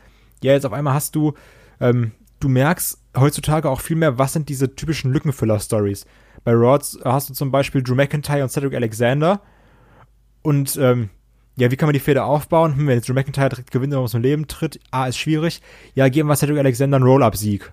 ja, 0.43 0.53
jetzt 0.53 0.65
auf 0.65 0.73
einmal 0.73 0.93
hast 0.93 1.15
du, 1.15 1.33
ähm, 1.79 2.11
du 2.39 2.49
merkst 2.49 2.99
heutzutage 3.15 3.69
auch 3.69 3.81
viel 3.81 3.95
mehr, 3.95 4.17
was 4.17 4.33
sind 4.33 4.49
diese 4.49 4.75
typischen 4.75 5.11
Lückenfüller-Stories. 5.11 6.05
Bei 6.43 6.53
Raw 6.53 6.79
hast 7.05 7.29
du 7.29 7.33
zum 7.33 7.51
Beispiel 7.51 7.81
Drew 7.81 7.95
McIntyre 7.95 8.43
und 8.43 8.49
Cedric 8.49 8.75
Alexander. 8.75 9.41
Und, 10.41 10.77
ähm, 10.77 11.09
ja, 11.55 11.71
wie 11.71 11.75
kann 11.75 11.87
man 11.87 11.93
die 11.93 11.99
Feder 11.99 12.25
aufbauen? 12.25 12.75
Hm, 12.75 12.87
wenn 12.87 12.95
jetzt 12.95 13.09
Drew 13.09 13.13
McIntyre 13.13 13.49
direkt 13.49 13.71
gewinnt 13.71 13.93
und 13.93 13.99
aus 13.99 14.11
dem 14.11 14.21
Leben 14.21 14.47
tritt, 14.47 14.79
A, 14.91 15.07
ist 15.07 15.17
schwierig. 15.17 15.61
Ja, 15.95 16.09
geben 16.09 16.29
wir 16.29 16.35
Cedric 16.35 16.59
Alexander 16.59 16.97
einen 16.97 17.05
Roll-Up-Sieg. 17.05 17.71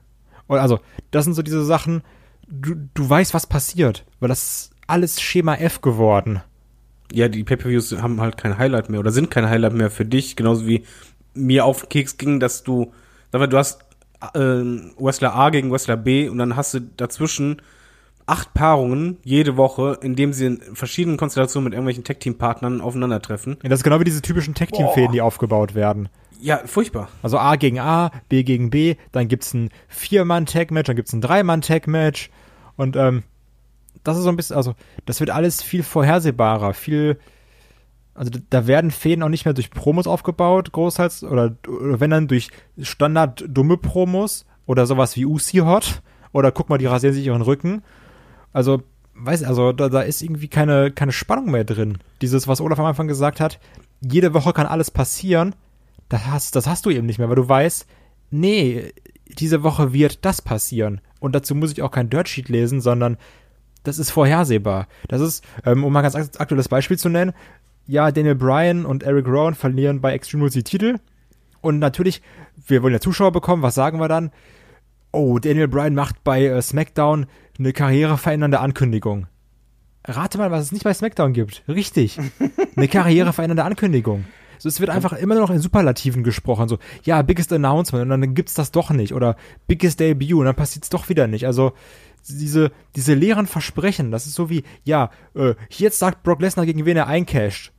Also, 0.48 0.80
das 1.10 1.24
sind 1.24 1.34
so 1.34 1.42
diese 1.42 1.64
Sachen, 1.64 2.02
du, 2.48 2.74
du 2.94 3.08
weißt, 3.08 3.34
was 3.34 3.46
passiert. 3.46 4.06
Weil 4.20 4.28
das 4.28 4.42
ist 4.42 4.70
alles 4.87 5.20
Schema 5.20 5.56
F 5.56 5.80
geworden 5.80 6.40
ja, 7.12 7.28
die 7.28 7.44
Pay-Per-Views 7.44 7.96
haben 8.00 8.20
halt 8.20 8.36
kein 8.36 8.58
Highlight 8.58 8.90
mehr 8.90 9.00
oder 9.00 9.10
sind 9.10 9.30
kein 9.30 9.48
Highlight 9.48 9.74
mehr 9.74 9.90
für 9.90 10.04
dich, 10.04 10.36
genauso 10.36 10.66
wie 10.66 10.84
mir 11.34 11.64
auf 11.64 11.82
den 11.82 11.88
Keks 11.88 12.16
ging, 12.16 12.40
dass 12.40 12.62
du, 12.62 12.92
sag 13.32 13.40
mal, 13.40 13.46
du 13.46 13.58
hast 13.58 13.82
äh, 14.34 14.38
Wrestler 14.38 15.34
A 15.34 15.50
gegen 15.50 15.70
Wrestler 15.70 15.96
B 15.96 16.28
und 16.28 16.38
dann 16.38 16.56
hast 16.56 16.74
du 16.74 16.80
dazwischen 16.80 17.60
acht 18.26 18.54
Paarungen 18.54 19.18
jede 19.22 19.56
Woche, 19.56 19.98
in 20.00 20.16
dem 20.16 20.32
sie 20.32 20.46
in 20.46 20.60
verschiedenen 20.72 21.18
Konstellationen 21.18 21.64
mit 21.64 21.74
irgendwelchen 21.74 22.04
Tag-Team-Partnern 22.04 22.80
aufeinandertreffen. 22.80 23.58
Ja, 23.62 23.68
das 23.68 23.80
ist 23.80 23.84
genau 23.84 24.00
wie 24.00 24.04
diese 24.04 24.22
typischen 24.22 24.54
Tag-Team-Fäden, 24.54 25.12
die 25.12 25.20
aufgebaut 25.20 25.74
werden. 25.74 26.08
Ja, 26.40 26.60
furchtbar. 26.64 27.08
Also 27.22 27.38
A 27.38 27.56
gegen 27.56 27.80
A, 27.80 28.10
B 28.28 28.42
gegen 28.42 28.70
B, 28.70 28.96
dann 29.12 29.28
gibt's 29.28 29.54
ein 29.54 29.70
Vier-Mann-Tag-Match, 29.88 30.86
dann 30.86 30.96
gibt's 30.96 31.12
ein 31.12 31.20
Drei-Mann-Tag-Match 31.20 32.30
und 32.76 32.96
ähm, 32.96 33.22
das 34.04 34.16
ist 34.16 34.24
so 34.24 34.28
ein 34.28 34.36
bisschen, 34.36 34.56
also 34.56 34.74
das 35.06 35.20
wird 35.20 35.30
alles 35.30 35.62
viel 35.62 35.82
vorhersehbarer, 35.82 36.74
viel, 36.74 37.18
also 38.14 38.30
da 38.50 38.66
werden 38.66 38.90
Fäden 38.90 39.22
auch 39.22 39.28
nicht 39.28 39.44
mehr 39.44 39.54
durch 39.54 39.70
Promos 39.70 40.06
aufgebaut, 40.06 40.72
großteils, 40.72 41.24
oder, 41.24 41.56
oder 41.66 42.00
wenn 42.00 42.10
dann 42.10 42.28
durch 42.28 42.50
Standard 42.80 43.44
dumme 43.48 43.76
Promos 43.76 44.46
oder 44.66 44.86
sowas 44.86 45.16
wie 45.16 45.26
UC 45.26 45.64
Hot 45.64 46.02
oder 46.32 46.52
guck 46.52 46.68
mal, 46.68 46.78
die 46.78 46.86
rasieren 46.86 47.14
sich 47.14 47.26
ihren 47.26 47.42
Rücken. 47.42 47.82
Also, 48.52 48.82
weiß, 49.14 49.44
also 49.44 49.72
da, 49.72 49.88
da 49.88 50.02
ist 50.02 50.22
irgendwie 50.22 50.48
keine, 50.48 50.90
keine 50.90 51.12
Spannung 51.12 51.50
mehr 51.50 51.64
drin. 51.64 51.98
Dieses, 52.20 52.46
was 52.46 52.60
Olaf 52.60 52.78
am 52.78 52.86
Anfang 52.86 53.08
gesagt 53.08 53.40
hat, 53.40 53.58
jede 54.00 54.34
Woche 54.34 54.52
kann 54.52 54.66
alles 54.66 54.90
passieren, 54.90 55.54
das 56.08 56.26
hast, 56.26 56.56
das 56.56 56.66
hast 56.66 56.86
du 56.86 56.90
eben 56.90 57.06
nicht 57.06 57.18
mehr, 57.18 57.28
weil 57.28 57.36
du 57.36 57.48
weißt, 57.48 57.86
nee, 58.30 58.92
diese 59.26 59.62
Woche 59.62 59.92
wird 59.92 60.24
das 60.24 60.42
passieren. 60.42 61.00
Und 61.20 61.34
dazu 61.34 61.54
muss 61.54 61.72
ich 61.72 61.82
auch 61.82 61.90
kein 61.90 62.10
Dirt 62.10 62.28
Sheet 62.28 62.48
lesen, 62.48 62.80
sondern 62.80 63.16
das 63.85 63.99
ist 63.99 64.11
vorhersehbar. 64.11 64.88
Das 65.09 65.20
ist, 65.20 65.44
ähm, 65.64 65.85
um 65.85 65.92
mal 65.92 66.05
ein 66.05 66.11
ganz 66.11 66.37
aktuelles 66.38 66.68
Beispiel 66.68 66.99
zu 66.99 67.09
nennen, 67.09 67.33
ja, 67.87 68.11
Daniel 68.11 68.35
Bryan 68.35 68.87
und 68.87 69.03
Eric 69.03 69.27
Rowan 69.27 69.55
verlieren 69.55 70.01
bei 70.01 70.12
Extreme 70.12 70.42
Rules 70.42 70.55
die 70.55 70.62
Titel. 70.62 70.97
Und 71.61 71.79
natürlich, 71.79 72.23
wir 72.66 72.83
wollen 72.83 72.94
ja 72.94 73.01
Zuschauer 73.01 73.33
bekommen, 73.33 73.62
was 73.62 73.75
sagen 73.75 74.01
wir 74.01 74.09
dann? 74.09 74.31
Oh, 75.12 75.38
Daniel 75.38 75.68
Bryan 75.68 75.94
macht 75.94 76.25
bei 76.25 76.44
äh, 76.44 76.61
SmackDown 76.61 77.27
eine 77.59 77.73
karriereverändernde 77.73 78.59
Ankündigung. 78.59 79.27
Rate 80.07 80.38
mal, 80.38 80.51
was 80.51 80.64
es 80.64 80.73
nicht 80.73 80.85
bei 80.85 80.92
SmackDown 80.92 81.33
gibt. 81.33 81.62
Richtig. 81.68 82.18
Eine 82.77 82.88
karriereverändernde 82.88 83.64
Ankündigung. 83.64 84.25
So, 84.59 84.68
es 84.68 84.81
wird 84.81 84.90
einfach 84.90 85.14
immer 85.14 85.35
noch 85.35 85.51
in 85.51 85.61
Superlativen 85.61 86.25
gesprochen. 86.25 86.68
So, 86.68 86.79
ja, 87.05 87.23
biggest 87.23 87.53
announcement 87.53 88.03
und 88.03 88.20
dann 88.20 88.35
gibt's 88.35 88.55
das 88.55 88.70
doch 88.70 88.90
nicht. 88.90 89.14
Oder 89.14 89.37
biggest 89.66 90.01
debut 90.01 90.40
und 90.40 90.44
dann 90.44 90.55
passiert's 90.55 90.90
doch 90.90 91.09
wieder 91.09 91.27
nicht. 91.27 91.47
Also, 91.47 91.73
diese, 92.29 92.72
diese 92.97 93.14
leeren 93.14 93.47
Versprechen, 93.47 94.11
das 94.11 94.27
ist 94.27 94.35
so 94.35 94.51
wie, 94.51 94.64
ja, 94.85 95.11
äh, 95.35 95.55
jetzt 95.70 95.99
sagt 95.99 96.22
Brock 96.22 96.41
Lesnar, 96.41 96.66
gegen 96.66 96.85
wen 96.85 96.97
er 96.97 97.07
eincasht. 97.07 97.72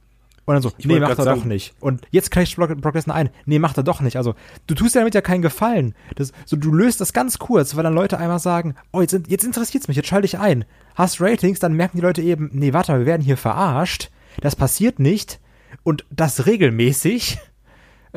Und 0.46 0.54
dann 0.54 0.62
so, 0.62 0.72
ich 0.78 0.86
nee, 0.86 1.00
macht 1.00 1.18
er 1.18 1.26
doch 1.26 1.44
nicht. 1.44 1.74
Und 1.80 2.02
jetzt 2.12 2.30
casht 2.30 2.56
Brock, 2.56 2.80
Brock 2.80 2.94
Lesnar 2.94 3.16
ein. 3.16 3.32
Nee, 3.46 3.58
macht 3.58 3.78
er 3.78 3.84
doch 3.84 4.00
nicht. 4.00 4.16
Also, 4.16 4.36
du 4.68 4.76
tust 4.76 4.94
dir 4.94 5.00
damit 5.00 5.16
ja 5.16 5.22
keinen 5.22 5.42
Gefallen. 5.42 5.96
Das, 6.16 6.34
so, 6.46 6.56
du 6.56 6.72
löst 6.72 7.02
das 7.02 7.14
ganz 7.14 7.40
kurz, 7.40 7.76
weil 7.76 7.84
dann 7.84 7.96
Leute 7.96 8.20
einmal 8.20 8.38
sagen, 8.38 8.76
oh, 8.94 9.02
jetzt, 9.02 9.18
jetzt 9.28 9.44
interessiert's 9.44 9.88
mich, 9.88 9.98
jetzt 9.98 10.08
schalte 10.08 10.26
ich 10.26 10.38
ein. 10.38 10.66
Hast 10.94 11.20
Ratings, 11.20 11.60
dann 11.60 11.74
merken 11.74 11.98
die 11.98 12.04
Leute 12.04 12.22
eben, 12.22 12.52
nee, 12.54 12.74
warte 12.74 12.92
mal, 12.92 13.00
wir 13.00 13.06
werden 13.08 13.24
hier 13.24 13.38
verarscht. 13.38 14.12
Das 14.40 14.56
passiert 14.56 15.00
nicht. 15.00 15.40
Und 15.84 16.06
das 16.10 16.46
regelmäßig. 16.46 17.40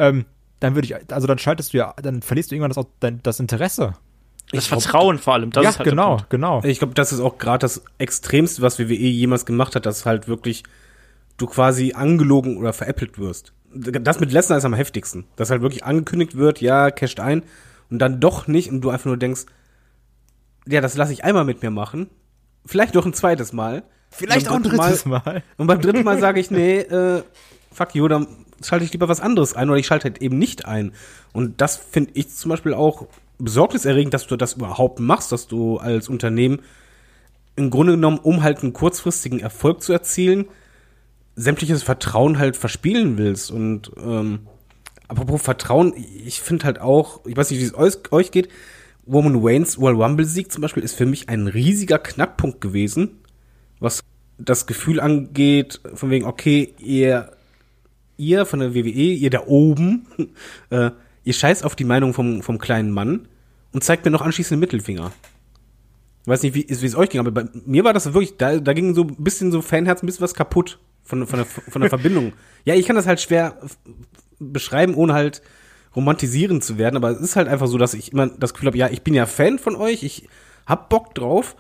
Ähm, 0.01 0.27
dann 0.61 0.77
würde 0.77 0.87
ich, 0.87 1.13
also 1.13 1.27
dann 1.27 1.39
schaltest 1.39 1.73
du 1.73 1.79
ja, 1.79 1.93
dann 2.01 2.23
verlierst 2.23 2.53
du 2.53 2.55
irgendwann 2.55 2.87
das, 3.01 3.21
das 3.21 3.41
Interesse. 3.41 3.95
Das 4.53 4.65
ich 4.65 4.69
Vertrauen 4.69 5.17
glaub, 5.17 5.25
vor 5.25 5.35
allem, 5.35 5.51
das 5.51 5.63
ja, 5.63 5.71
ist 5.71 5.79
halt 5.79 5.89
genau, 5.89 6.19
genau. 6.31 6.63
Ich 6.65 6.79
glaube, 6.79 6.95
das 6.95 7.13
ist 7.13 7.21
auch 7.21 7.39
gerade 7.39 7.59
das 7.59 7.83
Extremste, 7.99 8.63
was 8.63 8.79
WWE 8.79 8.95
jemals 8.95 9.45
gemacht 9.45 9.77
hat, 9.77 9.85
dass 9.85 10.07
halt 10.07 10.27
wirklich 10.27 10.63
du 11.37 11.47
quasi 11.47 11.93
angelogen 11.93 12.57
oder 12.57 12.73
veräppelt 12.73 13.19
wirst. 13.19 13.53
das 13.73 14.21
mit 14.21 14.33
Lesnar 14.33 14.59
ist 14.59 14.65
am 14.65 14.75
heftigsten. 14.75 15.27
Dass 15.37 15.51
halt 15.51 15.61
wirklich 15.61 15.85
angekündigt 15.85 16.37
wird, 16.37 16.61
ja, 16.61 16.91
casht 16.91 17.21
ein 17.21 17.43
und 17.91 17.99
dann 17.99 18.21
doch 18.21 18.47
nicht 18.47 18.71
und 18.71 18.81
du 18.81 18.91
einfach 18.91 19.07
nur 19.07 19.19
denkst, 19.19 19.47
ja, 20.67 20.81
das 20.81 20.97
lasse 20.97 21.13
ich 21.13 21.25
einmal 21.25 21.45
mit 21.45 21.63
mir 21.63 21.71
machen. 21.71 22.09
Vielleicht 22.65 22.97
doch 22.97 23.07
ein 23.07 23.15
zweites 23.15 23.53
Mal. 23.53 23.85
Vielleicht 24.11 24.49
auch 24.49 24.57
ein 24.57 24.63
drittes 24.63 25.05
Mal, 25.05 25.23
Mal. 25.25 25.43
Und 25.59 25.67
beim 25.67 25.81
dritten 25.81 26.05
Mal 26.05 26.19
sage 26.19 26.41
ich, 26.41 26.51
nee, 26.51 26.79
äh, 26.79 27.23
fuck 27.73 27.95
you, 27.95 28.09
dann 28.09 28.27
schalte 28.63 28.85
ich 28.85 28.93
lieber 28.93 29.09
was 29.09 29.21
anderes 29.21 29.55
ein 29.55 29.69
oder 29.69 29.79
ich 29.79 29.87
schalte 29.87 30.05
halt 30.05 30.23
eben 30.23 30.39
nicht 30.39 30.67
ein. 30.67 30.93
Und 31.33 31.61
das 31.61 31.77
finde 31.77 32.13
ich 32.15 32.31
zum 32.31 32.51
Beispiel 32.51 32.75
auch 32.75 33.07
besorgniserregend, 33.39 34.15
dass 34.15 34.27
du 34.27 34.37
das 34.37 34.55
überhaupt 34.55 35.01
machst, 35.01 35.33
dass 35.33 35.47
du 35.47 35.79
als 35.79 36.09
Unternehmen 36.09 36.61
im 37.57 37.71
Grunde 37.71 37.95
genommen, 37.95 38.19
um 38.19 38.43
halt 38.43 38.63
einen 38.63 38.73
kurzfristigen 38.73 39.41
Erfolg 39.41 39.83
zu 39.83 39.93
erzielen, 39.93 40.47
sämtliches 41.35 41.83
Vertrauen 41.83 42.39
halt 42.39 42.57
verspielen 42.57 43.19
willst. 43.19 43.51
Und 43.51 43.91
ähm, 44.03 44.41
apropos 45.09 45.43
Vertrauen, 45.43 45.93
ich 45.97 46.41
finde 46.41 46.67
halt 46.67 46.81
auch, 46.81 47.25
ich 47.27 47.37
weiß 47.37 47.51
nicht, 47.51 47.61
wie 47.61 47.65
es 47.65 47.75
euch, 47.75 48.13
euch 48.13 48.31
geht, 48.31 48.49
Roman 49.11 49.43
Waynes 49.43 49.81
World 49.81 49.99
Rumble 49.99 50.27
Sieg 50.27 50.53
zum 50.53 50.63
Beispiel 50.63 50.83
ist 50.83 50.95
für 50.95 51.07
mich 51.07 51.29
ein 51.29 51.47
riesiger 51.47 51.99
Knackpunkt 51.99 52.61
gewesen, 52.61 53.19
was 53.81 54.05
das 54.37 54.67
Gefühl 54.67 55.01
angeht, 55.01 55.81
von 55.95 56.11
wegen, 56.11 56.27
okay, 56.27 56.75
ihr, 56.79 57.33
ihr 58.17 58.45
von 58.45 58.61
der 58.61 58.75
WWE, 58.75 58.91
ihr 58.91 59.31
da 59.31 59.47
oben, 59.47 60.07
äh, 60.71 60.91
ihr 61.25 61.33
scheißt 61.33 61.65
auf 61.65 61.77
die 61.77 61.85
Meinung 61.85 62.15
vom, 62.15 62.43
vom 62.43 62.59
kleinen 62.59 62.91
Mann 62.91 63.29
und 63.73 63.85
zeigt 63.85 64.05
mir 64.05 64.11
noch 64.11 64.23
anschließend 64.23 64.57
den 64.57 64.61
Mittelfinger. 64.61 65.13
Ich 66.23 66.29
weiß 66.29 66.43
nicht, 66.43 66.55
wie, 66.55 66.67
es 66.69 66.95
euch 66.95 67.11
ging, 67.11 67.21
aber 67.21 67.31
bei 67.31 67.45
mir 67.65 67.85
war 67.85 67.93
das 67.93 68.13
wirklich, 68.13 68.37
da, 68.37 68.59
da 68.59 68.73
ging 68.73 68.95
so 68.95 69.05
ein 69.05 69.17
bisschen 69.19 69.51
so 69.51 69.63
Fanherz 69.63 70.03
ein 70.03 70.07
bisschen 70.07 70.23
was 70.23 70.35
kaputt 70.35 70.79
von, 71.03 71.27
von, 71.27 71.39
der, 71.39 71.47
von 71.47 71.81
der 71.81 71.89
Verbindung. 71.91 72.33
Ja, 72.65 72.75
ich 72.75 72.87
kann 72.87 72.97
das 72.97 73.07
halt 73.07 73.21
schwer 73.21 73.59
beschreiben, 74.39 74.95
ohne 74.95 75.15
halt 75.15 75.43
romantisieren 75.97 76.61
zu 76.61 76.79
werden, 76.79 76.97
aber 76.97 77.11
es 77.11 77.21
ist 77.21 77.37
halt 77.37 77.49
einfach 77.49 77.67
so, 77.67 77.79
dass 77.79 77.95
ich 77.95 78.13
immer 78.13 78.27
das 78.27 78.53
Gefühl 78.53 78.69
habe, 78.69 78.79
ja, 78.79 78.89
ich 78.89 79.03
bin 79.03 79.15
ja 79.15 79.27
Fan 79.27 79.59
von 79.59 79.75
euch, 79.75 80.03
ich 80.03 80.29
hab 80.67 80.91
Bock 80.91 81.15
drauf 81.15 81.57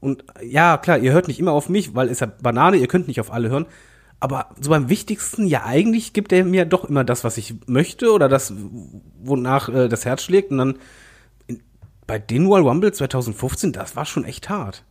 und 0.00 0.24
ja, 0.42 0.78
klar, 0.78 0.98
ihr 0.98 1.12
hört 1.12 1.28
nicht 1.28 1.40
immer 1.40 1.52
auf 1.52 1.68
mich, 1.68 1.94
weil 1.94 2.08
es 2.08 2.20
ja 2.20 2.26
Banane, 2.26 2.76
ihr 2.76 2.88
könnt 2.88 3.08
nicht 3.08 3.20
auf 3.20 3.32
alle 3.32 3.50
hören, 3.50 3.66
aber 4.22 4.50
so 4.60 4.70
beim 4.70 4.88
wichtigsten, 4.88 5.46
ja, 5.46 5.64
eigentlich 5.64 6.12
gibt 6.12 6.32
er 6.32 6.44
mir 6.44 6.64
doch 6.64 6.84
immer 6.84 7.02
das, 7.02 7.24
was 7.24 7.38
ich 7.38 7.54
möchte 7.66 8.12
oder 8.12 8.28
das, 8.28 8.54
wonach 9.20 9.68
äh, 9.68 9.88
das 9.88 10.04
Herz 10.04 10.22
schlägt 10.22 10.50
und 10.52 10.58
dann 10.58 10.78
in, 11.48 11.60
bei 12.06 12.18
den 12.18 12.48
World 12.48 12.64
Rumble 12.64 12.92
2015, 12.92 13.72
das 13.72 13.96
war 13.96 14.06
schon 14.06 14.24
echt 14.24 14.48
hart 14.48 14.84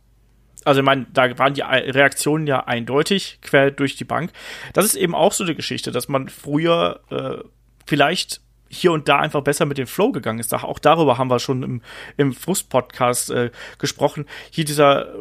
also 0.64 0.80
ich 0.80 0.86
meine, 0.86 1.06
da 1.12 1.36
waren 1.38 1.54
die 1.54 1.62
Reaktionen 1.62 2.46
ja 2.46 2.64
eindeutig, 2.64 3.38
quer 3.42 3.70
durch 3.70 3.96
die 3.96 4.04
Bank. 4.04 4.30
Das 4.74 4.84
ist 4.84 4.94
eben 4.94 5.14
auch 5.14 5.32
so 5.32 5.42
eine 5.42 5.56
Geschichte, 5.56 5.90
dass 5.90 6.08
man 6.08 6.28
früher 6.28 7.00
äh, 7.10 7.42
vielleicht 7.84 8.40
hier 8.68 8.92
und 8.92 9.08
da 9.08 9.18
einfach 9.18 9.42
besser 9.42 9.66
mit 9.66 9.76
dem 9.76 9.86
Flow 9.86 10.12
gegangen 10.12 10.38
ist. 10.38 10.54
Auch 10.54 10.78
darüber 10.78 11.18
haben 11.18 11.28
wir 11.28 11.40
schon 11.40 11.62
im, 11.62 11.82
im 12.16 12.32
Frust-Podcast 12.32 13.30
äh, 13.30 13.50
gesprochen. 13.78 14.26
Hier 14.50 14.64
dieser 14.64 15.12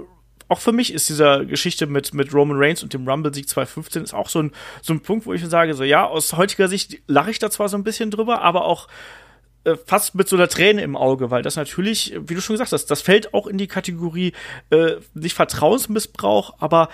auch 0.52 0.60
für 0.60 0.74
mich 0.74 0.94
ist 0.94 1.08
diese 1.08 1.46
Geschichte 1.46 1.88
mit, 1.88 2.14
mit 2.14 2.34
Roman 2.34 2.58
Reigns 2.60 2.84
und 2.84 2.94
dem 2.94 3.08
Rumble-Sieg 3.08 3.48
2015 3.48 4.04
ist 4.04 4.14
auch 4.14 4.28
so 4.28 4.44
ein, 4.44 4.52
so 4.82 4.94
ein 4.94 5.00
Punkt, 5.00 5.26
wo 5.26 5.32
ich 5.32 5.46
sage, 5.46 5.74
so 5.76 5.86
ja, 5.86 6.06
aus 6.06 6.34
heutiger 6.34 6.68
Sicht 6.68 7.02
lache 7.08 7.32
ich 7.32 7.40
da 7.40 7.50
zwar 7.50 7.70
so 7.70 7.78
ein 7.78 7.86
bisschen 7.86 8.12
drüber, 8.12 8.42
aber 8.42 8.66
auch 8.66 8.90
äh, 9.64 9.78
fast 9.86 10.14
mit 10.14 10.28
so 10.28 10.36
einer 10.36 10.50
Träne 10.50 10.82
im 10.82 10.98
Auge, 10.98 11.32
weil 11.32 11.42
das 11.42 11.56
natürlich, 11.56 12.14
wie 12.20 12.36
du 12.36 12.42
schon 12.42 12.56
gesagt 12.56 12.74
hast, 12.74 12.88
das 12.88 13.02
fällt 13.02 13.34
auch 13.34 13.48
in 13.48 13.58
die 13.58 13.68
Kategorie 13.68 14.34
äh, 14.72 14.96
nicht 15.14 15.36
Vertrauensmissbrauch, 15.36 16.56
aber 16.60 16.90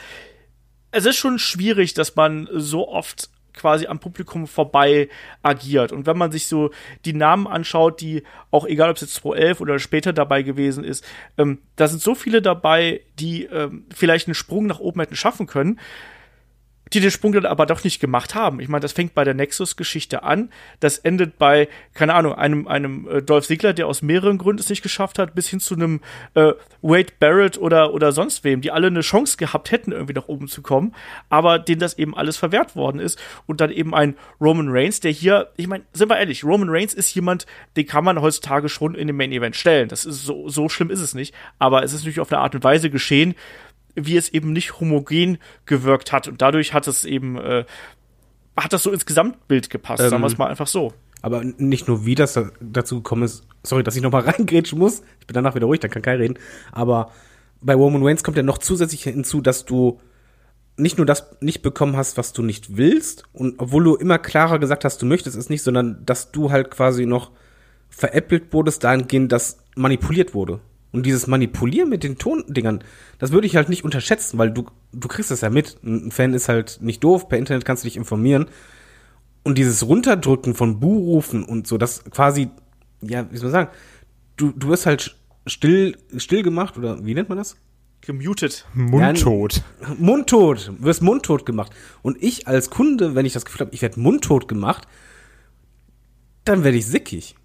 es 0.92 1.08
ist 1.08 1.18
schon 1.18 1.40
schwierig, 1.40 1.96
dass 1.96 2.16
man 2.16 2.48
so 2.54 2.88
oft 2.88 3.32
quasi 3.58 3.88
am 3.88 4.00
Publikum 4.00 4.48
vorbei 4.48 5.10
agiert. 5.44 5.92
Und 5.92 6.06
wenn 6.06 6.18
man 6.18 6.32
sich 6.32 6.48
so 6.48 6.72
die 7.06 7.14
Namen 7.14 7.48
anschaut, 7.48 8.02
die 8.02 8.24
auch 8.52 8.66
egal, 8.66 8.90
ob 8.90 8.96
es 8.96 9.02
jetzt 9.02 9.16
2011 9.16 9.62
oder 9.62 9.80
später 9.80 10.14
dabei 10.14 10.44
gewesen 10.44 10.84
ist, 10.84 11.04
ähm, 11.38 11.60
da 11.76 11.88
sind 11.88 12.02
so 12.02 12.16
viele 12.16 12.42
dabei, 12.42 13.02
die 13.20 13.46
ähm, 13.46 13.86
vielleicht 13.94 14.28
einen 14.28 14.36
Sprung 14.36 14.68
nach 14.68 14.80
oben 14.80 15.00
hätten 15.02 15.16
schaffen 15.16 15.48
können 15.48 15.80
die 16.94 17.00
den 17.00 17.12
Sprung 17.12 17.34
dann 17.34 17.46
aber 17.46 17.66
doch 17.66 17.84
nicht 17.84 18.00
gemacht 18.00 18.36
haben. 18.36 18.60
Ich 18.60 18.68
meine, 18.68 18.82
das 18.82 18.94
fängt 18.94 19.14
bei 19.14 19.24
der 19.24 19.34
Nexus-Geschichte 19.34 20.24
an, 20.24 20.50
das 20.80 20.98
endet 20.98 21.38
bei, 21.38 21.68
keine 21.94 22.14
Ahnung, 22.14 22.34
einem, 22.34 22.68
einem 22.68 23.08
äh, 23.10 23.22
Dolph 23.22 23.48
Ziggler, 23.48 23.74
der 23.74 23.88
aus 23.88 24.02
mehreren 24.02 24.38
Gründen 24.38 24.62
es 24.62 24.70
nicht 24.70 24.82
geschafft 24.82 25.20
hat, 25.20 25.36
bis 25.36 25.48
hin 25.48 25.60
zu 25.60 25.76
einem 25.76 26.02
äh, 26.34 26.54
Wade 26.82 27.14
Barrett 27.20 27.58
oder, 27.58 27.94
oder 27.94 28.12
sonst 28.12 28.44
wem, 28.44 28.62
die 28.62 28.72
alle 28.72 28.88
eine 28.88 29.02
Chance 29.02 29.38
gehabt 29.38 29.72
hätten, 29.72 29.92
irgendwie 29.92 30.14
nach 30.14 30.28
oben 30.28 30.48
zu 30.48 30.62
kommen, 30.62 30.94
aber 31.30 31.60
denen 31.60 31.80
das 31.80 31.98
eben 31.98 32.16
alles 32.16 32.38
verwehrt 32.38 32.76
worden 32.76 33.00
ist. 33.00 33.20
Und 33.46 33.62
dann 33.62 33.72
eben 33.72 33.94
ein 33.94 34.16
Roman 34.40 34.70
Reigns, 34.70 35.00
der 35.00 35.12
hier, 35.12 35.52
ich 35.58 35.68
meine, 35.68 35.84
sind 35.94 36.10
wir 36.10 36.18
ehrlich, 36.18 36.44
Roman 36.44 36.70
Reigns 36.70 36.94
ist 36.94 37.14
jemand, 37.14 37.46
den 37.76 37.86
kann 37.86 38.04
man 38.04 38.22
heutzutage 38.22 38.70
schon 38.70 38.96
in 38.96 39.08
den 39.08 39.16
Main 39.16 39.32
Event 39.32 39.56
stellen. 39.56 39.90
Das 39.90 40.06
ist 40.06 40.24
so, 40.24 40.48
so 40.50 40.70
schlimm 40.70 40.90
ist 40.90 41.02
es 41.02 41.14
nicht, 41.14 41.34
aber 41.60 41.84
es 41.84 41.94
ist 41.94 42.02
natürlich 42.02 42.20
auf 42.20 42.32
eine 42.32 42.42
Art 42.42 42.56
und 42.56 42.64
Weise 42.64 42.90
geschehen, 42.90 43.36
wie 44.06 44.18
es 44.18 44.30
eben 44.30 44.54
nicht 44.54 44.80
homogen 44.80 45.40
gewirkt 45.66 46.12
hat. 46.12 46.28
Und 46.28 46.42
dadurch 46.42 46.74
hat 46.74 46.88
es 46.88 47.04
eben, 47.04 47.38
äh, 47.38 47.66
hat 48.56 48.74
das 48.74 48.84
so 48.84 48.92
ins 48.92 49.06
Gesamtbild 49.06 49.70
gepasst, 49.70 50.04
ähm, 50.04 50.10
sagen 50.10 50.22
wir 50.22 50.28
es 50.28 50.38
mal 50.38 50.48
einfach 50.48 50.68
so. 50.68 50.94
Aber 51.22 51.44
nicht 51.44 51.88
nur, 51.88 52.06
wie 52.06 52.16
das 52.16 52.34
da, 52.34 52.52
dazu 52.62 52.98
gekommen 52.98 53.24
ist, 53.24 53.46
sorry, 53.64 53.84
dass 53.84 53.96
ich 53.96 54.04
nochmal 54.04 54.22
reingrätschen 54.30 54.80
muss. 54.80 55.02
Ich 55.20 55.28
bin 55.28 55.34
danach 55.34 55.56
wieder 55.56 55.66
ruhig, 55.66 55.80
dann 55.80 55.92
kann 55.92 56.02
Kai 56.02 56.16
reden. 56.16 56.38
Aber 56.72 57.12
bei 57.62 57.74
Roman 57.74 58.04
Reigns 58.04 58.24
kommt 58.24 58.38
ja 58.38 58.44
noch 58.44 58.60
zusätzlich 58.60 59.04
hinzu, 59.04 59.42
dass 59.42 59.66
du 59.66 60.00
nicht 60.78 60.98
nur 60.98 61.08
das 61.08 61.38
nicht 61.42 61.64
bekommen 61.64 61.98
hast, 61.98 62.18
was 62.18 62.34
du 62.34 62.44
nicht 62.44 62.78
willst, 62.78 63.24
und 63.34 63.56
obwohl 63.58 63.84
du 63.84 63.96
immer 63.96 64.20
klarer 64.20 64.60
gesagt 64.60 64.86
hast, 64.86 65.02
du 65.02 65.08
möchtest 65.08 65.36
es 65.36 65.50
nicht, 65.50 65.64
sondern 65.64 66.06
dass 66.06 66.32
du 66.32 66.52
halt 66.52 66.70
quasi 66.70 67.08
noch 67.08 67.32
veräppelt 67.90 68.54
wurdest 68.54 68.84
dahingehend, 68.84 69.32
dass 69.32 69.58
manipuliert 69.76 70.36
wurde. 70.36 70.60
Und 70.92 71.06
dieses 71.06 71.28
Manipulieren 71.28 71.90
mit 71.90 72.04
den 72.04 72.18
Tondingern, 72.18 72.84
das 73.20 73.32
würde 73.32 73.48
ich 73.48 73.56
halt 73.56 73.70
nicht 73.70 73.84
unterschätzen, 73.84 74.38
weil 74.38 74.52
du, 74.52 74.66
du 74.94 75.08
kriegst 75.08 75.32
das 75.32 75.42
ja 75.42 75.50
mit. 75.50 75.78
Ein 75.84 76.12
Fan 76.12 76.34
ist 76.34 76.48
halt 76.48 76.80
nicht 76.82 77.04
doof, 77.04 77.28
per 77.28 77.38
Internet 77.38 77.66
kannst 77.66 77.84
du 77.84 77.88
dich 77.88 77.98
informieren. 77.98 78.46
Und 79.44 79.58
dieses 79.58 79.86
Runterdrücken 79.86 80.56
von 80.56 80.80
Buhrufen 80.80 81.44
und 81.44 81.68
so, 81.68 81.78
das 81.78 82.04
quasi, 82.06 82.50
ja, 83.02 83.30
wie 83.32 83.38
soll 83.38 83.52
man 83.52 83.66
sagen, 83.66 83.78
du, 84.38 84.52
du 84.52 84.70
wirst 84.70 84.86
halt 84.86 85.18
still, 85.46 85.98
still 86.18 86.44
gemacht, 86.44 86.78
oder 86.78 87.06
wie 87.06 87.14
nennt 87.14 87.30
man 87.30 87.38
das? 87.38 87.58
Gemutet. 88.02 88.66
Mundtot. 88.74 89.64
Ja, 89.82 89.96
mundtot. 89.98 90.72
Du 90.78 90.84
wirst 90.84 91.02
mundtot 91.02 91.46
gemacht. 91.46 91.74
Und 92.02 92.22
ich 92.22 92.48
als 92.48 92.70
Kunde, 92.70 93.16
wenn 93.16 93.26
ich 93.26 93.34
das 93.34 93.44
Gefühl 93.44 93.62
habe, 93.62 93.74
ich 93.74 93.82
werde 93.82 94.00
mundtot 94.00 94.48
gemacht, 94.48 94.88
dann 96.46 96.64
werde 96.64 96.78
ich 96.78 96.86
sickig. 96.86 97.36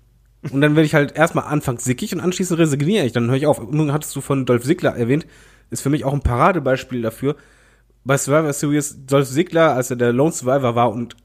Und 0.50 0.60
dann 0.60 0.74
werde 0.74 0.86
ich 0.86 0.94
halt 0.94 1.12
erstmal 1.16 1.44
anfangs 1.44 1.84
sickig 1.84 2.12
und 2.12 2.20
anschließend 2.20 2.58
resigniere 2.58 3.06
ich. 3.06 3.12
Dann 3.12 3.28
höre 3.28 3.36
ich 3.36 3.46
auf. 3.46 3.60
Nun 3.70 3.92
hattest 3.92 4.16
du 4.16 4.20
von 4.20 4.44
Dolph 4.44 4.64
Ziggler 4.64 4.96
erwähnt, 4.96 5.26
ist 5.70 5.82
für 5.82 5.90
mich 5.90 6.04
auch 6.04 6.12
ein 6.12 6.22
Paradebeispiel 6.22 7.00
dafür. 7.00 7.36
Bei 8.04 8.16
Survivor 8.16 8.52
Series, 8.52 9.06
Dolph 9.06 9.28
Ziggler, 9.28 9.74
als 9.74 9.90
er 9.90 9.96
der 9.96 10.12
Lone 10.12 10.32
Survivor 10.32 10.74
war 10.74 10.90
und 10.90 11.16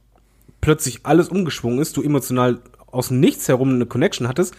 plötzlich 0.61 1.05
alles 1.05 1.30
umgeschwungen 1.30 1.80
ist, 1.80 1.97
du 1.97 2.03
emotional 2.03 2.59
aus 2.86 3.09
Nichts 3.09 3.47
herum 3.47 3.74
eine 3.74 3.88
Connection 3.88 4.28
hattest 4.28 4.55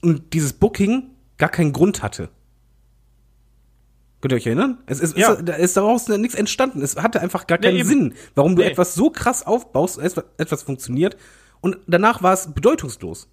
und 0.00 0.32
dieses 0.32 0.54
Booking 0.54 1.10
gar 1.36 1.50
keinen 1.50 1.72
Grund 1.72 2.02
hatte. 2.02 2.30
Könnt 4.22 4.32
ihr 4.32 4.36
euch 4.36 4.46
erinnern? 4.46 4.78
Es, 4.86 5.00
es, 5.00 5.14
ja. 5.14 5.34
ist, 5.34 5.48
ist 5.48 5.76
daraus 5.76 6.08
nichts 6.08 6.34
entstanden. 6.34 6.80
Es 6.80 6.96
hatte 6.96 7.20
einfach 7.20 7.46
gar 7.46 7.58
keinen 7.58 7.76
nee, 7.76 7.82
Sinn, 7.82 8.14
warum 8.34 8.56
du 8.56 8.62
nee. 8.62 8.68
etwas 8.68 8.94
so 8.94 9.10
krass 9.10 9.46
aufbaust, 9.46 9.98
etwas 9.98 10.62
funktioniert 10.62 11.18
und 11.60 11.76
danach 11.86 12.22
war 12.22 12.32
es 12.32 12.54
bedeutungslos 12.54 13.28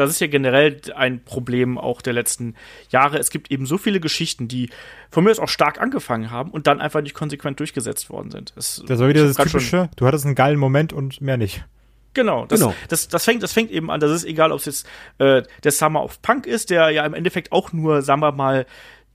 das 0.00 0.10
ist 0.10 0.20
ja 0.20 0.26
generell 0.26 0.80
ein 0.94 1.22
Problem 1.24 1.78
auch 1.78 2.02
der 2.02 2.12
letzten 2.12 2.54
Jahre. 2.90 3.18
Es 3.18 3.30
gibt 3.30 3.50
eben 3.50 3.66
so 3.66 3.78
viele 3.78 4.00
Geschichten, 4.00 4.48
die 4.48 4.70
von 5.10 5.24
mir 5.24 5.30
aus 5.30 5.38
auch 5.38 5.48
stark 5.48 5.80
angefangen 5.80 6.30
haben 6.30 6.50
und 6.50 6.66
dann 6.66 6.80
einfach 6.80 7.00
nicht 7.02 7.14
konsequent 7.14 7.60
durchgesetzt 7.60 8.10
worden 8.10 8.30
sind. 8.30 8.52
Es, 8.56 8.82
das 8.86 8.98
war 8.98 9.08
wieder 9.08 9.26
das 9.26 9.36
typische, 9.36 9.90
du 9.96 10.06
hattest 10.06 10.26
einen 10.26 10.34
geilen 10.34 10.58
Moment 10.58 10.92
und 10.92 11.20
mehr 11.20 11.36
nicht. 11.36 11.64
Genau, 12.12 12.44
das, 12.46 12.60
genau. 12.60 12.74
Das, 12.88 13.06
das, 13.08 13.24
fängt, 13.24 13.42
das 13.42 13.52
fängt 13.52 13.70
eben 13.70 13.90
an, 13.90 14.00
das 14.00 14.10
ist 14.10 14.24
egal, 14.24 14.50
ob 14.50 14.58
es 14.58 14.64
jetzt 14.64 14.86
äh, 15.18 15.42
der 15.62 15.70
Summer 15.70 16.02
of 16.02 16.20
Punk 16.22 16.46
ist, 16.46 16.70
der 16.70 16.90
ja 16.90 17.06
im 17.06 17.14
Endeffekt 17.14 17.52
auch 17.52 17.72
nur, 17.72 18.02
sagen 18.02 18.20
wir 18.20 18.32
mal, 18.32 18.66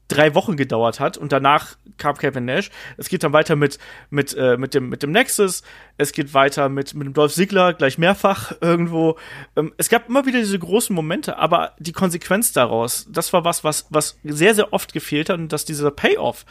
drei 0.07 0.35
Wochen 0.35 0.55
gedauert 0.55 0.99
hat 0.99 1.17
und 1.17 1.31
danach 1.31 1.77
kam 1.97 2.17
Kevin 2.17 2.45
Nash. 2.45 2.69
Es 2.97 3.09
geht 3.09 3.23
dann 3.23 3.33
weiter 3.33 3.55
mit 3.55 3.79
mit 4.09 4.35
äh, 4.35 4.57
mit 4.57 4.73
dem 4.73 4.89
mit 4.89 5.03
dem 5.03 5.11
Nexus. 5.11 5.63
Es 5.97 6.11
geht 6.11 6.33
weiter 6.33 6.69
mit 6.69 6.93
mit 6.93 7.07
dem 7.07 7.13
Dolph 7.13 7.33
Ziggler 7.33 7.73
gleich 7.73 7.97
mehrfach 7.97 8.53
irgendwo. 8.61 9.17
Ähm, 9.55 9.73
es 9.77 9.89
gab 9.89 10.07
immer 10.07 10.25
wieder 10.25 10.39
diese 10.39 10.59
großen 10.59 10.95
Momente, 10.95 11.37
aber 11.37 11.73
die 11.79 11.91
Konsequenz 11.93 12.51
daraus, 12.51 13.07
das 13.09 13.33
war 13.33 13.45
was 13.45 13.63
was 13.63 13.87
was 13.89 14.19
sehr 14.23 14.53
sehr 14.53 14.73
oft 14.73 14.93
gefehlt 14.93 15.29
hat 15.29 15.39
und 15.39 15.51
dass 15.51 15.65
dieser 15.65 15.91
Payoff 15.91 16.45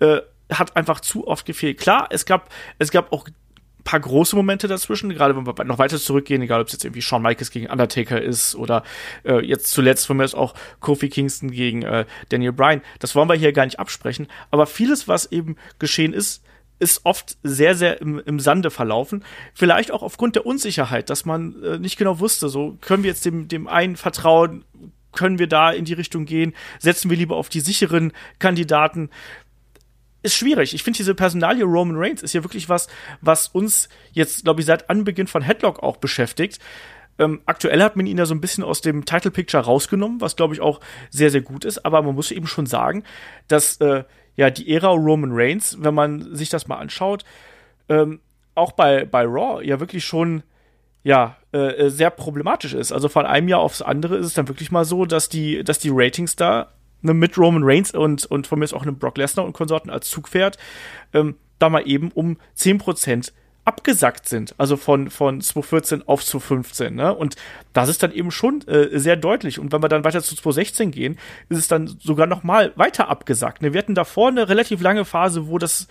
äh, 0.00 0.20
hat 0.52 0.76
einfach 0.76 1.00
zu 1.00 1.26
oft 1.26 1.46
gefehlt. 1.46 1.78
Klar, 1.78 2.08
es 2.10 2.26
gab 2.26 2.50
es 2.78 2.90
gab 2.90 3.12
auch 3.12 3.26
paar 3.84 4.00
große 4.00 4.36
Momente 4.36 4.68
dazwischen, 4.68 5.10
gerade 5.10 5.36
wenn 5.36 5.46
wir 5.46 5.64
noch 5.64 5.78
weiter 5.78 5.98
zurückgehen, 5.98 6.42
egal 6.42 6.60
ob 6.60 6.66
es 6.66 6.72
jetzt 6.72 6.84
irgendwie 6.84 7.02
Shawn 7.02 7.22
Michaels 7.22 7.50
gegen 7.50 7.68
Undertaker 7.68 8.20
ist 8.20 8.54
oder 8.54 8.82
äh, 9.24 9.44
jetzt 9.44 9.72
zuletzt 9.72 10.06
von 10.06 10.16
mir 10.16 10.24
ist 10.24 10.34
auch 10.34 10.54
Kofi 10.80 11.08
Kingston 11.08 11.50
gegen 11.50 11.82
äh, 11.82 12.04
Daniel 12.28 12.52
Bryan. 12.52 12.82
Das 12.98 13.14
wollen 13.14 13.28
wir 13.28 13.36
hier 13.36 13.52
gar 13.52 13.64
nicht 13.64 13.78
absprechen, 13.78 14.28
aber 14.50 14.66
vieles, 14.66 15.08
was 15.08 15.30
eben 15.32 15.56
geschehen 15.78 16.12
ist, 16.12 16.42
ist 16.80 17.02
oft 17.04 17.36
sehr, 17.42 17.74
sehr 17.74 18.00
im, 18.00 18.18
im 18.18 18.40
Sande 18.40 18.70
verlaufen. 18.70 19.22
Vielleicht 19.54 19.92
auch 19.92 20.02
aufgrund 20.02 20.34
der 20.34 20.46
Unsicherheit, 20.46 21.10
dass 21.10 21.24
man 21.26 21.62
äh, 21.62 21.78
nicht 21.78 21.98
genau 21.98 22.18
wusste, 22.18 22.48
so 22.48 22.78
können 22.80 23.02
wir 23.02 23.10
jetzt 23.10 23.24
dem, 23.24 23.48
dem 23.48 23.68
einen 23.68 23.96
vertrauen, 23.96 24.64
können 25.12 25.38
wir 25.38 25.46
da 25.46 25.70
in 25.70 25.84
die 25.84 25.92
Richtung 25.92 26.24
gehen, 26.24 26.54
setzen 26.78 27.10
wir 27.10 27.16
lieber 27.16 27.36
auf 27.36 27.48
die 27.48 27.60
sicheren 27.60 28.12
Kandidaten. 28.38 29.10
Ist 30.22 30.34
schwierig. 30.34 30.74
Ich 30.74 30.82
finde 30.82 30.98
diese 30.98 31.14
Personalie 31.14 31.64
Roman 31.64 31.96
Reigns 31.96 32.22
ist 32.22 32.34
ja 32.34 32.44
wirklich 32.44 32.68
was, 32.68 32.88
was 33.20 33.48
uns 33.48 33.88
jetzt, 34.12 34.44
glaube 34.44 34.60
ich, 34.60 34.66
seit 34.66 34.90
Anbeginn 34.90 35.26
von 35.26 35.42
Headlock 35.42 35.82
auch 35.82 35.96
beschäftigt. 35.96 36.58
Ähm, 37.18 37.40
aktuell 37.46 37.82
hat 37.82 37.96
man 37.96 38.06
ihn 38.06 38.18
ja 38.18 38.26
so 38.26 38.34
ein 38.34 38.40
bisschen 38.40 38.64
aus 38.64 38.80
dem 38.80 39.04
Title 39.04 39.30
Picture 39.30 39.62
rausgenommen, 39.62 40.20
was 40.20 40.36
glaube 40.36 40.54
ich 40.54 40.60
auch 40.60 40.80
sehr, 41.10 41.30
sehr 41.30 41.42
gut 41.42 41.64
ist. 41.64 41.84
Aber 41.84 42.02
man 42.02 42.14
muss 42.14 42.30
eben 42.30 42.46
schon 42.46 42.66
sagen, 42.66 43.04
dass 43.48 43.76
äh, 43.78 44.04
ja 44.36 44.50
die 44.50 44.72
Ära 44.72 44.88
Roman 44.88 45.32
Reigns, 45.32 45.76
wenn 45.80 45.94
man 45.94 46.34
sich 46.34 46.48
das 46.48 46.66
mal 46.66 46.78
anschaut, 46.78 47.24
ähm, 47.88 48.20
auch 48.54 48.72
bei, 48.72 49.04
bei 49.04 49.24
Raw 49.24 49.64
ja 49.64 49.80
wirklich 49.80 50.04
schon 50.04 50.42
ja 51.02 51.36
äh, 51.52 51.88
sehr 51.88 52.10
problematisch 52.10 52.74
ist. 52.74 52.92
Also 52.92 53.08
von 53.08 53.26
einem 53.26 53.48
Jahr 53.48 53.60
aufs 53.60 53.82
andere 53.82 54.16
ist 54.16 54.26
es 54.26 54.34
dann 54.34 54.48
wirklich 54.48 54.70
mal 54.70 54.84
so, 54.84 55.06
dass 55.06 55.28
die, 55.28 55.64
dass 55.64 55.78
die 55.78 55.90
Ratings 55.92 56.36
da 56.36 56.72
ne, 57.02 57.14
mit 57.14 57.36
Roman 57.38 57.62
Reigns 57.64 57.92
und, 57.92 58.26
und 58.26 58.46
von 58.46 58.58
mir 58.58 58.64
ist 58.64 58.74
auch 58.74 58.82
einem 58.82 58.98
Brock 58.98 59.18
Lesnar 59.18 59.46
und 59.46 59.52
Konsorten 59.52 59.90
als 59.90 60.10
Zugpferd 60.10 60.58
ähm, 61.12 61.36
da 61.58 61.68
mal 61.68 61.86
eben 61.86 62.10
um 62.12 62.38
10% 62.56 63.32
abgesackt 63.64 64.28
sind, 64.28 64.54
also 64.58 64.76
von, 64.76 65.10
von 65.10 65.40
2014 65.40 66.08
auf 66.08 66.24
2015. 66.24 66.94
Ne? 66.94 67.14
Und 67.14 67.36
das 67.72 67.88
ist 67.88 68.02
dann 68.02 68.12
eben 68.12 68.30
schon 68.30 68.66
äh, 68.66 68.98
sehr 68.98 69.16
deutlich. 69.16 69.58
Und 69.58 69.70
wenn 69.70 69.82
wir 69.82 69.88
dann 69.88 70.02
weiter 70.02 70.22
zu 70.22 70.34
2016 70.34 70.90
gehen, 70.90 71.18
ist 71.50 71.58
es 71.58 71.68
dann 71.68 71.86
sogar 71.86 72.26
noch 72.26 72.42
mal 72.42 72.72
weiter 72.76 73.08
abgesackt. 73.08 73.62
Ne? 73.62 73.72
Wir 73.72 73.78
hatten 73.78 73.94
davor 73.94 74.28
eine 74.28 74.48
relativ 74.48 74.80
lange 74.80 75.04
Phase, 75.04 75.46
wo 75.46 75.58
das 75.58 75.88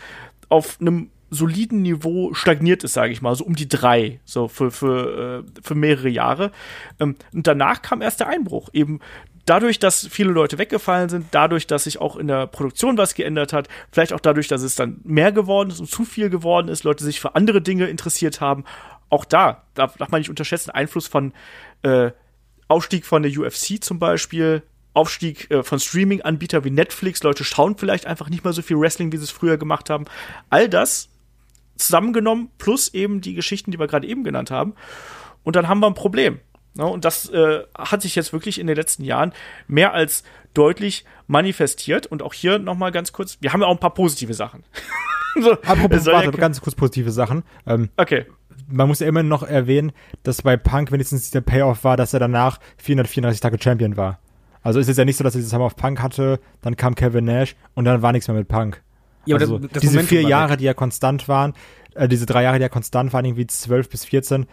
auf 0.49 0.82
einem 0.82 1.12
soliden 1.30 1.84
Niveau 1.84 2.34
stagniert 2.34 2.84
ist, 2.84 2.93
sage 2.93 3.14
ich 3.14 3.22
mal, 3.22 3.36
so 3.36 3.45
um 3.45 3.55
die 3.55 3.70
drei, 3.70 4.20
so 4.26 4.47
für, 4.47 4.72
für, 4.72 5.45
äh, 5.45 5.62
für 5.62 5.76
mehrere 5.76 6.10
Jahre. 6.10 6.51
Ähm, 6.99 7.16
und 7.32 7.45
danach 7.45 7.84
kam 7.84 8.01
erst 8.01 8.20
der 8.20 8.28
Einbruch, 8.28 8.70
eben 8.74 8.99
dadurch, 9.50 9.80
dass 9.80 10.08
viele 10.08 10.32
Leute 10.32 10.58
weggefallen 10.58 11.10
sind, 11.10 11.28
dadurch, 11.32 11.66
dass 11.66 11.86
sich 11.86 12.00
auch 12.00 12.16
in 12.16 12.28
der 12.28 12.45
Produktion 12.45 12.97
was 12.97 13.16
geändert 13.16 13.52
hat, 13.52 13.68
vielleicht 13.91 14.14
auch 14.14 14.20
dadurch, 14.20 14.47
dass 14.47 14.62
es 14.62 14.76
dann 14.76 15.02
mehr 15.04 15.32
geworden 15.32 15.72
ist 15.72 15.80
und 15.80 15.89
zu 15.89 16.06
viel 16.06 16.30
geworden 16.30 16.68
ist, 16.68 16.84
Leute 16.84 17.04
sich 17.04 17.20
für 17.20 17.36
andere 17.36 17.62
Dinge 17.62 17.88
interessiert 17.88 18.41
haben. 18.41 18.64
Auch 19.10 19.26
da 19.26 19.64
darf, 19.74 19.97
darf 19.97 20.12
man 20.12 20.22
nicht 20.22 20.30
unterschätzen, 20.30 20.70
Einfluss 20.70 21.08
von 21.08 21.34
äh, 21.82 22.12
Aufstieg 22.68 23.08
von 23.08 23.24
der 23.24 23.32
UFC 23.32 23.84
zum 23.84 23.97
Beispiel, 23.97 24.62
Aufstieg 24.93 25.50
äh, 25.50 25.64
von 25.64 25.80
Streaming-Anbietern 25.80 26.64
wie 26.64 26.70
Netflix, 26.70 27.24
Leute 27.24 27.43
schauen 27.43 27.76
vielleicht 27.78 28.06
einfach 28.06 28.30
nicht 28.30 28.43
mehr 28.43 28.54
so 28.54 28.62
viel 28.62 28.80
Wrestling, 28.80 29.12
wie 29.12 29.18
sie 29.18 29.24
es 29.24 29.32
früher 29.32 29.58
gemacht 29.58 29.89
haben. 29.89 30.06
All 30.52 30.70
das 30.70 31.10
zusammengenommen, 31.76 32.52
plus 32.60 32.93
eben 32.93 33.22
die 33.22 33.34
Geschichten, 33.34 33.72
die 33.72 33.80
wir 33.80 33.88
gerade 33.88 34.06
eben 34.06 34.24
genannt 34.24 34.52
haben. 34.52 34.76
Und 35.43 35.56
dann 35.56 35.68
haben 35.68 35.80
wir 35.80 35.88
ein 35.88 35.95
Problem. 35.95 36.39
Ne? 36.80 36.88
Und 36.88 37.05
das 37.05 37.30
äh, 37.30 37.59
hat 37.77 38.01
sich 38.01 38.15
jetzt 38.15 38.34
wirklich 38.34 38.59
in 38.59 38.65
den 38.65 38.75
letzten 38.75 39.03
Jahren 39.03 39.34
mehr 39.67 39.93
als 39.93 40.23
deutlich 40.53 41.05
manifestiert. 41.27 42.07
Und 42.07 42.23
auch 42.23 42.34
hier 42.34 42.57
nochmal 42.57 42.91
ganz 42.91 43.11
kurz, 43.11 43.38
wir 43.41 43.53
haben 43.53 43.61
ja 43.61 43.67
auch 43.67 43.73
ein 43.73 43.80
paar 43.80 43.93
positive 43.93 44.34
Sachen. 44.34 44.63
so, 45.41 45.51
Apropos, 45.51 46.05
warte, 46.07 46.32
ja 46.32 46.32
ganz 46.32 46.61
kurz 46.61 46.75
positive 46.75 47.11
Sachen. 47.11 47.43
Ähm, 47.67 47.89
okay. 47.97 48.25
Man 48.67 48.88
muss 48.88 48.99
ja 48.99 49.07
immer 49.07 49.23
noch 49.23 49.43
erwähnen, 49.43 49.91
dass 50.23 50.41
bei 50.41 50.55
Punk 50.55 50.91
wenigstens 50.91 51.32
der 51.32 51.41
Payoff 51.41 51.84
war, 51.84 51.97
dass 51.97 52.13
er 52.13 52.19
danach 52.19 52.59
434 52.77 53.41
Tage 53.41 53.57
Champion 53.61 53.97
war. 53.97 54.19
Also 54.61 54.80
ist 54.80 54.89
es 54.89 54.97
ja 54.97 55.05
nicht 55.05 55.17
so, 55.17 55.23
dass 55.23 55.36
er 55.36 55.39
dieses 55.39 55.53
Hammer 55.53 55.65
auf 55.65 55.75
Punk 55.75 56.01
hatte, 56.01 56.39
dann 56.61 56.77
kam 56.77 56.95
Kevin 56.95 57.25
Nash 57.25 57.55
und 57.73 57.86
dann 57.86 58.01
war 58.01 58.11
nichts 58.11 58.27
mehr 58.27 58.38
mit 58.38 58.47
Punk. 58.47 58.82
Ja, 59.25 59.38
also 59.38 59.57
das, 59.57 59.71
das 59.71 59.82
diese 59.82 59.93
Momentum 59.93 60.17
vier 60.17 60.21
Jahre, 60.27 60.57
die 60.57 60.65
ja 60.65 60.73
konstant 60.73 61.27
waren, 61.27 61.53
äh, 61.95 62.07
diese 62.07 62.25
drei 62.25 62.43
Jahre, 62.43 62.57
die 62.57 62.63
ja 62.63 62.69
konstant 62.69 63.13
waren, 63.13 63.25
irgendwie 63.25 63.47
zwölf 63.47 63.89
bis 63.89 64.05
vierzehn, 64.05 64.47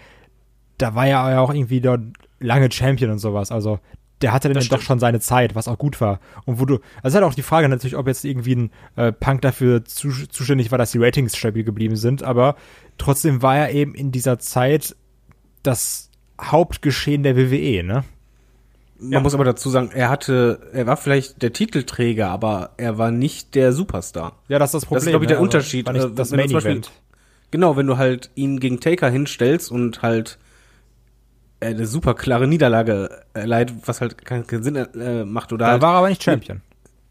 da 0.78 0.94
war 0.94 1.06
er 1.06 1.30
ja 1.30 1.40
auch 1.40 1.52
irgendwie 1.52 1.80
dort 1.80 2.00
lange 2.38 2.70
Champion 2.70 3.10
und 3.10 3.18
sowas. 3.18 3.50
Also 3.50 3.80
der 4.22 4.32
hatte 4.32 4.52
dann 4.52 4.66
doch 4.68 4.80
schon 4.80 4.98
seine 4.98 5.20
Zeit, 5.20 5.54
was 5.54 5.68
auch 5.68 5.78
gut 5.78 6.00
war. 6.00 6.20
Und 6.44 6.58
wo 6.58 6.64
du, 6.64 6.74
also 6.74 6.84
es 7.02 7.08
ist 7.10 7.14
halt 7.16 7.24
auch 7.24 7.34
die 7.34 7.42
Frage 7.42 7.68
natürlich, 7.68 7.96
ob 7.96 8.06
jetzt 8.06 8.24
irgendwie 8.24 8.56
ein 8.56 8.70
äh, 8.96 9.12
Punk 9.12 9.42
dafür 9.42 9.84
zu, 9.84 10.10
zuständig 10.10 10.70
war, 10.70 10.78
dass 10.78 10.92
die 10.92 10.98
Ratings 10.98 11.36
stabil 11.36 11.64
geblieben 11.64 11.96
sind, 11.96 12.22
aber 12.22 12.56
trotzdem 12.98 13.42
war 13.42 13.56
er 13.56 13.72
eben 13.72 13.94
in 13.94 14.12
dieser 14.12 14.38
Zeit 14.38 14.96
das 15.62 16.10
Hauptgeschehen 16.40 17.22
der 17.22 17.36
WWE, 17.36 17.82
ne? 17.82 18.04
Man 18.98 19.12
ja. 19.12 19.20
muss 19.20 19.34
aber 19.34 19.44
dazu 19.44 19.68
sagen, 19.68 19.90
er 19.92 20.08
hatte, 20.08 20.70
er 20.72 20.86
war 20.86 20.96
vielleicht 20.96 21.42
der 21.42 21.52
Titelträger, 21.52 22.30
aber 22.30 22.70
er 22.78 22.96
war 22.96 23.10
nicht 23.10 23.54
der 23.54 23.74
Superstar. 23.74 24.38
Ja, 24.48 24.58
das 24.58 24.70
ist 24.70 24.74
das 24.74 24.86
Problem. 24.86 24.96
Das 24.96 25.04
ist, 25.04 25.10
glaube 25.10 25.24
ich, 25.26 25.28
der 25.28 25.36
ne? 25.36 25.42
also, 25.42 25.56
Unterschied. 25.56 25.88
Also, 25.88 26.08
das 26.08 26.30
Main 26.30 26.50
Event. 26.50 26.90
Genau, 27.50 27.76
wenn 27.76 27.86
du 27.86 27.98
halt 27.98 28.30
ihn 28.36 28.58
gegen 28.58 28.80
Taker 28.80 29.10
hinstellst 29.10 29.70
und 29.70 30.00
halt 30.00 30.38
äh, 30.38 30.45
eine 31.60 31.86
super 31.86 32.14
klare 32.14 32.46
Niederlage 32.46 33.22
erleidet, 33.34 33.76
was 33.86 34.00
halt 34.00 34.24
keinen, 34.24 34.46
keinen 34.46 34.62
Sinn 34.62 34.76
äh, 34.76 35.24
macht. 35.24 35.52
Oder 35.52 35.66
da 35.66 35.72
halt, 35.72 35.82
war 35.82 35.94
er 35.94 35.98
aber 35.98 36.08
nicht 36.08 36.22
Champion. 36.22 36.60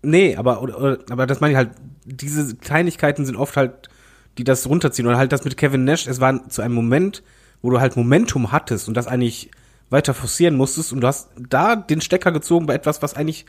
Nee, 0.01 0.35
aber, 0.35 0.61
oder, 0.61 0.77
oder, 0.79 0.97
aber 1.09 1.25
das 1.25 1.39
meine 1.39 1.53
ich 1.53 1.57
halt, 1.57 1.71
diese 2.05 2.55
Kleinigkeiten 2.55 3.25
sind 3.25 3.35
oft 3.35 3.57
halt, 3.57 3.89
die 4.37 4.43
das 4.43 4.67
runterziehen. 4.67 5.07
Oder 5.07 5.17
halt 5.17 5.31
das 5.31 5.43
mit 5.43 5.57
Kevin 5.57 5.83
Nash, 5.83 6.07
es 6.07 6.21
war 6.21 6.47
zu 6.49 6.61
einem 6.61 6.75
Moment, 6.75 7.23
wo 7.61 7.71
du 7.71 7.79
halt 7.79 7.97
Momentum 7.97 8.51
hattest 8.51 8.87
und 8.87 8.95
das 8.95 9.07
eigentlich 9.07 9.49
weiter 9.89 10.13
forcieren 10.13 10.55
musstest 10.55 10.93
und 10.93 11.01
du 11.01 11.07
hast 11.07 11.29
da 11.37 11.75
den 11.75 12.01
Stecker 12.01 12.31
gezogen 12.31 12.65
bei 12.65 12.73
etwas, 12.73 13.01
was 13.01 13.15
eigentlich 13.15 13.45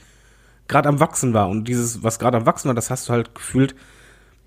gerade 0.68 0.88
am 0.88 1.00
Wachsen 1.00 1.34
war. 1.34 1.48
Und 1.48 1.66
dieses, 1.68 2.02
was 2.02 2.18
gerade 2.18 2.38
am 2.38 2.46
Wachsen 2.46 2.68
war, 2.68 2.74
das 2.74 2.90
hast 2.90 3.08
du 3.08 3.12
halt 3.12 3.34
gefühlt 3.34 3.74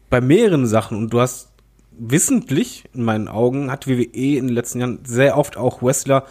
bei 0.10 0.22
mehreren 0.22 0.66
Sachen 0.66 0.98
und 0.98 1.12
du 1.12 1.20
hast 1.20 1.49
wissentlich, 1.92 2.86
in 2.94 3.04
meinen 3.04 3.28
Augen, 3.28 3.72
hat 3.72 3.88
WWE 3.88 4.38
in 4.38 4.48
den 4.48 4.56
letzten 4.56 4.80
Jahren 4.80 5.00
sehr 5.06 5.38
oft 5.38 5.58
auch 5.58 5.82
Wrestler 5.82 6.26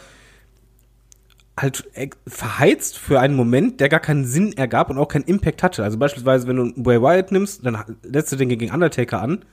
halt 1.61 1.91
verheizt 2.27 2.99
für 2.99 3.21
einen 3.21 3.35
Moment, 3.35 3.81
der 3.81 3.89
gar 3.89 4.01
keinen 4.01 4.25
Sinn 4.25 4.53
ergab 4.57 4.91
und 4.91 4.99
auch 4.99 5.09
keinen 5.09 5.25
Impact 5.25 5.63
hatte. 5.63 5.83
Also 5.83 5.99
beispielsweise, 5.99 6.47
wenn 6.47 6.57
du 6.57 6.73
Bray 6.83 7.03
Wyatt 7.03 7.33
nimmst, 7.33 7.65
dann 7.67 7.79
lässt 8.03 8.31
du 8.33 8.37
den 8.37 8.49
gegen 8.49 8.73
Undertaker 8.73 9.21
an, 9.21 9.45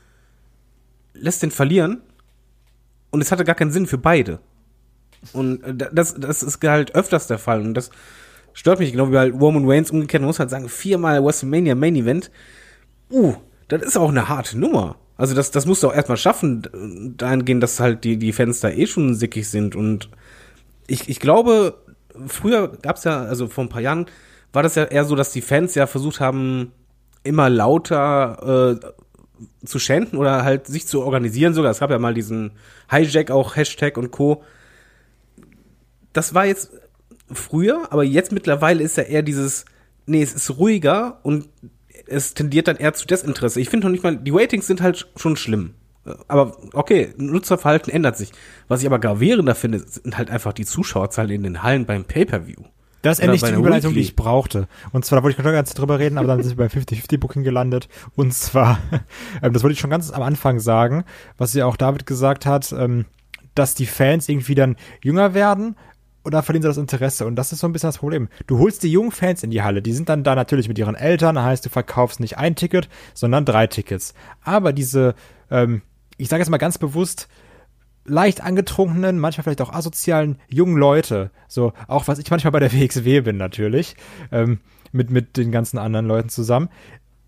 lässt 1.13 1.41
den 1.41 1.51
verlieren 1.51 2.01
und 3.11 3.21
es 3.21 3.31
hatte 3.31 3.43
gar 3.43 3.55
keinen 3.55 3.71
Sinn 3.71 3.87
für 3.87 3.97
beide. 3.97 4.39
Und 5.33 5.63
äh, 5.63 5.89
das, 5.91 6.15
das 6.15 6.43
ist 6.43 6.63
halt 6.63 6.95
öfters 6.95 7.27
der 7.27 7.39
Fall 7.39 7.61
und 7.61 7.73
das 7.73 7.89
stört 8.53 8.79
mich 8.79 8.91
genau 8.91 9.11
wie 9.11 9.17
halt 9.17 9.33
Roman 9.33 9.69
Reigns 9.69 9.91
umgekehrt. 9.91 10.21
Man 10.21 10.27
muss 10.27 10.39
halt 10.39 10.49
sagen, 10.49 10.69
viermal 10.69 11.23
WrestleMania 11.23 11.75
Main 11.75 11.95
Event, 11.95 12.31
uh, 13.11 13.35
das 13.67 13.81
ist 13.81 13.97
auch 13.97 14.09
eine 14.09 14.29
harte 14.29 14.59
Nummer. 14.59 14.97
Also 15.17 15.33
das, 15.33 15.51
das 15.51 15.65
musst 15.65 15.81
du 15.83 15.87
auch 15.87 15.93
erstmal 15.93 16.17
schaffen, 16.17 17.13
dahingehend, 17.17 17.63
dass 17.63 17.79
halt 17.79 18.03
die, 18.03 18.17
die 18.17 18.33
Fenster 18.33 18.73
eh 18.73 18.85
schon 18.85 19.15
sickig 19.15 19.49
sind. 19.49 19.75
Und 19.75 20.09
ich, 20.87 21.07
ich 21.07 21.19
glaube, 21.19 21.77
früher 22.27 22.67
gab's 22.67 23.05
ja, 23.05 23.23
also 23.23 23.47
vor 23.47 23.63
ein 23.63 23.69
paar 23.69 23.81
Jahren, 23.81 24.07
war 24.51 24.63
das 24.63 24.75
ja 24.75 24.83
eher 24.85 25.05
so, 25.05 25.15
dass 25.15 25.31
die 25.31 25.41
Fans 25.41 25.75
ja 25.75 25.87
versucht 25.87 26.19
haben, 26.19 26.71
immer 27.23 27.49
lauter 27.49 28.79
äh, 28.81 29.65
zu 29.65 29.79
schänden 29.79 30.17
oder 30.17 30.43
halt 30.43 30.67
sich 30.67 30.87
zu 30.87 31.01
organisieren 31.01 31.53
sogar. 31.53 31.71
Es 31.71 31.79
gab 31.79 31.91
ja 31.91 31.99
mal 31.99 32.13
diesen 32.13 32.51
Hijack 32.89 33.31
auch, 33.31 33.55
Hashtag 33.55 33.97
und 33.97 34.11
Co. 34.11 34.43
Das 36.13 36.33
war 36.33 36.45
jetzt 36.45 36.71
früher, 37.31 37.91
aber 37.91 38.03
jetzt 38.03 38.31
mittlerweile 38.31 38.83
ist 38.83 38.97
ja 38.97 39.03
eher 39.03 39.23
dieses, 39.23 39.65
nee, 40.05 40.21
es 40.21 40.33
ist 40.33 40.57
ruhiger 40.57 41.19
und 41.23 41.49
es 42.07 42.33
tendiert 42.33 42.67
dann 42.67 42.77
eher 42.77 42.93
zu 42.93 43.05
Desinteresse. 43.07 43.59
Ich 43.59 43.69
finde 43.69 43.87
noch 43.87 43.91
nicht 43.91 44.03
mal, 44.03 44.17
die 44.17 44.31
Ratings 44.31 44.67
sind 44.67 44.81
halt 44.81 45.07
schon 45.15 45.35
schlimm. 45.35 45.73
Aber 46.27 46.57
okay, 46.73 47.13
Nutzerverhalten 47.17 47.91
ändert 47.91 48.17
sich. 48.17 48.31
Was 48.67 48.81
ich 48.81 48.87
aber 48.87 48.99
gravierender 48.99 49.55
finde, 49.55 49.79
sind 49.79 50.17
halt 50.17 50.29
einfach 50.29 50.53
die 50.53 50.65
Zuschauerzahlen 50.65 51.31
in 51.31 51.43
den 51.43 51.63
Hallen 51.63 51.85
beim 51.85 52.05
Pay-Per-View. 52.05 52.63
Das 53.01 53.19
ist 53.19 53.23
endlich 53.23 53.43
die 53.43 53.53
Überleitung, 53.53 53.91
Weekly. 53.91 54.01
die 54.01 54.09
ich 54.09 54.15
brauchte. 54.15 54.67
Und 54.91 55.05
zwar, 55.05 55.19
da 55.19 55.23
wollte 55.23 55.37
ich 55.37 55.43
noch 55.43 55.51
ganz 55.51 55.73
drüber 55.75 55.99
reden, 55.99 56.17
aber 56.17 56.27
dann 56.27 56.41
sind 56.41 56.57
wir 56.57 56.67
beim 56.67 56.81
50-50-Booking 56.81 57.43
gelandet. 57.43 57.87
Und 58.15 58.33
zwar, 58.33 58.79
ähm, 59.43 59.53
das 59.53 59.61
wollte 59.63 59.73
ich 59.73 59.79
schon 59.79 59.91
ganz 59.91 60.11
am 60.11 60.23
Anfang 60.23 60.59
sagen, 60.59 61.05
was 61.37 61.53
ja 61.53 61.65
auch 61.65 61.77
David 61.77 62.05
gesagt 62.07 62.45
hat, 62.45 62.71
ähm, 62.71 63.05
dass 63.53 63.75
die 63.75 63.85
Fans 63.85 64.27
irgendwie 64.27 64.55
dann 64.55 64.75
jünger 65.03 65.33
werden, 65.33 65.75
und 66.25 66.33
dann 66.33 66.43
verlieren 66.43 66.63
sie 66.63 66.67
das 66.67 66.77
Interesse. 66.77 67.27
Und 67.27 67.35
das 67.35 67.51
ist 67.51 67.59
so 67.59 67.67
ein 67.67 67.73
bisschen 67.73 67.89
das 67.89 67.99
Problem. 67.99 68.29
Du 68.47 68.57
holst 68.57 68.81
die 68.81 68.91
jungen 68.91 69.11
Fans 69.11 69.43
in 69.43 69.51
die 69.51 69.61
Halle, 69.61 69.83
die 69.83 69.93
sind 69.93 70.09
dann 70.09 70.23
da 70.23 70.33
natürlich 70.33 70.67
mit 70.67 70.79
ihren 70.79 70.95
Eltern, 70.95 71.41
heißt, 71.41 71.65
du 71.65 71.69
verkaufst 71.69 72.19
nicht 72.19 72.37
ein 72.39 72.55
Ticket, 72.55 72.89
sondern 73.13 73.45
drei 73.45 73.67
Tickets. 73.67 74.15
Aber 74.41 74.73
diese, 74.73 75.13
ähm, 75.51 75.83
ich 76.17 76.27
sage 76.27 76.41
jetzt 76.41 76.49
mal 76.49 76.57
ganz 76.57 76.79
bewusst, 76.79 77.27
leicht 78.05 78.41
angetrunkenen, 78.41 79.19
manchmal 79.19 79.43
vielleicht 79.43 79.61
auch 79.61 79.71
asozialen 79.71 80.39
jungen 80.47 80.77
Leute, 80.77 81.29
so 81.47 81.73
auch 81.87 82.07
was 82.07 82.17
ich 82.17 82.29
manchmal 82.31 82.51
bei 82.51 82.59
der 82.59 82.73
WXW 82.73 83.21
bin 83.21 83.37
natürlich, 83.37 83.95
ähm, 84.31 84.59
mit, 84.91 85.11
mit 85.11 85.37
den 85.37 85.51
ganzen 85.51 85.77
anderen 85.77 86.07
Leuten 86.07 86.29
zusammen, 86.29 86.69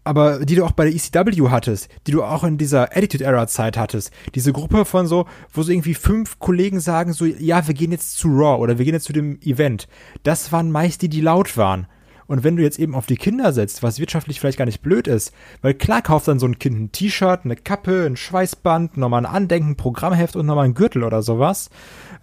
aber 0.08 0.46
die 0.46 0.56
du 0.56 0.66
auch 0.66 0.72
bei 0.72 0.86
der 0.86 0.96
ECW 0.96 1.50
hattest, 1.50 1.90
die 2.08 2.12
du 2.12 2.24
auch 2.24 2.44
in 2.44 2.58
dieser 2.58 2.96
Attitude 2.96 3.26
Era 3.26 3.48
Zeit 3.48 3.78
hattest. 3.78 4.12
Diese 4.36 4.54
Gruppe 4.54 4.86
von 4.86 5.06
so, 5.06 5.26
wo 5.54 5.62
so 5.62 5.72
irgendwie 5.72 5.94
fünf 5.94 6.40
Kollegen 6.40 6.80
sagen 6.80 7.14
so, 7.14 7.26
ja, 7.26 7.68
wir 7.68 7.74
gehen 7.74 7.92
jetzt 7.92 8.18
zu 8.18 8.30
Raw 8.30 8.62
oder 8.62 8.78
wir 8.78 8.86
gehen 8.86 8.94
jetzt 8.94 9.06
zu 9.06 9.14
dem 9.14 9.40
Event. 9.42 9.88
Das 10.24 10.52
waren 10.52 10.72
meist 10.72 11.02
die, 11.02 11.10
die 11.10 11.22
laut 11.22 11.58
waren. 11.58 11.88
Und 12.28 12.44
wenn 12.44 12.58
du 12.58 12.64
jetzt 12.64 12.80
eben 12.80 12.94
auf 12.94 13.06
die 13.06 13.16
Kinder 13.16 13.54
setzt, 13.54 13.84
was 13.84 14.00
wirtschaftlich 14.00 14.40
vielleicht 14.40 14.58
gar 14.58 14.66
nicht 14.66 14.82
blöd 14.82 15.08
ist, 15.08 15.34
weil 15.62 15.74
klar 15.74 16.02
kauft 16.02 16.28
dann 16.28 16.40
so 16.40 16.46
ein 16.46 16.60
Kind 16.60 16.80
ein 16.80 16.92
T-Shirt, 16.92 17.42
eine 17.44 17.56
Kappe, 17.56 18.06
ein 18.06 18.18
Schweißband, 18.18 18.98
nochmal 18.98 19.26
ein 19.26 19.32
Andenken, 19.34 19.78
Programmheft 19.78 20.36
und 20.36 20.46
nochmal 20.46 20.66
ein 20.66 20.74
Gürtel 20.74 21.04
oder 21.04 21.22
sowas, 21.22 21.70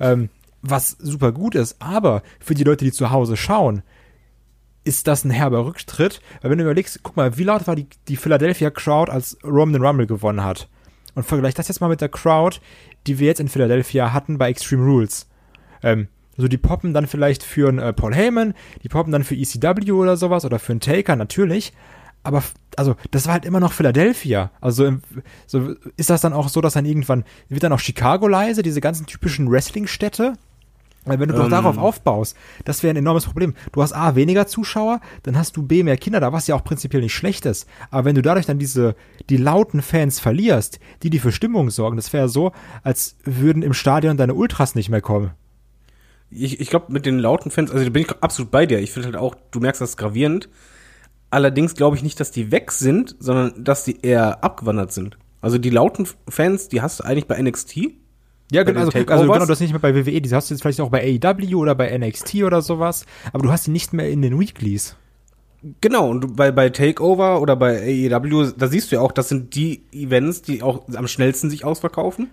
ähm, 0.00 0.28
was 0.62 0.90
super 0.90 1.32
gut 1.32 1.54
ist. 1.54 1.76
Aber 1.80 2.22
für 2.40 2.54
die 2.54 2.64
Leute, 2.64 2.84
die 2.84 2.92
zu 2.92 3.10
Hause 3.10 3.36
schauen, 3.36 3.82
ist 4.84 5.06
das 5.06 5.24
ein 5.24 5.30
herber 5.30 5.64
Rücktritt. 5.66 6.20
Weil 6.40 6.50
wenn 6.50 6.58
du 6.58 6.64
überlegst, 6.64 7.00
guck 7.02 7.16
mal, 7.16 7.36
wie 7.36 7.44
laut 7.44 7.66
war 7.66 7.76
die, 7.76 7.86
die 8.08 8.16
Philadelphia 8.16 8.70
Crowd, 8.70 9.10
als 9.10 9.38
Roman 9.42 9.82
Rumble 9.82 10.06
gewonnen 10.06 10.44
hat? 10.44 10.68
Und 11.14 11.24
vergleich 11.24 11.54
das 11.54 11.68
jetzt 11.68 11.80
mal 11.80 11.88
mit 11.88 12.00
der 12.00 12.08
Crowd, 12.08 12.58
die 13.06 13.18
wir 13.18 13.26
jetzt 13.26 13.40
in 13.40 13.48
Philadelphia 13.48 14.12
hatten 14.12 14.38
bei 14.38 14.48
Extreme 14.50 14.84
Rules. 14.84 15.28
Ähm, 15.82 16.08
also 16.36 16.48
die 16.48 16.58
poppen 16.58 16.92
dann 16.92 17.06
vielleicht 17.06 17.42
für 17.42 17.68
einen 17.68 17.78
äh, 17.78 17.92
Paul 17.92 18.14
Heyman, 18.14 18.54
die 18.82 18.88
poppen 18.88 19.12
dann 19.12 19.24
für 19.24 19.36
ECW 19.36 19.92
oder 19.92 20.16
sowas 20.16 20.44
oder 20.44 20.58
für 20.58 20.72
einen 20.72 20.80
Taker, 20.80 21.16
natürlich. 21.16 21.72
Aber 22.24 22.42
also 22.76 22.96
das 23.10 23.26
war 23.26 23.34
halt 23.34 23.44
immer 23.44 23.60
noch 23.60 23.72
Philadelphia. 23.72 24.50
Also 24.60 24.96
so 25.46 25.74
ist 25.96 26.10
das 26.10 26.22
dann 26.22 26.32
auch 26.32 26.48
so, 26.48 26.60
dass 26.60 26.72
dann 26.72 26.86
irgendwann 26.86 27.24
wird 27.48 27.62
dann 27.62 27.72
auch 27.72 27.80
Chicago 27.80 28.26
leise, 28.26 28.62
diese 28.62 28.80
ganzen 28.80 29.06
typischen 29.06 29.50
Wrestling-Städte. 29.50 30.32
Weil 31.04 31.20
wenn 31.20 31.28
du 31.28 31.34
ähm. 31.34 31.42
doch 31.42 31.50
darauf 31.50 31.78
aufbaust, 31.78 32.36
das 32.64 32.82
wäre 32.82 32.94
ein 32.94 32.96
enormes 32.96 33.26
Problem. 33.26 33.54
Du 33.72 33.82
hast 33.82 33.92
A, 33.92 34.14
weniger 34.14 34.46
Zuschauer, 34.46 35.00
dann 35.22 35.36
hast 35.36 35.56
du 35.56 35.62
B, 35.62 35.82
mehr 35.82 35.96
Kinder 35.96 36.20
da, 36.20 36.32
was 36.32 36.46
ja 36.46 36.54
auch 36.54 36.64
prinzipiell 36.64 37.02
nicht 37.02 37.14
schlecht 37.14 37.46
ist. 37.46 37.68
Aber 37.90 38.04
wenn 38.04 38.14
du 38.14 38.22
dadurch 38.22 38.46
dann 38.46 38.58
diese, 38.58 38.96
die 39.28 39.36
lauten 39.36 39.82
Fans 39.82 40.20
verlierst, 40.20 40.80
die 41.02 41.10
die 41.10 41.18
für 41.18 41.32
Stimmung 41.32 41.70
sorgen, 41.70 41.96
das 41.96 42.12
wäre 42.12 42.28
so, 42.28 42.52
als 42.82 43.16
würden 43.24 43.62
im 43.62 43.74
Stadion 43.74 44.16
deine 44.16 44.34
Ultras 44.34 44.74
nicht 44.74 44.88
mehr 44.88 45.02
kommen. 45.02 45.32
Ich, 46.30 46.60
ich 46.60 46.70
glaube, 46.70 46.92
mit 46.92 47.06
den 47.06 47.18
lauten 47.18 47.50
Fans, 47.50 47.70
also 47.70 47.84
da 47.84 47.90
bin 47.90 48.02
ich 48.02 48.10
absolut 48.20 48.50
bei 48.50 48.66
dir. 48.66 48.80
Ich 48.80 48.90
finde 48.90 49.06
halt 49.06 49.16
auch, 49.16 49.36
du 49.50 49.60
merkst 49.60 49.80
das 49.80 49.96
gravierend. 49.96 50.48
Allerdings 51.30 51.74
glaube 51.74 51.96
ich 51.96 52.02
nicht, 52.02 52.18
dass 52.18 52.30
die 52.30 52.50
weg 52.50 52.72
sind, 52.72 53.16
sondern 53.18 53.62
dass 53.62 53.84
die 53.84 54.00
eher 54.02 54.42
abgewandert 54.42 54.92
sind. 54.92 55.18
Also 55.40 55.58
die 55.58 55.70
lauten 55.70 56.08
Fans, 56.28 56.68
die 56.68 56.80
hast 56.80 57.00
du 57.00 57.04
eigentlich 57.04 57.26
bei 57.26 57.40
NXT 57.40 57.90
ja, 58.52 58.62
genau, 58.62 58.80
also, 58.80 58.98
also 58.98 59.32
genau, 59.32 59.46
das 59.46 59.60
nicht 59.60 59.72
mehr 59.72 59.80
bei 59.80 59.94
WWE, 59.94 60.20
die 60.20 60.30
hast 60.30 60.50
du 60.50 60.54
jetzt 60.54 60.62
vielleicht 60.62 60.80
auch 60.80 60.90
bei 60.90 61.18
AEW 61.22 61.56
oder 61.56 61.74
bei 61.74 61.96
NXT 61.96 62.36
oder 62.42 62.62
sowas, 62.62 63.06
aber 63.32 63.42
du 63.44 63.50
hast 63.50 63.66
die 63.66 63.70
nicht 63.70 63.92
mehr 63.92 64.08
in 64.10 64.22
den 64.22 64.38
Weeklies. 64.38 64.96
Genau, 65.80 66.10
und 66.10 66.36
bei, 66.36 66.52
bei 66.52 66.68
Takeover 66.68 67.40
oder 67.40 67.56
bei 67.56 67.80
AEW, 67.80 68.52
da 68.56 68.66
siehst 68.66 68.92
du 68.92 68.96
ja 68.96 69.02
auch, 69.02 69.12
das 69.12 69.30
sind 69.30 69.54
die 69.54 69.82
Events, 69.92 70.42
die 70.42 70.62
auch 70.62 70.86
am 70.94 71.08
schnellsten 71.08 71.48
sich 71.48 71.64
ausverkaufen. 71.64 72.28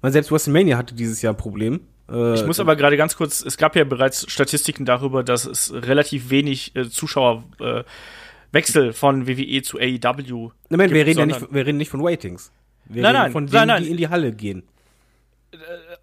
Weil 0.00 0.12
selbst 0.12 0.32
WrestleMania 0.32 0.76
hatte 0.76 0.94
dieses 0.94 1.22
Jahr 1.22 1.34
ein 1.34 1.36
Problem. 1.36 1.80
Äh, 2.10 2.34
ich 2.34 2.46
muss 2.46 2.60
aber 2.60 2.76
gerade 2.76 2.96
ganz 2.96 3.16
kurz, 3.16 3.42
es 3.44 3.56
gab 3.56 3.76
ja 3.76 3.84
bereits 3.84 4.30
Statistiken 4.30 4.84
darüber, 4.84 5.22
dass 5.22 5.46
es 5.46 5.72
relativ 5.72 6.30
wenig 6.30 6.74
äh, 6.74 6.88
Zuschauerwechsel 6.88 7.84
äh, 8.88 8.92
von 8.92 9.28
WWE 9.28 9.62
zu 9.62 9.78
AEW. 9.78 10.50
Nein, 10.70 10.90
wir 10.90 11.06
reden 11.06 11.20
ja 11.20 11.26
nicht, 11.26 11.52
wir 11.52 11.66
reden 11.66 11.78
nicht 11.78 11.90
von 11.90 12.02
Waitings. 12.02 12.52
Wir 12.86 13.02
nein, 13.02 13.12
nein, 13.12 13.32
von 13.32 13.46
denen, 13.46 13.54
nein, 13.54 13.68
nein. 13.68 13.84
die 13.84 13.90
in 13.90 13.96
die 13.96 14.08
Halle 14.08 14.32
gehen. 14.32 14.64
Äh, 15.52 15.56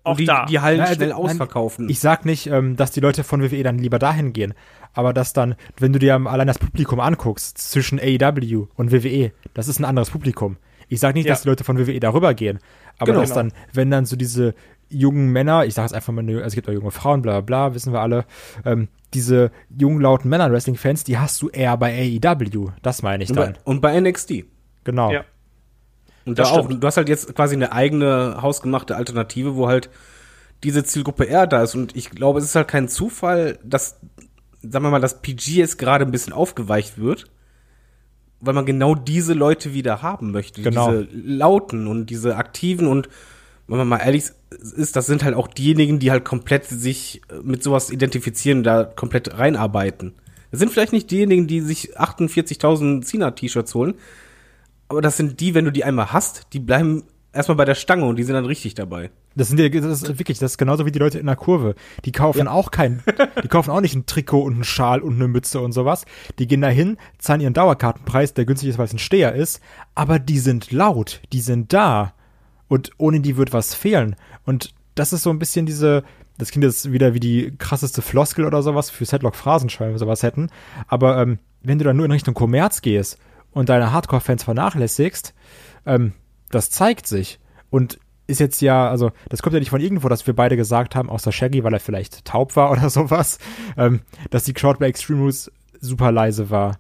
auch 0.04 0.18
die, 0.18 0.26
da. 0.26 0.46
Die 0.46 0.60
Hallen 0.60 0.80
ja, 0.80 0.88
schnell 0.88 1.10
nein, 1.10 1.18
ausverkaufen. 1.18 1.90
Ich 1.90 2.00
sag 2.00 2.26
nicht, 2.26 2.48
ähm, 2.48 2.76
dass 2.76 2.92
die 2.92 3.00
Leute 3.00 3.24
von 3.24 3.42
WWE 3.42 3.64
dann 3.64 3.80
lieber 3.80 4.00
dahin 4.00 4.34
gehen, 4.34 4.54
aber 4.94 5.14
dass 5.14 5.34
dann, 5.34 5.56
wenn 5.78 5.94
du 5.94 6.00
dir 6.00 6.16
allein 6.16 6.48
das 6.48 6.60
Publikum 6.60 7.00
anguckst 7.00 7.58
zwischen 7.58 8.00
AEW 8.00 8.68
und 8.76 8.92
WWE, 8.92 9.32
das 9.54 9.68
ist 9.68 9.80
ein 9.80 9.86
anderes 9.86 10.12
Publikum. 10.12 10.58
Ich 10.88 11.00
sag 11.00 11.16
nicht, 11.16 11.26
ja. 11.26 11.34
dass 11.34 11.44
die 11.44 11.50
Leute 11.50 11.64
von 11.64 11.78
WWE 11.78 12.00
darüber 12.00 12.34
gehen, 12.34 12.60
aber 12.98 13.12
genau, 13.12 13.22
dass 13.22 13.34
dann, 13.34 13.52
wenn 13.74 13.92
dann 13.92 14.06
so 14.06 14.16
diese 14.16 14.54
jungen 14.90 15.32
Männer, 15.32 15.66
ich 15.66 15.74
sage 15.74 15.86
jetzt 15.86 15.94
einfach 15.94 16.14
mal, 16.14 16.28
also 16.28 16.42
es 16.42 16.56
gibt 16.56 16.68
auch 16.68 16.74
junge 16.74 16.92
Frauen, 16.92 17.22
bla 17.22 17.42
bla, 17.42 17.74
wissen 17.74 17.94
wir 17.94 18.02
alle, 18.02 18.26
ähm, 18.66 18.88
diese 19.14 19.52
jungen, 19.76 20.02
lauten 20.02 20.30
Männer-Wrestling-Fans, 20.30 21.04
die 21.04 21.18
hast 21.18 21.42
du 21.42 21.50
eher 21.50 21.78
bei 21.78 22.20
AEW, 22.24 22.72
das 22.82 23.02
meine 23.02 23.24
ich 23.24 23.32
dann. 23.32 23.56
Und 23.66 23.82
bei, 23.82 23.92
und 23.92 24.04
bei 24.04 24.10
NXT. 24.12 24.46
Genau. 24.84 25.12
Ja. 25.12 25.26
Und 26.26 26.38
da 26.38 26.46
auch, 26.46 26.68
du 26.68 26.86
hast 26.86 26.98
halt 26.98 27.10
jetzt 27.10 27.34
quasi 27.36 27.56
eine 27.56 27.72
eigene 27.72 28.42
hausgemachte 28.42 28.96
Alternative, 28.96 29.56
wo 29.56 29.68
halt 29.68 29.90
diese 30.64 30.84
Zielgruppe 30.84 31.26
eher 31.26 31.48
da 31.48 31.64
ist. 31.64 31.76
Und 31.76 31.96
ich 31.96 32.10
glaube, 32.10 32.40
es 32.40 32.46
ist 32.46 32.56
halt 32.56 32.68
kein 32.68 32.88
Zufall, 32.90 33.60
dass, 33.64 33.98
sagen 34.62 34.86
wir 34.86 34.92
mal, 34.92 35.02
das 35.02 35.22
PG 35.22 35.56
jetzt 35.56 35.78
gerade 35.78 36.06
ein 36.06 36.12
bisschen 36.12 36.34
aufgeweicht 36.34 36.98
wird, 36.98 37.28
weil 38.42 38.54
man 38.54 38.66
genau 38.66 38.96
diese 38.96 39.34
Leute 39.34 39.74
wieder 39.74 40.02
haben 40.02 40.32
möchte. 40.32 40.62
Genau. 40.62 40.92
Diese 40.92 41.08
lauten 41.14 41.88
und 41.88 42.10
diese 42.10 42.36
aktiven 42.36 42.88
und 42.88 43.10
wenn 43.68 43.78
man 43.78 43.88
mal 43.88 43.98
ehrlich 43.98 44.26
ist, 44.76 44.96
das 44.96 45.06
sind 45.06 45.24
halt 45.24 45.36
auch 45.36 45.48
diejenigen, 45.48 46.00
die 46.00 46.10
halt 46.10 46.26
komplett 46.26 46.66
sich 46.66 47.22
mit 47.44 47.62
sowas 47.62 47.92
identifizieren, 47.92 48.64
da 48.64 48.84
komplett 48.84 49.38
reinarbeiten. 49.38 50.16
Das 50.50 50.60
sind 50.60 50.72
vielleicht 50.72 50.92
nicht 50.92 51.12
diejenigen, 51.12 51.46
die 51.46 51.62
sich 51.62 51.98
48.000 52.00 53.04
Cena-T-Shirts 53.04 53.76
holen, 53.76 53.94
aber 54.90 55.02
das 55.02 55.18
sind 55.18 55.40
die, 55.40 55.54
wenn 55.54 55.66
du 55.66 55.72
die 55.72 55.84
einmal 55.84 56.12
hast, 56.12 56.48
die 56.54 56.60
bleiben 56.60 57.04
erstmal 57.32 57.56
bei 57.56 57.66
der 57.66 57.76
Stange 57.76 58.06
und 58.06 58.16
die 58.16 58.24
sind 58.24 58.34
dann 58.34 58.46
richtig 58.46 58.74
dabei. 58.74 59.12
Das 59.36 59.48
sind 59.48 59.58
die, 59.58 59.70
das 59.70 60.02
ist 60.02 60.20
wirklich, 60.20 60.40
das 60.40 60.54
ist 60.54 60.58
genauso 60.58 60.86
wie 60.86 60.92
die 60.92 61.00
Leute 61.00 61.20
in 61.20 61.28
der 61.28 61.36
Kurve. 61.36 61.76
Die 62.06 62.12
kaufen 62.12 62.46
ja. 62.46 62.52
auch 62.52 62.72
kein, 62.72 63.04
die 63.44 63.48
kaufen 63.48 63.70
auch 63.70 63.82
nicht 63.82 63.96
ein 63.96 64.08
Trikot 64.08 64.42
und 64.42 64.56
einen 64.56 64.64
Schal 64.64 65.02
und 65.02 65.16
eine 65.16 65.28
Mütze 65.28 65.62
und 65.62 65.72
sowas. 65.72 66.06
Die 66.40 66.48
gehen 66.48 66.62
dahin, 66.62 66.98
zahlen 67.20 67.42
ihren 67.42 67.54
Dauerkartenpreis, 67.54 68.34
der 68.34 68.46
günstig 68.46 68.70
ist, 68.70 68.78
weil 68.80 68.86
es 68.86 68.94
ein 68.94 69.00
Steher 69.00 69.34
ist, 69.36 69.62
aber 69.94 70.18
die 70.18 70.40
sind 70.40 70.72
laut, 70.72 71.22
die 71.32 71.42
sind 71.42 71.72
da. 71.72 72.14
Und 72.68 72.92
ohne 72.98 73.20
die 73.20 73.38
wird 73.38 73.54
was 73.54 73.74
fehlen. 73.74 74.16
Und 74.46 74.74
das 74.96 75.14
ist 75.14 75.24
so 75.24 75.30
ein 75.30 75.40
bisschen 75.40 75.66
diese, 75.66 76.04
das 76.38 76.52
klingt 76.52 76.66
jetzt 76.66 76.92
wieder 76.92 77.14
wie 77.14 77.20
die 77.20 77.54
krasseste 77.58 78.02
Floskel 78.02 78.46
oder 78.46 78.62
sowas 78.62 78.90
für 78.90 79.06
Setlock-Phrasenschweine, 79.06 79.98
sowas 79.98 80.24
hätten. 80.24 80.50
Aber 80.88 81.22
ähm, 81.22 81.40
wenn 81.62 81.78
du 81.78 81.86
dann 81.86 81.98
nur 81.98 82.06
in 82.06 82.12
Richtung 82.12 82.34
Kommerz 82.34 82.82
gehst 82.82 83.18
und 83.52 83.70
deine 83.70 83.92
Hardcore-Fans 83.92 84.44
vernachlässigst, 84.44 85.34
ähm, 85.86 86.14
das 86.50 86.70
zeigt 86.70 87.08
sich. 87.08 87.40
Und 87.70 88.00
ist 88.28 88.40
jetzt 88.40 88.62
ja, 88.62 88.90
also 88.90 89.12
das 89.30 89.42
kommt 89.42 89.54
ja 89.54 89.60
nicht 89.60 89.72
von 89.72 89.82
irgendwo, 89.82 90.08
dass 90.08 90.28
wir 90.28 90.36
beide 90.36 90.56
gesagt 90.56 90.96
haben, 90.96 91.10
außer 91.10 91.32
Shaggy, 91.32 91.64
weil 91.64 91.74
er 91.74 91.80
vielleicht 91.80 92.26
taub 92.26 92.56
war 92.56 92.72
oder 92.72 92.90
sowas, 92.90 93.40
ähm, 93.78 94.02
dass 94.30 94.44
die 94.44 94.54
Crowd 94.54 94.80
bei 94.80 94.88
Extreme 94.88 95.22
Rules 95.22 95.52
super 95.82 96.12
leise 96.12 96.50
war. 96.50 96.80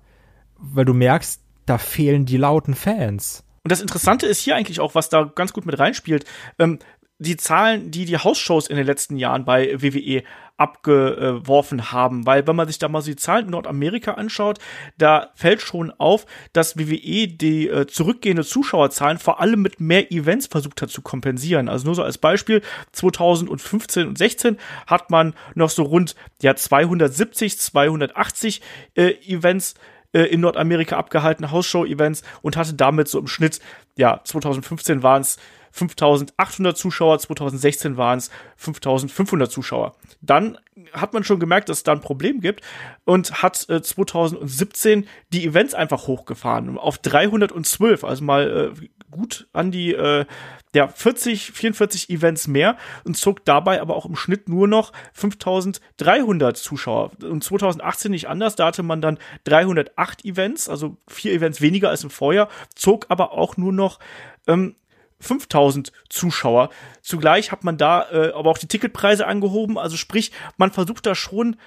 Weil 0.57 0.85
du 0.85 0.93
merkst, 0.93 1.41
da 1.65 1.77
fehlen 1.77 2.25
die 2.25 2.37
lauten 2.37 2.75
Fans. 2.75 3.43
Und 3.63 3.71
das 3.71 3.81
Interessante 3.81 4.25
ist 4.25 4.39
hier 4.39 4.55
eigentlich 4.55 4.79
auch, 4.79 4.95
was 4.95 5.09
da 5.09 5.23
ganz 5.23 5.53
gut 5.53 5.65
mit 5.65 5.77
reinspielt. 5.77 6.25
Ähm, 6.57 6.79
die 7.19 7.37
Zahlen, 7.37 7.91
die 7.91 8.05
die 8.05 8.17
Hausshows 8.17 8.67
in 8.67 8.77
den 8.77 8.85
letzten 8.85 9.17
Jahren 9.17 9.45
bei 9.45 9.81
WWE 9.81 10.23
abgeworfen 10.59 11.91
haben, 11.91 12.25
weil 12.25 12.45
wenn 12.45 12.55
man 12.55 12.67
sich 12.67 12.79
da 12.79 12.89
mal 12.89 13.01
so 13.01 13.11
die 13.11 13.15
Zahlen 13.15 13.45
in 13.45 13.51
Nordamerika 13.51 14.13
anschaut, 14.13 14.59
da 14.97 15.31
fällt 15.35 15.61
schon 15.61 15.91
auf, 15.91 16.25
dass 16.51 16.77
WWE 16.77 17.27
die 17.27 17.69
äh, 17.69 17.87
zurückgehende 17.87 18.43
Zuschauerzahlen 18.43 19.19
vor 19.19 19.39
allem 19.39 19.61
mit 19.61 19.79
mehr 19.79 20.11
Events 20.11 20.47
versucht 20.47 20.81
hat 20.81 20.89
zu 20.89 21.01
kompensieren. 21.01 21.69
Also 21.69 21.85
nur 21.85 21.95
so 21.95 22.03
als 22.03 22.17
Beispiel 22.17 22.61
2015 22.91 24.07
und 24.07 24.17
16 24.17 24.57
hat 24.85 25.09
man 25.09 25.33
noch 25.55 25.69
so 25.69 25.83
rund 25.83 26.15
ja 26.41 26.55
270, 26.55 27.57
280 27.57 28.61
äh, 28.95 29.11
Events 29.27 29.75
äh, 30.11 30.23
in 30.23 30.41
Nordamerika 30.41 30.97
abgehalten, 30.97 31.51
Hausshow-Events 31.51 32.23
und 32.41 32.57
hatte 32.57 32.73
damit 32.73 33.07
so 33.07 33.19
im 33.19 33.27
Schnitt, 33.27 33.59
ja, 33.95 34.21
2015 34.23 35.03
waren 35.03 35.21
es 35.21 35.37
5800 35.71 36.77
Zuschauer, 36.77 37.19
2016 37.19 37.97
waren 37.97 38.17
es 38.17 38.29
5500 38.57 39.51
Zuschauer. 39.51 39.95
Dann 40.21 40.57
hat 40.93 41.13
man 41.13 41.23
schon 41.23 41.39
gemerkt, 41.39 41.69
dass 41.69 41.77
es 41.77 41.83
da 41.83 41.91
ein 41.91 42.01
Problem 42.01 42.41
gibt 42.41 42.61
und 43.05 43.43
hat 43.43 43.67
äh, 43.69 43.81
2017 43.81 45.07
die 45.31 45.45
Events 45.45 45.73
einfach 45.73 46.07
hochgefahren 46.07 46.77
auf 46.77 46.97
312, 46.97 48.03
also 48.03 48.23
mal 48.23 48.73
äh, 48.75 48.87
gut 49.11 49.47
an 49.53 49.71
die 49.71 49.93
äh, 49.93 50.25
der 50.73 50.87
40, 50.87 51.51
44 51.51 52.09
Events 52.09 52.47
mehr 52.47 52.77
und 53.03 53.17
zog 53.17 53.43
dabei 53.43 53.81
aber 53.81 53.95
auch 53.95 54.05
im 54.05 54.15
Schnitt 54.15 54.47
nur 54.49 54.67
noch 54.67 54.93
5300 55.13 56.57
Zuschauer. 56.57 57.11
Und 57.23 57.43
2018 57.43 58.11
nicht 58.11 58.27
anders, 58.27 58.55
da 58.55 58.67
hatte 58.67 58.83
man 58.83 59.01
dann 59.01 59.17
308 59.45 60.25
Events, 60.25 60.69
also 60.69 60.97
vier 61.07 61.33
Events 61.33 61.61
weniger 61.61 61.89
als 61.89 62.03
im 62.03 62.11
Vorjahr, 62.11 62.49
zog 62.75 63.07
aber 63.09 63.31
auch 63.31 63.57
nur 63.57 63.73
noch 63.73 63.99
ähm, 64.47 64.75
5000 65.19 65.91
Zuschauer. 66.09 66.69
Zugleich 67.01 67.51
hat 67.51 67.63
man 67.63 67.77
da 67.77 68.09
äh, 68.11 68.31
aber 68.33 68.49
auch 68.49 68.57
die 68.57 68.67
Ticketpreise 68.67 69.27
angehoben. 69.27 69.77
Also 69.77 69.97
sprich, 69.97 70.31
man 70.57 70.71
versucht 70.71 71.05
da 71.05 71.15
schon 71.15 71.57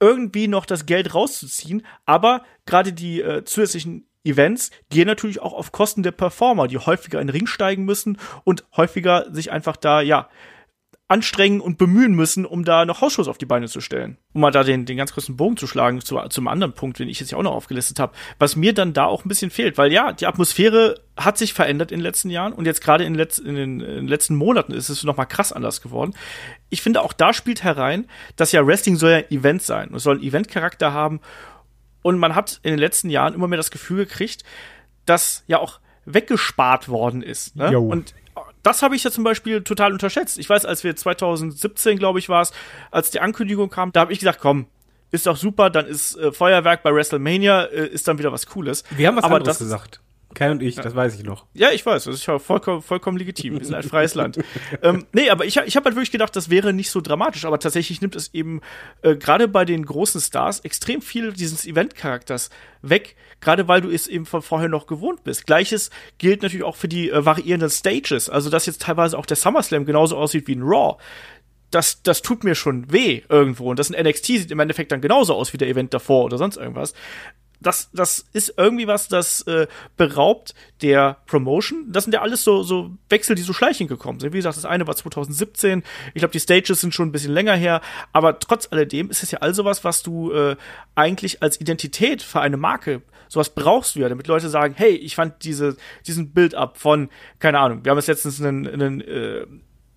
irgendwie 0.00 0.48
noch 0.48 0.66
das 0.66 0.86
Geld 0.86 1.14
rauszuziehen. 1.14 1.86
Aber 2.04 2.44
gerade 2.66 2.92
die 2.92 3.20
äh, 3.20 3.44
zusätzlichen 3.44 4.08
Events 4.24 4.70
gehen 4.90 5.06
natürlich 5.06 5.40
auch 5.40 5.52
auf 5.52 5.72
Kosten 5.72 6.02
der 6.02 6.12
Performer, 6.12 6.68
die 6.68 6.78
häufiger 6.78 7.20
in 7.20 7.28
den 7.28 7.36
Ring 7.36 7.46
steigen 7.46 7.84
müssen 7.84 8.18
und 8.44 8.64
häufiger 8.76 9.32
sich 9.32 9.50
einfach 9.50 9.76
da, 9.76 10.00
ja, 10.00 10.28
anstrengen 11.12 11.60
und 11.60 11.76
bemühen 11.76 12.14
müssen, 12.14 12.46
um 12.46 12.64
da 12.64 12.86
noch 12.86 13.02
Hausschuss 13.02 13.28
auf 13.28 13.36
die 13.36 13.44
Beine 13.44 13.68
zu 13.68 13.82
stellen. 13.82 14.16
Um 14.32 14.40
mal 14.40 14.50
da 14.50 14.64
den, 14.64 14.86
den 14.86 14.96
ganz 14.96 15.12
kurzen 15.12 15.36
Bogen 15.36 15.58
zu 15.58 15.66
schlagen 15.66 16.00
zu, 16.00 16.18
zum 16.30 16.48
anderen 16.48 16.72
Punkt, 16.72 16.98
den 16.98 17.08
ich 17.08 17.20
jetzt 17.20 17.32
ja 17.32 17.36
auch 17.38 17.42
noch 17.42 17.52
aufgelistet 17.52 17.98
habe, 17.98 18.14
was 18.38 18.56
mir 18.56 18.72
dann 18.72 18.94
da 18.94 19.04
auch 19.04 19.22
ein 19.24 19.28
bisschen 19.28 19.50
fehlt, 19.50 19.76
weil 19.76 19.92
ja, 19.92 20.12
die 20.12 20.26
Atmosphäre 20.26 21.00
hat 21.16 21.36
sich 21.36 21.52
verändert 21.52 21.92
in 21.92 21.98
den 21.98 22.04
letzten 22.04 22.30
Jahren 22.30 22.54
und 22.54 22.64
jetzt 22.64 22.82
gerade 22.82 23.04
in, 23.04 23.14
letz, 23.14 23.36
in, 23.36 23.54
den, 23.54 23.80
in 23.80 23.94
den 23.96 24.08
letzten 24.08 24.34
Monaten 24.34 24.72
ist 24.72 24.88
es 24.88 25.04
noch 25.04 25.18
mal 25.18 25.26
krass 25.26 25.52
anders 25.52 25.82
geworden. 25.82 26.14
Ich 26.70 26.80
finde 26.80 27.02
auch 27.02 27.12
da 27.12 27.34
spielt 27.34 27.62
herein, 27.62 28.06
dass 28.36 28.52
ja 28.52 28.66
Wrestling 28.66 28.96
soll 28.96 29.10
ja 29.10 29.16
ein 29.18 29.30
Event 29.30 29.62
sein 29.62 29.90
und 29.90 29.98
soll 29.98 30.14
einen 30.14 30.24
Eventcharakter 30.24 30.94
haben 30.94 31.20
Und 32.02 32.18
man 32.18 32.34
hat 32.34 32.60
in 32.62 32.70
den 32.70 32.80
letzten 32.80 33.10
Jahren 33.10 33.34
immer 33.34 33.48
mehr 33.48 33.58
das 33.58 33.70
Gefühl 33.70 34.06
gekriegt, 34.06 34.44
dass 35.04 35.44
ja 35.46 35.58
auch 35.58 35.80
weggespart 36.04 36.88
worden 36.88 37.22
ist. 37.22 37.54
Ne? 37.56 37.70
Und 37.88 38.14
das 38.62 38.82
habe 38.82 38.96
ich 38.96 39.04
ja 39.04 39.10
zum 39.10 39.24
Beispiel 39.24 39.62
total 39.62 39.92
unterschätzt. 39.92 40.38
Ich 40.38 40.48
weiß, 40.48 40.64
als 40.64 40.84
wir 40.84 40.94
2017, 40.94 41.98
glaube 41.98 42.18
ich, 42.18 42.28
war 42.28 42.42
es, 42.42 42.52
als 42.90 43.10
die 43.10 43.20
Ankündigung 43.20 43.70
kam, 43.70 43.92
da 43.92 44.00
habe 44.00 44.12
ich 44.12 44.18
gesagt, 44.18 44.40
komm, 44.40 44.66
ist 45.10 45.26
doch 45.26 45.36
super, 45.36 45.70
dann 45.70 45.86
ist 45.86 46.16
äh, 46.16 46.32
Feuerwerk 46.32 46.82
bei 46.82 46.94
WrestleMania, 46.94 47.64
äh, 47.64 47.86
ist 47.86 48.08
dann 48.08 48.18
wieder 48.18 48.32
was 48.32 48.46
Cooles. 48.46 48.84
Wir 48.90 49.08
haben 49.08 49.16
was 49.16 49.24
Aber 49.24 49.36
anderes 49.36 49.58
das, 49.58 49.66
gesagt. 49.66 50.00
Kai 50.34 50.50
und 50.50 50.62
ich, 50.62 50.76
das 50.76 50.94
weiß 50.94 51.14
ich 51.16 51.24
noch. 51.24 51.46
Ja, 51.54 51.70
ich 51.70 51.84
weiß, 51.84 52.04
das 52.04 52.14
ist 52.14 52.26
ja 52.26 52.38
vollkommen, 52.38 52.82
vollkommen 52.82 53.16
legitim. 53.16 53.58
Wir 53.58 53.64
sind 53.64 53.74
ein 53.74 53.82
freies 53.82 54.14
Land. 54.14 54.38
ähm, 54.82 55.06
nee, 55.12 55.30
aber 55.30 55.44
ich, 55.44 55.56
ich 55.56 55.76
habe 55.76 55.84
halt 55.84 55.96
wirklich 55.96 56.10
gedacht, 56.10 56.34
das 56.36 56.50
wäre 56.50 56.72
nicht 56.72 56.90
so 56.90 57.00
dramatisch, 57.00 57.44
aber 57.44 57.58
tatsächlich 57.58 58.00
nimmt 58.00 58.16
es 58.16 58.32
eben 58.34 58.60
äh, 59.02 59.16
gerade 59.16 59.48
bei 59.48 59.64
den 59.64 59.84
großen 59.84 60.20
Stars 60.20 60.60
extrem 60.60 61.02
viel 61.02 61.32
dieses 61.32 61.66
Event-Charakters 61.66 62.50
weg, 62.82 63.16
gerade 63.40 63.68
weil 63.68 63.80
du 63.80 63.90
es 63.90 64.06
eben 64.06 64.26
von 64.26 64.42
vorher 64.42 64.68
noch 64.68 64.86
gewohnt 64.86 65.24
bist. 65.24 65.46
Gleiches 65.46 65.90
gilt 66.18 66.42
natürlich 66.42 66.64
auch 66.64 66.76
für 66.76 66.88
die 66.88 67.10
äh, 67.10 67.24
variierenden 67.24 67.70
Stages, 67.70 68.28
also 68.28 68.50
dass 68.50 68.66
jetzt 68.66 68.82
teilweise 68.82 69.18
auch 69.18 69.26
der 69.26 69.36
SummerSlam 69.36 69.84
genauso 69.84 70.16
aussieht 70.16 70.46
wie 70.46 70.54
ein 70.54 70.62
Raw 70.62 70.96
das, 71.72 72.02
das 72.02 72.22
tut 72.22 72.44
mir 72.44 72.54
schon 72.54 72.92
weh 72.92 73.22
irgendwo. 73.28 73.70
Und 73.70 73.78
das 73.78 73.90
in 73.90 74.00
NXT 74.00 74.26
sieht 74.26 74.50
im 74.50 74.60
Endeffekt 74.60 74.92
dann 74.92 75.00
genauso 75.00 75.34
aus 75.34 75.52
wie 75.52 75.58
der 75.58 75.68
Event 75.68 75.92
davor 75.92 76.24
oder 76.24 76.38
sonst 76.38 76.58
irgendwas 76.58 76.92
das, 77.62 77.90
das 77.92 78.26
ist 78.32 78.54
irgendwie 78.56 78.86
was, 78.86 79.08
das 79.08 79.42
äh, 79.42 79.66
beraubt 79.96 80.54
der 80.82 81.18
Promotion. 81.26 81.86
Das 81.90 82.04
sind 82.04 82.12
ja 82.12 82.22
alles 82.22 82.44
so, 82.44 82.62
so 82.62 82.90
Wechsel, 83.08 83.36
die 83.36 83.42
so 83.42 83.52
schleichend 83.52 83.88
gekommen 83.88 84.20
sind. 84.20 84.32
Wie 84.32 84.38
gesagt, 84.38 84.56
das 84.56 84.64
eine 84.64 84.86
war 84.86 84.96
2017. 84.96 85.82
Ich 86.14 86.20
glaube, 86.20 86.32
die 86.32 86.40
Stages 86.40 86.80
sind 86.80 86.94
schon 86.94 87.08
ein 87.08 87.12
bisschen 87.12 87.32
länger 87.32 87.54
her. 87.54 87.80
Aber 88.12 88.38
trotz 88.38 88.68
alledem 88.70 89.10
ist 89.10 89.22
es 89.22 89.30
ja 89.30 89.38
all 89.38 89.54
sowas, 89.54 89.84
was 89.84 90.02
du 90.02 90.32
äh, 90.32 90.56
eigentlich 90.94 91.42
als 91.42 91.60
Identität 91.60 92.22
für 92.22 92.40
eine 92.40 92.56
Marke, 92.56 93.02
sowas 93.28 93.50
brauchst 93.50 93.96
du 93.96 94.00
ja, 94.00 94.08
damit 94.08 94.26
Leute 94.26 94.48
sagen, 94.48 94.74
hey, 94.76 94.90
ich 94.90 95.14
fand 95.14 95.44
diese, 95.44 95.76
diesen 96.06 96.32
Build-up 96.32 96.76
von, 96.76 97.08
keine 97.38 97.60
Ahnung, 97.60 97.84
wir 97.84 97.90
haben 97.90 97.98
jetzt 97.98 98.08
letztens 98.08 98.40
einen, 98.42 98.66
einen 98.68 99.00
äh, 99.00 99.46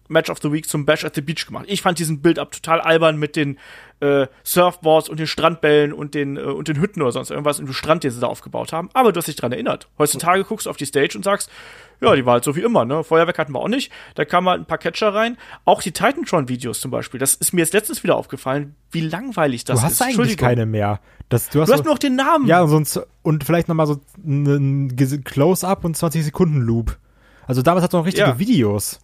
Match 0.08 0.30
of 0.30 0.40
the 0.42 0.52
Week 0.52 0.68
zum 0.68 0.86
Bash 0.86 1.04
at 1.04 1.16
the 1.16 1.22
Beach 1.22 1.46
gemacht. 1.46 1.66
Ich 1.68 1.82
fand 1.82 2.00
diesen 2.00 2.22
Build-up 2.22 2.52
total 2.52 2.82
albern 2.82 3.18
mit 3.18 3.36
den 3.36 3.58
äh, 4.00 4.28
Surfboards 4.44 5.10
und 5.10 5.20
den 5.20 5.28
Strandbällen 5.28 5.94
und 5.94 6.14
den, 6.14 6.38
äh, 6.38 6.42
und 6.42 6.68
den 6.68 6.80
Hütten 6.80 7.02
oder 7.02 7.12
sonst 7.12 7.32
irgendwas 7.32 7.60
im 7.60 7.72
Strand, 7.74 8.04
den 8.04 8.12
sie 8.12 8.20
da 8.20 8.28
aufgebaut 8.28 8.74
haben. 8.74 8.90
Aber 8.94 9.12
du 9.12 9.18
hast 9.18 9.28
dich 9.28 9.36
dran 9.36 9.52
erinnert. 9.52 9.88
Heutzutage 9.98 10.44
guckst 10.44 10.66
du 10.66 10.70
auf 10.70 10.78
die 10.78 10.86
Stage 10.86 11.18
und 11.18 11.24
sagst, 11.24 11.50
ja, 12.02 12.14
die 12.16 12.26
war 12.26 12.34
halt 12.34 12.44
so 12.44 12.56
wie 12.56 12.62
immer, 12.62 12.84
ne? 12.84 13.04
Feuerwerk 13.04 13.38
hatten 13.40 13.54
wir 13.54 13.60
auch 13.60 13.70
nicht. 13.70 13.92
Da 14.16 14.26
kamen 14.26 14.50
halt 14.50 14.62
ein 14.62 14.66
paar 14.66 14.78
Catcher 14.78 15.14
rein. 15.14 15.38
Auch 15.64 15.82
die 15.82 15.92
Titantron-Videos 15.92 16.82
zum 16.82 16.92
Beispiel. 16.92 17.20
Das 17.20 17.36
ist 17.36 17.54
mir 17.54 17.62
jetzt 17.62 17.74
letztens 17.74 18.04
wieder 18.04 18.16
aufgefallen, 18.16 18.76
wie 18.92 19.02
langweilig 19.02 19.64
das 19.64 19.78
ist. 19.78 19.82
Du 19.82 19.86
hast 19.86 19.94
ist. 19.94 20.02
eigentlich 20.02 20.38
keine 20.38 20.66
mehr. 20.66 21.00
Das, 21.30 21.50
du 21.50 21.62
hast, 21.62 21.70
du 21.70 21.74
hast 21.74 21.86
nur 21.86 21.94
noch 21.94 22.00
den 22.00 22.16
Namen. 22.16 22.48
Ja, 22.48 22.68
sonst, 22.68 23.00
und 23.24 23.44
vielleicht 23.44 23.70
noch 23.70 23.76
mal 23.76 23.88
so 23.88 24.02
ein 24.24 24.96
Close-Up 25.24 25.86
und 25.86 25.96
20 25.96 26.24
Sekunden 26.24 26.60
Loop. 26.60 26.98
Also 27.48 27.62
damals 27.62 27.84
hat 27.84 27.92
es 27.92 27.94
noch 27.94 28.06
richtige 28.06 28.28
ja. 28.28 28.40
Videos. 28.40 29.00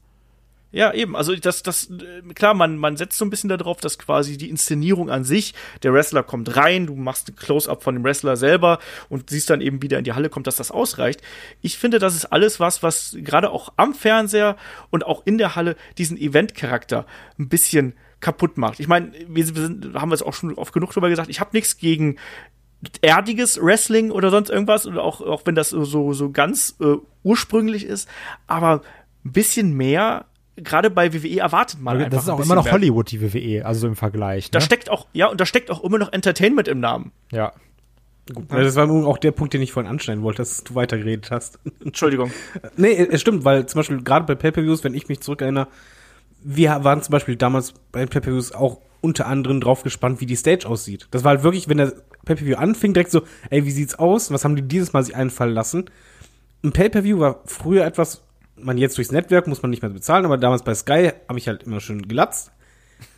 Ja, 0.71 0.93
eben. 0.93 1.15
Also 1.15 1.35
das, 1.35 1.63
das, 1.63 1.89
klar, 2.33 2.53
man, 2.53 2.77
man 2.77 2.95
setzt 2.95 3.17
so 3.17 3.25
ein 3.25 3.29
bisschen 3.29 3.49
darauf, 3.49 3.81
dass 3.81 3.97
quasi 3.97 4.37
die 4.37 4.49
Inszenierung 4.49 5.09
an 5.09 5.25
sich, 5.25 5.53
der 5.83 5.93
Wrestler 5.93 6.23
kommt 6.23 6.55
rein, 6.55 6.87
du 6.87 6.95
machst 6.95 7.29
ein 7.29 7.35
Close-up 7.35 7.83
von 7.83 7.95
dem 7.95 8.03
Wrestler 8.03 8.37
selber 8.37 8.79
und 9.09 9.29
siehst 9.29 9.49
dann 9.49 9.59
eben 9.59 9.81
wieder 9.81 9.97
in 9.97 10.05
die 10.05 10.13
Halle 10.13 10.29
kommt, 10.29 10.47
dass 10.47 10.55
das 10.55 10.71
ausreicht. 10.71 11.21
Ich 11.61 11.77
finde, 11.77 11.99
das 11.99 12.15
ist 12.15 12.25
alles 12.25 12.59
was, 12.59 12.83
was 12.83 13.17
gerade 13.19 13.49
auch 13.49 13.73
am 13.75 13.93
Fernseher 13.93 14.55
und 14.89 15.05
auch 15.05 15.25
in 15.25 15.37
der 15.37 15.55
Halle 15.55 15.75
diesen 15.97 16.17
Event-Charakter 16.17 17.05
ein 17.37 17.49
bisschen 17.49 17.93
kaputt 18.21 18.57
macht. 18.57 18.79
Ich 18.79 18.87
meine, 18.87 19.11
wir, 19.27 19.47
wir 19.47 19.61
sind, 19.61 19.93
haben 19.95 20.09
wir 20.09 20.15
es 20.15 20.23
auch 20.23 20.33
schon 20.33 20.53
oft 20.53 20.73
genug 20.73 20.91
drüber 20.93 21.09
gesagt, 21.09 21.29
ich 21.29 21.41
habe 21.41 21.49
nichts 21.53 21.77
gegen 21.77 22.17
erdiges 23.01 23.61
Wrestling 23.61 24.09
oder 24.11 24.29
sonst 24.29 24.49
irgendwas, 24.49 24.87
oder 24.87 25.03
auch, 25.03 25.21
auch 25.21 25.41
wenn 25.45 25.55
das 25.55 25.69
so, 25.69 26.13
so 26.13 26.31
ganz 26.31 26.77
äh, 26.79 26.95
ursprünglich 27.23 27.85
ist, 27.85 28.07
aber 28.47 28.81
ein 29.23 29.31
bisschen 29.33 29.73
mehr 29.73 30.25
gerade 30.57 30.89
bei 30.89 31.13
WWE 31.13 31.39
erwartet 31.39 31.81
man 31.81 31.99
ja, 31.99 32.05
einfach. 32.05 32.17
Das 32.17 32.23
ist 32.25 32.29
auch 32.29 32.39
immer 32.39 32.55
noch 32.55 32.65
mehr. 32.65 32.73
Hollywood, 32.73 33.11
die 33.11 33.21
WWE, 33.21 33.65
also 33.65 33.87
im 33.87 33.95
Vergleich. 33.95 34.45
Ne? 34.45 34.51
Da 34.51 34.61
steckt 34.61 34.89
auch, 34.89 35.07
ja, 35.13 35.27
und 35.27 35.39
da 35.39 35.45
steckt 35.45 35.71
auch 35.71 35.83
immer 35.83 35.97
noch 35.97 36.11
Entertainment 36.11 36.67
im 36.67 36.79
Namen. 36.79 37.11
Ja. 37.31 37.53
Gut, 38.33 38.45
das 38.51 38.75
war 38.75 38.89
auch 38.89 39.17
der 39.17 39.31
Punkt, 39.31 39.53
den 39.53 39.61
ich 39.61 39.71
vorhin 39.71 39.91
anschneiden 39.91 40.23
wollte, 40.23 40.37
dass 40.37 40.63
du 40.63 40.75
weitergeredet 40.75 41.31
hast. 41.31 41.59
Entschuldigung. 41.83 42.31
nee, 42.77 42.93
es 42.93 43.21
stimmt, 43.21 43.45
weil 43.45 43.65
zum 43.65 43.79
Beispiel 43.79 44.03
gerade 44.03 44.25
bei 44.25 44.35
Pay-Per-Views, 44.35 44.83
wenn 44.83 44.93
ich 44.93 45.09
mich 45.09 45.21
zurückerinnere, 45.21 45.67
wir 46.43 46.83
waren 46.83 47.01
zum 47.01 47.11
Beispiel 47.11 47.35
damals 47.35 47.73
bei 47.91 48.05
Pay-Per-Views 48.05 48.53
auch 48.53 48.79
unter 49.01 49.25
anderem 49.25 49.59
drauf 49.59 49.83
gespannt, 49.83 50.21
wie 50.21 50.25
die 50.25 50.35
Stage 50.35 50.67
aussieht. 50.67 51.07
Das 51.11 51.23
war 51.23 51.31
halt 51.31 51.43
wirklich, 51.43 51.67
wenn 51.67 51.77
der 51.77 51.93
Pay-Per-View 52.25 52.55
anfing, 52.55 52.93
direkt 52.93 53.11
so, 53.11 53.23
ey, 53.49 53.65
wie 53.65 53.71
sieht's 53.71 53.95
aus? 53.95 54.31
Was 54.31 54.45
haben 54.45 54.55
die 54.55 54.61
dieses 54.61 54.93
Mal 54.93 55.03
sich 55.03 55.15
einfallen 55.15 55.53
lassen? 55.53 55.89
Ein 56.63 56.71
Pay-Per-View 56.71 57.19
war 57.19 57.41
früher 57.45 57.85
etwas, 57.85 58.23
man 58.55 58.77
jetzt 58.77 58.97
durchs 58.97 59.11
Netzwerk 59.11 59.47
muss 59.47 59.61
man 59.61 59.71
nicht 59.71 59.81
mehr 59.81 59.91
bezahlen, 59.91 60.25
aber 60.25 60.37
damals 60.37 60.63
bei 60.63 60.75
Sky 60.75 61.11
habe 61.27 61.39
ich 61.39 61.47
halt 61.47 61.63
immer 61.63 61.79
schön 61.79 62.07
gelatzt. 62.07 62.51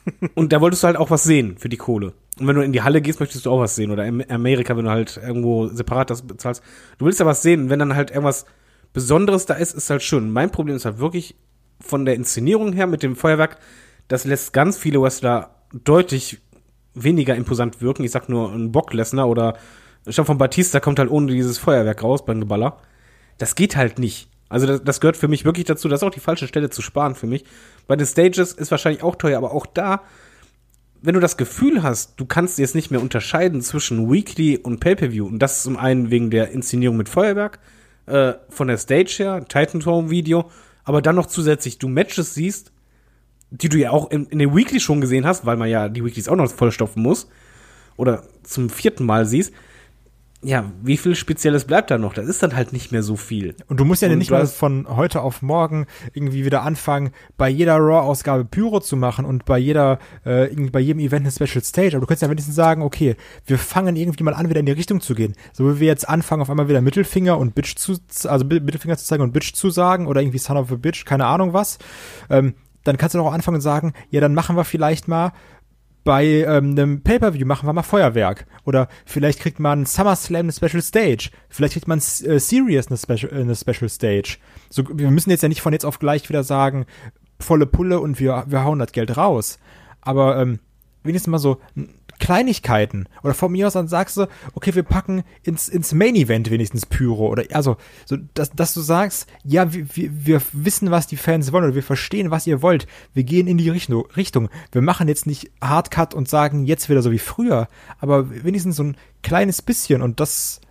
und 0.35 0.53
da 0.53 0.61
wolltest 0.61 0.83
du 0.83 0.87
halt 0.87 0.97
auch 0.97 1.09
was 1.09 1.23
sehen 1.23 1.57
für 1.57 1.69
die 1.69 1.77
Kohle. 1.77 2.13
Und 2.39 2.47
wenn 2.47 2.55
du 2.55 2.63
in 2.63 2.73
die 2.73 2.81
Halle 2.81 3.01
gehst, 3.01 3.19
möchtest 3.19 3.45
du 3.45 3.51
auch 3.51 3.59
was 3.59 3.75
sehen. 3.75 3.91
Oder 3.91 4.05
in 4.05 4.29
Amerika, 4.29 4.75
wenn 4.75 4.85
du 4.85 4.91
halt 4.91 5.19
irgendwo 5.21 5.67
separat 5.67 6.09
das 6.09 6.23
bezahlst. 6.23 6.63
Du 6.97 7.05
willst 7.05 7.19
ja 7.19 7.25
was 7.25 7.41
sehen. 7.41 7.63
Und 7.63 7.69
wenn 7.69 7.79
dann 7.79 7.95
halt 7.95 8.11
irgendwas 8.11 8.45
Besonderes 8.91 9.45
da 9.45 9.55
ist, 9.55 9.73
ist 9.73 9.89
halt 9.89 10.01
schön. 10.01 10.31
Mein 10.31 10.51
Problem 10.51 10.75
ist 10.75 10.85
halt 10.85 10.99
wirklich 10.99 11.35
von 11.79 12.05
der 12.05 12.15
Inszenierung 12.15 12.73
her 12.73 12.87
mit 12.87 13.03
dem 13.03 13.15
Feuerwerk, 13.15 13.57
das 14.07 14.25
lässt 14.25 14.53
ganz 14.53 14.77
viele 14.77 15.01
Wrestler 15.01 15.55
deutlich 15.83 16.39
weniger 16.93 17.35
imposant 17.35 17.81
wirken. 17.81 18.03
Ich 18.03 18.11
sag 18.11 18.29
nur 18.29 18.51
ein 18.51 18.71
Bock 18.71 18.93
Lesnar 18.93 19.27
oder 19.27 19.57
schon 20.07 20.25
von 20.25 20.37
Batista 20.37 20.79
kommt 20.79 20.99
halt 20.99 21.09
ohne 21.09 21.31
dieses 21.31 21.57
Feuerwerk 21.57 22.03
raus 22.03 22.25
beim 22.25 22.39
Geballer. 22.39 22.77
Das 23.37 23.55
geht 23.55 23.75
halt 23.75 23.99
nicht. 23.99 24.29
Also 24.53 24.67
das, 24.67 24.83
das 24.83 25.01
gehört 25.01 25.17
für 25.17 25.27
mich 25.27 25.45
wirklich 25.45 25.65
dazu. 25.65 25.89
Das 25.89 26.01
ist 26.01 26.03
auch 26.03 26.11
die 26.11 26.19
falsche 26.19 26.47
Stelle 26.47 26.69
zu 26.69 26.83
sparen 26.83 27.15
für 27.15 27.25
mich. 27.25 27.43
Bei 27.87 27.95
den 27.95 28.05
Stages 28.05 28.53
ist 28.53 28.69
wahrscheinlich 28.69 29.01
auch 29.01 29.15
teuer, 29.15 29.39
aber 29.39 29.51
auch 29.51 29.65
da, 29.65 30.03
wenn 31.01 31.15
du 31.15 31.19
das 31.19 31.37
Gefühl 31.37 31.81
hast, 31.81 32.19
du 32.19 32.25
kannst 32.27 32.59
jetzt 32.59 32.75
nicht 32.75 32.91
mehr 32.91 33.01
unterscheiden 33.01 33.63
zwischen 33.63 34.11
Weekly 34.11 34.59
und 34.59 34.79
Pay-Per-View, 34.79 35.25
und 35.25 35.39
das 35.39 35.57
ist 35.57 35.63
zum 35.63 35.75
einen 35.75 36.11
wegen 36.11 36.29
der 36.29 36.51
Inszenierung 36.51 36.97
mit 36.97 37.09
Feuerwerk, 37.09 37.57
äh, 38.05 38.33
von 38.47 38.67
der 38.67 38.77
Stage 38.77 39.15
her, 39.17 39.43
Titan 39.49 39.79
Throne 39.79 40.11
Video, 40.11 40.51
aber 40.83 41.01
dann 41.01 41.15
noch 41.15 41.25
zusätzlich 41.25 41.79
du 41.79 41.87
Matches 41.87 42.35
siehst, 42.35 42.71
die 43.49 43.69
du 43.69 43.79
ja 43.79 43.89
auch 43.89 44.11
in, 44.11 44.27
in 44.27 44.37
den 44.37 44.55
Weekly 44.55 44.79
schon 44.79 45.01
gesehen 45.01 45.25
hast, 45.25 45.47
weil 45.47 45.57
man 45.57 45.67
ja 45.67 45.89
die 45.89 46.05
Weeklys 46.05 46.29
auch 46.29 46.35
noch 46.35 46.51
vollstopfen 46.51 47.01
muss, 47.01 47.27
oder 47.97 48.23
zum 48.43 48.69
vierten 48.69 49.07
Mal 49.07 49.25
siehst, 49.25 49.51
ja, 50.43 50.71
wie 50.81 50.97
viel 50.97 51.15
Spezielles 51.15 51.65
bleibt 51.65 51.89
da 51.89 51.97
noch? 51.97 52.13
Das 52.13 52.27
ist 52.27 52.43
dann 52.43 52.55
halt 52.55 52.73
nicht 52.73 52.91
mehr 52.91 53.01
so 53.01 53.15
viel. 53.15 53.55
Und 53.67 53.79
du 53.79 53.85
musst 53.85 54.01
ja 54.01 54.09
und 54.09 54.17
nicht 54.17 54.31
mal 54.31 54.45
von 54.45 54.87
heute 54.87 55.21
auf 55.21 55.41
morgen 55.41 55.85
irgendwie 56.13 56.45
wieder 56.45 56.63
anfangen, 56.63 57.11
bei 57.37 57.49
jeder 57.49 57.77
Raw-Ausgabe 57.77 58.45
Pyro 58.45 58.79
zu 58.81 58.97
machen 58.97 59.25
und 59.25 59.45
bei 59.45 59.57
jeder, 59.57 59.99
äh, 60.25 60.47
irgendwie 60.47 60.71
bei 60.71 60.79
jedem 60.79 60.99
Event 60.99 61.25
eine 61.25 61.31
Special 61.31 61.63
Stage. 61.63 61.95
Aber 61.95 62.01
du 62.01 62.07
kannst 62.07 62.21
ja 62.21 62.29
wenigstens 62.29 62.55
sagen, 62.55 62.81
okay, 62.81 63.15
wir 63.45 63.57
fangen 63.57 63.95
irgendwie 63.95 64.23
mal 64.23 64.33
an, 64.33 64.49
wieder 64.49 64.59
in 64.59 64.65
die 64.65 64.73
Richtung 64.73 65.01
zu 65.01 65.15
gehen. 65.15 65.33
So 65.53 65.75
wie 65.75 65.79
wir 65.79 65.87
jetzt 65.87 66.07
anfangen, 66.07 66.41
auf 66.41 66.49
einmal 66.49 66.67
wieder 66.67 66.81
Mittelfinger 66.81 67.37
und 67.37 67.55
Bitch 67.55 67.75
zu, 67.75 67.97
also 68.25 68.45
Mittelfinger 68.45 68.97
zu 68.97 69.05
zeigen 69.05 69.23
und 69.23 69.31
Bitch 69.31 69.53
zu 69.53 69.69
sagen 69.69 70.07
oder 70.07 70.21
irgendwie 70.21 70.39
Son 70.39 70.57
of 70.57 70.71
a 70.71 70.75
Bitch, 70.75 71.05
keine 71.05 71.25
Ahnung 71.25 71.53
was. 71.53 71.77
Ähm, 72.29 72.55
dann 72.83 72.97
kannst 72.97 73.13
du 73.13 73.19
doch 73.19 73.27
auch 73.27 73.33
anfangen 73.33 73.55
und 73.55 73.61
sagen, 73.61 73.93
ja, 74.09 74.21
dann 74.21 74.33
machen 74.33 74.55
wir 74.55 74.65
vielleicht 74.65 75.07
mal 75.07 75.31
bei 76.03 76.25
ähm, 76.25 76.71
einem 76.71 77.01
Pay-Per-View 77.01 77.45
machen 77.45 77.67
wir 77.67 77.73
mal 77.73 77.83
Feuerwerk. 77.83 78.45
Oder 78.65 78.89
vielleicht 79.05 79.39
kriegt 79.39 79.59
man 79.59 79.85
SummerSlam 79.85 80.41
eine 80.41 80.51
Special 80.51 80.81
Stage. 80.81 81.29
Vielleicht 81.49 81.73
kriegt 81.73 81.87
man 81.87 81.99
äh, 81.99 82.39
Serious 82.39 82.87
eine 82.87 82.97
Special, 82.97 83.31
äh, 83.31 83.41
eine 83.41 83.55
Special 83.55 83.89
Stage. 83.89 84.37
So, 84.69 84.83
wir 84.91 85.11
müssen 85.11 85.29
jetzt 85.29 85.43
ja 85.43 85.49
nicht 85.49 85.61
von 85.61 85.73
jetzt 85.73 85.85
auf 85.85 85.99
gleich 85.99 86.27
wieder 86.29 86.43
sagen, 86.43 86.85
volle 87.39 87.65
Pulle 87.65 87.99
und 87.99 88.19
wir, 88.19 88.43
wir 88.47 88.63
hauen 88.63 88.79
das 88.79 88.91
Geld 88.91 89.15
raus. 89.15 89.59
Aber 90.01 90.37
ähm, 90.37 90.59
wenigstens 91.03 91.31
mal 91.31 91.39
so 91.39 91.59
Kleinigkeiten. 92.19 93.07
Oder 93.23 93.33
von 93.33 93.51
mir 93.51 93.67
aus 93.67 93.73
dann 93.73 93.87
sagst 93.87 94.17
du, 94.17 94.27
okay, 94.53 94.75
wir 94.75 94.83
packen 94.83 95.23
ins, 95.43 95.67
ins 95.67 95.93
Main 95.93 96.15
Event 96.15 96.49
wenigstens 96.49 96.85
Pyro. 96.85 97.27
Oder 97.27 97.43
also, 97.51 97.77
so, 98.05 98.17
dass, 98.33 98.51
dass 98.51 98.73
du 98.73 98.81
sagst, 98.81 99.27
ja, 99.43 99.73
wir, 99.73 99.87
wir, 99.95 100.41
wissen, 100.51 100.91
was 100.91 101.07
die 101.07 101.17
Fans 101.17 101.51
wollen 101.51 101.65
oder 101.65 101.75
wir 101.75 101.83
verstehen, 101.83 102.31
was 102.31 102.47
ihr 102.47 102.61
wollt. 102.61 102.87
Wir 103.13 103.23
gehen 103.23 103.47
in 103.47 103.57
die 103.57 103.69
Richtung. 103.69 104.05
Richtung. 104.15 104.49
Wir 104.71 104.81
machen 104.81 105.07
jetzt 105.07 105.27
nicht 105.27 105.51
Hardcut 105.61 106.13
und 106.13 106.29
sagen 106.29 106.65
jetzt 106.65 106.89
wieder 106.89 107.01
so 107.01 107.11
wie 107.11 107.19
früher, 107.19 107.67
aber 107.99 108.29
wenigstens 108.43 108.75
so 108.75 108.83
ein 108.83 108.97
kleines 109.21 109.61
bisschen 109.61 110.01
und 110.01 110.19
das, 110.19 110.61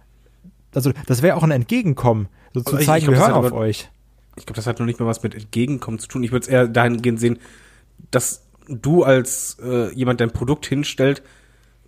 also 0.75 0.93
das 1.07 1.23
wäre 1.23 1.37
auch 1.37 1.43
ein 1.43 1.51
Entgegenkommen, 1.51 2.29
so 2.55 2.61
zu 2.61 2.77
also 2.77 2.87
zeigen, 2.87 3.07
glaub, 3.07 3.17
wir 3.17 3.23
hören 3.23 3.33
auf 3.33 3.47
aber, 3.47 3.57
euch. 3.57 3.91
Ich 4.37 4.47
glaube, 4.47 4.57
das 4.57 4.67
hat 4.67 4.79
noch 4.79 4.87
nicht 4.87 5.01
mal 5.01 5.07
was 5.07 5.23
mit 5.23 5.35
Entgegenkommen 5.35 5.99
zu 5.99 6.09
tun. 6.09 6.23
Ich 6.23 6.33
würde 6.33 6.45
es 6.45 6.49
eher 6.49 6.69
dahingehend 6.69 7.21
sehen, 7.21 7.39
dass 8.11 8.42
du 8.69 9.05
als 9.05 9.57
äh, 9.63 9.93
jemand 9.95 10.21
dein 10.21 10.31
Produkt 10.31 10.67
hinstellt, 10.67 11.23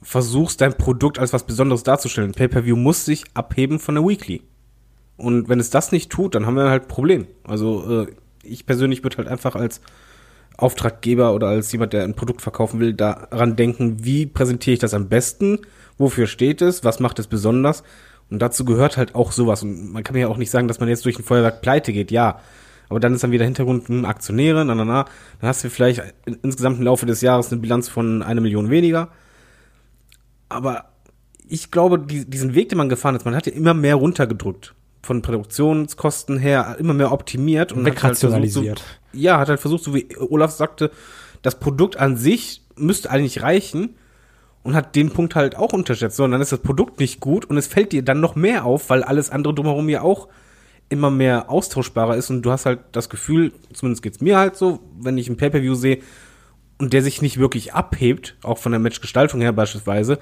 versuchst 0.02 0.60
dein 0.60 0.76
Produkt 0.76 1.18
als 1.18 1.32
was 1.32 1.46
Besonderes 1.46 1.82
darzustellen. 1.82 2.32
Pay-per-View 2.32 2.76
muss 2.76 3.04
sich 3.04 3.24
abheben 3.34 3.78
von 3.78 3.94
der 3.94 4.06
Weekly. 4.06 4.42
Und 5.16 5.48
wenn 5.48 5.60
es 5.60 5.70
das 5.70 5.92
nicht 5.92 6.10
tut, 6.10 6.34
dann 6.34 6.46
haben 6.46 6.56
wir 6.56 6.68
halt 6.70 6.84
ein 6.84 6.88
Problem. 6.88 7.26
Also 7.44 8.02
äh, 8.02 8.06
ich 8.42 8.66
persönlich 8.66 9.02
würde 9.02 9.18
halt 9.18 9.28
einfach 9.28 9.54
als 9.54 9.80
Auftraggeber 10.56 11.34
oder 11.34 11.48
als 11.48 11.72
jemand, 11.72 11.92
der 11.92 12.04
ein 12.04 12.14
Produkt 12.14 12.42
verkaufen 12.42 12.80
will, 12.80 12.92
daran 12.92 13.56
denken, 13.56 14.04
wie 14.04 14.26
präsentiere 14.26 14.74
ich 14.74 14.80
das 14.80 14.94
am 14.94 15.08
besten, 15.08 15.60
wofür 15.98 16.26
steht 16.26 16.62
es, 16.62 16.84
was 16.84 17.00
macht 17.00 17.18
es 17.18 17.26
besonders. 17.26 17.82
Und 18.30 18.40
dazu 18.40 18.64
gehört 18.64 18.96
halt 18.96 19.14
auch 19.14 19.32
sowas. 19.32 19.62
Und 19.62 19.92
man 19.92 20.02
kann 20.02 20.16
ja 20.16 20.28
auch 20.28 20.36
nicht 20.36 20.50
sagen, 20.50 20.68
dass 20.68 20.80
man 20.80 20.88
jetzt 20.88 21.04
durch 21.04 21.18
ein 21.18 21.24
Feuerwerk 21.24 21.60
pleite 21.60 21.92
geht, 21.92 22.10
ja. 22.10 22.40
Aber 22.94 23.00
dann 23.00 23.12
ist 23.12 23.24
dann 23.24 23.32
wieder 23.32 23.44
Hintergrund 23.44 23.88
hm, 23.88 24.04
Aktionäre, 24.04 24.64
na, 24.64 24.72
na, 24.72 24.84
na. 24.84 25.04
Dann 25.40 25.48
hast 25.48 25.64
du 25.64 25.68
vielleicht 25.68 26.00
insgesamt 26.44 26.78
im 26.78 26.84
Laufe 26.84 27.06
des 27.06 27.22
Jahres 27.22 27.50
eine 27.50 27.60
Bilanz 27.60 27.88
von 27.88 28.22
einer 28.22 28.40
Million 28.40 28.70
weniger. 28.70 29.08
Aber 30.48 30.90
ich 31.48 31.72
glaube, 31.72 31.98
die, 31.98 32.24
diesen 32.24 32.54
Weg, 32.54 32.68
den 32.68 32.78
man 32.78 32.88
gefahren 32.88 33.16
ist, 33.16 33.24
man 33.24 33.34
hat 33.34 33.48
ja 33.48 33.52
immer 33.52 33.74
mehr 33.74 33.96
runtergedrückt. 33.96 34.76
Von 35.02 35.22
Produktionskosten 35.22 36.38
her 36.38 36.76
immer 36.78 36.94
mehr 36.94 37.10
optimiert 37.10 37.72
und 37.72 37.84
wegrationalisiert. 37.84 38.78
Halt 38.78 39.00
so, 39.12 39.18
ja, 39.18 39.40
hat 39.40 39.48
halt 39.48 39.58
versucht, 39.58 39.82
so 39.82 39.92
wie 39.92 40.16
Olaf 40.16 40.52
sagte, 40.52 40.92
das 41.42 41.58
Produkt 41.58 41.96
an 41.96 42.16
sich 42.16 42.62
müsste 42.76 43.10
eigentlich 43.10 43.42
reichen 43.42 43.96
und 44.62 44.76
hat 44.76 44.94
den 44.94 45.10
Punkt 45.10 45.34
halt 45.34 45.56
auch 45.56 45.72
unterschätzt. 45.72 46.14
Sondern 46.16 46.38
dann 46.38 46.42
ist 46.42 46.52
das 46.52 46.60
Produkt 46.60 47.00
nicht 47.00 47.18
gut 47.18 47.44
und 47.44 47.56
es 47.56 47.66
fällt 47.66 47.90
dir 47.90 48.04
dann 48.04 48.20
noch 48.20 48.36
mehr 48.36 48.64
auf, 48.64 48.88
weil 48.88 49.02
alles 49.02 49.30
andere 49.30 49.52
drumherum 49.52 49.88
ja 49.88 50.02
auch 50.02 50.28
immer 50.88 51.10
mehr 51.10 51.50
austauschbarer 51.50 52.16
ist 52.16 52.30
und 52.30 52.42
du 52.42 52.50
hast 52.50 52.66
halt 52.66 52.80
das 52.92 53.08
Gefühl, 53.08 53.52
zumindest 53.72 54.02
geht's 54.02 54.20
mir 54.20 54.38
halt 54.38 54.56
so, 54.56 54.80
wenn 54.98 55.18
ich 55.18 55.28
ein 55.28 55.36
Pay-Per-View 55.36 55.74
sehe 55.74 55.98
und 56.78 56.92
der 56.92 57.02
sich 57.02 57.22
nicht 57.22 57.38
wirklich 57.38 57.74
abhebt, 57.74 58.36
auch 58.42 58.58
von 58.58 58.72
der 58.72 58.80
Matchgestaltung 58.80 59.40
her 59.40 59.52
beispielsweise, 59.52 60.18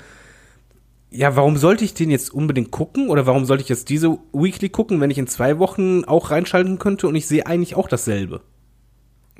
ja, 1.11 1.37
warum 1.37 1.59
sollte 1.59 1.85
ich 1.85 1.93
den 1.95 2.11
jetzt 2.11 2.33
unbedingt 2.33 2.71
gucken 2.71 3.11
oder 3.11 3.27
warum 3.27 3.45
sollte 3.45 3.63
ich 3.63 3.69
jetzt 3.69 3.91
diese 3.91 4.19
Weekly 4.33 4.71
gucken, 4.71 5.01
wenn 5.01 5.11
ich 5.11 5.19
in 5.19 5.27
zwei 5.27 5.59
Wochen 5.59 6.05
auch 6.05 6.31
reinschalten 6.31 6.79
könnte 6.79 7.07
und 7.07 7.15
ich 7.15 7.27
sehe 7.27 7.47
eigentlich 7.47 7.75
auch 7.77 7.89
dasselbe? 7.89 8.41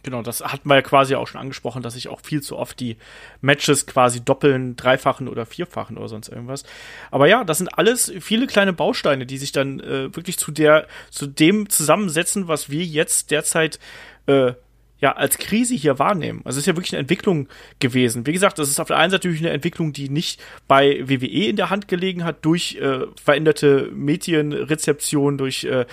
Genau, 0.03 0.23
das 0.23 0.41
hatten 0.41 0.69
wir 0.69 0.75
ja 0.75 0.83
quasi 0.83 1.15
auch 1.15 1.29
schon 1.29 1.41
angesprochen, 1.41 1.83
dass 1.83 1.95
sich 1.95 2.09
auch 2.09 2.21
viel 2.21 2.41
zu 2.41 2.57
oft 2.57 2.81
die 2.81 2.97
Matches 3.41 3.87
quasi 3.87 4.25
doppeln, 4.25 4.75
dreifachen 4.75 5.29
oder 5.29 5.47
vierfachen 5.47 5.97
oder 5.97 6.09
sonst 6.09 6.29
irgendwas. 6.29 6.65
Aber 7.13 7.29
ja, 7.29 7.45
das 7.45 7.59
sind 7.59 7.79
alles 7.79 8.13
viele 8.21 8.49
kleine 8.49 8.73
Bausteine, 8.73 9.27
die 9.27 9.39
sich 9.39 9.53
dann 9.53 9.79
äh, 9.79 10.15
wirklich 10.15 10.39
zu 10.39 10.51
der, 10.51 10.89
zu 11.11 11.27
dem 11.27 11.69
zusammensetzen, 11.69 12.49
was 12.49 12.69
wir 12.69 12.85
jetzt 12.85 13.31
derzeit 13.31 13.79
äh, 14.27 14.55
ja 15.03 15.13
als 15.13 15.37
Krise 15.37 15.75
hier 15.75 15.99
wahrnehmen. 15.99 16.41
Also 16.45 16.57
es 16.57 16.63
ist 16.63 16.67
ja 16.67 16.77
wirklich 16.77 16.93
eine 16.93 17.01
Entwicklung 17.01 17.49
gewesen. 17.81 18.25
Wie 18.25 18.33
gesagt, 18.33 18.59
das 18.59 18.71
ist 18.71 18.81
auf 18.81 18.87
der 18.87 18.97
einen 18.99 19.11
Seite 19.11 19.27
natürlich 19.27 19.45
eine 19.45 19.53
Entwicklung, 19.53 19.93
die 19.93 20.09
nicht 20.09 20.41
bei 20.69 21.03
WWE 21.07 21.49
in 21.49 21.57
der 21.57 21.71
Hand 21.71 21.89
gelegen 21.89 22.25
hat 22.25 22.45
durch 22.45 22.77
äh, 22.77 23.01
veränderte 23.23 23.91
Medienrezeption, 23.93 25.39
durch 25.39 25.65
äh, 25.65 25.87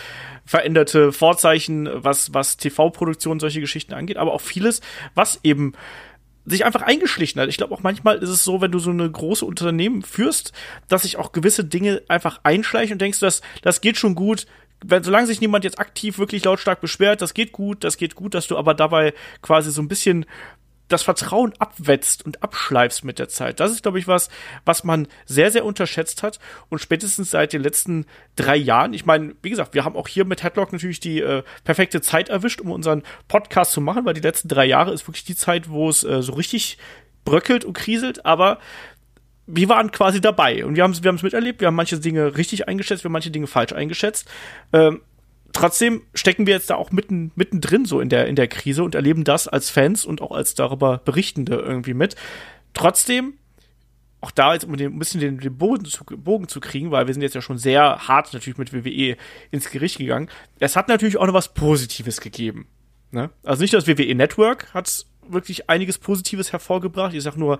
veränderte 0.45 1.11
Vorzeichen, 1.11 1.89
was 1.91 2.33
was 2.33 2.57
TV-Produktion 2.57 3.39
solche 3.39 3.61
Geschichten 3.61 3.93
angeht, 3.93 4.17
aber 4.17 4.31
auch 4.31 4.41
vieles, 4.41 4.79
was 5.15 5.39
eben 5.43 5.73
sich 6.45 6.63
einfach 6.63 6.83
eingeschlichen 6.83 7.41
hat. 7.41 7.49
Ich 7.49 7.57
glaube 7.57 7.73
auch 7.73 7.83
manchmal 7.83 8.17
ist 8.19 8.29
es 8.29 8.43
so, 8.43 8.61
wenn 8.61 8.71
du 8.71 8.79
so 8.79 8.91
eine 8.91 9.09
große 9.09 9.45
Unternehmen 9.45 10.03
führst, 10.03 10.53
dass 10.87 11.01
sich 11.01 11.17
auch 11.17 11.31
gewisse 11.31 11.65
Dinge 11.65 12.03
einfach 12.07 12.39
einschleichen 12.43 12.93
und 12.93 13.01
denkst, 13.01 13.19
das, 13.19 13.41
das 13.63 13.81
geht 13.81 13.97
schon 13.97 14.13
gut, 14.13 14.45
wenn, 14.83 15.03
solange 15.03 15.27
sich 15.27 15.41
niemand 15.41 15.63
jetzt 15.63 15.79
aktiv 15.79 16.17
wirklich 16.17 16.43
lautstark 16.45 16.81
beschwert, 16.81 17.21
das 17.21 17.33
geht 17.33 17.51
gut, 17.51 17.83
das 17.83 17.97
geht 17.97 18.15
gut, 18.15 18.33
dass 18.33 18.47
du 18.47 18.57
aber 18.57 18.73
dabei 18.73 19.13
quasi 19.41 19.71
so 19.71 19.81
ein 19.81 19.87
bisschen 19.87 20.25
das 20.89 21.03
Vertrauen 21.03 21.53
abwetzt 21.59 22.25
und 22.25 22.43
abschleifst 22.43 23.05
mit 23.05 23.19
der 23.19 23.29
Zeit. 23.29 23.59
Das 23.59 23.71
ist, 23.71 23.83
glaube 23.83 23.99
ich, 23.99 24.07
was, 24.07 24.29
was 24.65 24.83
man 24.83 25.07
sehr, 25.25 25.51
sehr 25.51 25.63
unterschätzt 25.63 26.23
hat. 26.23 26.39
Und 26.67 26.79
spätestens 26.79 27.29
seit 27.29 27.53
den 27.53 27.61
letzten 27.61 28.05
drei 28.35 28.55
Jahren, 28.57 28.93
ich 28.93 29.05
meine, 29.05 29.35
wie 29.41 29.51
gesagt, 29.51 29.75
wir 29.75 29.85
haben 29.85 29.95
auch 29.95 30.07
hier 30.07 30.25
mit 30.25 30.43
Headlock 30.43 30.73
natürlich 30.73 30.99
die 30.99 31.21
äh, 31.21 31.43
perfekte 31.63 32.01
Zeit 32.01 32.29
erwischt, 32.29 32.59
um 32.59 32.71
unseren 32.71 33.03
Podcast 33.27 33.71
zu 33.71 33.81
machen, 33.81 34.03
weil 34.05 34.15
die 34.15 34.21
letzten 34.21 34.47
drei 34.47 34.65
Jahre 34.65 34.91
ist 34.91 35.07
wirklich 35.07 35.25
die 35.25 35.35
Zeit, 35.35 35.69
wo 35.69 35.89
es 35.89 36.03
äh, 36.03 36.23
so 36.23 36.33
richtig 36.33 36.79
bröckelt 37.23 37.65
und 37.65 37.73
kriselt. 37.73 38.25
Aber 38.25 38.57
wir 39.51 39.69
waren 39.69 39.91
quasi 39.91 40.21
dabei 40.21 40.65
und 40.65 40.75
wir 40.75 40.83
haben 40.83 40.91
es 40.91 41.03
wir 41.03 41.11
miterlebt, 41.11 41.61
wir 41.61 41.67
haben 41.67 41.75
manche 41.75 41.99
Dinge 41.99 42.37
richtig 42.37 42.67
eingeschätzt, 42.67 43.03
wir 43.03 43.09
haben 43.09 43.13
manche 43.13 43.31
Dinge 43.31 43.47
falsch 43.47 43.73
eingeschätzt. 43.73 44.29
Ähm, 44.73 45.01
trotzdem 45.53 46.03
stecken 46.13 46.45
wir 46.45 46.53
jetzt 46.53 46.69
da 46.69 46.75
auch 46.75 46.91
mitten 46.91 47.31
mittendrin 47.35 47.85
so 47.85 47.99
in 47.99 48.09
der 48.09 48.27
in 48.27 48.35
der 48.35 48.47
Krise 48.47 48.83
und 48.83 48.95
erleben 48.95 49.23
das 49.23 49.47
als 49.47 49.69
Fans 49.69 50.05
und 50.05 50.21
auch 50.21 50.31
als 50.31 50.55
darüber 50.55 50.99
Berichtende 51.03 51.55
irgendwie 51.55 51.93
mit. 51.93 52.15
Trotzdem 52.73 53.33
auch 54.21 54.31
da 54.31 54.53
jetzt 54.53 54.65
um 54.65 54.73
ein 54.73 54.99
bisschen 54.99 55.21
den, 55.21 55.39
den 55.39 55.57
Bogen, 55.57 55.85
zu, 55.85 56.03
Bogen 56.03 56.47
zu 56.47 56.59
kriegen, 56.59 56.91
weil 56.91 57.07
wir 57.07 57.13
sind 57.13 57.23
jetzt 57.23 57.35
ja 57.35 57.41
schon 57.41 57.57
sehr 57.57 58.07
hart 58.07 58.33
natürlich 58.33 58.57
mit 58.57 58.73
WWE 58.73 59.15
ins 59.49 59.69
Gericht 59.69 59.97
gegangen. 59.97 60.29
Es 60.59 60.75
hat 60.75 60.89
natürlich 60.89 61.17
auch 61.17 61.25
noch 61.25 61.33
was 61.33 61.53
Positives 61.53 62.19
gegeben. 62.19 62.67
Ne? 63.11 63.29
Also 63.43 63.61
nicht 63.61 63.73
das 63.73 63.87
WWE 63.87 64.13
Network 64.15 64.73
hat 64.73 65.05
wirklich 65.31 65.69
einiges 65.69 65.97
Positives 65.97 66.51
hervorgebracht. 66.51 67.13
Ich 67.13 67.23
sag 67.23 67.35
nur, 67.37 67.59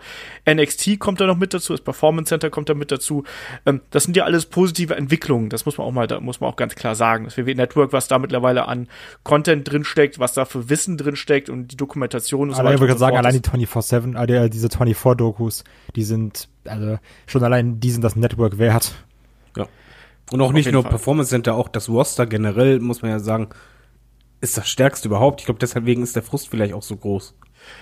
NXT 0.50 1.00
kommt 1.00 1.22
da 1.22 1.28
noch 1.28 1.38
mit 1.38 1.54
dazu, 1.54 1.74
das 1.74 1.82
Performance 1.82 2.30
Center 2.30 2.50
kommt 2.50 2.70
da 2.70 2.74
mit 2.74 2.92
dazu. 2.92 3.24
Ähm, 3.66 3.82
das 3.92 4.04
sind 4.04 4.16
ja 4.16 4.26
alles 4.26 4.46
positive 4.46 4.96
Entwicklungen. 4.96 5.50
Das 5.50 5.66
muss 5.66 5.78
man 5.78 5.88
auch 5.88 5.92
mal, 5.92 6.08
da 6.08 6.20
muss 6.20 6.40
man 6.42 6.50
auch 6.50 6.56
ganz 6.56 6.76
klar 6.76 6.96
sagen. 6.96 7.26
Das 7.26 7.38
WWE 7.38 7.56
Network, 7.56 7.94
was 7.94 8.08
da 8.08 8.20
mittlerweile 8.20 8.68
an 8.68 8.88
Content 9.24 9.70
drinsteckt, 9.70 10.20
was 10.20 10.34
da 10.34 10.46
für 10.46 10.70
Wissen 10.70 10.98
drinsteckt 10.98 11.50
und 11.50 11.72
die 11.72 11.78
Dokumentation 11.78 12.50
und 12.50 12.56
so 12.56 12.64
weiter. 12.64 12.76
Ich 12.76 12.82
würde 12.82 12.98
sagen, 12.98 13.18
allein 13.18 13.34
die 13.34 13.42
24-7, 13.42 14.16
äh, 14.16 14.50
diese 14.50 14.68
24-Dokus, 14.68 15.64
die 15.96 16.04
sind, 16.04 16.50
also 16.66 17.00
schon 17.28 17.44
allein 17.44 17.80
die 17.80 17.92
sind 17.92 18.04
das 18.04 18.16
Network 18.16 18.58
wert. 18.58 18.96
Ja. 19.56 19.68
Und 20.32 20.42
auch 20.42 20.54
nicht 20.54 20.72
nur 20.72 20.84
Fall. 20.84 20.92
Performance 20.92 21.30
Center, 21.30 21.56
auch 21.56 21.70
das 21.70 21.90
Roster 21.90 22.26
generell, 22.26 22.80
muss 22.80 23.02
man 23.02 23.12
ja 23.12 23.20
sagen, 23.20 23.50
ist 24.42 24.58
das 24.58 24.70
stärkste 24.70 25.08
überhaupt. 25.08 25.42
Ich 25.42 25.46
glaube, 25.46 25.60
deswegen 25.60 26.04
ist 26.04 26.16
der 26.16 26.24
Frust 26.24 26.50
vielleicht 26.50 26.74
auch 26.74 26.84
so 26.84 26.96
groß. 26.96 27.36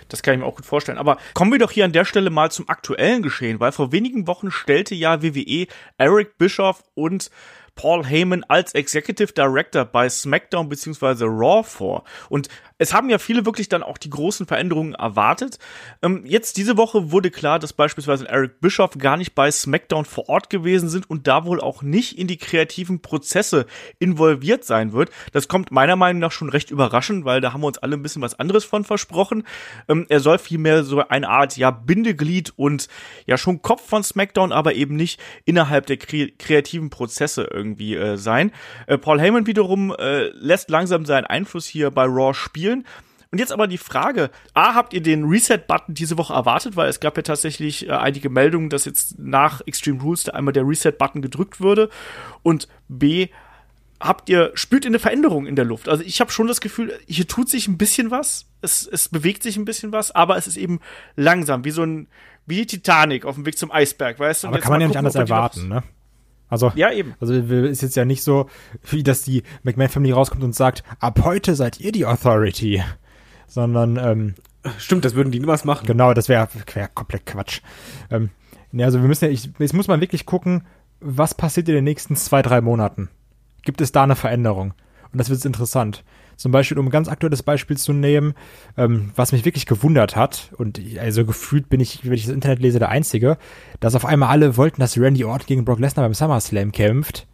Das 0.09 0.23
kann 0.23 0.33
ich 0.33 0.39
mir 0.39 0.45
auch 0.45 0.55
gut 0.55 0.65
vorstellen. 0.65 0.97
Aber 0.97 1.17
kommen 1.33 1.51
wir 1.51 1.59
doch 1.59 1.71
hier 1.71 1.85
an 1.85 1.91
der 1.91 2.05
Stelle 2.05 2.29
mal 2.29 2.51
zum 2.51 2.69
aktuellen 2.69 3.21
Geschehen, 3.21 3.59
weil 3.59 3.71
vor 3.71 3.91
wenigen 3.91 4.27
Wochen 4.27 4.51
stellte 4.51 4.95
ja 4.95 5.21
WWE 5.21 5.67
Eric 5.97 6.37
Bischoff 6.37 6.83
und 6.93 7.29
Paul 7.77 8.05
Heyman 8.05 8.43
als 8.49 8.73
Executive 8.73 9.31
Director 9.31 9.85
bei 9.85 10.09
SmackDown 10.09 10.67
bzw. 10.67 11.23
Raw 11.23 11.63
vor. 11.63 12.03
Und 12.27 12.49
es 12.79 12.93
haben 12.93 13.09
ja 13.09 13.17
viele 13.17 13.45
wirklich 13.45 13.69
dann 13.69 13.81
auch 13.81 13.97
die 13.97 14.09
großen 14.09 14.45
Veränderungen 14.45 14.93
erwartet. 14.93 15.57
Ähm, 16.01 16.23
jetzt 16.25 16.57
diese 16.57 16.77
Woche 16.77 17.11
wurde 17.11 17.31
klar, 17.31 17.59
dass 17.59 17.73
beispielsweise 17.73 18.27
Eric 18.27 18.59
Bischoff 18.59 18.97
gar 18.97 19.17
nicht 19.17 19.33
bei 19.33 19.49
SmackDown 19.49 20.05
vor 20.05 20.29
Ort 20.29 20.49
gewesen 20.49 20.89
sind 20.89 21.09
und 21.09 21.27
da 21.27 21.45
wohl 21.45 21.61
auch 21.61 21.81
nicht 21.81 22.17
in 22.17 22.27
die 22.27 22.37
kreativen 22.37 23.01
Prozesse 23.01 23.65
involviert 23.99 24.63
sein 24.63 24.93
wird. 24.93 25.09
Das 25.31 25.47
kommt 25.47 25.71
meiner 25.71 25.95
Meinung 25.95 26.19
nach 26.19 26.31
schon 26.31 26.49
recht 26.49 26.69
überraschend, 26.69 27.25
weil 27.25 27.41
da 27.41 27.53
haben 27.53 27.61
wir 27.61 27.67
uns 27.67 27.79
alle 27.79 27.95
ein 27.95 28.03
bisschen 28.03 28.21
was 28.21 28.37
anderes 28.37 28.65
von 28.65 28.83
versprochen. 28.83 29.43
Ähm, 29.87 30.05
er 30.09 30.19
soll 30.19 30.39
vielmehr 30.39 30.83
so 30.83 31.07
eine 31.07 31.29
Art 31.29 31.57
ja 31.57 31.71
Bindeglied 31.71 32.53
und 32.55 32.87
ja 33.25 33.37
schon 33.37 33.61
Kopf 33.61 33.87
von 33.87 34.03
SmackDown, 34.03 34.51
aber 34.51 34.75
eben 34.75 34.95
nicht 34.95 35.19
innerhalb 35.45 35.85
der 35.85 35.97
kre 35.97 36.31
kreativen 36.37 36.89
Prozesse 36.89 37.47
irgendwie 37.51 37.66
äh, 37.75 38.17
sein. 38.17 38.51
Äh, 38.85 38.97
Paul 38.97 39.19
Heyman 39.19 39.47
wiederum 39.47 39.95
äh, 39.97 40.27
lässt 40.29 40.69
langsam 40.69 41.05
seinen 41.05 41.25
Einfluss 41.25 41.65
hier 41.65 41.91
bei 41.91 42.03
Raw 42.03 42.33
spielen 42.33 42.47
spielen. 42.57 42.85
Und 43.29 43.39
jetzt 43.39 43.51
aber 43.51 43.67
die 43.67 43.77
Frage, 43.77 44.31
A, 44.53 44.73
habt 44.73 44.93
ihr 44.93 45.01
den 45.01 45.25
Reset-Button 45.25 45.93
diese 45.93 46.17
Woche 46.17 46.33
erwartet? 46.33 46.77
Weil 46.77 46.89
es 46.89 47.01
gab 47.01 47.17
ja 47.17 47.23
tatsächlich 47.23 47.87
äh, 47.87 47.91
einige 47.91 48.29
Meldungen, 48.29 48.69
dass 48.69 48.85
jetzt 48.85 49.19
nach 49.19 49.61
Extreme 49.65 50.01
Rules 50.01 50.23
da 50.23 50.31
einmal 50.31 50.53
der 50.53 50.65
Reset-Button 50.65 51.21
gedrückt 51.21 51.59
würde. 51.59 51.89
Und 52.41 52.69
B, 52.87 53.27
habt 53.99 54.29
ihr, 54.29 54.51
spürt 54.53 54.85
ihr 54.85 54.91
eine 54.91 54.99
Veränderung 54.99 55.45
in 55.45 55.57
der 55.57 55.65
Luft? 55.65 55.89
Also 55.89 56.03
ich 56.03 56.21
habe 56.21 56.31
schon 56.31 56.47
das 56.47 56.61
Gefühl, 56.61 56.97
hier 57.05 57.27
tut 57.27 57.49
sich 57.49 57.67
ein 57.67 57.77
bisschen 57.77 58.11
was. 58.11 58.45
Es, 58.61 58.87
es 58.87 59.09
bewegt 59.09 59.43
sich 59.43 59.57
ein 59.57 59.65
bisschen 59.65 59.91
was, 59.91 60.15
aber 60.15 60.37
es 60.37 60.47
ist 60.47 60.57
eben 60.57 60.79
langsam, 61.17 61.65
wie 61.65 61.71
so 61.71 61.83
ein, 61.83 62.07
wie 62.45 62.61
die 62.61 62.67
Titanic 62.67 63.25
auf 63.25 63.35
dem 63.35 63.45
Weg 63.45 63.57
zum 63.57 63.71
Eisberg, 63.73 64.19
weißt 64.19 64.45
du? 64.45 64.47
Aber 64.47 64.59
kann 64.59 64.71
man 64.71 64.81
ja 64.81 64.87
nicht 64.87 64.97
anders 64.97 65.15
erwarten, 65.15 65.67
ne? 65.67 65.83
Also, 66.49 66.71
ja, 66.75 66.91
eben. 66.91 67.13
Also 67.19 67.33
ist 67.33 67.81
jetzt 67.81 67.95
ja 67.95 68.05
nicht 68.05 68.23
so, 68.23 68.47
wie 68.89 69.03
dass 69.03 69.21
die 69.21 69.43
McMahon 69.63 69.89
Family 69.89 70.11
rauskommt 70.11 70.43
und 70.43 70.55
sagt, 70.55 70.83
ab 70.99 71.19
heute 71.23 71.55
seid 71.55 71.79
ihr 71.79 71.91
die 71.91 72.05
Authority. 72.05 72.83
Sondern, 73.47 73.97
ähm, 73.97 74.35
Stimmt, 74.77 75.05
das 75.05 75.15
würden 75.15 75.31
die 75.31 75.39
niemals 75.39 75.65
machen. 75.65 75.85
Genau, 75.85 76.13
das 76.13 76.29
wäre 76.29 76.47
wär 76.73 76.87
komplett 76.89 77.25
Quatsch. 77.25 77.61
Ähm, 78.09 78.29
ne, 78.71 78.83
also 78.83 79.01
wir 79.01 79.07
müssen 79.07 79.25
ja, 79.25 79.31
ich, 79.31 79.49
jetzt 79.59 79.73
muss 79.73 79.87
man 79.87 80.01
wirklich 80.01 80.25
gucken, 80.25 80.63
was 80.99 81.33
passiert 81.33 81.69
in 81.69 81.75
den 81.75 81.83
nächsten 81.83 82.15
zwei, 82.15 82.41
drei 82.41 82.61
Monaten. 82.61 83.09
Gibt 83.63 83.81
es 83.81 83.91
da 83.91 84.03
eine 84.03 84.15
Veränderung? 84.15 84.73
Und 85.11 85.19
das 85.19 85.29
wird 85.29 85.43
interessant. 85.45 86.03
Zum 86.37 86.51
Beispiel, 86.51 86.77
um 86.77 86.87
ein 86.87 86.91
ganz 86.91 87.09
aktuelles 87.09 87.43
Beispiel 87.43 87.77
zu 87.77 87.93
nehmen, 87.93 88.33
ähm, 88.77 89.11
was 89.15 89.31
mich 89.31 89.43
wirklich 89.43 89.65
gewundert 89.65 90.15
hat, 90.15 90.51
und 90.57 90.79
also 90.99 91.25
gefühlt 91.25 91.67
bin 91.67 91.79
ich, 91.79 92.05
wenn 92.05 92.13
ich 92.13 92.25
das 92.25 92.33
Internet 92.33 92.59
lese, 92.59 92.79
der 92.79 92.89
Einzige, 92.89 93.37
dass 93.79 93.95
auf 93.95 94.05
einmal 94.05 94.29
alle 94.29 94.55
wollten, 94.55 94.79
dass 94.79 94.97
Randy 94.97 95.25
Orton 95.25 95.47
gegen 95.47 95.65
Brock 95.65 95.79
Lesnar 95.79 96.05
beim 96.05 96.13
SummerSlam 96.13 96.71
kämpft. 96.71 97.27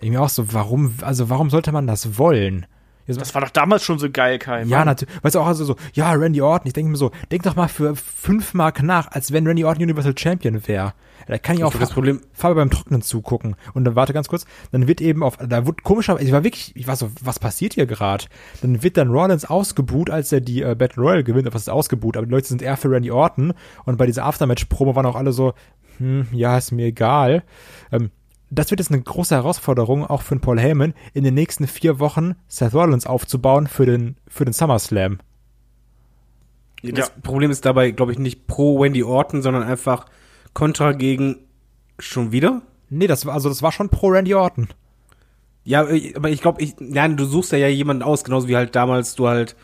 Ich 0.00 0.10
mir 0.10 0.20
auch 0.20 0.28
so, 0.28 0.52
warum, 0.52 0.94
also 1.02 1.30
warum 1.30 1.48
sollte 1.48 1.72
man 1.72 1.86
das 1.86 2.18
wollen? 2.18 2.66
Das 3.06 3.34
war 3.34 3.42
doch 3.42 3.50
damals 3.50 3.82
schon 3.82 3.98
so 3.98 4.10
geil, 4.10 4.38
Kai. 4.38 4.62
Ja, 4.64 4.84
natürlich. 4.84 5.14
Weißt 5.22 5.34
du 5.34 5.40
auch 5.40 5.46
also 5.46 5.64
so, 5.64 5.76
ja, 5.92 6.12
Randy 6.12 6.42
Orton, 6.42 6.66
ich 6.66 6.72
denke 6.72 6.90
mir 6.90 6.96
so, 6.96 7.10
denk 7.30 7.42
doch 7.42 7.56
mal 7.56 7.68
für 7.68 7.96
fünf 7.96 8.54
Mark 8.54 8.82
nach, 8.82 9.10
als 9.10 9.32
wenn 9.32 9.46
Randy 9.46 9.64
Orton 9.64 9.82
Universal 9.82 10.16
Champion 10.16 10.66
wäre. 10.66 10.94
Da 11.26 11.38
kann 11.38 11.56
ich 11.56 11.64
auch 11.64 11.74
das 11.74 11.90
Problem 11.90 12.20
Farbe 12.32 12.56
beim 12.56 12.70
Trocknen 12.70 13.02
zugucken. 13.02 13.56
Und 13.74 13.84
dann 13.84 13.94
warte 13.94 14.12
ganz 14.12 14.28
kurz, 14.28 14.46
dann 14.72 14.88
wird 14.88 15.00
eben 15.00 15.22
auf, 15.22 15.36
da 15.36 15.66
wird 15.66 15.82
komischerweise, 15.82 16.24
ich 16.24 16.32
war 16.32 16.44
wirklich, 16.44 16.74
ich 16.74 16.86
war 16.86 16.96
so, 16.96 17.10
was 17.20 17.38
passiert 17.38 17.74
hier 17.74 17.86
gerade? 17.86 18.24
Dann 18.62 18.82
wird 18.82 18.96
dann 18.96 19.10
Rollins 19.10 19.44
ausgebuht, 19.44 20.10
als 20.10 20.32
er 20.32 20.40
die 20.40 20.62
äh, 20.62 20.74
Battle 20.74 21.02
Royale 21.02 21.24
gewinnt, 21.24 21.46
was 21.52 21.62
ist 21.62 21.68
ausgebuht, 21.68 22.16
aber 22.16 22.26
die 22.26 22.32
Leute 22.32 22.48
sind 22.48 22.62
eher 22.62 22.76
für 22.76 22.90
Randy 22.90 23.10
Orton 23.10 23.52
und 23.84 23.96
bei 23.96 24.06
dieser 24.06 24.24
Aftermatch-Promo 24.24 24.96
waren 24.96 25.06
auch 25.06 25.16
alle 25.16 25.32
so, 25.32 25.54
hm, 25.98 26.26
ja, 26.32 26.56
ist 26.56 26.72
mir 26.72 26.86
egal. 26.86 27.44
Ähm, 27.92 28.10
das 28.50 28.70
wird 28.70 28.80
jetzt 28.80 28.90
eine 28.90 29.00
große 29.00 29.34
Herausforderung, 29.34 30.04
auch 30.04 30.22
für 30.22 30.34
den 30.34 30.40
Paul 30.40 30.58
Heyman, 30.60 30.94
in 31.14 31.24
den 31.24 31.34
nächsten 31.34 31.66
vier 31.66 32.00
Wochen 32.00 32.34
Seth 32.48 32.74
Rollins 32.74 33.06
aufzubauen 33.06 33.66
für 33.66 33.86
den, 33.86 34.16
für 34.26 34.44
den 34.44 34.52
SummerSlam. 34.52 35.18
Das 36.82 37.08
ja. 37.08 37.14
Problem 37.22 37.50
ist 37.50 37.64
dabei, 37.64 37.90
glaube 37.90 38.12
ich, 38.12 38.18
nicht 38.18 38.46
pro 38.46 38.80
Wendy 38.80 39.02
Orton, 39.04 39.42
sondern 39.42 39.62
einfach 39.62 40.06
Contra 40.52 40.92
gegen 40.92 41.36
schon 41.98 42.32
wieder? 42.32 42.62
Nee, 42.88 43.06
das 43.06 43.24
war, 43.26 43.34
also 43.34 43.48
das 43.48 43.62
war 43.62 43.70
schon 43.70 43.88
pro 43.88 44.08
Randy 44.08 44.34
Orton. 44.34 44.68
Ja, 45.62 45.86
äh, 45.88 46.14
aber 46.16 46.30
ich 46.30 46.40
glaube, 46.40 46.62
ich, 46.62 46.74
nein, 46.80 47.16
du 47.16 47.24
suchst 47.24 47.52
ja, 47.52 47.58
ja 47.58 47.68
jemanden 47.68 48.02
aus, 48.02 48.24
genauso 48.24 48.48
wie 48.48 48.56
halt 48.56 48.74
damals 48.74 49.14
du 49.14 49.28
halt 49.28 49.54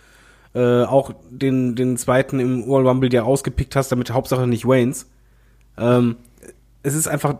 äh, 0.55 0.84
auch 0.84 1.12
den, 1.30 1.74
den 1.74 1.97
zweiten 1.97 2.39
im 2.39 2.62
Royal 2.62 2.89
Rumble 2.89 3.12
ja 3.12 3.24
ausgepickt 3.24 3.74
hast, 3.74 3.91
damit 3.91 4.11
Hauptsache 4.11 4.47
nicht 4.47 4.66
Waynes. 4.66 5.11
Ähm, 5.76 6.16
es 6.82 6.95
ist 6.95 7.09
einfach, 7.09 7.39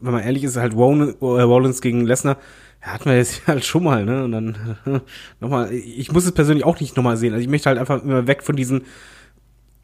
wenn 0.00 0.12
man 0.12 0.22
ehrlich 0.22 0.44
ist, 0.44 0.56
halt 0.56 0.72
äh, 0.72 0.76
Rollins 0.76 1.80
gegen 1.80 2.06
Lesnar, 2.06 2.38
ja, 2.82 2.92
hatten 2.92 3.06
wir 3.06 3.16
jetzt 3.16 3.42
halt 3.46 3.64
schon 3.64 3.84
mal, 3.84 4.04
ne? 4.04 4.24
Und 4.24 4.32
dann 4.32 4.76
nochmal, 5.40 5.72
ich 5.72 6.12
muss 6.12 6.24
es 6.24 6.32
persönlich 6.32 6.64
auch 6.64 6.80
nicht 6.80 6.96
nochmal 6.96 7.16
sehen. 7.16 7.32
Also 7.32 7.42
ich 7.42 7.48
möchte 7.48 7.68
halt 7.68 7.78
einfach 7.78 8.02
immer 8.02 8.26
weg 8.26 8.42
von 8.42 8.56
diesen, 8.56 8.82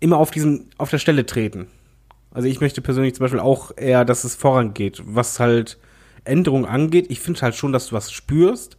immer 0.00 0.18
auf 0.18 0.30
diesen, 0.30 0.70
auf 0.78 0.90
der 0.90 0.98
Stelle 0.98 1.26
treten. 1.26 1.66
Also 2.30 2.48
ich 2.48 2.60
möchte 2.60 2.82
persönlich 2.82 3.14
zum 3.14 3.24
Beispiel 3.24 3.40
auch 3.40 3.70
eher, 3.76 4.04
dass 4.04 4.24
es 4.24 4.34
vorangeht, 4.34 5.02
was 5.06 5.38
halt 5.38 5.78
Änderungen 6.24 6.64
angeht. 6.64 7.06
Ich 7.08 7.20
finde 7.20 7.40
halt 7.42 7.54
schon, 7.54 7.72
dass 7.72 7.88
du 7.88 7.94
was 7.94 8.10
spürst. 8.10 8.76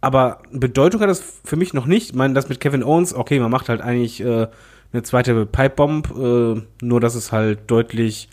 Aber 0.00 0.42
Bedeutung 0.50 1.00
hat 1.00 1.08
das 1.08 1.22
für 1.44 1.54
mich 1.54 1.72
noch 1.72 1.86
nicht. 1.86 2.10
Ich 2.10 2.16
meine, 2.16 2.34
das 2.34 2.48
mit 2.48 2.58
Kevin 2.58 2.82
Owens, 2.82 3.14
okay, 3.14 3.38
man 3.38 3.52
macht 3.52 3.68
halt 3.68 3.80
eigentlich 3.80 4.20
äh, 4.20 4.48
eine 4.92 5.02
zweite 5.04 5.46
Pipebomb, 5.46 6.10
äh, 6.10 6.62
nur 6.84 7.00
dass 7.00 7.14
es 7.14 7.30
halt 7.30 7.70
deutlich 7.70 8.28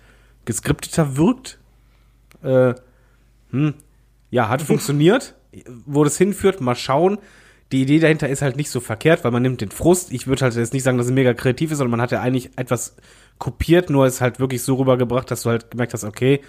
geskripteter 0.46 1.16
wirkt. 1.16 1.59
Äh, 2.44 2.74
hm, 3.52 3.74
ja, 4.30 4.50
hat 4.50 4.62
funktioniert. 4.62 5.36
Wo 5.86 6.04
das 6.04 6.18
hinführt, 6.18 6.62
mal 6.62 6.76
schauen. 6.76 7.18
Die 7.72 7.82
Idee 7.82 8.00
dahinter 8.00 8.30
ist 8.30 8.42
halt 8.42 8.56
nicht 8.56 8.70
so 8.70 8.80
verkehrt, 8.80 9.24
weil 9.24 9.32
man 9.32 9.42
nimmt 9.42 9.62
den 9.62 9.72
Frust. 9.72 10.12
Ich 10.12 10.28
würde 10.28 10.42
halt 10.44 10.56
jetzt 10.56 10.74
nicht 10.74 10.84
sagen, 10.84 10.98
dass 10.98 11.08
es 11.08 11.14
mega 11.14 11.34
kreativ 11.34 11.72
ist, 11.72 11.78
sondern 11.78 11.92
man 11.92 12.02
hat 12.02 12.12
ja 12.12 12.22
eigentlich 12.22 12.52
etwas 12.56 12.96
kopiert, 13.38 13.90
nur 13.90 14.08
ist 14.08 14.22
halt 14.22 14.40
wirklich 14.40 14.64
so 14.64 14.76
rübergebracht, 14.76 15.30
dass 15.30 15.44
du 15.44 15.50
halt 15.50 15.72
gemerkt 15.72 15.94
hast, 15.94 16.04
okay, 16.04 16.42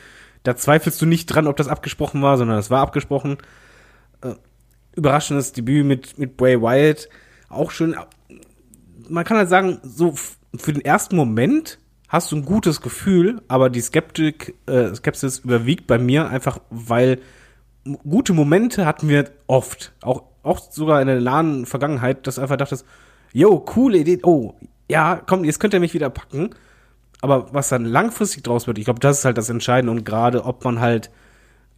da 0.43 0.57
zweifelst 0.57 1.01
du 1.01 1.07
nicht 1.07 1.27
dran, 1.27 1.47
ob 1.47 1.57
das 1.57 1.69
abgesprochen 1.69 2.23
war, 2.23 2.39
sondern 2.39 2.59
es 2.59 2.71
war 2.71 2.81
abgesprochen. 2.81 3.37
Äh, 4.23 4.35
überraschendes 4.97 5.53
Debüt 5.53 5.85
mit, 5.85 6.19
mit 6.19 6.37
Bray 6.37 6.61
Wyatt. 6.61 7.09
Auch 7.49 7.71
schön. 7.71 7.95
Man 9.09 9.25
kann 9.25 9.37
halt 9.37 9.51
sagen, 9.51 9.79
so 9.83 10.15
für 10.57 10.73
den 10.73 10.85
ersten 10.85 11.17
Moment 11.17 11.79
hast 12.11 12.31
du 12.31 12.37
ein 12.37 12.45
gutes 12.45 12.83
Gefühl, 12.83 13.41
aber 13.49 13.71
die 13.71 13.81
Skeptik, 13.81 14.55
äh, 14.67 14.95
Skepsis 14.95 15.39
überwiegt 15.39 15.87
bei 15.87 15.99
mir 15.99 16.29
einfach, 16.29 16.61
weil 16.69 17.21
gute 17.85 18.35
Momente 18.35 18.85
hatten 18.85 19.09
wir 19.09 19.31
oft. 19.47 19.95
Auch, 20.03 20.25
auch 20.43 20.59
sogar 20.71 21.01
in 21.01 21.07
der 21.07 21.23
nahen 21.23 21.65
Vergangenheit, 21.65 22.27
dass 22.27 22.35
du 22.35 22.43
einfach 22.43 22.59
dachtest, 22.59 22.85
yo, 23.33 23.59
coole 23.61 23.97
Idee, 23.97 24.19
oh, 24.25 24.53
ja, 24.91 25.23
komm, 25.25 25.45
jetzt 25.45 25.61
könnt 25.61 25.73
ihr 25.73 25.81
mich 25.81 25.95
wieder 25.95 26.11
packen 26.11 26.51
aber 27.21 27.53
was 27.53 27.69
dann 27.69 27.85
langfristig 27.85 28.43
draus 28.43 28.67
wird, 28.67 28.79
ich 28.79 28.85
glaube, 28.85 29.01
das 29.01 29.19
ist 29.19 29.25
halt 29.25 29.39
das 29.39 29.51
Entscheidende 29.51 29.93
und 29.93 30.05
gerade 30.05 30.45
ob 30.45 30.65
man 30.65 30.81
halt 30.81 31.11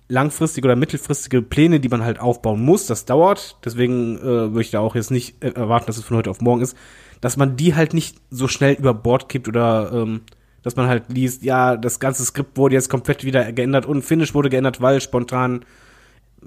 langfristige 0.08 0.66
oder 0.66 0.76
mittelfristige 0.76 1.42
Pläne, 1.42 1.80
die 1.80 1.88
man 1.88 2.04
halt 2.04 2.20
aufbauen 2.20 2.62
muss, 2.62 2.86
das 2.86 3.06
dauert. 3.06 3.56
Deswegen 3.64 4.18
äh, 4.18 4.22
würde 4.22 4.60
ich 4.60 4.70
da 4.70 4.80
auch 4.80 4.94
jetzt 4.94 5.10
nicht 5.10 5.42
äh, 5.42 5.52
erwarten, 5.52 5.86
dass 5.86 5.96
es 5.96 6.04
von 6.04 6.18
heute 6.18 6.30
auf 6.30 6.40
morgen 6.40 6.60
ist, 6.60 6.76
dass 7.22 7.38
man 7.38 7.56
die 7.56 7.74
halt 7.74 7.94
nicht 7.94 8.16
so 8.30 8.48
schnell 8.48 8.74
über 8.74 8.92
Bord 8.92 9.30
kippt 9.30 9.48
oder 9.48 9.90
ähm, 9.94 10.20
dass 10.62 10.76
man 10.76 10.88
halt 10.88 11.04
liest, 11.08 11.42
ja, 11.42 11.76
das 11.76 11.98
ganze 12.00 12.24
Skript 12.24 12.58
wurde 12.58 12.74
jetzt 12.74 12.90
komplett 12.90 13.24
wieder 13.24 13.52
geändert 13.52 13.86
und 13.86 14.02
Finish 14.02 14.34
wurde 14.34 14.50
geändert, 14.50 14.82
weil 14.82 15.00
spontan 15.00 15.64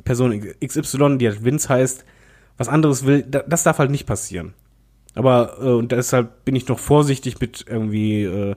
Person 0.04 0.42
XY, 0.64 1.18
die 1.18 1.28
halt 1.30 1.44
Vince 1.44 1.70
heißt, 1.70 2.06
was 2.58 2.68
anderes 2.68 3.06
will, 3.06 3.24
das 3.24 3.64
darf 3.64 3.80
halt 3.80 3.90
nicht 3.90 4.06
passieren. 4.06 4.54
Aber 5.16 5.58
äh, 5.62 5.70
und 5.70 5.94
deshalb 5.94 6.44
bin 6.44 6.56
ich 6.56 6.68
noch 6.68 6.80
vorsichtig 6.80 7.40
mit 7.40 7.66
irgendwie 7.68 8.24
äh, 8.24 8.56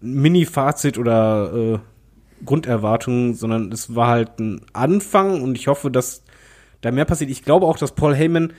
Mini-Fazit 0.00 0.98
oder 0.98 1.52
äh, 1.52 1.78
Grunderwartungen, 2.44 3.34
sondern 3.34 3.72
es 3.72 3.96
war 3.96 4.08
halt 4.08 4.38
ein 4.38 4.60
Anfang 4.72 5.42
und 5.42 5.56
ich 5.58 5.66
hoffe, 5.66 5.90
dass 5.90 6.22
da 6.80 6.92
mehr 6.92 7.06
passiert. 7.06 7.30
Ich 7.30 7.42
glaube 7.42 7.66
auch, 7.66 7.76
dass 7.76 7.96
Paul 7.96 8.14
Heyman 8.14 8.52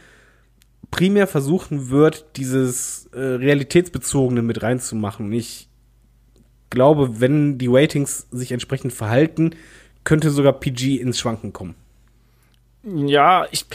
primär 0.92 1.28
versuchen 1.28 1.90
wird, 1.90 2.38
dieses 2.38 3.08
äh, 3.14 3.20
realitätsbezogene 3.20 4.42
mit 4.42 4.64
reinzumachen. 4.64 5.32
Ich 5.32 5.68
glaube, 6.70 7.20
wenn 7.20 7.58
die 7.58 7.68
Ratings 7.68 8.28
sich 8.32 8.52
entsprechend 8.52 8.94
verhalten, 8.94 9.52
könnte 10.04 10.30
sogar 10.30 10.54
PG 10.54 10.98
ins 10.98 11.20
Schwanken 11.20 11.54
kommen. 11.54 11.76
Ja, 12.84 13.46
ich, 13.52 13.66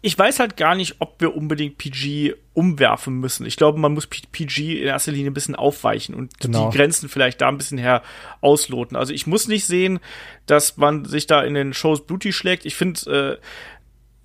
ich 0.00 0.18
weiß 0.18 0.38
halt 0.38 0.56
gar 0.56 0.74
nicht, 0.74 0.96
ob 1.00 1.20
wir 1.20 1.36
unbedingt 1.36 1.76
PG 1.76 2.34
umwerfen 2.54 3.20
müssen. 3.20 3.44
Ich 3.44 3.56
glaube, 3.56 3.78
man 3.78 3.92
muss 3.92 4.06
PG 4.06 4.80
in 4.80 4.86
erster 4.86 5.12
Linie 5.12 5.30
ein 5.30 5.34
bisschen 5.34 5.54
aufweichen 5.54 6.14
und 6.14 6.38
genau. 6.40 6.70
die 6.70 6.76
Grenzen 6.76 7.08
vielleicht 7.08 7.40
da 7.40 7.48
ein 7.48 7.58
bisschen 7.58 7.78
her 7.78 8.02
ausloten. 8.40 8.96
Also 8.96 9.12
ich 9.12 9.26
muss 9.26 9.48
nicht 9.48 9.66
sehen, 9.66 10.00
dass 10.46 10.76
man 10.76 11.04
sich 11.04 11.26
da 11.26 11.42
in 11.42 11.54
den 11.54 11.74
Shows 11.74 12.06
blutig 12.06 12.34
schlägt. 12.34 12.64
Ich 12.64 12.76
finde, 12.76 13.38
äh, 13.40 13.44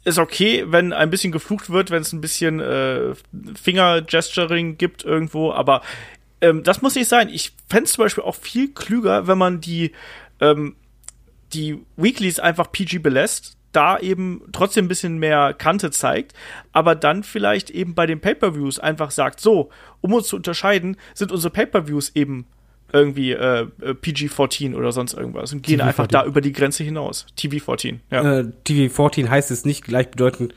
ist 0.05 0.17
okay, 0.17 0.65
wenn 0.67 0.93
ein 0.93 1.09
bisschen 1.09 1.31
geflucht 1.31 1.69
wird, 1.69 1.91
wenn 1.91 2.01
es 2.01 2.13
ein 2.13 2.21
bisschen 2.21 2.59
äh, 2.59 3.13
Finger-Gesturing 3.61 4.77
gibt 4.77 5.03
irgendwo, 5.03 5.51
aber 5.51 5.81
ähm, 6.41 6.63
das 6.63 6.81
muss 6.81 6.95
nicht 6.95 7.09
sein. 7.09 7.29
Ich 7.29 7.53
fände 7.69 7.85
es 7.85 7.93
zum 7.93 8.05
Beispiel 8.05 8.23
auch 8.23 8.35
viel 8.35 8.73
klüger, 8.73 9.27
wenn 9.27 9.37
man 9.37 9.61
die, 9.61 9.91
ähm, 10.39 10.75
die 11.53 11.79
Weeklies 11.97 12.39
einfach 12.39 12.71
PG 12.71 12.99
belässt 12.99 13.57
da 13.71 13.99
eben 13.99 14.41
trotzdem 14.51 14.85
ein 14.85 14.87
bisschen 14.87 15.19
mehr 15.19 15.53
Kante 15.53 15.91
zeigt, 15.91 16.33
aber 16.71 16.95
dann 16.95 17.23
vielleicht 17.23 17.69
eben 17.69 17.93
bei 17.93 18.05
den 18.05 18.19
Pay-per-Views 18.19 18.79
einfach 18.79 19.11
sagt, 19.11 19.39
so, 19.39 19.69
um 20.01 20.13
uns 20.13 20.27
zu 20.27 20.35
unterscheiden, 20.35 20.97
sind 21.13 21.31
unsere 21.31 21.53
Pay-per-Views 21.53 22.11
eben 22.15 22.47
irgendwie 22.93 23.31
äh, 23.31 23.67
äh 23.81 23.93
PG-14 23.93 24.75
oder 24.75 24.91
sonst 24.91 25.13
irgendwas 25.13 25.53
und 25.53 25.63
gehen 25.63 25.77
TV 25.77 25.87
einfach 25.87 26.07
da 26.07 26.25
über 26.25 26.41
die 26.41 26.53
Grenze 26.53 26.83
hinaus. 26.83 27.25
TV-14, 27.37 27.99
ja. 28.11 28.39
Äh, 28.39 28.51
TV-14 28.65 29.29
heißt 29.29 29.51
es 29.51 29.65
nicht 29.65 29.83
gleichbedeutend 29.83 30.53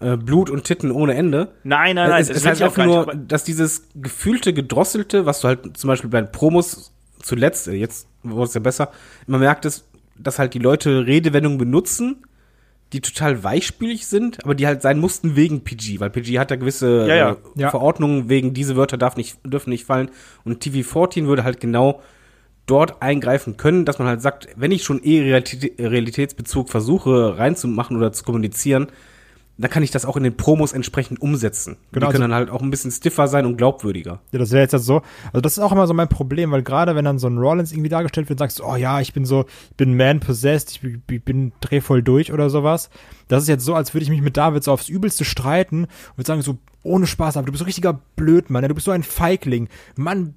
äh, 0.00 0.16
Blut 0.16 0.50
und 0.50 0.64
Titten 0.64 0.90
ohne 0.90 1.14
Ende. 1.14 1.52
Nein, 1.62 1.96
nein, 1.96 2.10
nein. 2.10 2.22
Es, 2.22 2.30
es 2.30 2.44
heißt 2.44 2.62
einfach 2.62 2.84
nur, 2.84 3.06
dass 3.14 3.44
dieses 3.44 3.88
gefühlte, 3.94 4.52
gedrosselte, 4.52 5.26
was 5.26 5.40
du 5.40 5.48
halt 5.48 5.76
zum 5.76 5.88
Beispiel 5.88 6.10
bei 6.10 6.20
den 6.20 6.32
Promos 6.32 6.92
zuletzt, 7.22 7.68
äh, 7.68 7.72
jetzt 7.72 8.08
wurde 8.22 8.44
es 8.44 8.54
ja 8.54 8.60
besser, 8.60 8.90
man 9.26 9.40
merkt 9.40 9.64
es, 9.64 9.88
dass 10.16 10.38
halt 10.38 10.54
die 10.54 10.58
Leute 10.58 11.06
Redewendungen 11.06 11.58
benutzen, 11.58 12.24
die 12.92 13.00
total 13.00 13.42
weichspülig 13.42 14.06
sind, 14.06 14.44
aber 14.44 14.54
die 14.54 14.66
halt 14.66 14.82
sein 14.82 15.00
mussten 15.00 15.34
wegen 15.36 15.64
PG, 15.64 15.98
weil 15.98 16.10
PG 16.10 16.38
hat 16.38 16.50
da 16.50 16.56
gewisse 16.56 17.06
ja, 17.08 17.14
ja. 17.14 17.30
Äh, 17.32 17.36
ja. 17.56 17.70
Verordnungen 17.70 18.28
wegen 18.28 18.54
diese 18.54 18.76
Wörter 18.76 18.96
darf 18.96 19.16
nicht, 19.16 19.38
dürfen 19.44 19.70
nicht 19.70 19.84
fallen. 19.84 20.10
Und 20.44 20.62
TV14 20.62 21.26
würde 21.26 21.44
halt 21.44 21.60
genau 21.60 22.02
dort 22.66 23.02
eingreifen 23.02 23.56
können, 23.56 23.84
dass 23.84 23.98
man 23.98 24.08
halt 24.08 24.22
sagt, 24.22 24.48
wenn 24.56 24.72
ich 24.72 24.84
schon 24.84 25.02
eh 25.02 25.34
Realitätsbezug 25.34 26.70
versuche 26.70 27.36
reinzumachen 27.36 27.96
oder 27.96 28.12
zu 28.12 28.24
kommunizieren, 28.24 28.88
dann 29.56 29.70
kann 29.70 29.82
ich 29.84 29.92
das 29.92 30.04
auch 30.04 30.16
in 30.16 30.24
den 30.24 30.36
Promos 30.36 30.72
entsprechend 30.72 31.22
umsetzen. 31.22 31.76
Genau, 31.92 32.06
die 32.06 32.12
können 32.12 32.24
also, 32.24 32.32
dann 32.32 32.34
halt 32.34 32.50
auch 32.50 32.62
ein 32.62 32.70
bisschen 32.70 32.90
stiffer 32.90 33.28
sein 33.28 33.46
und 33.46 33.56
glaubwürdiger. 33.56 34.20
Ja, 34.32 34.38
das 34.38 34.50
wäre 34.50 34.62
jetzt 34.62 34.72
so. 34.84 35.02
Also 35.26 35.40
das 35.40 35.52
ist 35.52 35.60
auch 35.60 35.70
immer 35.70 35.86
so 35.86 35.94
mein 35.94 36.08
Problem, 36.08 36.50
weil 36.50 36.62
gerade 36.62 36.96
wenn 36.96 37.04
dann 37.04 37.20
so 37.20 37.28
ein 37.28 37.38
Rollins 37.38 37.70
irgendwie 37.72 37.88
dargestellt 37.88 38.28
wird, 38.28 38.38
sagst 38.40 38.58
du, 38.58 38.64
oh 38.64 38.74
ja, 38.74 39.00
ich 39.00 39.12
bin 39.12 39.24
so, 39.24 39.44
ich 39.70 39.76
bin 39.76 39.96
man 39.96 40.18
possessed, 40.18 40.80
ich 40.82 41.24
bin, 41.24 41.52
drehvoll 41.60 42.02
durch 42.02 42.32
oder 42.32 42.50
sowas. 42.50 42.90
Das 43.28 43.42
ist 43.42 43.48
jetzt 43.48 43.64
so, 43.64 43.74
als 43.74 43.94
würde 43.94 44.02
ich 44.02 44.10
mich 44.10 44.22
mit 44.22 44.36
David 44.36 44.64
so 44.64 44.72
aufs 44.72 44.88
Übelste 44.88 45.24
streiten 45.24 45.84
und 45.84 46.18
würde 46.18 46.26
sagen 46.26 46.42
so, 46.42 46.58
ohne 46.82 47.06
Spaß, 47.06 47.36
aber 47.36 47.46
du 47.46 47.52
bist 47.52 47.60
so 47.60 47.64
richtiger 47.64 48.00
Blödmann, 48.16 48.66
du 48.66 48.74
bist 48.74 48.86
so 48.86 48.90
ein 48.90 49.04
Feigling. 49.04 49.68
Mann, 49.96 50.34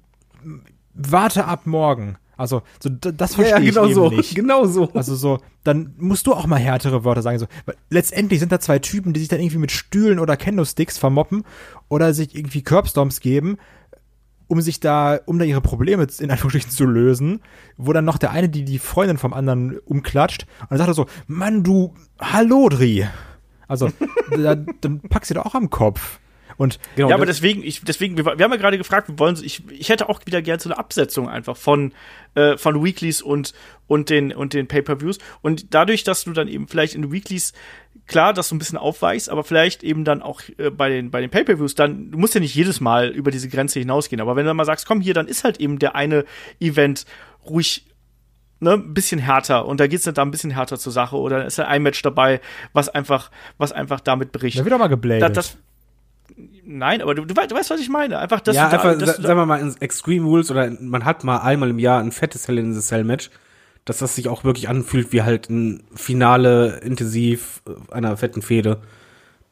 warte 0.94 1.44
ab 1.46 1.66
morgen. 1.66 2.18
Also, 2.38 2.62
so, 2.80 2.88
das 2.88 3.34
verstehe 3.34 3.58
ja, 3.58 3.58
ja, 3.58 3.70
genau 3.70 3.86
ich 3.86 3.94
so, 3.94 4.10
nicht. 4.10 4.34
Genau 4.36 4.64
so. 4.64 4.88
Also 4.94 5.16
so, 5.16 5.40
dann 5.64 5.92
musst 5.98 6.28
du 6.28 6.34
auch 6.34 6.46
mal 6.46 6.60
härtere 6.60 7.04
Wörter 7.04 7.20
sagen. 7.20 7.40
So, 7.40 7.46
letztendlich 7.90 8.38
sind 8.38 8.52
da 8.52 8.60
zwei 8.60 8.78
Typen, 8.78 9.12
die 9.12 9.18
sich 9.18 9.28
dann 9.28 9.40
irgendwie 9.40 9.58
mit 9.58 9.72
Stühlen 9.72 10.20
oder 10.20 10.36
Kendo-Sticks 10.36 10.98
vermoppen 10.98 11.42
oder 11.88 12.14
sich 12.14 12.36
irgendwie 12.36 12.62
Curbstomps 12.62 13.18
geben, 13.18 13.58
um 14.46 14.60
sich 14.60 14.78
da, 14.78 15.18
um 15.26 15.40
da 15.40 15.44
ihre 15.44 15.60
Probleme 15.60 16.06
in 16.20 16.30
Anführungsstrichen 16.30 16.70
zu 16.70 16.86
lösen, 16.86 17.40
wo 17.76 17.92
dann 17.92 18.04
noch 18.04 18.18
der 18.18 18.30
eine 18.30 18.48
die 18.48 18.64
die 18.64 18.78
Freundin 18.78 19.18
vom 19.18 19.34
anderen 19.34 19.76
umklatscht 19.80 20.46
und 20.60 20.70
dann 20.70 20.78
sagt 20.78 20.90
er 20.90 20.94
so, 20.94 21.06
Mann, 21.26 21.64
du 21.64 21.92
Hallodri. 22.20 23.08
Also, 23.66 23.90
da, 24.30 24.54
dann 24.54 25.00
packst 25.00 25.30
du 25.30 25.34
da 25.34 25.42
auch 25.42 25.56
am 25.56 25.70
Kopf. 25.70 26.20
Und 26.58 26.80
genau, 26.96 27.08
ja, 27.08 27.14
aber 27.14 27.24
deswegen, 27.24 27.62
ich, 27.62 27.82
deswegen, 27.84 28.16
wir, 28.16 28.24
wir 28.24 28.44
haben 28.44 28.50
ja 28.50 28.56
gerade 28.56 28.76
gefragt, 28.76 29.08
wir 29.08 29.18
wollen, 29.18 29.38
ich, 29.42 29.62
ich 29.70 29.88
hätte 29.88 30.08
auch 30.08 30.20
wieder 30.26 30.42
gerne 30.42 30.60
so 30.60 30.68
eine 30.68 30.76
Absetzung 30.76 31.28
einfach 31.28 31.56
von, 31.56 31.92
äh, 32.34 32.56
von 32.56 32.84
Weeklies 32.84 33.22
und, 33.22 33.54
und 33.86 34.10
den, 34.10 34.32
und 34.32 34.54
den 34.54 34.66
Pay-Per-Views. 34.66 35.18
Und 35.40 35.72
dadurch, 35.72 36.02
dass 36.02 36.24
du 36.24 36.32
dann 36.32 36.48
eben 36.48 36.66
vielleicht 36.66 36.96
in 36.96 37.12
Weeklies, 37.12 37.52
klar, 38.08 38.34
das 38.34 38.48
so 38.48 38.56
ein 38.56 38.58
bisschen 38.58 38.76
aufweichst, 38.76 39.30
aber 39.30 39.44
vielleicht 39.44 39.84
eben 39.84 40.04
dann 40.04 40.20
auch 40.20 40.42
äh, 40.58 40.70
bei 40.70 40.88
den, 40.88 41.12
bei 41.12 41.20
den 41.20 41.30
Pay-Per-Views, 41.30 41.76
dann, 41.76 42.10
du 42.10 42.18
musst 42.18 42.34
ja 42.34 42.40
nicht 42.40 42.56
jedes 42.56 42.80
Mal 42.80 43.08
über 43.10 43.30
diese 43.30 43.48
Grenze 43.48 43.78
hinausgehen. 43.78 44.20
Aber 44.20 44.34
wenn 44.34 44.44
du 44.44 44.48
dann 44.48 44.56
mal 44.56 44.64
sagst, 44.64 44.84
komm 44.84 45.00
hier, 45.00 45.14
dann 45.14 45.28
ist 45.28 45.44
halt 45.44 45.60
eben 45.60 45.78
der 45.78 45.94
eine 45.94 46.24
Event 46.58 47.06
ruhig 47.48 47.86
ne, 48.60 48.72
ein 48.72 48.94
bisschen 48.94 49.20
härter 49.20 49.66
und 49.66 49.78
da 49.80 49.86
geht's 49.86 50.04
dann 50.04 50.14
da 50.14 50.22
ein 50.22 50.30
bisschen 50.30 50.50
härter 50.50 50.78
zur 50.78 50.92
Sache 50.92 51.16
oder 51.16 51.46
ist 51.46 51.60
ein 51.60 51.82
Match 51.82 52.02
dabei, 52.02 52.40
was 52.72 52.88
einfach, 52.88 53.30
was 53.58 53.72
einfach 53.72 54.00
damit 54.00 54.32
berichtet. 54.32 54.60
Da 54.60 54.64
wird 54.64 54.74
auch 54.74 54.78
mal 54.78 54.88
gebladet. 54.88 55.36
Das, 55.36 55.52
das, 55.52 55.58
nein, 56.64 57.02
aber 57.02 57.14
du, 57.14 57.24
du, 57.24 57.34
weißt, 57.34 57.50
du 57.50 57.54
weißt, 57.54 57.70
was 57.70 57.80
ich 57.80 57.88
meine. 57.88 58.18
Einfach, 58.18 58.40
dass 58.40 58.56
ja, 58.56 58.68
du 58.68 58.74
einfach, 58.74 58.98
dass 58.98 59.16
sagen 59.16 59.38
wir 59.38 59.46
mal, 59.46 59.60
in 59.60 59.74
Extreme 59.80 60.26
Rules 60.26 60.50
oder 60.50 60.70
man 60.80 61.04
hat 61.04 61.24
mal 61.24 61.38
einmal 61.38 61.70
im 61.70 61.78
Jahr 61.78 62.00
ein 62.00 62.12
fettes 62.12 62.48
Hell 62.48 62.58
in 62.58 62.74
the 62.74 62.80
Cell 62.80 63.04
Match, 63.04 63.30
dass 63.84 63.98
das 63.98 64.14
sich 64.14 64.28
auch 64.28 64.44
wirklich 64.44 64.68
anfühlt 64.68 65.12
wie 65.12 65.22
halt 65.22 65.48
ein 65.50 65.82
Finale 65.94 66.80
intensiv 66.82 67.62
einer 67.90 68.16
fetten 68.16 68.42
Fehde. 68.42 68.82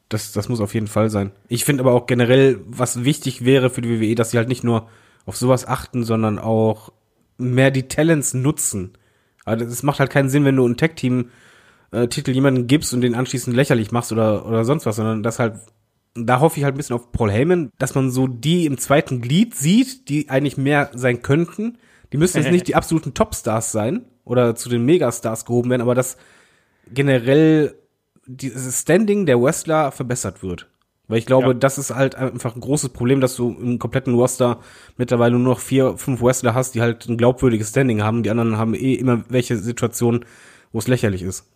Das, 0.08 0.32
das 0.32 0.48
muss 0.48 0.60
auf 0.60 0.74
jeden 0.74 0.86
Fall 0.86 1.10
sein. 1.10 1.32
Ich 1.48 1.64
finde 1.64 1.82
aber 1.82 1.92
auch 1.92 2.06
generell, 2.06 2.60
was 2.66 3.04
wichtig 3.04 3.44
wäre 3.44 3.70
für 3.70 3.80
die 3.80 4.00
WWE, 4.00 4.14
dass 4.14 4.30
sie 4.30 4.38
halt 4.38 4.48
nicht 4.48 4.62
nur 4.62 4.88
auf 5.24 5.36
sowas 5.36 5.66
achten, 5.66 6.04
sondern 6.04 6.38
auch 6.38 6.92
mehr 7.38 7.70
die 7.70 7.88
Talents 7.88 8.32
nutzen. 8.34 8.92
Also 9.44 9.64
es 9.64 9.82
macht 9.82 9.98
halt 9.98 10.10
keinen 10.10 10.28
Sinn, 10.28 10.44
wenn 10.44 10.56
du 10.56 10.66
ein 10.66 10.76
Tag-Team 10.76 11.30
äh, 11.90 12.08
Titel 12.08 12.32
jemanden 12.32 12.66
gibst 12.66 12.94
und 12.94 13.00
den 13.00 13.14
anschließend 13.14 13.54
lächerlich 13.54 13.90
machst 13.90 14.12
oder, 14.12 14.46
oder 14.46 14.64
sonst 14.64 14.86
was, 14.86 14.96
sondern 14.96 15.22
das 15.22 15.38
halt 15.38 15.54
da 16.16 16.40
hoffe 16.40 16.58
ich 16.58 16.64
halt 16.64 16.74
ein 16.74 16.76
bisschen 16.76 16.96
auf 16.96 17.12
Paul 17.12 17.30
Heyman, 17.30 17.70
dass 17.78 17.94
man 17.94 18.10
so 18.10 18.26
die 18.26 18.66
im 18.66 18.78
zweiten 18.78 19.20
Glied 19.20 19.54
sieht, 19.54 20.08
die 20.08 20.28
eigentlich 20.28 20.56
mehr 20.56 20.90
sein 20.94 21.22
könnten. 21.22 21.78
Die 22.12 22.16
müssen 22.16 22.38
jetzt 22.38 22.50
nicht 22.50 22.68
die 22.68 22.74
absoluten 22.76 23.14
Topstars 23.14 23.72
sein 23.72 24.06
oder 24.24 24.54
zu 24.54 24.68
den 24.68 24.84
Megastars 24.84 25.44
gehoben 25.44 25.70
werden, 25.70 25.82
aber 25.82 25.94
dass 25.94 26.16
generell 26.92 27.74
dieses 28.26 28.80
Standing 28.80 29.26
der 29.26 29.40
Wrestler 29.40 29.92
verbessert 29.92 30.42
wird. 30.42 30.68
Weil 31.08 31.18
ich 31.18 31.26
glaube, 31.26 31.48
ja. 31.48 31.54
das 31.54 31.78
ist 31.78 31.94
halt 31.94 32.16
einfach 32.16 32.56
ein 32.56 32.60
großes 32.60 32.88
Problem, 32.88 33.20
dass 33.20 33.36
du 33.36 33.50
im 33.50 33.78
kompletten 33.78 34.14
Roster 34.14 34.60
mittlerweile 34.96 35.38
nur 35.38 35.54
noch 35.54 35.60
vier, 35.60 35.96
fünf 35.96 36.20
Wrestler 36.20 36.54
hast, 36.54 36.74
die 36.74 36.80
halt 36.80 37.08
ein 37.08 37.16
glaubwürdiges 37.16 37.70
Standing 37.70 38.02
haben. 38.02 38.24
Die 38.24 38.30
anderen 38.30 38.56
haben 38.56 38.74
eh 38.74 38.94
immer 38.94 39.22
welche 39.28 39.56
Situationen, 39.56 40.24
wo 40.72 40.80
es 40.80 40.88
lächerlich 40.88 41.22
ist 41.22 41.46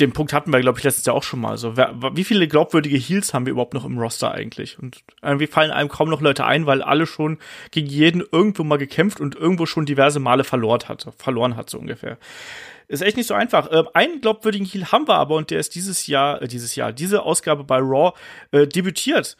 den 0.00 0.12
Punkt 0.12 0.32
hatten 0.32 0.52
wir, 0.52 0.60
glaube 0.60 0.78
ich, 0.78 0.84
letztes 0.84 1.04
Jahr 1.04 1.16
auch 1.16 1.22
schon 1.22 1.40
mal. 1.40 1.58
So, 1.58 1.76
wer, 1.76 1.94
wie 2.14 2.24
viele 2.24 2.48
glaubwürdige 2.48 2.96
Heals 2.96 3.34
haben 3.34 3.46
wir 3.46 3.52
überhaupt 3.52 3.74
noch 3.74 3.84
im 3.84 3.98
Roster 3.98 4.32
eigentlich? 4.32 4.78
Und 4.78 5.02
irgendwie 5.22 5.46
fallen 5.46 5.70
einem 5.70 5.88
kaum 5.88 6.08
noch 6.08 6.20
Leute 6.20 6.44
ein, 6.46 6.66
weil 6.66 6.82
alle 6.82 7.06
schon 7.06 7.38
gegen 7.70 7.88
jeden 7.88 8.22
irgendwo 8.32 8.64
mal 8.64 8.78
gekämpft 8.78 9.20
und 9.20 9.34
irgendwo 9.34 9.66
schon 9.66 9.84
diverse 9.84 10.20
Male 10.20 10.44
verloren 10.44 10.88
hat, 10.88 11.06
verloren 11.18 11.56
hat, 11.56 11.68
so 11.68 11.78
ungefähr. 11.78 12.18
Ist 12.88 13.02
echt 13.02 13.16
nicht 13.16 13.26
so 13.26 13.34
einfach. 13.34 13.70
Äh, 13.70 13.84
einen 13.94 14.20
glaubwürdigen 14.20 14.66
Heal 14.66 14.92
haben 14.92 15.08
wir 15.08 15.14
aber 15.14 15.36
und 15.36 15.50
der 15.50 15.60
ist 15.60 15.74
dieses 15.74 16.06
Jahr, 16.06 16.42
äh, 16.42 16.48
dieses 16.48 16.74
Jahr, 16.74 16.92
diese 16.92 17.22
Ausgabe 17.22 17.64
bei 17.64 17.78
Raw 17.78 18.12
äh, 18.50 18.66
debütiert. 18.66 19.36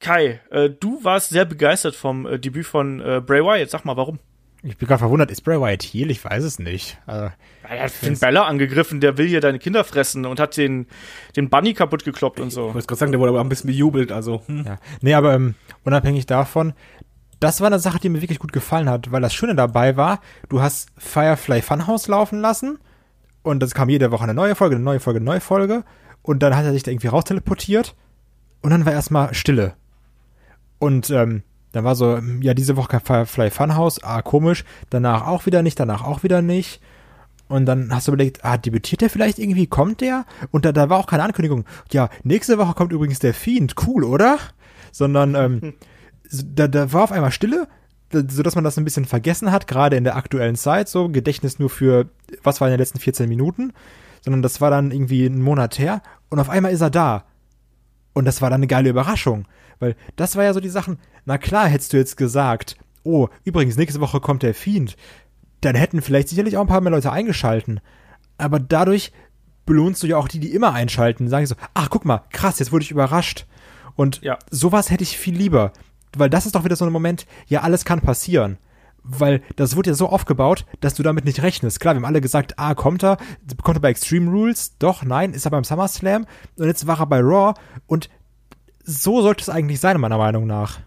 Kai, 0.00 0.40
äh, 0.50 0.70
du 0.70 1.04
warst 1.04 1.30
sehr 1.30 1.44
begeistert 1.44 1.94
vom 1.94 2.26
äh, 2.26 2.38
Debüt 2.38 2.66
von 2.66 3.00
äh, 3.00 3.20
Bray 3.24 3.44
Wyatt. 3.44 3.70
Sag 3.70 3.84
mal, 3.84 3.96
warum? 3.96 4.18
Ich 4.62 4.76
bin 4.76 4.86
gerade 4.86 4.98
verwundert, 4.98 5.30
ist 5.30 5.42
Bray 5.42 5.58
Wyatt 5.58 5.82
Heal? 5.82 6.10
Ich 6.10 6.22
weiß 6.22 6.44
es 6.44 6.58
nicht. 6.58 6.98
Also, 7.06 7.30
er 7.68 7.82
hat 7.84 7.90
Finn 7.90 8.18
Bella 8.18 8.44
angegriffen, 8.44 9.00
der 9.00 9.16
will 9.16 9.26
hier 9.26 9.40
deine 9.40 9.58
Kinder 9.58 9.84
fressen 9.84 10.26
und 10.26 10.38
hat 10.38 10.56
den, 10.56 10.86
den 11.34 11.48
Bunny 11.48 11.72
kaputt 11.72 12.04
gekloppt 12.04 12.40
und 12.40 12.50
so. 12.50 12.68
Ich 12.68 12.74
wollte 12.74 12.86
gerade 12.86 12.98
sagen, 12.98 13.12
der 13.12 13.20
wurde 13.20 13.30
aber 13.30 13.40
ein 13.40 13.48
bisschen 13.48 13.68
bejubelt, 13.68 14.12
also. 14.12 14.42
Hm. 14.46 14.64
Ja. 14.66 14.78
Nee, 15.00 15.14
aber 15.14 15.34
ähm, 15.34 15.54
unabhängig 15.84 16.26
davon, 16.26 16.74
das 17.40 17.60
war 17.60 17.68
eine 17.68 17.78
Sache, 17.78 17.98
die 17.98 18.10
mir 18.10 18.20
wirklich 18.20 18.38
gut 18.38 18.52
gefallen 18.52 18.90
hat, 18.90 19.10
weil 19.10 19.22
das 19.22 19.32
Schöne 19.32 19.54
dabei 19.54 19.96
war, 19.96 20.20
du 20.50 20.60
hast 20.60 20.90
Firefly 20.98 21.62
Funhouse 21.62 22.06
laufen 22.06 22.40
lassen 22.40 22.78
und 23.42 23.60
das 23.60 23.72
kam 23.72 23.88
jede 23.88 24.10
Woche 24.10 24.24
eine 24.24 24.34
neue 24.34 24.54
Folge, 24.54 24.76
eine 24.76 24.84
neue 24.84 25.00
Folge, 25.00 25.18
eine 25.18 25.24
neue 25.24 25.40
Folge 25.40 25.84
und 26.20 26.42
dann 26.42 26.54
hat 26.54 26.66
er 26.66 26.72
sich 26.72 26.82
da 26.82 26.90
irgendwie 26.90 27.08
rausteleportiert 27.08 27.96
und 28.60 28.70
dann 28.70 28.84
war 28.84 28.92
erstmal 28.92 29.32
Stille. 29.32 29.74
Und 30.78 31.08
ähm, 31.10 31.42
dann 31.72 31.84
war 31.84 31.94
so, 31.94 32.18
ja, 32.40 32.54
diese 32.54 32.76
Woche 32.76 32.88
kein 32.88 33.00
Firefly 33.00 33.50
Funhouse, 33.50 34.02
ah, 34.02 34.22
komisch, 34.22 34.64
danach 34.90 35.26
auch 35.26 35.46
wieder 35.46 35.62
nicht, 35.62 35.78
danach 35.78 36.04
auch 36.04 36.22
wieder 36.22 36.42
nicht. 36.42 36.80
Und 37.48 37.66
dann 37.66 37.92
hast 37.92 38.06
du 38.06 38.12
überlegt, 38.12 38.44
ah, 38.44 38.56
debütiert 38.56 39.00
der 39.00 39.10
vielleicht 39.10 39.38
irgendwie, 39.38 39.66
kommt 39.66 40.00
der? 40.00 40.24
Und 40.52 40.64
da, 40.64 40.72
da 40.72 40.88
war 40.88 40.98
auch 40.98 41.06
keine 41.06 41.24
Ankündigung. 41.24 41.64
Ja, 41.90 42.08
nächste 42.22 42.58
Woche 42.58 42.74
kommt 42.74 42.92
übrigens 42.92 43.18
der 43.18 43.34
Fiend, 43.34 43.74
cool, 43.86 44.04
oder? 44.04 44.38
Sondern 44.92 45.34
ähm, 45.34 45.74
da, 46.30 46.68
da 46.68 46.92
war 46.92 47.04
auf 47.04 47.12
einmal 47.12 47.32
Stille, 47.32 47.66
so 48.12 48.42
dass 48.42 48.54
man 48.54 48.64
das 48.64 48.76
ein 48.76 48.84
bisschen 48.84 49.04
vergessen 49.04 49.52
hat, 49.52 49.66
gerade 49.66 49.96
in 49.96 50.04
der 50.04 50.16
aktuellen 50.16 50.56
Zeit, 50.56 50.88
so 50.88 51.08
Gedächtnis 51.08 51.58
nur 51.58 51.70
für, 51.70 52.08
was 52.42 52.60
war 52.60 52.68
in 52.68 52.72
den 52.72 52.80
letzten 52.80 52.98
14 52.98 53.28
Minuten, 53.28 53.72
sondern 54.22 54.42
das 54.42 54.60
war 54.60 54.70
dann 54.70 54.90
irgendwie 54.90 55.26
ein 55.26 55.42
Monat 55.42 55.78
her 55.78 56.02
und 56.28 56.38
auf 56.38 56.50
einmal 56.50 56.72
ist 56.72 56.80
er 56.80 56.90
da. 56.90 57.24
Und 58.12 58.24
das 58.24 58.42
war 58.42 58.50
dann 58.50 58.60
eine 58.60 58.66
geile 58.66 58.90
Überraschung. 58.90 59.46
Weil 59.80 59.96
das 60.16 60.36
war 60.36 60.44
ja 60.44 60.54
so 60.54 60.60
die 60.60 60.68
Sachen, 60.68 60.98
na 61.24 61.38
klar 61.38 61.66
hättest 61.66 61.92
du 61.92 61.96
jetzt 61.96 62.16
gesagt, 62.16 62.76
oh, 63.02 63.28
übrigens, 63.44 63.76
nächste 63.76 64.00
Woche 64.00 64.20
kommt 64.20 64.42
der 64.42 64.54
Fiend. 64.54 64.96
Dann 65.62 65.74
hätten 65.74 66.02
vielleicht 66.02 66.28
sicherlich 66.28 66.56
auch 66.56 66.62
ein 66.62 66.68
paar 66.68 66.80
mehr 66.80 66.92
Leute 66.92 67.10
eingeschalten. 67.10 67.80
Aber 68.38 68.60
dadurch 68.60 69.12
belohnst 69.66 70.02
du 70.02 70.06
ja 70.06 70.16
auch 70.16 70.28
die, 70.28 70.40
die 70.40 70.54
immer 70.54 70.72
einschalten. 70.72 71.28
Sagen 71.28 71.46
so, 71.46 71.56
ach, 71.74 71.90
guck 71.90 72.04
mal, 72.04 72.22
krass, 72.30 72.58
jetzt 72.58 72.72
wurde 72.72 72.84
ich 72.84 72.90
überrascht. 72.90 73.46
Und 73.96 74.22
ja. 74.22 74.38
sowas 74.50 74.90
hätte 74.90 75.02
ich 75.02 75.18
viel 75.18 75.36
lieber. 75.36 75.72
Weil 76.16 76.30
das 76.30 76.46
ist 76.46 76.54
doch 76.54 76.64
wieder 76.64 76.76
so 76.76 76.84
ein 76.84 76.92
Moment, 76.92 77.26
ja, 77.46 77.60
alles 77.60 77.84
kann 77.84 78.00
passieren. 78.00 78.58
Weil 79.02 79.42
das 79.56 79.76
wurde 79.76 79.90
ja 79.90 79.94
so 79.94 80.08
aufgebaut, 80.08 80.66
dass 80.80 80.94
du 80.94 81.02
damit 81.02 81.24
nicht 81.24 81.42
rechnest. 81.42 81.80
Klar, 81.80 81.94
wir 81.94 81.98
haben 81.98 82.04
alle 82.04 82.20
gesagt, 82.20 82.58
ah, 82.58 82.74
kommt 82.74 83.02
er, 83.02 83.16
kommt 83.62 83.78
er 83.78 83.80
bei 83.80 83.90
Extreme 83.90 84.30
Rules? 84.30 84.76
Doch, 84.78 85.04
nein, 85.04 85.32
ist 85.32 85.46
er 85.46 85.50
beim 85.50 85.64
SummerSlam? 85.64 86.26
Und 86.56 86.66
jetzt 86.66 86.86
war 86.86 87.00
er 87.00 87.06
bei 87.06 87.20
Raw 87.20 87.54
und 87.86 88.10
so 88.90 89.22
sollte 89.22 89.42
es 89.42 89.48
eigentlich 89.48 89.80
sein, 89.80 90.00
meiner 90.00 90.18
Meinung 90.18 90.46
nach. 90.46 90.80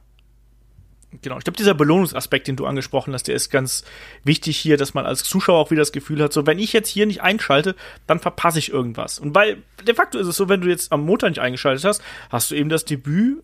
Genau, 1.22 1.38
ich 1.38 1.44
glaube, 1.44 1.58
dieser 1.58 1.74
Belohnungsaspekt, 1.74 2.48
den 2.48 2.56
du 2.56 2.66
angesprochen 2.66 3.14
hast, 3.14 3.28
der 3.28 3.36
ist 3.36 3.50
ganz 3.50 3.84
wichtig 4.24 4.58
hier, 4.58 4.78
dass 4.78 4.94
man 4.94 5.06
als 5.06 5.24
Zuschauer 5.24 5.60
auch 5.60 5.72
wieder 5.72 5.82
das 5.82 5.92
Gefühl 5.92 6.22
hat, 6.24 6.34
so, 6.34 6.48
wenn 6.48 6.60
ich 6.60 6.74
jetzt 6.74 6.90
hier 6.90 7.06
nicht 7.06 7.22
einschalte, 7.22 7.76
dann 8.08 8.20
verpasse 8.20 8.60
ich 8.60 8.72
irgendwas. 8.72 9.20
Und 9.20 9.36
weil, 9.36 9.58
de 9.86 9.94
facto 9.94 10.18
ist 10.18 10.28
es 10.28 10.36
so, 10.36 10.50
wenn 10.50 10.62
du 10.62 10.70
jetzt 10.70 10.92
am 10.92 11.06
Montag 11.06 11.30
nicht 11.30 11.40
eingeschaltet 11.40 11.86
hast, 11.86 12.02
hast 12.30 12.52
du 12.52 12.56
eben 12.56 12.70
das 12.70 12.86
Debüt, 12.86 13.44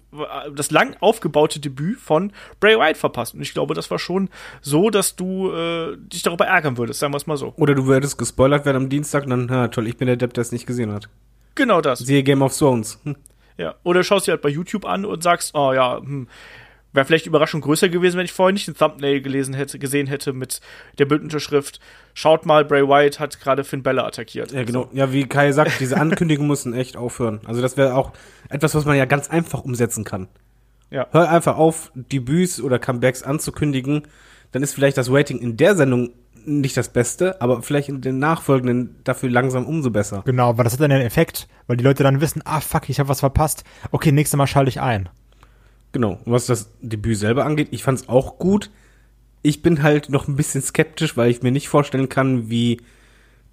das 0.55 0.71
lang 0.71 0.95
aufgebaute 0.99 1.59
Debüt 1.59 1.99
von 1.99 2.31
Bray 2.59 2.77
Wyatt 2.77 2.97
verpasst. 2.97 3.35
Und 3.35 3.41
ich 3.41 3.53
glaube, 3.53 3.73
das 3.75 3.91
war 3.91 3.99
schon 3.99 4.29
so, 4.61 4.89
dass 4.89 5.15
du 5.15 5.51
äh, 5.51 5.97
dich 5.97 6.23
darüber 6.23 6.45
ärgern 6.45 6.77
würdest, 6.77 6.99
sagen 6.99 7.13
wir 7.13 7.17
es 7.17 7.27
mal 7.27 7.37
so. 7.37 7.53
Oder 7.57 7.75
du 7.75 7.85
würdest 7.85 8.17
gespoilert 8.17 8.65
werden 8.65 8.77
am 8.77 8.89
Dienstag 8.89 9.25
und 9.25 9.29
dann, 9.29 9.45
na 9.45 9.67
toll, 9.67 9.87
ich 9.87 9.97
bin 9.97 10.07
der 10.07 10.17
Depp, 10.17 10.33
der 10.33 10.41
es 10.41 10.51
nicht 10.51 10.65
gesehen 10.65 10.91
hat. 10.91 11.07
Genau 11.55 11.81
das. 11.81 11.99
Siehe 11.99 12.23
Game 12.23 12.41
of 12.41 12.57
Thrones. 12.57 12.99
Hm. 13.03 13.15
Ja, 13.59 13.75
oder 13.83 14.03
schaust 14.05 14.25
dir 14.25 14.31
halt 14.31 14.41
bei 14.41 14.49
YouTube 14.49 14.85
an 14.85 15.03
und 15.03 15.21
sagst, 15.21 15.53
oh 15.53 15.73
ja, 15.73 15.97
hm, 15.97 16.29
wäre 16.93 17.05
vielleicht 17.05 17.27
Überraschung 17.27 17.59
größer 17.59 17.89
gewesen, 17.89 18.17
wenn 18.17 18.23
ich 18.23 18.31
vorher 18.31 18.53
nicht 18.53 18.67
den 18.67 18.75
Thumbnail 18.75 19.21
gelesen 19.21 19.53
hätte, 19.53 19.79
gesehen 19.79 20.07
hätte 20.07 20.31
mit 20.31 20.61
der 20.97 21.05
Bildunterschrift. 21.05 21.81
Schaut 22.13 22.45
mal, 22.45 22.63
Bray 22.63 22.87
Wyatt 22.87 23.19
hat 23.19 23.41
gerade 23.41 23.65
Finn 23.65 23.83
Bella 23.83 24.05
attackiert. 24.05 24.53
Ja, 24.53 24.63
genau. 24.63 24.89
Ja, 24.93 25.11
wie 25.11 25.27
Kai 25.27 25.51
sagt, 25.51 25.81
diese 25.81 25.97
Ankündigungen 25.97 26.47
müssen 26.47 26.73
echt 26.73 26.95
aufhören. 26.95 27.41
Also 27.45 27.61
das 27.61 27.75
wäre 27.75 27.95
auch 27.95 28.13
etwas, 28.47 28.75
was 28.75 28.85
man 28.85 28.95
ja 28.95 29.03
ganz 29.03 29.29
einfach 29.29 29.61
umsetzen 29.61 30.05
kann. 30.05 30.29
Ja. 30.89 31.07
Hör 31.11 31.29
einfach 31.29 31.57
auf, 31.57 31.91
Debüts 31.95 32.61
oder 32.61 32.79
Comebacks 32.79 33.23
anzukündigen. 33.23 34.07
Dann 34.53 34.63
ist 34.63 34.73
vielleicht 34.73 34.97
das 34.97 35.11
Rating 35.11 35.39
in 35.39 35.57
der 35.57 35.75
Sendung 35.75 36.11
nicht 36.49 36.75
das 36.75 36.89
Beste, 36.89 37.41
aber 37.41 37.61
vielleicht 37.61 37.89
in 37.89 38.01
den 38.01 38.19
nachfolgenden 38.19 38.95
dafür 39.03 39.29
langsam 39.29 39.65
umso 39.65 39.91
besser. 39.91 40.23
Genau, 40.25 40.57
weil 40.57 40.63
das 40.63 40.73
hat 40.73 40.81
dann 40.81 40.91
einen 40.91 41.05
Effekt, 41.05 41.47
weil 41.67 41.77
die 41.77 41.83
Leute 41.83 42.03
dann 42.03 42.21
wissen, 42.21 42.41
ah 42.45 42.59
fuck, 42.59 42.89
ich 42.89 42.99
habe 42.99 43.09
was 43.09 43.19
verpasst. 43.19 43.63
Okay, 43.91 44.11
nächstes 44.11 44.37
Mal 44.37 44.47
schalte 44.47 44.69
ich 44.69 44.81
ein. 44.81 45.09
Genau. 45.91 46.19
Und 46.25 46.33
was 46.33 46.45
das 46.45 46.71
Debüt 46.81 47.17
selber 47.17 47.45
angeht, 47.45 47.69
ich 47.71 47.83
fand 47.83 47.99
es 47.99 48.09
auch 48.09 48.37
gut. 48.37 48.69
Ich 49.41 49.61
bin 49.61 49.81
halt 49.83 50.09
noch 50.09 50.27
ein 50.27 50.35
bisschen 50.35 50.61
skeptisch, 50.61 51.15
weil 51.17 51.31
ich 51.31 51.41
mir 51.41 51.51
nicht 51.51 51.69
vorstellen 51.69 52.09
kann, 52.09 52.49
wie 52.49 52.81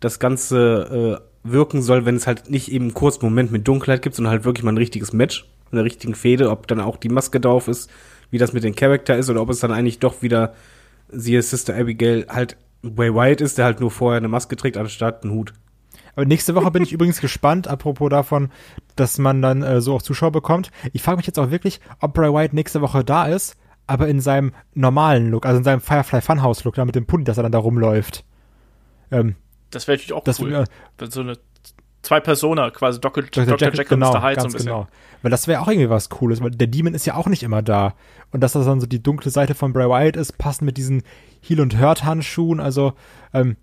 das 0.01 0.19
Ganze 0.19 1.21
äh, 1.23 1.51
wirken 1.51 1.83
soll, 1.83 2.05
wenn 2.05 2.17
es 2.17 2.27
halt 2.27 2.51
nicht 2.51 2.71
eben 2.71 2.87
einen 2.87 2.95
kurzen 2.95 3.25
Moment 3.25 3.53
mit 3.53 3.67
Dunkelheit 3.67 4.03
gibt, 4.03 4.17
sondern 4.17 4.33
halt 4.33 4.45
wirklich 4.45 4.65
mal 4.65 4.73
ein 4.73 4.79
richtiges 4.79 5.13
Match, 5.13 5.49
eine 5.71 5.85
richtigen 5.85 6.15
Fehde, 6.15 6.51
ob 6.51 6.67
dann 6.67 6.81
auch 6.81 6.97
die 6.97 7.09
Maske 7.09 7.41
drauf 7.41 7.69
ist, 7.69 7.91
wie 8.31 8.39
das 8.39 8.53
mit 8.53 8.65
dem 8.65 8.75
Charakter 8.75 9.17
ist 9.17 9.31
oder 9.31 9.41
ob 9.41 9.51
es 9.51 9.61
dann 9.61 9.73
eigentlich 9.73 10.01
doch 10.01 10.23
wieder, 10.23 10.55
siehe 11.09 11.41
Sister 11.41 11.77
Abigail, 11.77 12.27
halt 12.29 12.57
Way 12.83 13.15
White 13.15 13.45
ist, 13.45 13.59
der 13.59 13.65
halt 13.67 13.81
nur 13.81 13.91
vorher 13.91 14.19
eine 14.19 14.29
Maske 14.29 14.57
trägt, 14.57 14.77
anstatt 14.77 15.25
einen 15.25 15.33
Hut. 15.33 15.53
Aber 16.15 16.25
nächste 16.25 16.55
Woche 16.55 16.71
bin 16.71 16.83
ich 16.83 16.93
übrigens 16.95 17.21
gespannt, 17.21 17.69
apropos 17.69 18.09
davon, 18.09 18.51
dass 18.97 19.19
man 19.19 19.43
dann 19.43 19.63
äh, 19.63 19.81
so 19.81 19.95
auch 19.95 20.03
Zuschauer 20.03 20.33
bekommt. 20.33 20.71
Ich 20.93 21.03
frage 21.03 21.19
mich 21.19 21.27
jetzt 21.27 21.39
auch 21.39 21.51
wirklich, 21.51 21.81
ob 22.01 22.15
Bray 22.15 22.33
White 22.33 22.55
nächste 22.55 22.81
Woche 22.81 23.05
da 23.05 23.27
ist, 23.27 23.57
aber 23.87 24.09
in 24.09 24.21
seinem 24.21 24.53
normalen 24.75 25.31
Look, 25.31 25.47
also 25.47 25.59
in 25.59 25.65
seinem 25.65 25.81
Firefly 25.81 26.21
Funhouse 26.21 26.65
Look, 26.65 26.75
da 26.75 26.85
mit 26.85 26.95
dem 26.95 27.07
Pulli, 27.07 27.25
dass 27.25 27.37
er 27.37 27.43
dann 27.43 27.53
da 27.53 27.59
rumläuft. 27.59 28.25
Ähm, 29.11 29.37
das 29.71 29.87
wäre 29.87 29.97
natürlich 29.97 30.13
auch 30.15 30.25
das, 30.25 30.41
cool. 30.41 30.53
Äh, 30.53 30.67
so 31.09 31.21
eine 31.21 31.39
zwei 32.07 32.21
Persona, 32.21 32.71
quasi 32.71 33.01
Dr. 33.01 33.25
Dr. 33.25 33.45
Dr. 33.45 33.59
Jekyll, 33.59 33.79
Jekyll 33.79 33.99
genau, 33.99 34.13
Mr. 34.13 34.23
Hyde 34.23 34.41
so 34.41 34.47
ein 34.47 34.53
bisschen. 34.53 34.69
Genau. 34.69 34.89
Weil 35.23 35.31
das 35.31 35.49
wäre 35.49 35.61
auch 35.61 35.69
irgendwie 35.69 35.91
was 35.91 36.09
Cooles, 36.09 36.41
weil 36.41 36.51
der 36.51 36.69
Demon 36.69 36.95
ist 36.95 37.05
ja 37.05 37.15
auch 37.15 37.27
nicht 37.27 37.43
immer 37.43 37.63
da. 37.63 37.95
Und 38.31 38.41
dass 38.41 38.53
das 38.53 38.65
dann 38.65 38.81
so 38.81 38.87
die 38.87 39.03
dunkle 39.03 39.31
Seite 39.31 39.55
von 39.55 39.73
Bray 39.73 39.89
Wyatt 39.89 40.17
ist, 40.17 40.39
passend 40.39 40.67
mit 40.67 40.77
diesen 40.77 41.03
Heal- 41.41 41.61
und 41.61 41.81
Hurt-Handschuhen. 41.81 42.61
Also, 42.61 42.93
ähm, 43.35 43.57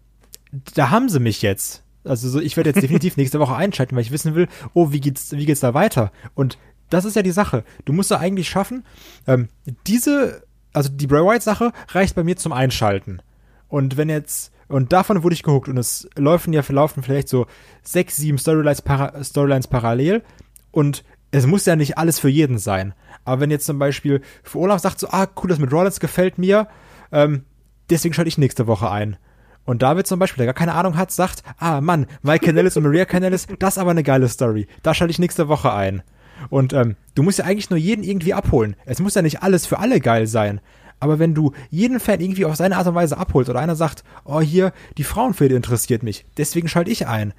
da 0.76 0.90
haben 0.90 1.10
sie 1.10 1.20
mich 1.20 1.42
jetzt. 1.42 1.84
Also 2.04 2.28
so, 2.28 2.40
ich 2.40 2.58
werde 2.58 2.72
jetzt 2.72 2.82
definitiv 2.84 3.18
nächste 3.18 3.40
Woche 3.40 3.56
einschalten, 3.56 3.96
weil 3.96 4.04
ich 4.04 4.12
wissen 4.12 4.36
will, 4.36 4.48
oh, 4.74 4.92
wie 4.92 5.00
geht's, 5.00 5.32
wie 5.32 5.46
geht's 5.46 5.62
da 5.62 5.74
weiter? 5.74 6.12
Und 6.36 6.58
das 6.90 7.06
ist 7.06 7.16
ja 7.16 7.22
die 7.22 7.32
Sache. 7.32 7.64
Du 7.86 7.94
musst 7.94 8.12
ja 8.12 8.20
eigentlich 8.20 8.50
schaffen, 8.50 8.84
ähm, 9.26 9.48
diese, 9.88 10.44
also 10.74 10.90
die 10.90 11.08
Bray 11.08 11.24
Wyatt-Sache 11.24 11.72
reicht 11.90 12.16
bei 12.16 12.24
mir 12.24 12.36
zum 12.36 12.52
Einschalten. 12.52 13.22
Und 13.70 13.96
wenn 13.96 14.10
jetzt, 14.10 14.52
und 14.74 14.92
davon 14.92 15.22
wurde 15.22 15.36
ich 15.36 15.44
gehuckt 15.44 15.70
und 15.70 15.78
es 15.78 16.10
laufen 16.16 16.52
ja 16.52 16.64
verlaufen 16.64 17.04
vielleicht 17.04 17.30
so 17.30 17.46
sechs, 17.84 18.18
sieben 18.18 18.40
Storylines, 18.40 18.82
para, 18.82 19.24
Storylines 19.24 19.68
parallel 19.68 20.24
und 20.72 21.04
es 21.30 21.46
muss 21.46 21.68
ja 21.68 21.76
nicht 21.76 22.00
alles 22.00 22.18
für 22.18 22.28
jeden 22.28 22.58
sein. 22.58 22.96
Aber 23.24 23.40
wenn 23.40 23.52
jetzt 23.52 23.68
zum 23.68 23.78
Beispiel 23.78 24.22
für 24.42 24.58
Olaf 24.58 24.82
sagt 24.82 25.00
so, 25.00 25.10
ah, 25.10 25.28
cool, 25.38 25.50
das 25.50 25.60
mit 25.60 25.72
Rollins 25.72 26.00
gefällt 26.00 26.40
mir, 26.40 26.68
ähm, 27.12 27.44
deswegen 27.92 28.16
schalte 28.16 28.30
ich 28.30 28.40
nächste 28.40 28.66
Woche 28.66 28.90
ein. 28.90 29.18
Und 29.64 29.84
David 29.84 30.08
zum 30.08 30.18
Beispiel, 30.18 30.44
der 30.44 30.52
gar 30.54 30.60
keine 30.60 30.74
Ahnung 30.74 30.98
hat, 30.98 31.12
sagt, 31.12 31.44
ah 31.60 31.80
Mann, 31.80 32.08
Mike 32.24 32.48
Canellis 32.48 32.76
und 32.76 32.82
Maria 32.82 33.06
Canellis, 33.06 33.46
das 33.60 33.76
ist 33.76 33.78
aber 33.78 33.92
eine 33.92 34.02
geile 34.02 34.28
Story. 34.28 34.66
Da 34.82 34.96
schalte 34.96 35.12
ich 35.12 35.20
nächste 35.20 35.48
Woche 35.48 35.72
ein. 35.72 36.02
Und 36.50 36.74
ähm, 36.74 36.96
du 37.14 37.22
musst 37.22 37.38
ja 37.38 37.46
eigentlich 37.46 37.70
nur 37.70 37.78
jeden 37.78 38.04
irgendwie 38.04 38.34
abholen. 38.34 38.76
Es 38.86 39.00
muss 39.00 39.14
ja 39.14 39.22
nicht 39.22 39.44
alles 39.44 39.68
für 39.68 39.78
alle 39.78 40.00
geil 40.00 40.26
sein. 40.26 40.62
Aber 41.04 41.20
wenn 41.20 41.36
du 41.36 41.52
jeden 41.70 42.00
Fan 42.00 42.22
irgendwie 42.22 42.46
auf 42.46 42.56
seine 42.56 42.78
Art 42.78 42.88
und 42.88 42.96
Weise 42.96 43.18
abholst 43.18 43.50
oder 43.50 43.60
einer 43.60 43.76
sagt, 43.76 44.06
oh 44.24 44.40
hier, 44.40 44.72
die 44.98 45.04
Frauenfehde 45.04 45.54
interessiert 45.54 46.02
mich, 46.02 46.26
deswegen 46.38 46.70
schalte 46.70 46.92
ich 46.92 47.08
ein. 47.08 47.34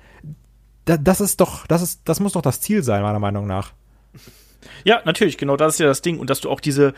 Da, 0.84 0.98
das 0.98 1.22
ist 1.22 1.40
doch, 1.40 1.66
das 1.66 1.80
ist, 1.80 2.02
das 2.04 2.20
muss 2.20 2.34
doch 2.34 2.42
das 2.42 2.60
Ziel 2.60 2.82
sein, 2.82 3.00
meiner 3.00 3.18
Meinung 3.18 3.46
nach. 3.46 3.72
Ja, 4.84 5.00
natürlich, 5.06 5.38
genau 5.38 5.56
das 5.56 5.74
ist 5.74 5.78
ja 5.78 5.86
das 5.86 6.02
Ding. 6.02 6.18
Und 6.18 6.28
dass 6.28 6.42
du 6.42 6.50
auch 6.50 6.60
diese 6.60 6.92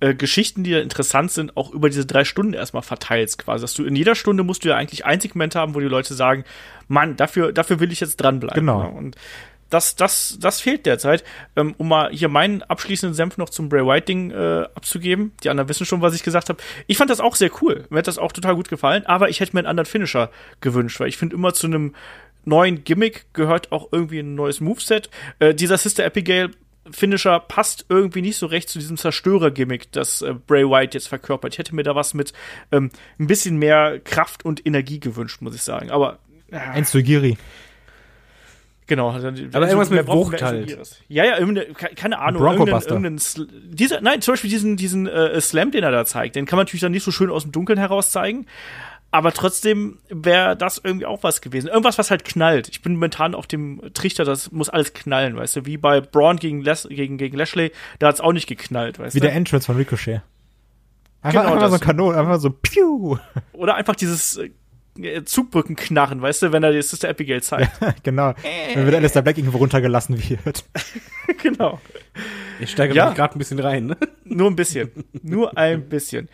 äh, 0.00 0.14
Geschichten, 0.14 0.64
die 0.64 0.70
da 0.70 0.78
interessant 0.78 1.32
sind, 1.32 1.54
auch 1.58 1.70
über 1.70 1.90
diese 1.90 2.06
drei 2.06 2.24
Stunden 2.24 2.54
erstmal 2.54 2.82
verteilst, 2.82 3.36
quasi. 3.36 3.60
Dass 3.60 3.74
du 3.74 3.84
in 3.84 3.94
jeder 3.94 4.14
Stunde 4.14 4.42
musst 4.42 4.64
du 4.64 4.70
ja 4.70 4.76
eigentlich 4.76 5.04
ein 5.04 5.20
Segment 5.20 5.54
haben, 5.54 5.74
wo 5.74 5.80
die 5.80 5.86
Leute 5.86 6.14
sagen, 6.14 6.44
Mann, 6.88 7.16
dafür, 7.16 7.52
dafür 7.52 7.78
will 7.78 7.92
ich 7.92 8.00
jetzt 8.00 8.16
dranbleiben. 8.16 8.58
Genau. 8.58 8.84
Ne? 8.84 8.88
Und 8.88 9.16
das, 9.70 9.96
das, 9.96 10.36
das 10.40 10.60
fehlt 10.60 10.86
derzeit. 10.86 11.24
Ähm, 11.56 11.74
um 11.78 11.88
mal 11.88 12.10
hier 12.10 12.28
meinen 12.28 12.62
abschließenden 12.62 13.14
Senf 13.14 13.38
noch 13.38 13.48
zum 13.48 13.68
Bray 13.68 13.86
White-Ding 13.86 14.30
äh, 14.30 14.64
abzugeben. 14.74 15.32
Die 15.42 15.50
anderen 15.50 15.68
wissen 15.68 15.86
schon, 15.86 16.02
was 16.02 16.14
ich 16.14 16.22
gesagt 16.22 16.48
habe. 16.48 16.60
Ich 16.86 16.98
fand 16.98 17.10
das 17.10 17.20
auch 17.20 17.36
sehr 17.36 17.50
cool. 17.62 17.86
Mir 17.90 17.98
hat 17.98 18.06
das 18.06 18.18
auch 18.18 18.32
total 18.32 18.56
gut 18.56 18.68
gefallen, 18.68 19.06
aber 19.06 19.28
ich 19.28 19.40
hätte 19.40 19.54
mir 19.54 19.60
einen 19.60 19.68
anderen 19.68 19.86
Finisher 19.86 20.30
gewünscht, 20.60 21.00
weil 21.00 21.08
ich 21.08 21.16
finde 21.16 21.36
immer 21.36 21.54
zu 21.54 21.66
einem 21.66 21.94
neuen 22.44 22.84
Gimmick 22.84 23.26
gehört 23.32 23.72
auch 23.72 23.88
irgendwie 23.92 24.20
ein 24.20 24.34
neues 24.34 24.60
Moveset. 24.60 25.10
Äh, 25.38 25.54
dieser 25.54 25.78
Sister 25.78 26.04
Abigail 26.04 26.50
Finisher 26.90 27.40
passt 27.40 27.86
irgendwie 27.88 28.22
nicht 28.22 28.38
so 28.38 28.46
recht 28.46 28.68
zu 28.68 28.78
diesem 28.78 28.96
Zerstörer-Gimmick, 28.96 29.92
das 29.92 30.22
äh, 30.22 30.34
Bray 30.34 30.64
Wyatt 30.64 30.94
jetzt 30.94 31.08
verkörpert. 31.08 31.54
Ich 31.54 31.58
hätte 31.58 31.74
mir 31.74 31.82
da 31.82 31.94
was 31.94 32.14
mit 32.14 32.32
ähm, 32.72 32.90
ein 33.18 33.26
bisschen 33.26 33.56
mehr 33.58 34.00
Kraft 34.00 34.44
und 34.44 34.66
Energie 34.66 34.98
gewünscht, 34.98 35.42
muss 35.42 35.54
ich 35.54 35.62
sagen. 35.62 35.90
Aber 35.90 36.18
äh, 36.50 36.56
ein 36.56 36.84
Sugiri. 36.84 37.36
Genau. 38.90 39.10
Aber 39.10 39.68
irgendwas 39.68 39.88
mit 39.88 40.08
Wucht 40.08 40.42
halt. 40.42 40.76
Ja, 41.06 41.24
ja, 41.24 41.36
keine 41.94 42.18
Ahnung. 42.18 42.42
Irgendein, 42.42 42.82
irgendein 42.82 43.20
dieser, 43.70 44.00
nein, 44.00 44.20
zum 44.20 44.32
Beispiel 44.32 44.50
diesen, 44.50 44.76
diesen 44.76 45.06
äh, 45.06 45.40
Slam, 45.40 45.70
den 45.70 45.84
er 45.84 45.92
da 45.92 46.04
zeigt, 46.04 46.34
den 46.34 46.44
kann 46.44 46.56
man 46.56 46.64
natürlich 46.64 46.80
dann 46.80 46.90
nicht 46.90 47.04
so 47.04 47.12
schön 47.12 47.30
aus 47.30 47.44
dem 47.44 47.52
Dunkeln 47.52 47.78
heraus 47.78 48.10
zeigen. 48.10 48.46
Aber 49.12 49.32
trotzdem 49.32 49.98
wäre 50.08 50.56
das 50.56 50.80
irgendwie 50.82 51.06
auch 51.06 51.22
was 51.22 51.40
gewesen. 51.40 51.68
Irgendwas, 51.68 51.98
was 51.98 52.10
halt 52.10 52.24
knallt. 52.24 52.68
Ich 52.68 52.82
bin 52.82 52.94
momentan 52.94 53.36
auf 53.36 53.46
dem 53.46 53.80
Trichter, 53.94 54.24
das 54.24 54.50
muss 54.50 54.68
alles 54.68 54.92
knallen, 54.92 55.36
weißt 55.36 55.54
du? 55.54 55.66
Wie 55.66 55.76
bei 55.76 56.00
Braun 56.00 56.38
gegen, 56.38 56.60
Les 56.62 56.88
gegen, 56.90 57.16
gegen 57.16 57.36
Lashley, 57.36 57.70
da 58.00 58.08
hat's 58.08 58.20
auch 58.20 58.32
nicht 58.32 58.48
geknallt, 58.48 58.98
weißt 58.98 59.14
Wie 59.14 59.20
du? 59.20 59.26
der 59.26 59.36
Entrance 59.36 59.66
von 59.66 59.76
Ricochet. 59.76 60.22
Einfach, 61.22 61.42
genau 61.42 61.54
einfach 61.54 61.68
so 61.68 61.74
ein 61.74 61.80
Kanon, 61.80 62.14
einfach 62.16 62.40
so 62.40 62.50
piu. 62.50 63.18
Oder 63.52 63.76
einfach 63.76 63.94
dieses 63.94 64.38
äh, 64.38 64.50
Zugbrückenknarren, 65.24 66.20
weißt 66.20 66.42
du, 66.42 66.52
wenn 66.52 66.62
er 66.62 66.72
die 66.72 66.82
Sister 66.82 67.08
Abigail 67.08 67.42
zeigt. 67.42 67.72
genau. 68.02 68.34
Wenn 68.74 68.86
wieder 68.86 68.98
Alistair 68.98 69.22
Black 69.22 69.38
irgendwo 69.38 69.58
runtergelassen 69.58 70.18
wird. 70.28 70.64
genau. 71.42 71.80
Ich 72.58 72.70
steige 72.70 72.94
ja. 72.94 73.12
gerade 73.12 73.36
ein 73.36 73.38
bisschen 73.38 73.60
rein, 73.60 73.86
ne? 73.86 73.96
Nur 74.24 74.50
ein 74.50 74.56
bisschen. 74.56 74.90
Nur 75.22 75.56
ein 75.56 75.88
bisschen. 75.88 76.28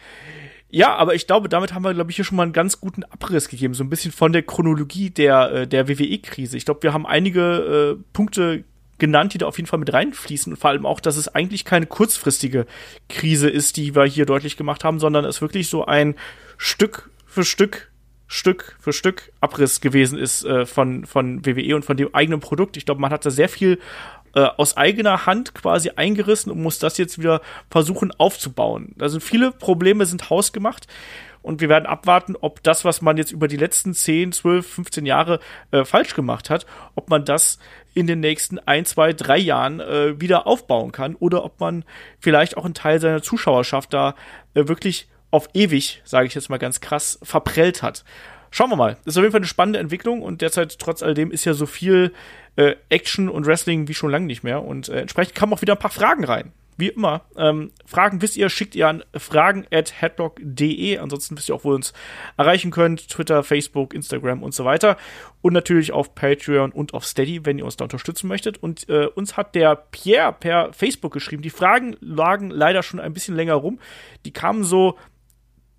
Ja, 0.68 0.96
aber 0.96 1.14
ich 1.14 1.26
glaube, 1.26 1.48
damit 1.48 1.74
haben 1.74 1.84
wir, 1.84 1.94
glaube 1.94 2.10
ich, 2.10 2.16
hier 2.16 2.24
schon 2.24 2.36
mal 2.36 2.42
einen 2.42 2.52
ganz 2.52 2.80
guten 2.80 3.04
Abriss 3.04 3.48
gegeben, 3.48 3.74
so 3.74 3.84
ein 3.84 3.90
bisschen 3.90 4.10
von 4.10 4.32
der 4.32 4.42
Chronologie 4.42 5.10
der, 5.10 5.52
äh, 5.52 5.66
der 5.66 5.88
WWE-Krise. 5.88 6.56
Ich 6.56 6.64
glaube, 6.64 6.82
wir 6.82 6.92
haben 6.92 7.06
einige 7.06 7.98
äh, 7.98 8.02
Punkte 8.12 8.64
genannt, 8.98 9.34
die 9.34 9.38
da 9.38 9.46
auf 9.46 9.58
jeden 9.58 9.68
Fall 9.68 9.78
mit 9.78 9.92
reinfließen 9.92 10.52
und 10.52 10.58
vor 10.58 10.70
allem 10.70 10.86
auch, 10.86 11.00
dass 11.00 11.16
es 11.16 11.28
eigentlich 11.28 11.64
keine 11.64 11.86
kurzfristige 11.86 12.66
Krise 13.08 13.48
ist, 13.48 13.76
die 13.76 13.94
wir 13.94 14.04
hier 14.04 14.26
deutlich 14.26 14.56
gemacht 14.56 14.84
haben, 14.84 14.98
sondern 14.98 15.24
es 15.24 15.40
wirklich 15.40 15.68
so 15.68 15.84
ein 15.84 16.14
Stück 16.56 17.10
für 17.26 17.44
Stück 17.44 17.90
Stück 18.26 18.76
für 18.80 18.92
Stück 18.92 19.32
Abriss 19.40 19.80
gewesen 19.80 20.18
ist 20.18 20.44
äh, 20.44 20.66
von, 20.66 21.06
von 21.06 21.44
WWE 21.46 21.76
und 21.76 21.84
von 21.84 21.96
dem 21.96 22.14
eigenen 22.14 22.40
Produkt. 22.40 22.76
Ich 22.76 22.84
glaube, 22.84 23.00
man 23.00 23.10
hat 23.10 23.24
da 23.24 23.30
sehr 23.30 23.48
viel 23.48 23.78
äh, 24.34 24.40
aus 24.56 24.76
eigener 24.76 25.26
Hand 25.26 25.54
quasi 25.54 25.90
eingerissen 25.96 26.52
und 26.52 26.62
muss 26.62 26.78
das 26.78 26.98
jetzt 26.98 27.18
wieder 27.18 27.40
versuchen 27.70 28.12
aufzubauen. 28.18 28.94
Sind 28.98 29.22
viele 29.22 29.52
Probleme 29.52 30.06
sind 30.06 30.30
hausgemacht. 30.30 30.86
Und 31.46 31.60
wir 31.60 31.68
werden 31.68 31.86
abwarten, 31.86 32.34
ob 32.40 32.60
das, 32.64 32.84
was 32.84 33.02
man 33.02 33.18
jetzt 33.18 33.30
über 33.30 33.46
die 33.46 33.56
letzten 33.56 33.94
10, 33.94 34.32
12, 34.32 34.66
15 34.66 35.06
Jahre 35.06 35.38
äh, 35.70 35.84
falsch 35.84 36.16
gemacht 36.16 36.50
hat, 36.50 36.66
ob 36.96 37.08
man 37.08 37.24
das 37.24 37.60
in 37.94 38.08
den 38.08 38.18
nächsten 38.18 38.58
ein, 38.58 38.84
zwei, 38.84 39.12
drei 39.12 39.38
Jahren 39.38 39.78
äh, 39.78 40.20
wieder 40.20 40.48
aufbauen 40.48 40.90
kann 40.90 41.14
oder 41.14 41.44
ob 41.44 41.60
man 41.60 41.84
vielleicht 42.18 42.56
auch 42.56 42.64
einen 42.64 42.74
Teil 42.74 43.00
seiner 43.00 43.22
Zuschauerschaft 43.22 43.94
da 43.94 44.16
äh, 44.54 44.66
wirklich 44.66 45.08
auf 45.30 45.48
ewig, 45.54 46.02
sage 46.04 46.26
ich 46.26 46.34
jetzt 46.34 46.50
mal 46.50 46.58
ganz 46.58 46.80
krass, 46.80 47.18
verprellt 47.22 47.82
hat. 47.82 48.04
Schauen 48.50 48.70
wir 48.70 48.76
mal. 48.76 48.96
Das 49.04 49.14
ist 49.14 49.18
auf 49.18 49.22
jeden 49.22 49.32
Fall 49.32 49.40
eine 49.40 49.46
spannende 49.46 49.78
Entwicklung 49.80 50.22
und 50.22 50.40
derzeit 50.40 50.78
trotz 50.78 51.02
alledem 51.02 51.30
ist 51.30 51.44
ja 51.44 51.52
so 51.52 51.66
viel 51.66 52.12
äh, 52.56 52.76
Action 52.88 53.28
und 53.28 53.46
Wrestling 53.46 53.88
wie 53.88 53.94
schon 53.94 54.10
lange 54.10 54.26
nicht 54.26 54.42
mehr 54.42 54.62
und 54.62 54.88
äh, 54.88 55.00
entsprechend 55.00 55.34
kamen 55.34 55.52
auch 55.52 55.62
wieder 55.62 55.74
ein 55.74 55.78
paar 55.78 55.90
Fragen 55.90 56.24
rein. 56.24 56.52
Wie 56.78 56.88
immer, 56.88 57.22
ähm, 57.38 57.70
Fragen 57.86 58.20
wisst 58.20 58.36
ihr, 58.36 58.50
schickt 58.50 58.74
ihr 58.74 58.86
an 58.86 59.02
fragen 59.16 59.66
at 59.72 59.98
headlock.de. 59.98 60.98
Ansonsten 60.98 61.36
wisst 61.36 61.48
ihr 61.48 61.54
auch, 61.54 61.64
wo 61.64 61.72
ihr 61.72 61.76
uns 61.76 61.94
erreichen 62.36 62.70
könnt. 62.70 63.08
Twitter, 63.08 63.42
Facebook, 63.42 63.94
Instagram 63.94 64.42
und 64.42 64.52
so 64.52 64.66
weiter. 64.66 64.98
Und 65.40 65.54
natürlich 65.54 65.92
auf 65.92 66.14
Patreon 66.14 66.72
und 66.72 66.92
auf 66.92 67.06
Steady, 67.06 67.46
wenn 67.46 67.58
ihr 67.58 67.64
uns 67.64 67.76
da 67.76 67.84
unterstützen 67.84 68.28
möchtet. 68.28 68.62
Und 68.62 68.90
äh, 68.90 69.06
uns 69.06 69.38
hat 69.38 69.54
der 69.54 69.74
Pierre 69.74 70.34
per 70.34 70.72
Facebook 70.74 71.14
geschrieben. 71.14 71.40
Die 71.40 71.50
Fragen 71.50 71.96
lagen 72.00 72.50
leider 72.50 72.82
schon 72.82 73.00
ein 73.00 73.14
bisschen 73.14 73.36
länger 73.36 73.54
rum. 73.54 73.78
Die 74.26 74.32
kamen 74.32 74.62
so 74.62 74.98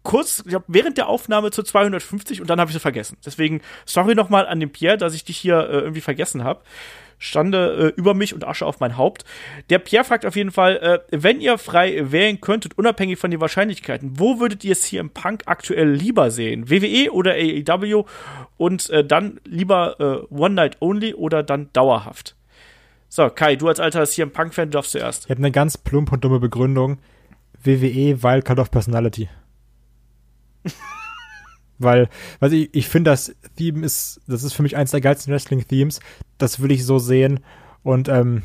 kurz, 0.08 0.40
ich 0.40 0.52
glaube, 0.52 0.64
während 0.70 0.98
der 0.98 1.10
Aufnahme 1.10 1.52
zu 1.52 1.64
250 1.64 2.40
und 2.40 2.50
dann 2.50 2.62
habe 2.62 2.70
ich 2.70 2.74
sie 2.74 2.80
vergessen. 2.80 3.18
Deswegen 3.26 3.60
sorry 3.86 4.16
nochmal 4.16 4.48
an 4.48 4.62
den 4.62 4.72
Pierre, 4.72 4.96
dass 4.96 5.14
ich 5.14 5.26
dich 5.26 5.38
hier 5.38 5.60
äh, 5.60 5.80
irgendwie 5.80 6.00
vergessen 6.00 6.46
habe. 6.46 6.62
Stande 7.20 7.94
äh, 7.98 8.00
über 8.00 8.14
mich 8.14 8.34
und 8.34 8.48
Asche 8.48 8.66
auf 8.66 8.80
mein 8.80 8.96
Haupt. 8.96 9.26
Der 9.70 9.80
Pierre 9.80 10.06
fragt 10.06 10.26
auf 10.26 10.38
jeden 10.38 10.52
Fall, 10.52 10.78
äh, 10.78 11.00
wenn 11.12 11.42
ihr 11.42 11.58
frei 11.58 12.10
wählen 12.10 12.40
könntet, 12.40 12.78
unabhängig 12.78 13.20
von 13.20 13.32
den 13.32 13.42
Wahrscheinlichkeiten, 13.42 14.12
wo 14.18 14.40
würdet 14.40 14.64
ihr 14.64 14.72
es 14.72 14.86
hier 14.86 15.02
im 15.02 15.10
Punk 15.10 15.44
aktuell 15.46 15.92
lieber 15.92 16.32
sehen? 16.32 16.70
WWE 16.70 17.12
oder 17.12 17.34
AEW? 17.34 18.06
Und 18.56 18.90
äh, 18.90 19.04
dann 19.04 19.42
lieber 19.44 20.00
äh, 20.00 20.34
One 20.34 20.56
Night 20.56 20.78
Only 20.80 21.16
oder 21.16 21.44
dann 21.44 21.70
dauerhaft? 21.74 22.38
So, 23.10 23.30
Kai, 23.30 23.58
du 23.58 23.68
als 23.68 23.82
alter 23.82 24.06
CM 24.06 24.32
Punk-Fan 24.32 24.72
darfst 24.72 24.92
zuerst. 24.92 25.26
Ich 25.26 25.32
habe 25.32 25.40
eine 25.40 25.52
ganz 25.52 25.78
plump 25.78 26.14
und 26.14 26.24
dumme 26.24 26.40
Begründung. 26.40 27.00
WWE, 27.62 28.24
weil 28.24 28.42
Cut 28.42 28.60
of 28.60 28.72
Personality. 28.72 29.28
Weil, 31.80 32.10
also 32.40 32.56
ich, 32.56 32.70
ich 32.74 32.88
finde, 32.88 33.12
das 33.12 33.36
Theme 33.56 33.86
ist, 33.86 34.22
das 34.28 34.44
ist 34.44 34.54
für 34.54 34.64
mich 34.64 34.76
eins 34.76 34.92
der 34.92 35.02
geilsten 35.02 35.32
Wrestling-Themes. 35.32 36.00
Das 36.38 36.60
will 36.60 36.72
ich 36.72 36.86
so 36.86 36.98
sehen. 36.98 37.40
Und 37.84 38.10
ähm, 38.10 38.44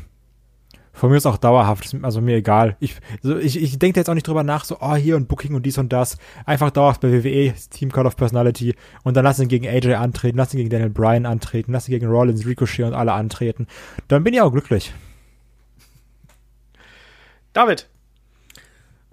von 0.95 1.09
mir 1.09 1.17
ist 1.17 1.25
auch 1.25 1.37
dauerhaft, 1.37 1.95
also 2.03 2.21
mir 2.21 2.35
egal. 2.35 2.77
Ich, 2.79 2.95
also 3.23 3.37
ich, 3.37 3.61
ich 3.61 3.79
denke 3.79 3.99
jetzt 3.99 4.09
auch 4.09 4.13
nicht 4.13 4.27
drüber 4.27 4.43
nach, 4.43 4.63
so, 4.63 4.77
oh, 4.79 4.93
hier 4.93 5.15
und 5.15 5.27
Booking 5.27 5.55
und 5.55 5.65
dies 5.65 5.79
und 5.79 5.91
das. 5.91 6.17
Einfach 6.45 6.69
dauerhaft 6.69 7.01
bei 7.01 7.11
WWE, 7.11 7.53
Team 7.71 7.91
Call 7.91 8.05
of 8.05 8.15
Personality 8.15 8.75
und 9.03 9.17
dann 9.17 9.23
lass 9.23 9.39
ihn 9.39 9.47
gegen 9.47 9.67
AJ 9.67 9.95
antreten, 9.95 10.37
lass 10.37 10.53
ihn 10.53 10.57
gegen 10.57 10.69
Daniel 10.69 10.91
Bryan 10.91 11.25
antreten, 11.25 11.73
lass 11.73 11.89
ihn 11.89 11.93
gegen 11.93 12.05
Rollins, 12.05 12.45
Ricochet 12.45 12.83
und 12.83 12.93
alle 12.93 13.13
antreten. 13.13 13.65
Dann 14.07 14.23
bin 14.23 14.35
ich 14.35 14.41
auch 14.41 14.51
glücklich. 14.51 14.93
David, 17.53 17.89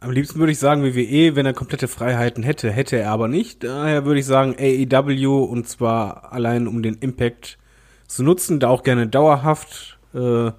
am 0.01 0.11
liebsten 0.11 0.39
würde 0.39 0.53
ich 0.53 0.59
sagen 0.59 0.83
WWE, 0.83 1.37
wenn 1.37 1.47
er 1.47 1.53
komplette 1.53 1.89
Freiheiten 1.89 2.43
hätte, 2.43 2.71
hätte 2.71 2.97
er 2.97 3.11
aber 3.11 3.29
nicht. 3.29 3.65
Daher 3.65 4.05
würde 4.05 4.21
ich 4.21 4.27
sagen 4.27 4.57
AEW 4.59 5.45
und 5.45 5.69
zwar 5.69 6.33
allein 6.33 6.67
um 6.67 6.83
den 6.83 6.95
Impact 6.95 7.59
zu 8.07 8.23
nutzen, 8.23 8.61
da 8.61 8.69
auch 8.69 8.83
gerne 8.83 9.07
dauerhaft. 9.07 9.99
Äh, 10.15 10.53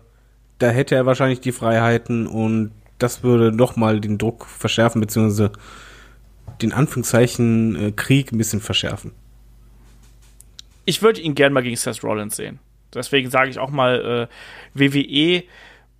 da 0.59 0.69
hätte 0.69 0.95
er 0.95 1.05
wahrscheinlich 1.07 1.41
die 1.41 1.51
Freiheiten 1.51 2.27
und 2.27 2.71
das 2.99 3.23
würde 3.23 3.51
nochmal 3.51 3.99
den 3.99 4.19
Druck 4.19 4.45
verschärfen, 4.45 5.01
beziehungsweise 5.01 5.51
den 6.61 6.71
Anführungszeichen 6.71 7.75
äh, 7.75 7.91
Krieg 7.91 8.31
ein 8.31 8.37
bisschen 8.37 8.61
verschärfen. 8.61 9.11
Ich 10.85 11.01
würde 11.01 11.19
ihn 11.19 11.33
gern 11.33 11.51
mal 11.51 11.63
gegen 11.63 11.75
Seth 11.75 12.03
Rollins 12.03 12.35
sehen. 12.35 12.59
Deswegen 12.93 13.29
sage 13.31 13.49
ich 13.49 13.57
auch 13.57 13.71
mal 13.71 14.27
äh, 14.75 14.79
WWE 14.79 15.43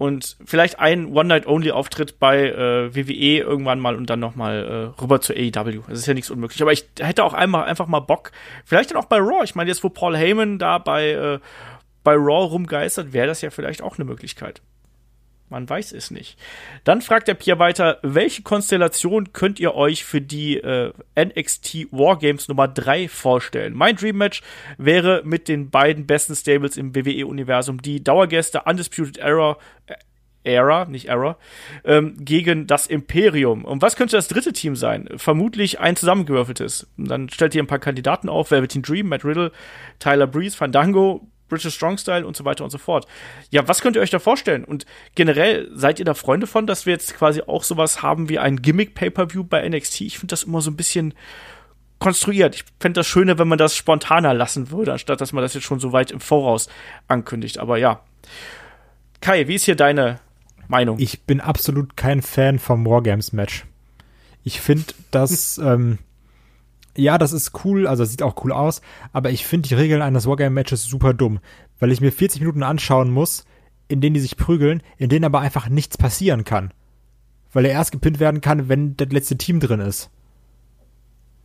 und 0.01 0.35
vielleicht 0.43 0.79
ein 0.79 1.13
One-Night-Only-Auftritt 1.13 2.17
bei 2.17 2.49
äh, 2.49 2.95
WWE 2.95 3.37
irgendwann 3.37 3.79
mal 3.79 3.95
und 3.95 4.09
dann 4.09 4.19
nochmal 4.19 4.93
äh, 4.97 4.99
rüber 4.99 5.21
zu 5.21 5.31
AEW. 5.31 5.83
Das 5.87 5.99
ist 5.99 6.07
ja 6.07 6.15
nichts 6.15 6.31
unmöglich. 6.31 6.59
Aber 6.63 6.71
ich 6.71 6.89
hätte 6.99 7.23
auch 7.23 7.35
einmal 7.35 7.65
einfach 7.65 7.85
mal 7.85 7.99
Bock, 7.99 8.31
vielleicht 8.65 8.89
dann 8.89 8.97
auch 8.97 9.05
bei 9.05 9.17
Raw. 9.17 9.43
Ich 9.43 9.53
meine, 9.53 9.69
jetzt 9.69 9.83
wo 9.83 9.89
Paul 9.89 10.17
Heyman 10.17 10.57
da 10.57 10.79
bei, 10.79 11.11
äh, 11.11 11.39
bei 12.03 12.15
Raw 12.15 12.47
rumgeistert, 12.47 13.13
wäre 13.13 13.27
das 13.27 13.43
ja 13.43 13.51
vielleicht 13.51 13.83
auch 13.83 13.99
eine 13.99 14.05
Möglichkeit. 14.05 14.63
Man 15.51 15.69
weiß 15.69 15.91
es 15.91 16.11
nicht. 16.11 16.39
Dann 16.85 17.01
fragt 17.01 17.27
der 17.27 17.33
Pierre 17.33 17.59
weiter, 17.59 17.99
welche 18.03 18.41
Konstellation 18.41 19.33
könnt 19.33 19.59
ihr 19.59 19.75
euch 19.75 20.05
für 20.05 20.21
die 20.21 20.55
äh, 20.55 20.93
NXT 21.19 21.87
Wargames 21.91 22.47
Nummer 22.47 22.69
3 22.69 23.09
vorstellen? 23.09 23.73
Mein 23.75 23.97
Dream 23.97 24.17
Match 24.17 24.41
wäre 24.77 25.23
mit 25.25 25.49
den 25.49 25.69
beiden 25.69 26.07
besten 26.07 26.35
Stables 26.35 26.77
im 26.77 26.95
WWE-Universum 26.95 27.81
die 27.81 28.01
Dauergäste 28.01 28.61
Undisputed 28.61 29.17
Era, 29.17 29.57
äh, 29.87 29.95
Era, 30.45 30.85
nicht 30.85 31.09
Error, 31.09 31.37
ähm, 31.83 32.15
gegen 32.17 32.65
das 32.65 32.87
Imperium. 32.87 33.65
Und 33.65 33.81
was 33.81 33.97
könnte 33.97 34.15
das 34.15 34.29
dritte 34.29 34.53
Team 34.53 34.77
sein? 34.77 35.09
Vermutlich 35.17 35.81
ein 35.81 35.97
zusammengewürfeltes. 35.97 36.87
Und 36.97 37.09
dann 37.11 37.27
stellt 37.27 37.53
ihr 37.55 37.61
ein 37.61 37.67
paar 37.67 37.79
Kandidaten 37.79 38.29
auf, 38.29 38.51
Velveteen 38.51 38.83
Dream, 38.83 39.09
Matt 39.09 39.25
Riddle, 39.25 39.51
Tyler 39.99 40.27
Breeze, 40.27 40.55
Fandango, 40.55 41.27
British 41.51 41.75
Strong 41.75 41.97
Style 41.97 42.25
und 42.25 42.35
so 42.35 42.45
weiter 42.45 42.63
und 42.63 42.69
so 42.69 42.77
fort. 42.77 43.05
Ja, 43.49 43.67
was 43.67 43.81
könnt 43.81 43.95
ihr 43.95 44.01
euch 44.01 44.09
da 44.09 44.19
vorstellen? 44.19 44.63
Und 44.63 44.85
generell, 45.13 45.69
seid 45.73 45.99
ihr 45.99 46.05
da 46.05 46.13
Freunde 46.13 46.47
von, 46.47 46.65
dass 46.65 46.85
wir 46.85 46.93
jetzt 46.93 47.13
quasi 47.15 47.41
auch 47.41 47.63
sowas 47.63 48.01
haben 48.01 48.29
wie 48.29 48.39
ein 48.39 48.61
Gimmick-Pay-Per-View 48.61 49.43
bei 49.43 49.67
NXT? 49.67 50.01
Ich 50.01 50.17
finde 50.17 50.31
das 50.31 50.43
immer 50.43 50.61
so 50.61 50.71
ein 50.71 50.77
bisschen 50.77 51.13
konstruiert. 51.99 52.55
Ich 52.55 52.63
fände 52.79 52.99
das 52.99 53.07
schöner, 53.07 53.37
wenn 53.37 53.49
man 53.49 53.57
das 53.57 53.75
spontaner 53.75 54.33
lassen 54.33 54.71
würde, 54.71 54.93
anstatt 54.93 55.21
dass 55.21 55.33
man 55.33 55.43
das 55.43 55.53
jetzt 55.53 55.65
schon 55.65 55.79
so 55.79 55.91
weit 55.91 56.11
im 56.11 56.21
Voraus 56.21 56.69
ankündigt. 57.07 57.59
Aber 57.59 57.77
ja. 57.77 58.01
Kai, 59.19 59.47
wie 59.47 59.55
ist 59.55 59.65
hier 59.65 59.75
deine 59.75 60.19
Meinung? 60.67 60.97
Ich 60.99 61.23
bin 61.23 61.41
absolut 61.41 61.97
kein 61.97 62.21
Fan 62.21 62.57
vom 62.59 62.85
Wargames-Match. 62.85 63.65
Ich 64.43 64.61
finde, 64.61 64.85
dass 65.11 65.57
ähm, 65.63 65.99
ja, 66.97 67.17
das 67.17 67.33
ist 67.33 67.63
cool, 67.63 67.87
also 67.87 68.03
sieht 68.05 68.23
auch 68.23 68.43
cool 68.43 68.51
aus, 68.51 68.81
aber 69.13 69.29
ich 69.29 69.45
finde 69.45 69.69
die 69.69 69.75
Regeln 69.75 70.01
eines 70.01 70.27
Wargame-Matches 70.27 70.83
super 70.83 71.13
dumm, 71.13 71.39
weil 71.79 71.91
ich 71.91 72.01
mir 72.01 72.11
40 72.11 72.41
Minuten 72.41 72.63
anschauen 72.63 73.11
muss, 73.11 73.45
in 73.87 74.01
denen 74.01 74.13
die 74.13 74.19
sich 74.19 74.37
prügeln, 74.37 74.81
in 74.97 75.09
denen 75.09 75.25
aber 75.25 75.39
einfach 75.39 75.69
nichts 75.69 75.97
passieren 75.97 76.43
kann. 76.43 76.73
Weil 77.53 77.65
er 77.65 77.71
erst 77.71 77.91
gepinnt 77.91 78.19
werden 78.19 78.41
kann, 78.41 78.69
wenn 78.69 78.95
das 78.95 79.09
letzte 79.09 79.37
Team 79.37 79.59
drin 79.59 79.81
ist. 79.81 80.09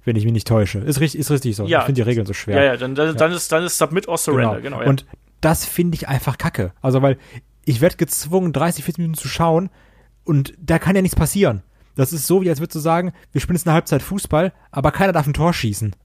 Wenn 0.04 0.14
ich 0.14 0.24
mich 0.24 0.32
nicht 0.32 0.46
täusche. 0.46 0.78
Ist 0.78 1.00
richtig, 1.00 1.20
ist 1.20 1.30
richtig 1.32 1.56
so. 1.56 1.66
Ja, 1.66 1.80
ich 1.80 1.86
finde 1.86 2.00
die 2.00 2.08
Regeln 2.08 2.26
so 2.26 2.32
schwer. 2.32 2.56
Ja, 2.56 2.64
ja, 2.64 2.76
dann, 2.76 2.94
dann, 2.94 3.16
ja. 3.16 3.36
ist, 3.36 3.50
dann 3.50 3.64
ist 3.64 3.76
Submit 3.76 4.06
or 4.06 4.18
Surrender, 4.18 4.60
genau. 4.60 4.78
genau 4.78 4.82
ja. 4.82 4.88
Und 4.88 5.04
das 5.40 5.64
finde 5.64 5.96
ich 5.96 6.06
einfach 6.06 6.38
kacke. 6.38 6.72
Also, 6.80 7.02
weil 7.02 7.18
ich 7.64 7.80
werde 7.80 7.96
gezwungen, 7.96 8.52
30, 8.52 8.84
40 8.84 8.98
Minuten 8.98 9.18
zu 9.18 9.28
schauen 9.28 9.68
und 10.24 10.54
da 10.60 10.78
kann 10.78 10.94
ja 10.94 11.02
nichts 11.02 11.16
passieren. 11.16 11.62
Das 11.96 12.12
ist 12.12 12.26
so, 12.26 12.42
wie 12.42 12.48
als 12.48 12.60
würdest 12.60 12.76
du 12.76 12.80
sagen, 12.80 13.12
wir 13.32 13.40
spielen 13.40 13.56
jetzt 13.56 13.66
eine 13.66 13.74
Halbzeit 13.74 14.02
Fußball, 14.02 14.52
aber 14.70 14.92
keiner 14.92 15.12
darf 15.12 15.26
ein 15.26 15.34
Tor 15.34 15.52
schießen. 15.52 15.96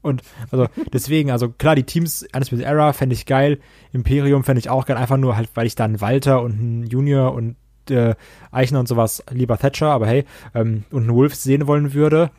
Und 0.00 0.22
also 0.50 0.66
deswegen, 0.92 1.30
also 1.30 1.48
klar, 1.50 1.76
die 1.76 1.84
Teams, 1.84 2.26
Undisputed 2.34 2.66
Era 2.66 2.92
fände 2.92 3.14
ich 3.14 3.26
geil, 3.26 3.60
Imperium 3.92 4.42
fände 4.42 4.58
ich 4.58 4.68
auch 4.68 4.86
geil, 4.86 4.96
einfach 4.96 5.18
nur 5.18 5.36
halt, 5.36 5.50
weil 5.54 5.66
ich 5.66 5.76
dann 5.76 6.00
Walter 6.00 6.42
und 6.42 6.52
einen 6.52 6.86
Junior 6.86 7.32
und 7.32 7.56
äh, 7.88 8.14
Eichner 8.50 8.80
und 8.80 8.88
sowas, 8.88 9.22
lieber 9.30 9.58
Thatcher, 9.58 9.88
aber 9.88 10.06
hey, 10.06 10.24
ähm, 10.54 10.84
und 10.90 11.02
einen 11.02 11.14
Wolf 11.14 11.34
sehen 11.34 11.66
wollen 11.66 11.94
würde. 11.94 12.30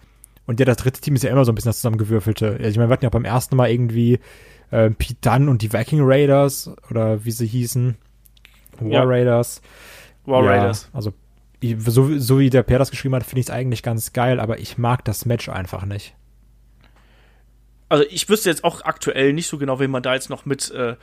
Und 0.46 0.60
ja, 0.60 0.66
das 0.66 0.78
dritte 0.78 1.00
Team 1.00 1.16
ist 1.16 1.24
ja 1.24 1.32
immer 1.32 1.46
so 1.46 1.52
ein 1.52 1.56
bisschen 1.56 1.70
das 1.70 1.78
zusammengewürfelte. 1.78 2.48
Also 2.48 2.64
ich 2.66 2.78
meine, 2.78 2.90
wir 2.90 2.94
hatten 2.94 3.06
ja 3.06 3.10
beim 3.10 3.24
ersten 3.24 3.56
Mal 3.56 3.70
irgendwie 3.70 4.20
äh, 4.72 4.90
Pete 4.90 5.20
Dunn 5.22 5.48
und 5.48 5.62
die 5.62 5.72
Viking 5.72 6.02
Raiders 6.02 6.72
oder 6.90 7.24
wie 7.24 7.32
sie 7.32 7.48
hießen. 7.48 7.96
War 8.80 8.90
ja. 8.90 9.04
Raiders. 9.04 9.62
War 10.26 10.44
ja, 10.44 10.50
Raiders. 10.50 10.90
Also 10.92 11.14
so, 11.78 12.18
so 12.18 12.40
wie 12.40 12.50
der 12.50 12.64
Per 12.64 12.80
das 12.80 12.92
geschrieben 12.92 13.16
hat, 13.16 13.24
finde 13.24 13.42
ich 13.42 13.48
es 13.48 13.52
eigentlich 13.52 13.84
ganz 13.84 14.14
geil, 14.14 14.40
aber 14.40 14.60
ich 14.60 14.78
mag 14.78 15.06
das 15.06 15.26
Match 15.26 15.50
einfach 15.50 15.86
nicht. 15.86 16.16
Also 17.90 18.06
ich 18.10 18.28
wüsste 18.28 18.50
jetzt 18.50 18.64
auch 18.64 18.82
aktuell 18.86 19.34
nicht 19.34 19.48
so 19.48 19.58
genau, 19.58 19.80
wen 19.80 19.92
man 19.92 20.02
da 20.02 20.14
jetzt 20.14 20.30
noch 20.30 20.46
mit 20.46 20.72
äh, 20.72 20.96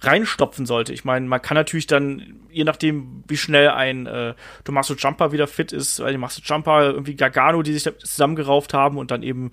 reinstopfen 0.00 0.66
sollte. 0.66 0.92
Ich 0.92 1.04
meine, 1.04 1.26
man 1.26 1.42
kann 1.42 1.56
natürlich 1.56 1.86
dann, 1.86 2.40
je 2.50 2.64
nachdem, 2.64 3.22
wie 3.28 3.36
schnell 3.36 3.68
ein 3.68 4.06
äh, 4.06 4.34
Tommaso 4.64 4.94
Jumper 4.94 5.32
wieder 5.32 5.46
fit 5.46 5.72
ist, 5.72 6.00
weil 6.00 6.12
Tommaso 6.14 6.40
Jumper 6.42 6.84
irgendwie 6.84 7.16
Gargano, 7.16 7.62
die 7.62 7.74
sich 7.74 7.82
da 7.82 7.98
zusammengerauft 7.98 8.72
haben 8.72 8.96
und 8.96 9.10
dann 9.10 9.22
eben 9.22 9.52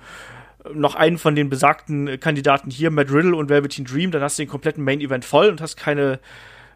noch 0.74 0.96
einen 0.96 1.18
von 1.18 1.36
den 1.36 1.50
besagten 1.50 2.20
Kandidaten 2.20 2.72
hier, 2.72 2.92
Matt 2.92 3.12
Riddle 3.12 3.36
und 3.36 3.50
Velveteen 3.50 3.86
Dream, 3.86 4.12
dann 4.12 4.22
hast 4.22 4.40
du 4.40 4.44
den 4.44 4.50
kompletten 4.50 4.84
Main 4.84 5.02
Event 5.02 5.26
voll 5.26 5.50
und 5.50 5.62
hast 5.62 5.76
keine 5.76 6.20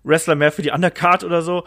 Wrestler 0.03 0.35
mehr 0.35 0.51
für 0.51 0.61
die 0.61 0.71
Undercard 0.71 1.23
oder 1.23 1.41
so. 1.41 1.63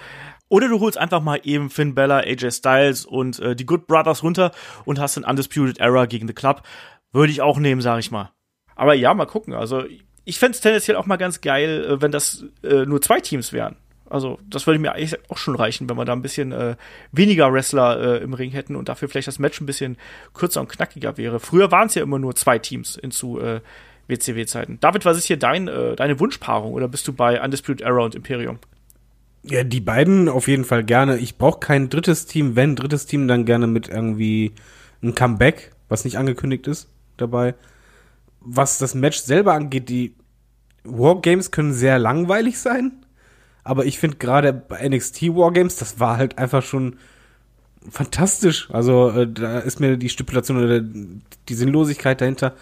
Oder 0.53 0.69
du 0.69 0.81
holst 0.81 0.99
einfach 0.99 1.23
mal 1.23 1.41
eben 1.45 1.71
Finn 1.71 1.95
Bella, 1.95 2.19
AJ 2.19 2.51
Styles 2.51 3.07
und 3.07 3.39
äh, 3.39 3.57
die 3.57 3.65
Good 3.65 3.87
Brothers 3.87 4.23
runter 4.23 4.51
und 4.85 5.01
hast 5.01 5.17
einen 5.17 5.25
Undisputed 5.25 5.81
Era 5.81 6.05
gegen 6.05 6.29
The 6.29 6.35
Club. 6.35 6.63
Würde 7.11 7.33
ich 7.33 7.41
auch 7.41 7.59
nehmen, 7.59 7.81
sag 7.81 8.01
ich 8.01 8.11
mal. 8.11 8.33
Aber 8.77 8.93
ja, 8.93 9.15
mal 9.15 9.25
gucken. 9.25 9.55
Also, 9.55 9.85
ich 10.27 10.39
fände 10.39 10.55
es 10.55 10.61
tendenziell 10.61 10.99
auch 10.99 11.07
mal 11.07 11.17
ganz 11.17 11.41
geil, 11.41 11.87
äh, 11.87 12.03
wenn 12.03 12.13
das 12.13 12.45
äh, 12.63 12.85
nur 12.85 13.01
zwei 13.01 13.21
Teams 13.21 13.55
wären. 13.55 13.77
Also, 14.11 14.41
das 14.47 14.67
würde 14.67 14.79
mir 14.79 14.93
eigentlich 14.93 15.19
auch 15.31 15.39
schon 15.39 15.57
reichen, 15.57 15.89
wenn 15.89 15.97
wir 15.97 16.05
da 16.05 16.13
ein 16.13 16.21
bisschen 16.21 16.53
äh, 16.53 16.77
weniger 17.13 17.51
Wrestler 17.51 17.99
äh, 17.99 18.23
im 18.23 18.35
Ring 18.35 18.51
hätten 18.51 18.77
und 18.77 18.91
dafür 18.91 19.09
vielleicht 19.09 19.29
das 19.29 19.39
Match 19.39 19.59
ein 19.59 19.65
bisschen 19.65 19.97
kürzer 20.35 20.61
und 20.61 20.69
knackiger 20.69 21.17
wäre. 21.17 21.41
Früher 21.41 21.71
waren 21.71 21.87
es 21.87 21.95
ja 21.95 22.03
immer 22.03 22.19
nur 22.19 22.35
zwei 22.35 22.59
Teams 22.59 22.99
in 22.99 23.11
zu 23.11 23.41
äh, 23.41 23.63
WCW-Zeiten. 24.07 24.81
David, 24.81 25.07
was 25.07 25.17
ist 25.17 25.29
hier 25.29 25.39
dein, 25.39 25.67
äh, 25.67 25.97
deine 25.97 26.21
Wunschpaarung 26.21 26.75
oder 26.75 26.89
bist 26.89 27.09
du 27.09 27.15
bei 27.15 27.43
Undisputed 27.43 27.81
Era 27.81 28.03
und 28.05 28.15
Imperium? 28.15 28.59
Ja, 29.45 29.65
die 29.65 29.81
beiden 29.81 30.29
auf 30.29 30.47
jeden 30.47 30.65
Fall 30.65 30.85
gerne. 30.85 31.19
Ich 31.19 31.37
brauche 31.37 31.59
kein 31.59 31.89
drittes 31.89 32.27
Team. 32.27 32.55
Wenn 32.55 32.77
drittes 32.77 33.07
Team, 33.07 33.27
dann 33.27 33.45
gerne 33.45 33.67
mit 33.67 33.89
irgendwie 33.89 34.53
ein 35.03 35.15
Comeback, 35.15 35.73
was 35.89 36.05
nicht 36.05 36.17
angekündigt 36.17 36.69
ist, 36.69 36.89
dabei. 37.17 37.55
Was 38.41 38.79
das 38.79 38.95
Match 38.95 39.19
selber 39.19 39.55
angeht, 39.55 39.89
die 39.89 40.15
Wargames 40.85 41.51
können 41.51 41.73
sehr 41.73 41.99
langweilig 41.99 42.59
sein. 42.59 42.93
Aber 43.65 43.85
ich 43.85 43.99
finde 43.99 44.17
gerade 44.19 44.53
bei 44.53 44.89
NXT 44.89 45.23
Wargames, 45.35 45.77
das 45.77 45.99
war 45.99 46.19
halt 46.19 46.39
einfach 46.39 46.63
schon 46.63 46.97
fantastisch. 47.91 48.69
Also 48.71 49.11
äh, 49.11 49.27
da 49.31 49.59
ist 49.59 49.81
mir 49.81 49.97
die 49.97 50.09
Stipulation 50.09 50.63
oder 50.63 50.81
die 50.81 51.55
Sinnlosigkeit 51.55 52.21
dahinter 52.21 52.55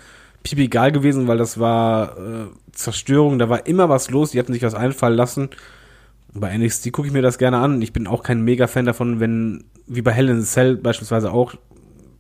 pipi 0.42 0.64
egal 0.64 0.92
gewesen, 0.92 1.28
weil 1.28 1.36
das 1.36 1.60
war 1.60 2.16
äh, 2.16 2.46
Zerstörung, 2.72 3.38
da 3.38 3.50
war 3.50 3.66
immer 3.66 3.90
was 3.90 4.10
los, 4.10 4.30
die 4.30 4.38
hatten 4.38 4.54
sich 4.54 4.62
was 4.62 4.74
einfallen 4.74 5.16
lassen 5.16 5.50
bei 6.32 6.56
NXT 6.56 6.92
gucke 6.92 7.08
ich 7.08 7.14
mir 7.14 7.22
das 7.22 7.38
gerne 7.38 7.58
an. 7.58 7.82
Ich 7.82 7.92
bin 7.92 8.06
auch 8.06 8.22
kein 8.22 8.42
Mega-Fan 8.42 8.86
davon, 8.86 9.20
wenn, 9.20 9.64
wie 9.86 10.02
bei 10.02 10.12
Hell 10.12 10.28
in 10.28 10.40
a 10.40 10.44
Cell 10.44 10.76
beispielsweise 10.76 11.32
auch, 11.32 11.54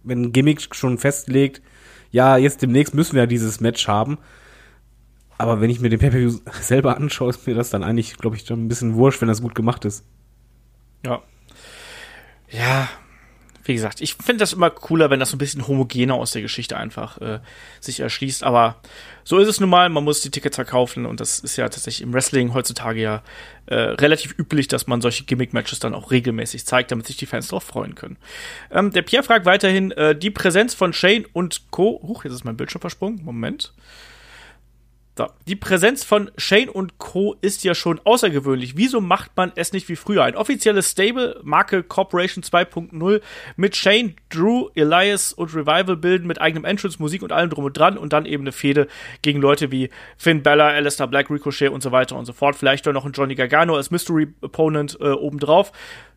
wenn 0.02 0.22
ein 0.22 0.32
Gimmick 0.32 0.74
schon 0.74 0.98
festlegt, 0.98 1.62
ja, 2.10 2.36
jetzt 2.36 2.62
demnächst 2.62 2.94
müssen 2.94 3.14
wir 3.14 3.22
ja 3.22 3.26
dieses 3.26 3.60
Match 3.60 3.86
haben. 3.86 4.18
Aber 5.38 5.60
wenn 5.60 5.70
ich 5.70 5.80
mir 5.80 5.88
den 5.88 6.00
Pay-Per-View 6.00 6.38
selber 6.60 6.96
anschaue, 6.96 7.30
ist 7.30 7.46
mir 7.46 7.54
das 7.54 7.70
dann 7.70 7.84
eigentlich, 7.84 8.16
glaube 8.16 8.36
ich, 8.36 8.44
schon 8.44 8.64
ein 8.64 8.68
bisschen 8.68 8.94
wurscht, 8.94 9.20
wenn 9.20 9.28
das 9.28 9.42
gut 9.42 9.54
gemacht 9.54 9.84
ist. 9.84 10.04
Ja. 11.04 11.22
Ja, 12.50 12.88
wie 13.64 13.74
gesagt, 13.74 14.00
ich 14.00 14.14
finde 14.14 14.38
das 14.38 14.52
immer 14.52 14.70
cooler, 14.70 15.10
wenn 15.10 15.20
das 15.20 15.30
so 15.30 15.36
ein 15.36 15.38
bisschen 15.38 15.66
homogener 15.66 16.14
aus 16.14 16.32
der 16.32 16.42
Geschichte 16.42 16.76
einfach 16.76 17.20
äh, 17.20 17.40
sich 17.80 18.00
erschließt. 18.00 18.42
Aber 18.42 18.76
so 19.24 19.38
ist 19.38 19.48
es 19.48 19.60
nun 19.60 19.70
mal. 19.70 19.88
Man 19.88 20.04
muss 20.04 20.20
die 20.22 20.30
Tickets 20.30 20.56
verkaufen 20.56 21.06
und 21.06 21.20
das 21.20 21.40
ist 21.40 21.56
ja 21.56 21.68
tatsächlich 21.68 22.02
im 22.02 22.12
Wrestling 22.14 22.54
heutzutage 22.54 23.00
ja 23.00 23.22
äh, 23.66 23.74
relativ 23.74 24.36
üblich, 24.38 24.68
dass 24.68 24.86
man 24.86 25.00
solche 25.00 25.24
Gimmick-Matches 25.24 25.78
dann 25.78 25.94
auch 25.94 26.10
regelmäßig 26.10 26.64
zeigt, 26.64 26.90
damit 26.90 27.06
sich 27.06 27.16
die 27.16 27.26
Fans 27.26 27.48
darauf 27.48 27.64
freuen 27.64 27.94
können. 27.94 28.16
Ähm, 28.70 28.90
der 28.90 29.02
Pierre 29.02 29.24
fragt 29.24 29.46
weiterhin 29.46 29.90
äh, 29.92 30.16
die 30.16 30.30
Präsenz 30.30 30.74
von 30.74 30.92
Shane 30.92 31.26
und 31.32 31.70
Co. 31.70 32.00
Huch, 32.02 32.24
jetzt 32.24 32.34
ist 32.34 32.44
mein 32.44 32.56
Bildschirm 32.56 32.80
versprungen. 32.80 33.20
Moment. 33.24 33.72
So. 35.18 35.26
Die 35.46 35.56
Präsenz 35.56 36.04
von 36.04 36.30
Shane 36.38 36.68
und 36.68 36.98
Co. 36.98 37.36
ist 37.40 37.64
ja 37.64 37.74
schon 37.74 38.00
außergewöhnlich. 38.04 38.76
Wieso 38.76 39.00
macht 39.00 39.36
man 39.36 39.52
es 39.56 39.72
nicht 39.72 39.88
wie 39.88 39.96
früher? 39.96 40.22
Ein 40.24 40.36
offizielles 40.36 40.90
Stable, 40.90 41.40
Marke 41.42 41.82
Corporation 41.82 42.44
2.0 42.44 43.20
mit 43.56 43.76
Shane, 43.76 44.14
Drew, 44.30 44.68
Elias 44.74 45.32
und 45.32 45.54
Revival 45.54 45.96
bilden 45.96 46.26
mit 46.26 46.40
eigenem 46.40 46.64
Entrance, 46.64 47.02
Musik 47.02 47.22
und 47.22 47.32
allem 47.32 47.50
drum 47.50 47.64
und 47.64 47.76
dran 47.76 47.98
und 47.98 48.12
dann 48.12 48.24
eben 48.24 48.44
eine 48.44 48.52
Fehde 48.52 48.86
gegen 49.20 49.40
Leute 49.40 49.72
wie 49.72 49.90
Finn 50.16 50.42
Bella, 50.42 50.68
Alistair 50.68 51.08
Black, 51.08 51.28
Ricochet 51.28 51.70
und 51.70 51.82
so 51.82 51.92
weiter 51.92 52.16
und 52.16 52.24
so 52.24 52.32
fort. 52.32 52.56
Vielleicht 52.56 52.86
doch 52.86 52.92
noch 52.92 53.04
ein 53.04 53.12
Johnny 53.12 53.34
Gargano 53.34 53.76
als 53.76 53.90
Mystery 53.90 54.28
Opponent 54.40 54.96
äh, 55.00 55.10
obendrauf. 55.10 55.72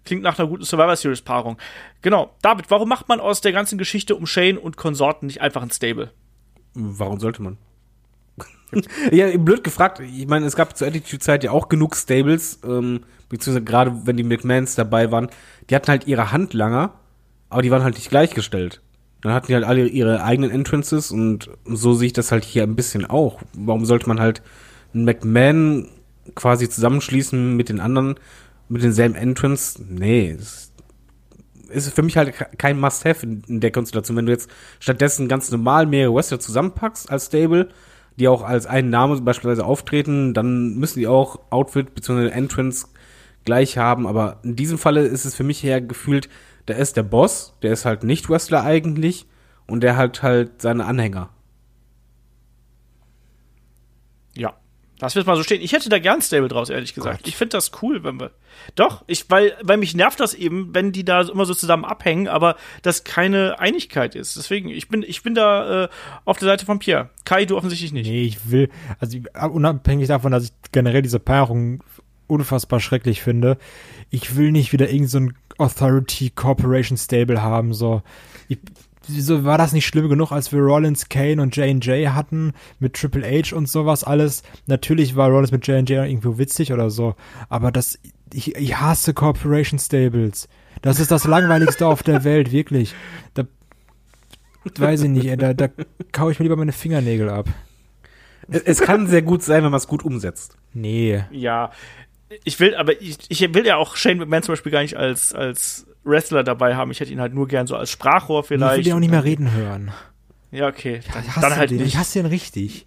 Klingt 0.06 0.22
nach 0.22 0.38
einer 0.38 0.48
guten 0.48 0.64
Survivor 0.64 0.96
Series 0.96 1.22
Paarung. 1.22 1.58
Genau. 2.02 2.36
David, 2.42 2.70
warum 2.70 2.90
macht 2.90 3.10
man 3.10 3.20
aus 3.20 3.42
der 3.42 3.54
ganzen 3.54 3.78
Geschichte 3.78 4.16
um 4.16 4.28
Shane 4.28 4.58
und 4.58 4.78
Konsorten 4.78 5.28
nicht 5.28 5.42
einfach 5.42 5.62
ein 5.62 5.72
Stable? 5.72 6.12
Warum 6.74 7.20
sollte 7.20 7.42
man? 7.42 7.58
Ja, 9.12 9.36
blöd 9.38 9.64
gefragt. 9.64 10.00
Ich 10.00 10.28
meine, 10.28 10.46
es 10.46 10.56
gab 10.56 10.78
zur 10.78 10.88
Attitude-Zeit 10.88 11.44
ja 11.44 11.52
auch 11.52 11.70
genug 11.70 11.96
Stables, 11.96 12.60
ähm, 12.66 13.02
beziehungsweise 13.30 13.66
gerade 13.66 14.06
wenn 14.06 14.18
die 14.18 14.24
McMahons 14.24 14.76
dabei 14.76 15.12
waren, 15.12 15.30
die 15.70 15.76
hatten 15.76 15.88
halt 15.88 16.08
ihre 16.08 16.32
Handlanger, 16.32 16.94
aber 17.50 17.62
die 17.62 17.72
waren 17.72 17.84
halt 17.84 17.96
nicht 17.96 18.10
gleichgestellt. 18.10 18.82
Dann 19.22 19.34
hatten 19.34 19.48
die 19.48 19.56
halt 19.56 19.64
alle 19.64 19.88
ihre 19.88 20.24
eigenen 20.24 20.52
Entrances 20.52 21.12
und 21.12 21.50
so 21.66 21.94
sehe 21.94 22.08
ich 22.08 22.14
das 22.14 22.32
halt 22.32 22.44
hier 22.44 22.64
ein 22.64 22.76
bisschen 22.76 23.06
auch. 23.06 23.42
Warum 23.54 23.86
sollte 23.86 24.08
man 24.08 24.20
halt 24.20 24.42
einen 24.94 25.06
McMahon 25.06 25.90
quasi 26.36 26.70
zusammenschließen 26.70 27.56
mit 27.56 27.70
den 27.70 27.80
anderen, 27.80 28.16
mit 28.70 28.84
denselben 28.84 29.16
Entrance, 29.16 29.82
nee, 29.88 30.32
ist, 30.32 30.72
ist 31.70 31.94
für 31.94 32.02
mich 32.02 32.18
halt 32.18 32.34
kein 32.58 32.80
Must-Have 32.80 33.26
in, 33.26 33.60
der 33.60 33.72
Konstellation. 33.72 34.18
Wenn 34.18 34.26
du 34.26 34.32
jetzt 34.32 34.50
stattdessen 34.80 35.28
ganz 35.28 35.52
normal 35.52 35.86
mehrere 35.86 36.14
Wrestler 36.14 36.40
zusammenpackst 36.40 37.10
als 37.10 37.28
Stable, 37.28 37.70
die 38.20 38.28
auch 38.28 38.44
als 38.44 38.66
einen 38.66 38.90
Name 38.90 39.20
beispielsweise 39.22 39.66
auftreten, 39.66 40.34
dann 40.34 40.76
müssen 40.76 41.00
die 41.00 41.08
auch 41.08 41.40
Outfit 41.50 41.96
bzw. 41.96 42.30
Entrance 42.30 42.88
gleich 43.46 43.78
haben. 43.78 44.08
Aber 44.08 44.40
in 44.44 44.56
diesem 44.56 44.78
Falle 44.78 45.02
ist 45.02 45.26
es 45.26 45.36
für 45.36 45.44
mich 45.44 45.64
eher 45.64 45.82
gefühlt, 45.82 46.30
der 46.68 46.78
ist 46.78 46.96
der 46.96 47.04
Boss, 47.04 47.58
der 47.62 47.74
ist 47.74 47.86
halt 47.86 48.04
nicht 48.04 48.30
Wrestler 48.30 48.64
eigentlich 48.64 49.28
und 49.68 49.82
der 49.82 49.98
hat 49.98 50.24
halt 50.24 50.62
seine 50.62 50.86
Anhänger. 50.86 51.30
Ja. 54.36 54.56
Das 55.04 55.16
wird 55.16 55.28
mal 55.28 55.36
so 55.36 55.44
stehen. 55.44 55.62
Ich 55.62 55.74
hätte 55.74 55.90
da 55.90 56.00
gern 56.00 56.22
Stable 56.22 56.48
draus, 56.48 56.70
ehrlich 56.70 56.94
gesagt. 56.94 57.20
Gott. 57.20 57.28
Ich 57.28 57.36
finde 57.36 57.58
das 57.58 57.72
cool, 57.82 58.04
wenn 58.04 58.20
wir. 58.20 58.32
Doch, 58.76 59.04
ich, 59.08 59.30
weil, 59.30 59.54
weil 59.62 59.78
mich 59.78 59.96
nervt 59.96 60.20
das 60.20 60.34
eben, 60.34 60.74
wenn 60.74 60.92
die 60.92 61.04
da 61.04 61.22
immer 61.22 61.46
so 61.46 61.54
zusammen 61.54 61.84
abhängen, 61.84 62.28
aber 62.28 62.56
das 62.82 63.04
keine 63.04 63.60
Einigkeit 63.60 64.16
ist. 64.16 64.38
Deswegen, 64.38 64.70
ich 64.70 64.88
bin, 64.88 65.04
ich 65.04 65.22
bin 65.22 65.36
da 65.36 65.84
äh, 65.84 65.90
auf 66.24 66.38
der 66.38 66.48
Seite 66.48 66.66
von 66.66 66.80
Pierre. 66.80 67.10
Kai, 67.26 67.46
du 67.46 67.58
offensichtlich 67.58 67.92
nicht. 67.92 68.08
Nee, 68.08 68.24
ich 68.24 68.50
will, 68.50 68.70
also 69.00 69.18
unabhängig 69.50 70.08
davon, 70.08 70.32
dass 70.32 70.46
ich 70.46 70.52
generell 70.72 71.02
diese 71.02 71.20
Paarung 71.20 71.84
unfassbar 72.28 72.80
schrecklich 72.80 73.22
finde, 73.22 73.58
ich 74.10 74.38
will 74.38 74.52
nicht 74.52 74.72
wieder 74.72 74.88
irgendein 74.90 75.08
so 75.08 75.64
Authority 75.64 76.30
Corporation 76.30 76.98
Stable 76.98 77.42
haben, 77.42 77.74
so. 77.74 78.02
Wieso 79.08 79.44
war 79.44 79.58
das 79.58 79.74
nicht 79.74 79.86
schlimm 79.86 80.08
genug, 80.08 80.32
als 80.32 80.52
wir 80.52 80.60
Rollins, 80.60 81.10
Kane 81.10 81.42
und 81.42 81.56
J&J 81.56 82.10
hatten 82.14 82.54
mit 82.80 82.94
Triple 82.94 83.26
H 83.26 83.56
und 83.56 83.68
sowas 83.68 84.04
alles? 84.04 84.44
Natürlich 84.66 85.16
war 85.16 85.30
Rollins 85.30 85.52
mit 85.52 85.68
J&J 85.68 85.90
irgendwo 85.90 86.38
witzig 86.38 86.72
oder 86.72 86.90
so, 86.90 87.16
aber 87.50 87.72
das, 87.72 88.00
ich, 88.34 88.56
ich 88.56 88.78
hasse 88.78 89.14
Corporation 89.14 89.80
Stables. 89.80 90.48
Das 90.82 91.00
ist 91.00 91.12
das 91.12 91.26
langweiligste 91.26 91.86
auf 91.88 92.04
der 92.04 92.24
Welt, 92.24 92.52
wirklich. 92.52 92.94
Da, 93.34 93.44
weiß 94.78 95.04
ich 95.04 95.10
nicht, 95.10 95.28
ey, 95.28 95.38
da, 95.38 95.54
da 95.54 95.68
kau 96.12 96.30
ich 96.30 96.40
mir 96.40 96.44
lieber 96.44 96.56
meine 96.56 96.72
Fingernägel 96.72 97.30
ab. 97.30 97.48
Es 98.48 98.82
kann 98.82 99.08
sehr 99.08 99.22
gut 99.22 99.44
sein, 99.44 99.64
wenn 99.64 99.72
man 99.72 99.78
es 99.78 99.88
gut 99.88 100.04
umsetzt. 100.04 100.58
Nee. 100.74 101.24
Ja, 101.32 101.72
ich 102.44 102.60
will, 102.60 102.76
aber 102.76 103.02
ich, 103.02 103.18
ich 103.30 103.54
will 103.54 103.66
ja 103.66 103.78
auch 103.78 103.96
Shane 103.96 104.18
McMahon 104.18 104.44
zum 104.44 104.54
Beispiel 104.54 104.72
gar 104.72 104.82
nicht 104.82 104.98
als, 104.98 105.34
als 105.34 105.86
Wrestler 106.04 106.44
dabei 106.44 106.76
haben. 106.76 106.92
Ich 106.92 107.00
hätte 107.00 107.12
ihn 107.12 107.22
halt 107.22 107.34
nur 107.34 107.48
gern 107.48 107.68
so 107.68 107.76
als 107.76 107.90
Sprachrohr 107.92 108.44
vielleicht. 108.44 108.80
Ich 108.80 108.86
will 108.86 108.92
ihn 108.92 108.96
auch 108.96 109.00
nicht 109.00 109.12
mehr 109.12 109.24
reden 109.24 109.52
hören. 109.52 109.92
Ja, 110.52 110.68
okay. 110.68 111.00
Dann, 111.14 111.24
ja, 111.26 111.42
dann 111.42 111.56
halt 111.56 111.72
den. 111.72 111.78
nicht. 111.78 111.88
Ich 111.88 111.98
hasse 111.98 112.20
den 112.20 112.28
richtig. 112.28 112.86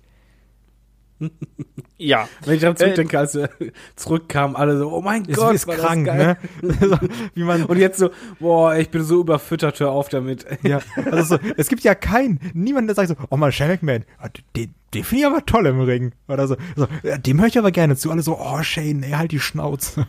ja. 1.99 2.29
Wenn 2.45 2.55
ich 2.55 2.61
daran 2.61 2.77
zurückdenke, 2.77 3.19
als 3.19 3.35
wir 3.35 3.51
zurückkamen, 3.97 4.57
alle 4.57 4.79
so, 4.79 4.93
oh 4.93 5.01
mein 5.01 5.25
ist, 5.25 5.37
Gott, 5.37 5.55
ist 5.55 5.67
krank, 5.67 6.07
ne? 6.07 6.37
Wie 7.35 7.43
man 7.43 7.65
und 7.65 7.79
jetzt 7.79 7.99
so, 7.99 8.11
boah, 8.39 8.77
ich 8.77 8.91
bin 8.91 9.03
so 9.03 9.21
überfüttert, 9.21 9.81
hör 9.81 9.91
auf 9.91 10.09
damit. 10.09 10.47
ja, 10.63 10.81
also 11.11 11.37
so, 11.37 11.43
es 11.57 11.69
gibt 11.69 11.83
ja 11.83 11.95
keinen, 11.95 12.41
niemand, 12.55 12.89
der 12.89 12.95
sagt 12.95 13.09
so, 13.09 13.17
oh 13.31 13.37
man, 13.37 13.53
Shane 13.53 13.71
McMahon, 13.71 14.05
ah, 14.19 14.29
den, 14.55 14.75
den 14.95 15.05
finde 15.05 15.21
ich 15.23 15.27
aber 15.27 15.45
toll 15.45 15.67
im 15.67 15.81
Ring. 15.81 16.13
Oder 16.29 16.47
so, 16.47 16.57
so 16.77 16.87
dem 17.03 17.41
höre 17.41 17.49
ich 17.49 17.59
aber 17.59 17.71
gerne 17.71 17.97
zu. 17.97 18.11
Alle 18.11 18.23
so, 18.23 18.39
oh 18.39 18.63
Shane, 18.63 19.03
ey, 19.03 19.13
halt 19.13 19.33
die 19.33 19.41
Schnauze. 19.41 20.07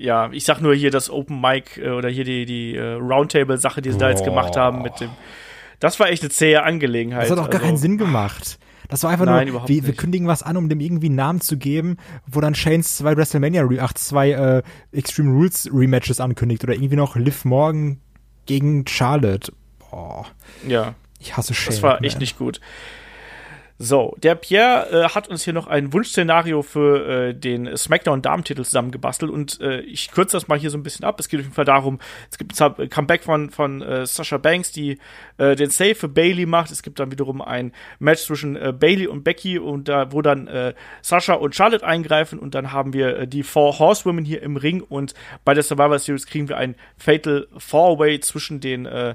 Ja, 0.00 0.30
ich 0.32 0.44
sag 0.44 0.60
nur 0.60 0.74
hier 0.74 0.90
das 0.90 1.10
Open 1.10 1.40
Mic 1.40 1.78
äh, 1.80 1.90
oder 1.90 2.08
hier 2.08 2.24
die, 2.24 2.46
die 2.46 2.74
äh, 2.74 2.94
Roundtable-Sache, 2.94 3.82
die 3.82 3.90
sie 3.90 3.96
oh. 3.96 4.00
da 4.00 4.08
jetzt 4.08 4.24
gemacht 4.24 4.56
haben 4.56 4.82
mit 4.82 4.98
dem. 4.98 5.10
Das 5.78 6.00
war 6.00 6.08
echt 6.08 6.22
eine 6.22 6.30
zähe 6.30 6.62
Angelegenheit. 6.62 7.24
Das 7.24 7.30
hat 7.30 7.38
auch 7.38 7.50
gar 7.50 7.60
keinen 7.60 7.72
also 7.72 7.82
Sinn 7.82 7.98
gemacht. 7.98 8.58
Das 8.88 9.04
war 9.04 9.10
einfach 9.10 9.26
Nein, 9.26 9.48
nur, 9.48 9.68
wir, 9.68 9.86
wir, 9.86 9.94
kündigen 9.94 10.26
was 10.26 10.42
an, 10.42 10.56
um 10.56 10.68
dem 10.68 10.80
irgendwie 10.80 11.06
einen 11.06 11.14
Namen 11.14 11.40
zu 11.40 11.56
geben, 11.56 11.96
wo 12.26 12.40
dann 12.40 12.54
Shanes 12.54 12.96
zwei 12.96 13.16
WrestleMania, 13.16 13.68
ach, 13.78 13.92
zwei 13.92 14.32
äh, 14.32 14.62
Extreme 14.90 15.30
Rules 15.30 15.70
Rematches 15.72 16.18
ankündigt 16.18 16.64
oder 16.64 16.74
irgendwie 16.74 16.96
noch 16.96 17.14
Liv 17.14 17.44
Morgan 17.44 18.00
gegen 18.46 18.86
Charlotte. 18.86 19.52
Boah. 19.90 20.26
Ja. 20.66 20.94
Ich 21.20 21.36
hasse 21.36 21.54
Shane. 21.54 21.74
Das 21.74 21.82
war 21.82 22.02
echt 22.02 22.18
nicht 22.18 22.36
gut. 22.36 22.60
So, 23.82 24.14
der 24.22 24.34
Pierre 24.34 24.90
äh, 24.90 25.08
hat 25.08 25.28
uns 25.28 25.42
hier 25.42 25.54
noch 25.54 25.66
ein 25.66 25.94
Wunschszenario 25.94 26.60
für 26.60 27.28
äh, 27.28 27.34
den 27.34 27.74
SmackDown-Damentitel 27.78 28.62
zusammengebastelt 28.62 29.32
und 29.32 29.58
äh, 29.62 29.80
ich 29.80 30.10
kürze 30.10 30.36
das 30.36 30.48
mal 30.48 30.58
hier 30.58 30.68
so 30.68 30.76
ein 30.76 30.82
bisschen 30.82 31.06
ab. 31.06 31.18
Es 31.18 31.30
geht 31.30 31.40
auf 31.40 31.46
jeden 31.46 31.54
Fall 31.54 31.64
darum, 31.64 31.98
es 32.30 32.36
gibt 32.36 32.60
ein 32.60 32.90
Comeback 32.90 33.24
von, 33.24 33.48
von 33.48 33.80
äh, 33.80 34.04
Sasha 34.04 34.36
Banks, 34.36 34.70
die 34.70 34.98
äh, 35.38 35.56
den 35.56 35.70
Save 35.70 35.94
für 35.94 36.08
Bailey 36.08 36.44
macht. 36.44 36.70
Es 36.70 36.82
gibt 36.82 37.00
dann 37.00 37.10
wiederum 37.10 37.40
ein 37.40 37.72
Match 37.98 38.24
zwischen 38.24 38.54
äh, 38.54 38.74
Bailey 38.78 39.06
und 39.06 39.24
Becky 39.24 39.58
und 39.58 39.88
da, 39.88 40.12
wo 40.12 40.20
dann 40.20 40.46
äh, 40.46 40.74
Sasha 41.00 41.32
und 41.32 41.54
Charlotte 41.54 41.86
eingreifen 41.86 42.38
und 42.38 42.54
dann 42.54 42.72
haben 42.72 42.92
wir 42.92 43.20
äh, 43.20 43.26
die 43.26 43.42
Four 43.42 43.78
Horsewomen 43.78 44.26
hier 44.26 44.42
im 44.42 44.58
Ring 44.58 44.82
und 44.82 45.14
bei 45.46 45.54
der 45.54 45.62
Survivor 45.62 45.98
Series 45.98 46.26
kriegen 46.26 46.50
wir 46.50 46.58
ein 46.58 46.74
Fatal 46.98 47.48
Four-Way 47.56 48.20
zwischen 48.20 48.60
den 48.60 48.84
äh, 48.84 49.14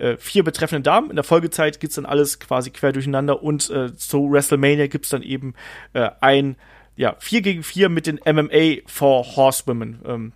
äh, 0.00 0.16
vier 0.18 0.42
betreffenden 0.42 0.82
Damen. 0.82 1.10
In 1.10 1.16
der 1.16 1.24
Folgezeit 1.24 1.80
geht's 1.80 1.94
dann 1.94 2.06
alles 2.06 2.40
quasi 2.40 2.70
quer 2.70 2.92
durcheinander 2.92 3.42
und 3.42 3.70
äh, 3.70 3.94
zu 3.96 4.30
WrestleMania 4.30 4.86
gibt's 4.86 5.10
dann 5.10 5.22
eben 5.22 5.54
äh, 5.92 6.10
ein 6.20 6.56
ja, 6.96 7.16
4 7.18 7.42
gegen 7.42 7.62
4 7.62 7.88
mit 7.88 8.06
den 8.06 8.20
MMA 8.26 8.82
for 8.86 9.24
Horsewomen. 9.36 10.00
Ähm, 10.04 10.32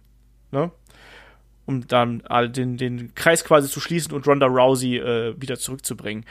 ne? 0.50 0.70
Um 1.66 1.86
dann 1.86 2.22
den, 2.52 2.76
den 2.76 3.14
Kreis 3.14 3.44
quasi 3.44 3.68
zu 3.68 3.80
schließen 3.80 4.12
und 4.12 4.26
Ronda 4.26 4.46
Rousey 4.46 4.98
äh, 4.98 5.34
wieder 5.40 5.58
zurückzubringen. 5.58 6.24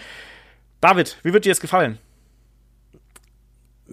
David, 0.81 1.17
wie 1.23 1.33
wird 1.33 1.45
dir 1.45 1.51
das 1.51 1.59
gefallen? 1.59 1.97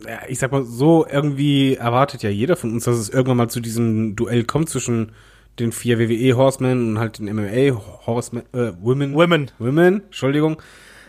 Ja, 0.07 0.21
ich 0.29 0.39
sag 0.39 0.53
mal, 0.53 0.65
so 0.65 1.07
irgendwie 1.07 1.75
erwartet 1.75 2.23
ja 2.23 2.31
jeder 2.31 2.57
von 2.57 2.73
uns, 2.73 2.85
dass 2.85 2.97
es 2.97 3.09
irgendwann 3.09 3.37
mal 3.37 3.49
zu 3.49 3.61
diesem 3.61 4.17
Duell 4.17 4.45
kommt 4.45 4.69
zwischen 4.69 5.13
den 5.61 5.73
vier 5.73 5.99
WWE 5.99 6.37
Horsemen 6.37 6.91
und 6.91 6.99
halt 6.99 7.19
den 7.19 7.27
MMA 7.27 7.81
Horsemen, 8.07 8.43
äh, 8.53 8.73
Women. 8.81 9.15
Women. 9.15 9.51
Women, 9.59 10.03
Entschuldigung. 10.05 10.61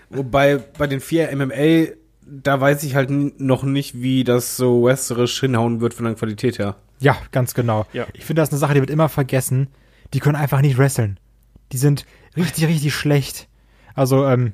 Wobei 0.10 0.58
bei 0.58 0.88
den 0.88 1.00
vier 1.00 1.36
MMA, 1.36 1.94
da 2.26 2.60
weiß 2.60 2.84
ich 2.84 2.96
halt 2.96 3.10
noch 3.10 3.64
nicht, 3.64 4.02
wie 4.02 4.24
das 4.24 4.58
so 4.58 4.86
westerisch 4.86 5.40
hinhauen 5.40 5.82
wird 5.82 5.94
von 5.94 6.06
der 6.06 6.16
Qualität 6.16 6.60
her. 6.60 6.76
Ja, 7.00 7.18
ganz 7.32 7.54
genau. 7.54 7.86
Ja. 7.94 8.06
Ich 8.14 8.26
finde, 8.26 8.42
das 8.42 8.50
ist 8.50 8.54
eine 8.54 8.60
Sache, 8.60 8.74
die 8.76 8.80
wird 8.82 8.90
immer 8.90 9.10
vergessen. 9.10 9.70
Die 10.14 10.20
können 10.20 10.36
einfach 10.36 10.62
nicht 10.62 10.78
wresteln. 10.78 11.20
Die 11.72 11.78
sind 11.78 12.06
richtig, 12.38 12.68
richtig 12.68 12.94
schlecht. 12.94 13.48
Also, 13.96 14.26
ähm, 14.26 14.54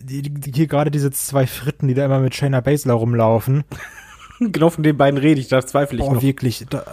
die, 0.00 0.22
die, 0.22 0.52
hier 0.52 0.66
gerade 0.66 0.90
diese 0.90 1.10
zwei 1.10 1.46
Fritten, 1.46 1.88
die 1.88 1.94
da 1.94 2.04
immer 2.04 2.20
mit 2.20 2.34
Shayna 2.34 2.60
Baszler 2.60 2.94
rumlaufen. 2.94 3.64
genau 4.40 4.70
von 4.70 4.82
den 4.82 4.96
beiden 4.96 5.18
rede 5.18 5.40
ich, 5.40 5.48
da 5.48 5.64
zweifle 5.64 5.98
ich 5.98 6.04
oh, 6.04 6.14
noch. 6.14 6.22
wirklich. 6.22 6.66
Da, 6.68 6.84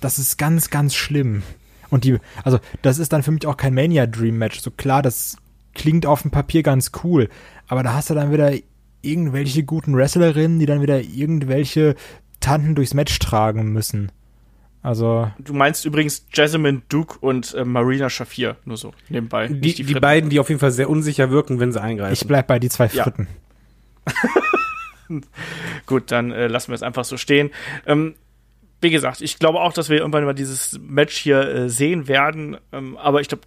das 0.00 0.18
ist 0.18 0.38
ganz, 0.38 0.70
ganz 0.70 0.94
schlimm. 0.94 1.42
Und 1.92 2.04
die, 2.04 2.16
also 2.42 2.58
das 2.80 2.98
ist 2.98 3.12
dann 3.12 3.22
für 3.22 3.32
mich 3.32 3.46
auch 3.46 3.58
kein 3.58 3.74
Mania 3.74 4.06
Dream 4.06 4.38
Match. 4.38 4.60
So 4.60 4.70
klar, 4.70 5.02
das 5.02 5.36
klingt 5.74 6.06
auf 6.06 6.22
dem 6.22 6.30
Papier 6.30 6.62
ganz 6.62 6.90
cool, 7.04 7.28
aber 7.68 7.82
da 7.82 7.92
hast 7.92 8.08
du 8.08 8.14
dann 8.14 8.32
wieder 8.32 8.50
irgendwelche 9.02 9.62
guten 9.62 9.94
Wrestlerinnen, 9.94 10.58
die 10.58 10.64
dann 10.64 10.80
wieder 10.80 11.02
irgendwelche 11.02 11.94
Tanten 12.40 12.74
durchs 12.74 12.94
Match 12.94 13.18
tragen 13.18 13.74
müssen. 13.74 14.10
Also. 14.82 15.30
Du 15.38 15.52
meinst 15.52 15.84
übrigens 15.84 16.24
Jasmine 16.32 16.80
Duke 16.88 17.18
und 17.20 17.52
äh, 17.52 17.66
Marina 17.66 18.08
Shafir, 18.08 18.56
nur 18.64 18.78
so 18.78 18.94
nebenbei. 19.10 19.48
Die, 19.48 19.74
die, 19.74 19.84
die, 19.84 19.94
beiden, 19.94 20.30
die 20.30 20.40
auf 20.40 20.48
jeden 20.48 20.60
Fall 20.60 20.72
sehr 20.72 20.88
unsicher 20.88 21.30
wirken, 21.30 21.60
wenn 21.60 21.72
sie 21.72 21.82
eingreifen. 21.82 22.14
Ich 22.14 22.26
bleib 22.26 22.46
bei 22.46 22.58
die 22.58 22.70
zwei 22.70 22.88
Fritten. 22.88 23.28
Ja. 25.10 25.20
Gut, 25.86 26.10
dann 26.10 26.30
äh, 26.30 26.46
lassen 26.46 26.68
wir 26.68 26.74
es 26.74 26.82
einfach 26.82 27.04
so 27.04 27.18
stehen. 27.18 27.50
Ähm, 27.86 28.14
wie 28.82 28.90
gesagt, 28.90 29.22
ich 29.22 29.38
glaube 29.38 29.60
auch, 29.60 29.72
dass 29.72 29.88
wir 29.88 29.98
irgendwann 29.98 30.24
mal 30.24 30.34
dieses 30.34 30.78
Match 30.80 31.16
hier 31.16 31.40
äh, 31.40 31.68
sehen 31.70 32.08
werden. 32.08 32.58
Ähm, 32.72 32.96
aber 32.96 33.20
ich 33.20 33.28
glaube, 33.28 33.42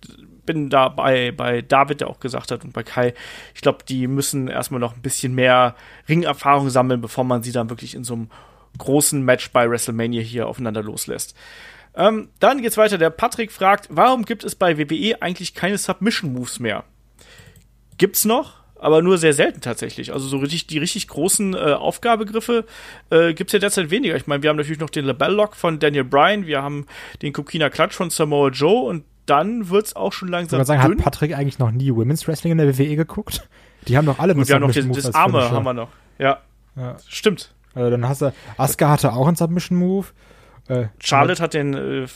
bin 0.46 0.70
da 0.70 0.88
bei, 0.90 1.32
bei 1.32 1.62
David, 1.62 2.02
der 2.02 2.10
auch 2.10 2.20
gesagt 2.20 2.52
hat, 2.52 2.64
und 2.64 2.72
bei 2.74 2.84
Kai, 2.84 3.14
ich 3.54 3.62
glaube, 3.62 3.80
die 3.88 4.08
müssen 4.08 4.48
erstmal 4.48 4.80
noch 4.80 4.96
ein 4.96 5.02
bisschen 5.02 5.36
mehr 5.36 5.76
Ringerfahrung 6.08 6.70
sammeln, 6.70 7.02
bevor 7.02 7.26
man 7.26 7.44
sie 7.44 7.52
dann 7.52 7.70
wirklich 7.70 7.96
in 7.96 8.06
so 8.06 8.14
einem 8.14 8.30
großen 8.78 9.24
Match 9.24 9.52
bei 9.52 9.70
WrestleMania 9.70 10.22
hier 10.22 10.48
aufeinander 10.48 10.84
loslässt. 10.84 11.36
Ähm, 11.96 12.30
dann 12.40 12.62
geht's 12.62 12.78
weiter. 12.78 12.98
Der 12.98 13.10
Patrick 13.10 13.52
fragt, 13.52 13.88
warum 13.90 14.24
gibt 14.24 14.44
es 14.44 14.56
bei 14.56 14.78
WWE 14.78 15.22
eigentlich 15.22 15.54
keine 15.54 15.78
Submission 15.78 16.32
Moves 16.32 16.60
mehr? 16.60 16.86
Gibt's 17.98 18.26
noch? 18.26 18.65
Aber 18.78 19.02
nur 19.02 19.18
sehr 19.18 19.34
selten 19.34 19.62
tatsächlich. 19.62 20.14
Also 20.14 20.28
so 20.28 20.38
richtig 20.38 20.68
die 20.68 20.78
richtig 20.78 21.08
großen 21.08 21.54
äh, 21.54 21.58
Aufgabegriffe 21.74 22.66
äh, 23.10 23.34
gibt 23.34 23.50
es 23.50 23.54
ja 23.54 23.60
derzeit 23.60 23.90
weniger. 23.90 24.16
Ich 24.16 24.28
meine, 24.28 24.44
wir 24.44 24.50
haben 24.50 24.58
natürlich 24.58 24.80
noch 24.80 24.90
den 24.90 25.06
Labell 25.06 25.34
Lock 25.34 25.56
von 25.56 25.80
Daniel 25.80 26.04
Bryan, 26.04 26.46
wir 26.46 26.62
haben 26.62 26.86
den 27.22 27.34
Kokina 27.34 27.70
Klatsch 27.70 27.94
von 27.94 28.10
Samoa 28.10 28.50
Joe 28.50 28.88
und 28.88 29.06
dann 29.26 29.70
wird 29.70 29.88
es 29.88 29.96
auch 29.96 30.14
schon 30.14 30.28
langsam. 30.28 30.62
Ich 30.62 30.68
sagen, 30.68 30.82
dünn. 30.82 30.98
hat 30.98 31.04
Patrick 31.04 31.36
eigentlich 31.36 31.60
noch 31.60 31.72
nie 31.72 31.92
Women's 31.92 32.28
Wrestling 32.28 32.52
in 32.52 32.58
der 32.58 32.78
WWE 32.78 32.96
geguckt? 32.96 33.48
Die 33.88 33.98
haben 33.98 34.06
doch 34.06 34.20
alle 34.20 34.36
Wir 34.36 34.56
haben 34.56 34.62
noch 34.62 34.72
den, 34.72 34.92
das 34.92 35.14
Arme 35.14 35.50
haben 35.50 35.64
wir 35.64 35.74
noch. 35.74 35.90
Ja. 36.18 36.40
ja. 36.76 36.98
Stimmt. 37.08 37.54
Also 37.74 37.90
dann 37.90 38.08
hast 38.08 38.22
du 38.22 38.34
Asuka 38.58 38.90
hatte 38.90 39.14
auch 39.14 39.28
einen 39.28 39.36
Submission 39.36 39.78
Move. 39.78 40.08
Äh, 40.68 40.88
Charlotte 41.00 41.44
hat 41.44 41.54
den, 41.54 41.74
äh, 41.76 42.08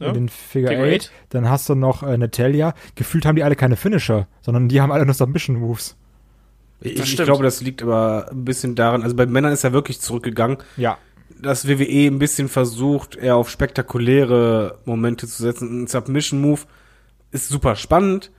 ja, 0.00 0.12
den 0.12 0.28
Figure, 0.28 0.72
Figure 0.72 0.88
Eight. 0.88 1.12
Dann 1.28 1.48
hast 1.48 1.68
du 1.68 1.74
noch 1.74 2.02
äh, 2.02 2.16
Natalia. 2.18 2.74
Gefühlt 2.96 3.24
haben 3.24 3.36
die 3.36 3.44
alle 3.44 3.54
keine 3.54 3.76
Finisher, 3.76 4.26
sondern 4.40 4.68
die 4.68 4.80
haben 4.80 4.90
alle 4.90 5.04
nur 5.04 5.14
Submission 5.14 5.56
Moves. 5.56 5.96
Ich, 6.82 6.98
ich 6.98 7.16
glaube, 7.16 7.44
das 7.44 7.60
liegt 7.60 7.82
aber 7.82 8.28
ein 8.30 8.44
bisschen 8.44 8.74
daran, 8.74 9.02
also 9.02 9.14
bei 9.16 9.26
Männern 9.26 9.52
ist 9.52 9.64
er 9.64 9.72
wirklich 9.72 10.00
zurückgegangen. 10.00 10.58
Ja. 10.76 10.98
Dass 11.40 11.66
WWE 11.66 12.06
ein 12.06 12.18
bisschen 12.18 12.48
versucht, 12.48 13.16
eher 13.16 13.36
auf 13.36 13.50
spektakuläre 13.50 14.78
Momente 14.84 15.26
zu 15.26 15.42
setzen. 15.42 15.82
Ein 15.82 15.86
Submission-Move 15.86 16.60
ist 17.30 17.48
super 17.48 17.76
spannend, 17.76 18.30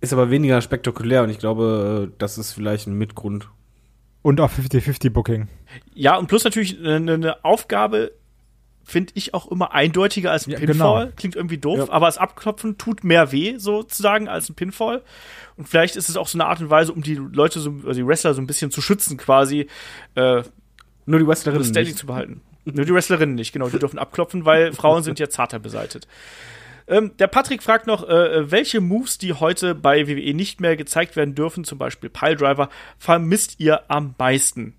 ist 0.00 0.12
aber 0.12 0.30
weniger 0.30 0.60
spektakulär 0.60 1.22
und 1.22 1.30
ich 1.30 1.38
glaube, 1.38 2.12
das 2.18 2.38
ist 2.38 2.52
vielleicht 2.52 2.86
ein 2.86 2.94
Mitgrund. 2.94 3.48
Und 4.22 4.40
auch 4.40 4.50
50-50-Booking. 4.50 5.48
Ja, 5.94 6.16
und 6.16 6.26
plus 6.26 6.44
natürlich 6.44 6.78
eine, 6.78 7.14
eine 7.14 7.44
Aufgabe, 7.44 8.12
finde 8.86 9.12
ich 9.16 9.34
auch 9.34 9.50
immer 9.50 9.74
eindeutiger 9.74 10.30
als 10.30 10.46
ein 10.46 10.52
ja, 10.52 10.58
Pinfall. 10.60 11.06
Genau. 11.06 11.16
Klingt 11.16 11.34
irgendwie 11.34 11.58
doof, 11.58 11.78
ja. 11.78 11.92
aber 11.92 12.06
das 12.06 12.18
Abklopfen 12.18 12.78
tut 12.78 13.02
mehr 13.02 13.32
weh, 13.32 13.58
sozusagen, 13.58 14.28
als 14.28 14.48
ein 14.48 14.54
Pinfall. 14.54 15.02
Und 15.56 15.68
vielleicht 15.68 15.96
ist 15.96 16.08
es 16.08 16.16
auch 16.16 16.28
so 16.28 16.38
eine 16.38 16.46
Art 16.46 16.60
und 16.60 16.70
Weise, 16.70 16.92
um 16.92 17.02
die 17.02 17.16
Leute, 17.16 17.58
so, 17.58 17.70
also 17.84 17.92
die 17.92 18.06
Wrestler 18.06 18.32
so 18.32 18.40
ein 18.40 18.46
bisschen 18.46 18.70
zu 18.70 18.80
schützen, 18.80 19.16
quasi. 19.16 19.66
Äh, 20.14 20.44
Nur 21.04 21.18
die 21.18 21.26
Wrestlerinnen. 21.26 21.62
Das 21.62 21.70
Standing 21.70 21.92
nicht. 21.92 21.98
zu 21.98 22.06
behalten. 22.06 22.42
Nur 22.64 22.84
die 22.84 22.94
Wrestlerinnen 22.94 23.34
nicht, 23.34 23.52
genau. 23.52 23.68
Die 23.68 23.78
dürfen 23.78 23.98
abklopfen, 23.98 24.44
weil 24.44 24.72
Frauen 24.72 25.02
sind 25.02 25.18
ja 25.18 25.28
zarter 25.28 25.58
beseitet. 25.58 26.06
Ähm, 26.86 27.10
der 27.18 27.26
Patrick 27.26 27.64
fragt 27.64 27.88
noch, 27.88 28.08
äh, 28.08 28.48
welche 28.52 28.80
Moves, 28.80 29.18
die 29.18 29.32
heute 29.32 29.74
bei 29.74 30.06
WWE 30.06 30.32
nicht 30.32 30.60
mehr 30.60 30.76
gezeigt 30.76 31.16
werden 31.16 31.34
dürfen, 31.34 31.64
zum 31.64 31.78
Beispiel 31.78 32.08
Piledriver, 32.08 32.68
vermisst 32.98 33.58
ihr 33.58 33.90
am 33.90 34.14
meisten? 34.16 34.76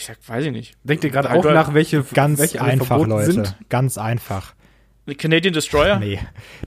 Ich 0.00 0.06
sag, 0.06 0.16
weiß 0.26 0.46
ich 0.46 0.52
nicht. 0.52 0.78
Denkt 0.82 1.04
ihr 1.04 1.10
gerade 1.10 1.30
auch 1.30 1.44
nach, 1.44 1.74
welche 1.74 2.02
ganz 2.14 2.38
welche 2.38 2.62
einfach, 2.62 3.06
Leute. 3.06 3.32
Sind? 3.32 3.56
Ganz 3.68 3.98
einfach. 3.98 4.54
Canadian 5.18 5.52
Destroyer? 5.52 5.98
Nee. 5.98 6.18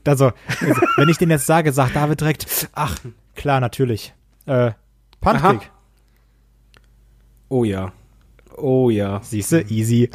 Also, 0.06 0.34
also, 0.62 0.82
wenn 0.98 1.10
ich 1.10 1.18
den 1.18 1.32
jetzt 1.32 1.48
sage, 1.48 1.72
sagt 1.72 1.96
David 1.96 2.22
direkt, 2.22 2.70
ach, 2.74 3.00
klar, 3.34 3.60
natürlich. 3.60 4.14
Äh, 4.46 4.74
Puntkick. 5.20 5.72
Oh 7.50 7.64
ja. 7.64 7.92
Oh 8.56 8.92
ja. 8.92 9.20
Siehste, 9.24 9.66
easy. 9.68 10.12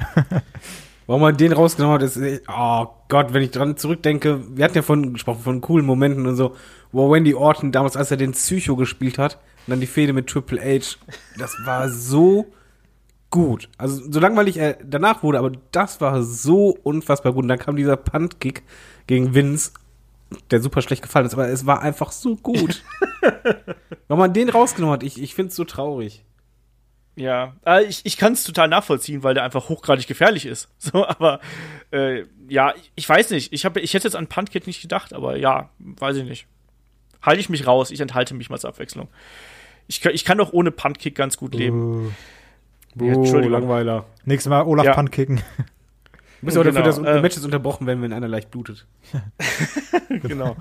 Warum 1.09 1.23
man 1.23 1.36
den 1.36 1.53
rausgenommen 1.53 2.01
hat, 2.01 2.05
ist, 2.05 2.20
oh 2.47 2.86
Gott, 3.09 3.35
wenn 3.35 3.43
ich 3.43 3.51
dran 3.51 3.77
zurückdenke, 3.77 4.57
wir 4.57 4.65
hatten 4.65 4.77
ja 4.77 4.82
von 4.82 5.15
gesprochen, 5.15 5.43
von 5.43 5.61
coolen 5.61 5.85
Momenten 5.85 6.24
und 6.24 6.36
so, 6.36 6.55
wo 6.93 7.11
Wendy 7.11 7.35
Orton 7.35 7.73
damals, 7.73 7.97
als 7.97 8.12
er 8.12 8.16
den 8.16 8.31
Psycho 8.31 8.77
gespielt 8.77 9.19
hat, 9.19 9.40
und 9.66 9.73
dann 9.73 9.81
die 9.81 9.89
Fehde 9.89 10.12
mit 10.12 10.28
Triple 10.28 10.61
H, 10.61 10.99
das 11.36 11.57
war 11.65 11.89
so 11.89 12.47
gut. 13.30 13.68
Also 13.78 14.10
so 14.10 14.20
langweilig 14.20 14.56
er 14.56 14.78
danach 14.82 15.22
wurde, 15.22 15.38
aber 15.38 15.52
das 15.72 16.00
war 16.00 16.22
so 16.22 16.76
unfassbar 16.82 17.32
gut. 17.32 17.44
Und 17.44 17.48
dann 17.48 17.59
kam 17.59 17.76
dieser 17.76 17.96
Punt-Kick 17.96 18.62
gegen 19.06 19.34
Vince, 19.34 19.72
der 20.50 20.60
super 20.60 20.82
schlecht 20.82 21.02
gefallen 21.02 21.26
ist, 21.26 21.34
aber 21.34 21.48
es 21.48 21.66
war 21.66 21.82
einfach 21.82 22.12
so 22.12 22.36
gut. 22.36 22.82
Wenn 24.09 24.18
man 24.18 24.32
den 24.32 24.48
rausgenommen 24.48 24.94
hat, 24.94 25.02
ich, 25.02 25.20
ich 25.20 25.34
finde 25.34 25.50
es 25.50 25.56
so 25.56 25.64
traurig. 25.64 26.24
Ja, 27.16 27.56
äh, 27.66 27.84
ich, 27.84 28.02
ich 28.05 28.16
kann 28.16 28.34
es 28.34 28.44
total 28.44 28.68
nachvollziehen, 28.68 29.24
weil 29.24 29.34
der 29.34 29.42
einfach 29.42 29.68
hochgradig 29.68 30.06
gefährlich 30.06 30.46
ist. 30.46 30.68
So, 30.78 31.06
aber 31.06 31.40
äh, 31.90 32.24
ja, 32.48 32.72
ich 32.94 33.09
weiß 33.09 33.30
nicht. 33.30 33.52
Ich, 33.52 33.64
hab, 33.64 33.76
ich 33.76 33.92
hätte 33.92 34.06
jetzt 34.06 34.14
an 34.14 34.28
Punt-Kick 34.28 34.66
nicht 34.66 34.80
gedacht, 34.80 35.12
aber 35.12 35.36
ja, 35.36 35.70
weiß 35.78 36.16
ich 36.18 36.24
nicht. 36.24 36.46
Halte 37.20 37.40
ich 37.40 37.48
mich 37.48 37.66
raus, 37.66 37.90
ich 37.90 38.00
enthalte 38.00 38.34
mich 38.34 38.48
mal 38.48 38.59
zur 38.59 38.70
Abwechslung. 38.70 39.09
Ich, 39.88 40.05
ich 40.05 40.24
kann 40.24 40.38
doch 40.38 40.52
ohne 40.52 40.70
Punt-Kick 40.70 41.14
ganz 41.16 41.36
gut 41.36 41.55
leben. 41.55 42.06
Uh. 42.06 42.12
Ja, 43.00 43.14
Entschuldigung. 43.14 43.60
Langweiler. 43.60 44.06
Nächstes 44.24 44.50
Mal 44.50 44.62
Olaf 44.62 44.86
ja. 44.86 44.94
Punt 44.94 45.12
kicken. 45.12 45.40
Du 46.40 46.46
bist 46.46 46.56
genau. 46.56 46.70
dafür, 46.70 46.82
dass 46.82 46.98
äh, 46.98 47.20
Matches 47.20 47.44
unterbrochen 47.44 47.86
werden, 47.86 48.02
wenn 48.02 48.12
einer 48.12 48.28
leicht 48.28 48.50
blutet. 48.50 48.86
genau. 50.22 50.56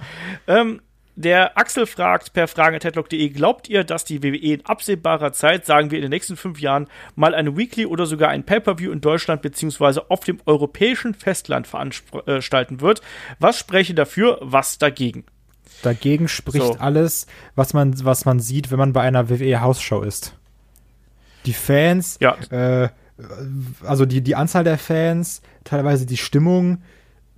ähm, 0.48 0.82
der 1.16 1.58
Axel 1.58 1.88
fragt 1.88 2.34
per 2.34 2.48
fragen.headlock.de, 2.48 3.30
glaubt 3.30 3.70
ihr, 3.70 3.84
dass 3.84 4.06
die 4.06 4.22
WWE 4.22 4.54
in 4.54 4.66
absehbarer 4.66 5.34
Zeit, 5.34 5.66
sagen 5.66 5.90
wir 5.90 5.98
in 5.98 6.04
den 6.04 6.12
nächsten 6.12 6.36
fünf 6.36 6.60
Jahren, 6.60 6.88
mal 7.16 7.34
eine 7.34 7.58
Weekly 7.58 7.88
oder 7.88 8.06
sogar 8.06 8.30
ein 8.30 8.44
Pay-Per-View 8.44 8.92
in 8.92 9.02
Deutschland 9.02 9.42
beziehungsweise 9.42 10.12
auf 10.12 10.22
dem 10.22 10.40
europäischen 10.46 11.16
Festland 11.16 11.66
veranstalten 11.68 12.82
wird? 12.82 13.02
Was 13.40 13.58
spreche 13.58 13.96
dafür, 13.96 14.38
was 14.42 14.78
dagegen? 14.78 15.26
Dagegen 15.82 16.28
spricht 16.28 16.66
so. 16.66 16.76
alles, 16.78 17.26
was 17.56 17.74
man, 17.74 18.04
was 18.04 18.26
man 18.26 18.40
sieht, 18.40 18.72
wenn 18.72 18.80
man 18.80 18.94
bei 18.94 19.02
einer 19.02 19.30
WWE-Hausshow 19.30 20.02
ist 20.02 20.36
die 21.46 21.54
Fans, 21.54 22.18
ja. 22.20 22.36
äh, 22.50 22.90
also 23.84 24.06
die, 24.06 24.22
die 24.22 24.36
Anzahl 24.36 24.64
der 24.64 24.78
Fans, 24.78 25.42
teilweise 25.64 26.06
die 26.06 26.18
Stimmung, 26.18 26.82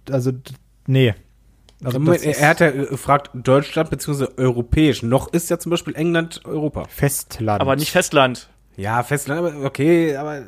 also 0.10 0.32
nee. 0.88 1.14
Also 1.84 2.00
Moment, 2.00 2.24
er 2.24 2.50
hat 2.50 2.60
ja 2.60 2.72
gefragt, 2.72 3.32
Deutschland 3.34 3.90
bzw. 3.90 4.28
europäisch. 4.36 5.02
Noch 5.02 5.32
ist 5.32 5.50
ja 5.50 5.60
zum 5.60 5.70
Beispiel 5.70 5.96
England 5.96 6.42
Europa. 6.44 6.84
Festland. 6.90 7.62
Aber 7.62 7.78
nicht 7.78 7.92
Festland. 7.92 8.50
Ja, 8.76 9.02
Festland, 9.04 9.40
aber 9.40 9.66
okay, 9.66 10.16
aber 10.18 10.44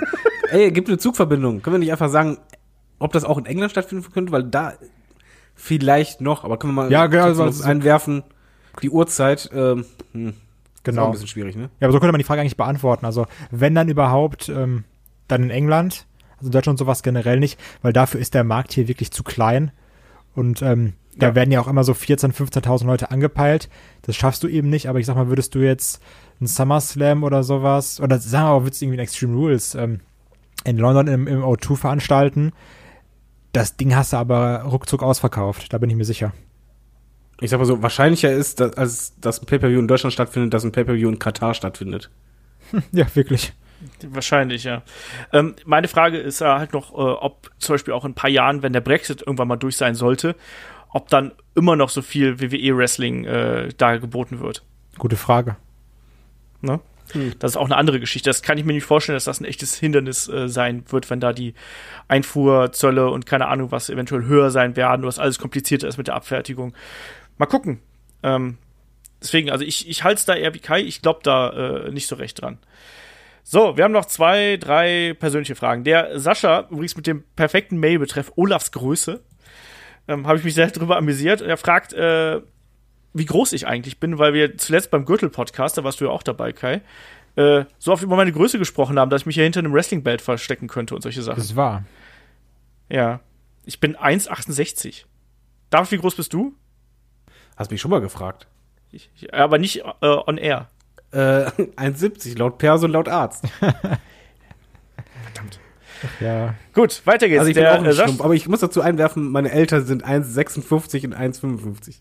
ey, 0.50 0.70
gibt 0.70 0.88
eine 0.88 0.98
Zugverbindung. 0.98 1.62
Können 1.62 1.74
wir 1.74 1.78
nicht 1.78 1.92
einfach 1.92 2.08
sagen, 2.08 2.38
ob 2.98 3.12
das 3.12 3.24
auch 3.24 3.38
in 3.38 3.46
England 3.46 3.72
stattfinden 3.72 4.04
könnte, 4.12 4.32
weil 4.32 4.44
da 4.44 4.74
vielleicht 5.54 6.20
noch, 6.20 6.44
aber 6.44 6.58
können 6.58 6.74
wir 6.74 6.82
mal 6.84 6.92
ja, 6.92 7.06
genau, 7.06 7.24
also, 7.24 7.64
einwerfen, 7.64 8.22
die 8.82 8.90
Uhrzeit, 8.90 9.50
ähm, 9.52 9.86
hm. 10.12 10.34
Genau. 10.86 11.02
Ist 11.02 11.02
auch 11.02 11.08
ein 11.08 11.12
bisschen 11.12 11.26
schwierig, 11.26 11.56
ne? 11.56 11.68
Ja, 11.80 11.88
aber 11.88 11.92
so 11.92 11.98
könnte 11.98 12.12
man 12.12 12.20
die 12.20 12.24
Frage 12.24 12.40
eigentlich 12.40 12.56
beantworten. 12.56 13.06
Also, 13.06 13.26
wenn 13.50 13.74
dann 13.74 13.88
überhaupt, 13.88 14.48
ähm, 14.48 14.84
dann 15.26 15.42
in 15.42 15.50
England, 15.50 16.06
also 16.36 16.46
in 16.46 16.52
Deutschland 16.52 16.78
sowas 16.78 17.02
generell 17.02 17.40
nicht, 17.40 17.58
weil 17.82 17.92
dafür 17.92 18.20
ist 18.20 18.34
der 18.34 18.44
Markt 18.44 18.72
hier 18.72 18.86
wirklich 18.86 19.10
zu 19.10 19.24
klein. 19.24 19.72
Und 20.36 20.62
ähm, 20.62 20.92
ja. 21.14 21.28
da 21.28 21.34
werden 21.34 21.50
ja 21.50 21.60
auch 21.60 21.66
immer 21.66 21.82
so 21.82 21.92
14.000, 21.92 22.34
15.000 22.34 22.86
Leute 22.86 23.10
angepeilt. 23.10 23.68
Das 24.02 24.14
schaffst 24.14 24.44
du 24.44 24.48
eben 24.48 24.70
nicht, 24.70 24.88
aber 24.88 25.00
ich 25.00 25.06
sag 25.06 25.16
mal, 25.16 25.28
würdest 25.28 25.56
du 25.56 25.58
jetzt 25.58 26.00
einen 26.38 26.46
SummerSlam 26.46 27.24
oder 27.24 27.42
sowas, 27.42 28.00
oder 28.00 28.20
sagen 28.20 28.46
wir 28.46 28.52
mal, 28.52 28.62
würdest 28.64 28.80
du 28.80 28.84
irgendwie 28.84 29.00
ein 29.00 29.04
Extreme 29.04 29.34
Rules 29.34 29.74
ähm, 29.74 30.00
in 30.64 30.76
London 30.76 31.08
im, 31.08 31.26
im 31.26 31.42
O2 31.42 31.76
veranstalten, 31.76 32.52
das 33.52 33.76
Ding 33.76 33.96
hast 33.96 34.12
du 34.12 34.18
aber 34.18 34.62
ruckzuck 34.62 35.02
ausverkauft, 35.02 35.72
da 35.72 35.78
bin 35.78 35.90
ich 35.90 35.96
mir 35.96 36.04
sicher 36.04 36.32
ich 37.40 37.50
sag 37.50 37.58
mal 37.58 37.66
so, 37.66 37.82
wahrscheinlicher 37.82 38.32
ist, 38.32 38.60
dass, 38.60 38.72
als 38.74 39.20
dass 39.20 39.42
ein 39.42 39.46
Pay-Per-View 39.46 39.78
in 39.78 39.88
Deutschland 39.88 40.12
stattfindet, 40.12 40.54
dass 40.54 40.64
ein 40.64 40.72
Pay-Per-View 40.72 41.08
in 41.08 41.18
Katar 41.18 41.54
stattfindet. 41.54 42.10
Ja, 42.90 43.06
wirklich. 43.14 43.52
Wahrscheinlich, 44.08 44.64
ja. 44.64 44.82
Ähm, 45.32 45.54
meine 45.64 45.86
Frage 45.86 46.18
ist 46.18 46.40
äh, 46.40 46.46
halt 46.46 46.72
noch, 46.72 46.92
äh, 46.92 46.96
ob 46.96 47.50
zum 47.58 47.74
Beispiel 47.74 47.94
auch 47.94 48.04
in 48.04 48.12
ein 48.12 48.14
paar 48.14 48.30
Jahren, 48.30 48.62
wenn 48.62 48.72
der 48.72 48.80
Brexit 48.80 49.20
irgendwann 49.20 49.48
mal 49.48 49.56
durch 49.56 49.76
sein 49.76 49.94
sollte, 49.94 50.34
ob 50.90 51.08
dann 51.08 51.32
immer 51.54 51.76
noch 51.76 51.90
so 51.90 52.02
viel 52.02 52.40
WWE-Wrestling 52.40 53.24
äh, 53.24 53.68
da 53.76 53.98
geboten 53.98 54.40
wird. 54.40 54.64
Gute 54.98 55.16
Frage. 55.16 55.56
Ne? 56.62 56.80
Hm. 57.12 57.34
Das 57.38 57.52
ist 57.52 57.56
auch 57.56 57.66
eine 57.66 57.76
andere 57.76 58.00
Geschichte. 58.00 58.30
Das 58.30 58.42
kann 58.42 58.58
ich 58.58 58.64
mir 58.64 58.72
nicht 58.72 58.84
vorstellen, 58.84 59.16
dass 59.16 59.24
das 59.24 59.40
ein 59.40 59.44
echtes 59.44 59.76
Hindernis 59.76 60.28
äh, 60.28 60.48
sein 60.48 60.84
wird, 60.88 61.10
wenn 61.10 61.20
da 61.20 61.32
die 61.32 61.54
Einfuhrzölle 62.08 63.10
und 63.10 63.26
keine 63.26 63.46
Ahnung 63.48 63.70
was 63.70 63.90
eventuell 63.90 64.24
höher 64.24 64.50
sein 64.50 64.76
werden, 64.76 65.06
was 65.06 65.18
alles 65.18 65.38
komplizierter 65.38 65.86
ist 65.86 65.98
mit 65.98 66.08
der 66.08 66.16
Abfertigung. 66.16 66.74
Mal 67.38 67.46
gucken. 67.46 67.80
Ähm, 68.22 68.58
deswegen, 69.20 69.50
also 69.50 69.64
ich, 69.64 69.88
ich 69.88 70.04
halte 70.04 70.18
es 70.18 70.24
da 70.24 70.34
eher 70.34 70.54
wie 70.54 70.58
Kai. 70.58 70.80
Ich 70.80 71.02
glaube 71.02 71.20
da 71.22 71.86
äh, 71.86 71.90
nicht 71.90 72.06
so 72.06 72.16
recht 72.16 72.40
dran. 72.40 72.58
So, 73.42 73.76
wir 73.76 73.84
haben 73.84 73.92
noch 73.92 74.06
zwei, 74.06 74.56
drei 74.56 75.14
persönliche 75.18 75.54
Fragen. 75.54 75.84
Der 75.84 76.18
Sascha, 76.18 76.66
übrigens 76.70 76.96
mit 76.96 77.06
dem 77.06 77.22
perfekten 77.36 77.78
Mail-Betreff 77.78 78.32
Olafs 78.34 78.72
Größe, 78.72 79.22
ähm, 80.08 80.26
habe 80.26 80.38
ich 80.38 80.44
mich 80.44 80.54
sehr 80.54 80.68
drüber 80.68 80.96
amüsiert. 80.96 81.42
Er 81.42 81.56
fragt, 81.56 81.92
äh, 81.92 82.40
wie 83.14 83.24
groß 83.24 83.52
ich 83.52 83.66
eigentlich 83.66 84.00
bin, 84.00 84.18
weil 84.18 84.34
wir 84.34 84.58
zuletzt 84.58 84.90
beim 84.90 85.04
Gürtel-Podcast, 85.04 85.78
da 85.78 85.84
warst 85.84 86.00
du 86.00 86.06
ja 86.06 86.10
auch 86.10 86.24
dabei, 86.24 86.52
Kai, 86.52 86.82
äh, 87.36 87.64
so 87.78 87.92
oft 87.92 88.02
über 88.02 88.16
meine 88.16 88.32
Größe 88.32 88.58
gesprochen 88.58 88.98
haben, 88.98 89.10
dass 89.10 89.22
ich 89.22 89.26
mich 89.26 89.36
hier 89.36 89.44
hinter 89.44 89.60
einem 89.60 89.72
Wrestling-Belt 89.72 90.22
verstecken 90.22 90.66
könnte 90.68 90.94
und 90.94 91.02
solche 91.02 91.22
Sachen. 91.22 91.36
Das 91.36 91.46
ist 91.46 91.56
wahr. 91.56 91.84
Ja. 92.88 93.20
Ich 93.64 93.78
bin 93.78 93.96
1,68. 93.96 95.04
Darf, 95.70 95.92
wie 95.92 95.98
groß 95.98 96.16
bist 96.16 96.32
du? 96.32 96.54
Hast 97.56 97.70
mich 97.70 97.80
schon 97.80 97.90
mal 97.90 98.00
gefragt. 98.00 98.46
Ich, 98.92 99.10
ich, 99.14 99.34
aber 99.34 99.58
nicht 99.58 99.82
äh, 100.00 100.06
on 100.26 100.38
air. 100.38 100.68
Äh, 101.12 101.16
1,70 101.76 102.38
laut 102.38 102.58
Perso 102.58 102.86
und 102.86 102.92
laut 102.92 103.08
Arzt. 103.08 103.44
Verdammt. 103.60 105.58
Ja. 106.20 106.54
Gut, 106.74 107.02
weiter 107.06 107.28
geht's. 107.28 107.40
Also 107.40 107.48
ich 107.48 107.54
Der, 107.54 107.62
bin 107.62 107.72
auch 107.72 107.84
ein 107.84 107.90
äh, 107.90 107.94
Schlumpf, 107.94 108.20
aber 108.20 108.34
ich 108.34 108.48
muss 108.48 108.60
dazu 108.60 108.80
einwerfen, 108.82 109.30
meine 109.30 109.50
Eltern 109.50 109.86
sind 109.86 110.06
1,56 110.06 111.06
und 111.06 111.16
1,55. 111.16 111.96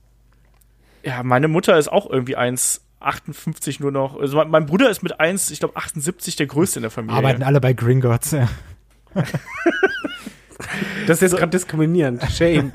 Ja, 1.04 1.24
meine 1.24 1.48
Mutter 1.48 1.78
ist 1.78 1.88
auch 1.88 2.10
irgendwie 2.10 2.38
1,58 2.38 3.82
nur 3.82 3.92
noch. 3.92 4.20
Also 4.20 4.44
mein 4.44 4.66
Bruder 4.66 4.90
ist 4.90 5.04
mit 5.04 5.20
1, 5.20 5.52
ich 5.52 5.60
glaube 5.60 5.76
78 5.78 6.36
der 6.36 6.48
größte 6.48 6.80
in 6.80 6.82
der 6.82 6.92
Familie. 6.92 7.18
Arbeiten 7.18 7.44
alle 7.44 7.62
bei 7.62 7.74
Gringotts, 7.74 8.32
ja. 8.32 8.50
das 11.08 11.18
ist 11.18 11.22
jetzt 11.22 11.32
so. 11.32 11.38
gerade 11.38 11.52
diskriminierend. 11.52 12.22
Shame. 12.32 12.72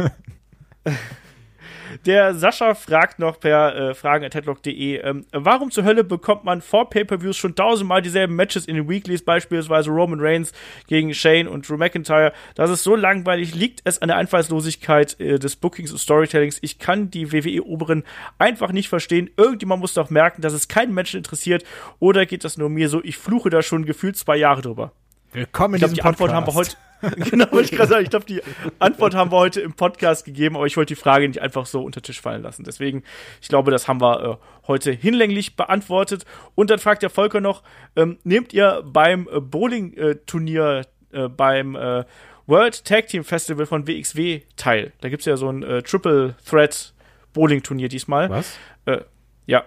Der 2.06 2.34
Sascha 2.34 2.74
fragt 2.74 3.18
noch 3.18 3.38
per 3.40 3.76
äh, 3.76 3.94
fragen.headlock.de, 3.94 5.00
ähm, 5.00 5.26
warum 5.32 5.70
zur 5.70 5.84
Hölle 5.84 6.02
bekommt 6.02 6.44
man 6.44 6.62
vor 6.62 6.88
Pay-Per-Views 6.88 7.36
schon 7.36 7.54
tausendmal 7.54 8.00
dieselben 8.00 8.34
Matches 8.36 8.64
in 8.64 8.76
den 8.76 8.88
Weeklies, 8.88 9.22
beispielsweise 9.22 9.90
Roman 9.90 10.18
Reigns 10.18 10.52
gegen 10.86 11.12
Shane 11.12 11.46
und 11.46 11.68
Drew 11.68 11.76
McIntyre? 11.76 12.32
Das 12.54 12.70
ist 12.70 12.84
so 12.84 12.96
langweilig. 12.96 13.54
Liegt 13.54 13.82
es 13.84 14.00
an 14.00 14.08
der 14.08 14.16
Einfallslosigkeit 14.16 15.20
äh, 15.20 15.38
des 15.38 15.56
Bookings 15.56 15.92
und 15.92 15.98
Storytellings? 15.98 16.58
Ich 16.62 16.78
kann 16.78 17.10
die 17.10 17.32
WWE-Oberen 17.32 18.04
einfach 18.38 18.72
nicht 18.72 18.88
verstehen. 18.88 19.28
Irgendjemand 19.36 19.82
muss 19.82 19.92
doch 19.92 20.08
merken, 20.08 20.40
dass 20.40 20.54
es 20.54 20.68
keinen 20.68 20.94
Menschen 20.94 21.18
interessiert. 21.18 21.64
Oder 21.98 22.24
geht 22.24 22.44
das 22.44 22.56
nur 22.56 22.70
mir 22.70 22.88
so? 22.88 23.04
Ich 23.04 23.18
fluche 23.18 23.50
da 23.50 23.60
schon 23.60 23.84
gefühlt 23.84 24.16
zwei 24.16 24.36
Jahre 24.36 24.62
drüber. 24.62 24.92
Willkommen 25.32 25.74
in 25.74 25.76
ich 25.76 25.80
glaub, 25.80 25.94
die 25.94 26.02
Antwort 26.02 26.32
haben 26.32 26.46
wir 26.46 26.54
heute. 26.54 26.76
genau, 27.30 27.58
ich 27.58 27.70
gerade 27.70 27.88
sagen. 27.88 28.02
Ich 28.02 28.10
glaube, 28.10 28.26
die 28.26 28.42
Antwort 28.80 29.14
haben 29.14 29.30
wir 29.30 29.38
heute 29.38 29.60
im 29.60 29.72
Podcast 29.74 30.24
gegeben, 30.24 30.56
aber 30.56 30.66
ich 30.66 30.76
wollte 30.76 30.94
die 30.94 31.00
Frage 31.00 31.28
nicht 31.28 31.40
einfach 31.40 31.66
so 31.66 31.82
unter 31.82 32.02
Tisch 32.02 32.20
fallen 32.20 32.42
lassen. 32.42 32.64
Deswegen, 32.64 33.04
ich 33.40 33.48
glaube, 33.48 33.70
das 33.70 33.86
haben 33.86 34.00
wir 34.00 34.22
äh, 34.22 34.36
heute 34.66 34.90
hinlänglich 34.90 35.54
beantwortet. 35.54 36.24
Und 36.56 36.70
dann 36.70 36.80
fragt 36.80 37.02
der 37.02 37.10
Volker 37.10 37.40
noch: 37.40 37.62
ähm, 37.94 38.18
Nehmt 38.24 38.52
ihr 38.52 38.82
beim 38.84 39.28
äh, 39.32 39.40
Bowling-Turnier, 39.40 40.86
äh, 41.12 41.28
beim 41.28 41.76
äh, 41.76 42.04
World 42.46 42.84
Tag 42.84 43.06
Team 43.06 43.22
Festival 43.22 43.66
von 43.66 43.86
WXW 43.86 44.42
teil? 44.56 44.92
Da 45.00 45.08
gibt 45.08 45.20
es 45.20 45.26
ja 45.26 45.36
so 45.36 45.48
ein 45.48 45.62
äh, 45.62 45.82
Triple 45.82 46.34
Threat 46.44 46.92
Bowling-Turnier 47.34 47.88
diesmal. 47.88 48.28
Was? 48.30 48.58
Äh, 48.86 49.02
ja, 49.46 49.64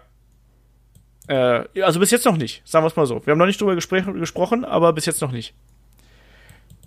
äh, 1.28 1.82
also 1.82 2.00
bis 2.00 2.12
jetzt 2.12 2.26
noch 2.26 2.38
nicht, 2.38 2.62
sagen 2.66 2.84
wir 2.84 2.88
es 2.88 2.96
mal 2.96 3.06
so. 3.06 3.26
Wir 3.26 3.32
haben 3.32 3.40
noch 3.40 3.46
nicht 3.46 3.60
drüber 3.60 3.76
gesprochen, 3.76 4.66
aber 4.66 4.94
bis 4.94 5.06
jetzt 5.06 5.22
noch 5.22 5.32
nicht. 5.32 5.54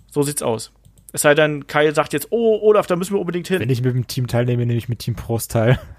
So 0.09 0.23
sieht's 0.23 0.41
aus. 0.41 0.71
Es 1.13 1.21
sei 1.21 1.35
denn, 1.35 1.67
Kai 1.67 1.91
sagt 1.91 2.13
jetzt, 2.13 2.27
oh, 2.31 2.59
Olaf, 2.61 2.87
da 2.87 2.95
müssen 2.95 3.13
wir 3.13 3.19
unbedingt 3.19 3.47
hin. 3.47 3.59
Wenn 3.59 3.69
ich 3.69 3.81
mit 3.81 3.95
dem 3.95 4.07
Team 4.07 4.27
teilnehme, 4.27 4.65
nehme 4.65 4.77
ich 4.77 4.89
mit 4.89 4.99
Team 4.99 5.15
Prost 5.15 5.51
teil. 5.51 5.79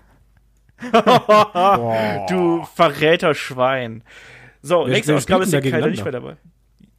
du 2.28 2.64
Verräterschwein. 2.74 4.04
So, 4.62 4.84
Wer 4.84 4.92
nächste 4.92 5.16
Ausgabe 5.16 5.44
ist 5.44 5.52
der 5.52 5.62
Kai 5.62 5.80
nicht 5.88 6.04
mehr 6.04 6.12
dabei. 6.12 6.36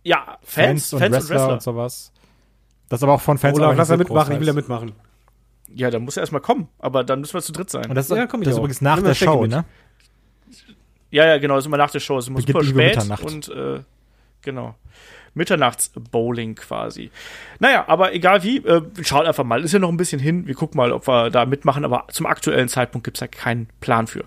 Ja, 0.04 0.38
Fans, 0.42 0.90
Fans, 0.90 0.94
und, 0.94 1.00
Fans 1.00 1.14
Wrestler 1.14 1.20
und 1.20 1.30
Wrestler 1.30 1.54
und 1.54 1.62
sowas. 1.62 2.12
Das 2.90 3.00
ist 3.00 3.04
aber 3.04 3.14
auch 3.14 3.22
von 3.22 3.38
Fans 3.38 3.58
Olaf, 3.58 3.78
lass 3.78 3.90
er 3.90 3.98
mitmachen, 3.98 4.34
ich 4.34 4.40
will 4.40 4.48
da 4.48 4.54
mitmachen. 4.54 4.94
Ja, 5.72 5.92
dann 5.92 6.02
muss 6.04 6.18
er 6.18 6.22
erstmal 6.22 6.42
kommen, 6.42 6.68
aber 6.80 7.04
dann 7.04 7.20
müssen 7.20 7.34
wir 7.34 7.42
zu 7.42 7.52
dritt 7.52 7.70
sein. 7.70 7.86
Und 7.86 7.96
das 7.96 8.10
ist, 8.10 8.18
ja, 8.18 8.26
komm 8.26 8.42
das 8.42 8.54
ist 8.54 8.58
übrigens 8.58 8.82
nach 8.82 9.02
der 9.02 9.14
Show, 9.14 9.46
ne? 9.46 9.66
Ja, 11.12 11.26
ja, 11.26 11.38
genau, 11.38 11.56
das 11.56 11.64
ist 11.64 11.68
immer 11.68 11.78
nach 11.78 11.92
der 11.92 12.00
Show. 12.00 12.18
Es 12.18 12.26
ist 12.26 12.30
immer 12.30 12.42
super 12.42 12.64
spät 12.64 12.98
und 13.24 13.50
äh, 13.50 13.80
genau. 14.42 14.76
Mitternachtsbowling 15.34 16.56
quasi. 16.56 17.12
Naja, 17.60 17.86
aber 17.88 18.14
egal 18.14 18.44
wie, 18.44 18.58
äh, 18.58 18.82
schaut 19.02 19.26
einfach 19.26 19.44
mal. 19.44 19.64
Ist 19.64 19.74
ja 19.74 19.80
noch 19.80 19.90
ein 19.90 19.98
bisschen 19.98 20.20
hin. 20.20 20.48
Wir 20.48 20.56
gucken 20.56 20.78
mal, 20.78 20.92
ob 20.92 21.08
wir 21.08 21.30
da 21.30 21.46
mitmachen, 21.46 21.86
aber 21.86 22.06
zum 22.12 22.26
aktuellen 22.26 22.68
Zeitpunkt 22.68 23.06
gibt 23.06 23.18
es 23.18 23.22
ja 23.22 23.28
keinen 23.28 23.70
Plan 23.80 24.08
für. 24.08 24.26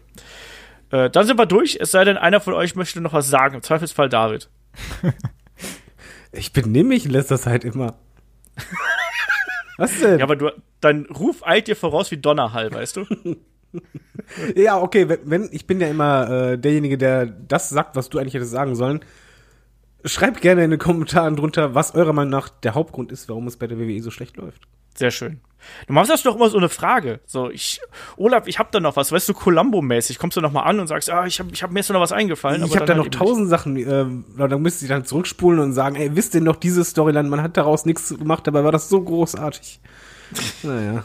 Äh, 0.90 1.10
dann 1.10 1.26
sind 1.26 1.38
wir 1.38 1.46
durch, 1.46 1.78
es 1.80 1.90
sei 1.90 2.04
denn, 2.04 2.16
einer 2.16 2.40
von 2.40 2.54
euch 2.54 2.74
möchte 2.76 3.00
noch 3.00 3.12
was 3.12 3.28
sagen. 3.28 3.56
Im 3.56 3.62
Zweifelsfall 3.62 4.08
David. 4.08 4.48
ich 6.32 6.52
benehme 6.52 6.90
mich 6.90 7.04
in 7.04 7.10
letzter 7.10 7.38
Zeit 7.38 7.64
immer. 7.64 7.96
was 9.78 9.98
denn? 10.00 10.18
Ja, 10.18 10.24
aber 10.24 10.36
du, 10.36 10.50
dein 10.80 11.06
Ruf 11.06 11.46
eilt 11.46 11.68
dir 11.68 11.76
voraus 11.76 12.10
wie 12.10 12.18
Donnerhall, 12.18 12.72
weißt 12.72 12.96
du? 12.96 13.06
ja, 14.54 14.80
okay, 14.80 15.08
wenn, 15.08 15.18
wenn, 15.24 15.48
ich 15.52 15.66
bin 15.66 15.80
ja 15.80 15.88
immer 15.88 16.30
äh, 16.30 16.58
derjenige, 16.58 16.98
der 16.98 17.26
das 17.26 17.68
sagt, 17.68 17.96
was 17.96 18.08
du 18.08 18.18
eigentlich 18.18 18.34
hättest 18.34 18.52
sagen 18.52 18.74
sollen. 18.74 19.00
Schreibt 20.04 20.40
gerne 20.40 20.64
in 20.64 20.70
den 20.70 20.80
Kommentaren 20.80 21.36
drunter, 21.36 21.74
was 21.76 21.94
eurer 21.94 22.12
Meinung 22.12 22.30
nach 22.30 22.48
der 22.48 22.74
Hauptgrund 22.74 23.12
ist, 23.12 23.28
warum 23.28 23.46
es 23.46 23.56
bei 23.56 23.68
der 23.68 23.78
WWE 23.78 24.02
so 24.02 24.10
schlecht 24.10 24.36
läuft. 24.36 24.66
Sehr 24.94 25.10
schön. 25.10 25.40
Du 25.86 25.92
machst 25.92 26.10
das 26.10 26.22
doch 26.22 26.34
immer 26.34 26.50
so 26.50 26.58
eine 26.58 26.68
Frage. 26.68 27.20
So, 27.24 27.50
ich, 27.50 27.80
Olaf, 28.16 28.46
ich 28.46 28.58
hab 28.58 28.72
da 28.72 28.80
noch 28.80 28.96
was, 28.96 29.12
weißt 29.12 29.28
du, 29.28 29.32
Columbo-mäßig. 29.32 30.18
Kommst 30.18 30.36
du 30.36 30.40
noch 30.40 30.52
mal 30.52 30.62
an 30.62 30.80
und 30.80 30.86
sagst, 30.86 31.08
ah, 31.10 31.24
ich 31.26 31.38
hab, 31.38 31.52
ich 31.52 31.62
hab 31.62 31.70
mir 31.70 31.80
ist 31.80 31.90
noch 31.90 32.00
was 32.00 32.12
eingefallen. 32.12 32.64
Ich 32.64 32.76
hab 32.76 32.86
da 32.86 32.94
halt 32.94 33.04
noch 33.04 33.10
tausend 33.10 33.48
Sachen, 33.48 33.76
äh, 33.76 34.06
dann 34.36 34.62
müsste 34.62 34.84
ich 34.84 34.88
dann 34.88 35.04
zurückspulen 35.04 35.60
und 35.60 35.72
sagen, 35.72 35.96
ey, 35.96 36.14
wisst 36.14 36.34
ihr 36.34 36.40
noch 36.40 36.56
diese 36.56 36.84
Storyline? 36.84 37.28
Man 37.28 37.42
hat 37.42 37.56
daraus 37.56 37.86
nichts 37.86 38.08
gemacht, 38.08 38.46
dabei 38.46 38.64
war 38.64 38.72
das 38.72 38.88
so 38.88 39.00
großartig. 39.00 39.80
naja. 40.62 41.04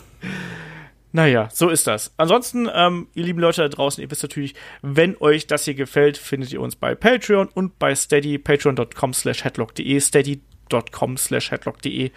Naja, 1.18 1.50
so 1.52 1.70
ist 1.70 1.88
das. 1.88 2.14
Ansonsten, 2.18 2.70
ähm, 2.72 3.08
ihr 3.16 3.24
lieben 3.24 3.40
Leute 3.40 3.64
da 3.64 3.70
draußen, 3.70 4.04
ihr 4.04 4.12
wisst 4.12 4.22
natürlich, 4.22 4.54
wenn 4.84 5.18
euch 5.20 5.48
das 5.48 5.66
hier 5.66 5.74
gefällt, 5.74 6.16
findet 6.16 6.54
ihr 6.54 6.62
uns 6.62 6.76
bei 6.76 6.94
Patreon 6.94 7.48
und 7.56 7.80
bei 7.80 7.96
Steady, 7.96 8.38
patreon.com 8.38 9.16
slash 9.16 9.44
headlock.de, 9.44 10.00
steady 10.00 10.42
headlock.com 10.68 11.18
slash 11.18 11.52
headlock.de. 11.52 12.12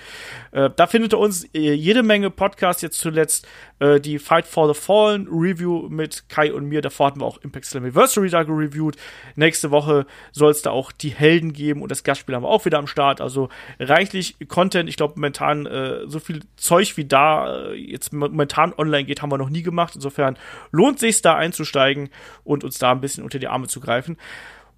Äh, 0.52 0.70
da 0.74 0.86
findet 0.86 1.12
ihr 1.14 1.18
uns 1.18 1.44
äh, 1.54 1.72
jede 1.72 2.02
Menge 2.02 2.30
Podcasts, 2.30 2.82
jetzt 2.82 2.98
zuletzt 2.98 3.46
äh, 3.78 4.00
die 4.00 4.18
Fight 4.18 4.46
for 4.46 4.72
the 4.72 4.78
Fallen 4.78 5.28
Review 5.28 5.88
mit 5.88 6.28
Kai 6.28 6.52
und 6.52 6.66
mir. 6.66 6.80
Davor 6.82 7.08
hatten 7.08 7.20
wir 7.20 7.26
auch 7.26 7.38
Impact 7.38 7.66
Slammiversary 7.66 8.30
da 8.30 8.42
gereviewt. 8.42 8.96
Nächste 9.36 9.70
Woche 9.70 10.06
soll 10.32 10.50
es 10.50 10.62
da 10.62 10.70
auch 10.70 10.92
die 10.92 11.10
Helden 11.10 11.52
geben 11.52 11.82
und 11.82 11.90
das 11.90 12.04
Gastspiel 12.04 12.34
haben 12.34 12.42
wir 12.42 12.48
auch 12.48 12.64
wieder 12.64 12.78
am 12.78 12.86
Start. 12.86 13.20
Also 13.20 13.48
reichlich 13.78 14.36
Content. 14.48 14.88
Ich 14.88 14.96
glaube, 14.96 15.14
momentan 15.16 15.66
äh, 15.66 16.06
so 16.06 16.20
viel 16.20 16.40
Zeug 16.56 16.96
wie 16.96 17.04
da 17.04 17.70
äh, 17.70 17.74
jetzt 17.74 18.12
momentan 18.12 18.72
online 18.76 19.04
geht, 19.04 19.22
haben 19.22 19.30
wir 19.30 19.38
noch 19.38 19.50
nie 19.50 19.62
gemacht. 19.62 19.94
Insofern 19.94 20.36
lohnt 20.70 20.98
sich 20.98 21.22
da 21.22 21.36
einzusteigen 21.36 22.10
und 22.44 22.64
uns 22.64 22.78
da 22.78 22.92
ein 22.92 23.00
bisschen 23.00 23.24
unter 23.24 23.38
die 23.38 23.48
Arme 23.48 23.66
zu 23.66 23.80
greifen. 23.80 24.16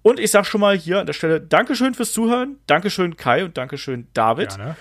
Und 0.03 0.19
ich 0.19 0.31
sag 0.31 0.45
schon 0.45 0.61
mal 0.61 0.77
hier 0.77 0.99
an 0.99 1.07
der 1.07 1.13
Stelle 1.13 1.41
Dankeschön 1.41 1.95
fürs 1.95 2.11
Zuhören, 2.11 2.57
Dankeschön 2.67 3.17
Kai 3.17 3.43
und 3.45 3.57
Dankeschön 3.57 4.07
David. 4.13 4.49
Gerne. 4.49 4.75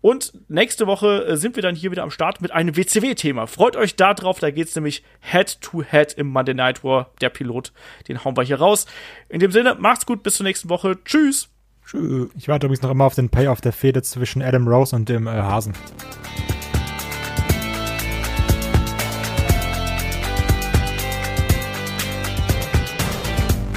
Und 0.00 0.32
nächste 0.48 0.86
Woche 0.86 1.26
äh, 1.26 1.36
sind 1.36 1.56
wir 1.56 1.62
dann 1.64 1.74
hier 1.74 1.90
wieder 1.90 2.04
am 2.04 2.12
Start 2.12 2.40
mit 2.40 2.52
einem 2.52 2.76
WCW-Thema. 2.76 3.48
Freut 3.48 3.74
euch 3.74 3.96
da 3.96 4.14
drauf, 4.14 4.38
da 4.38 4.52
geht's 4.52 4.76
nämlich 4.76 5.02
Head-to-Head 5.20 6.10
-head 6.10 6.18
im 6.18 6.28
Monday 6.28 6.54
Night 6.54 6.84
War. 6.84 7.10
Der 7.20 7.30
Pilot, 7.30 7.72
den 8.06 8.24
hauen 8.24 8.36
wir 8.36 8.44
hier 8.44 8.60
raus. 8.60 8.86
In 9.28 9.40
dem 9.40 9.50
Sinne, 9.50 9.74
macht's 9.76 10.06
gut, 10.06 10.22
bis 10.22 10.36
zur 10.36 10.44
nächsten 10.44 10.68
Woche. 10.68 10.96
Tschüss. 11.04 11.48
Tschüss. 11.84 12.30
Ich 12.36 12.46
warte 12.46 12.66
übrigens 12.66 12.82
noch 12.82 12.92
immer 12.92 13.04
auf 13.04 13.16
den 13.16 13.28
Payoff 13.28 13.60
der 13.60 13.72
Fehde 13.72 14.02
zwischen 14.02 14.40
Adam 14.40 14.68
Rose 14.68 14.94
und 14.94 15.08
dem 15.08 15.26
äh, 15.26 15.30
Hasen. 15.30 15.74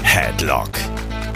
Headlock 0.04 0.91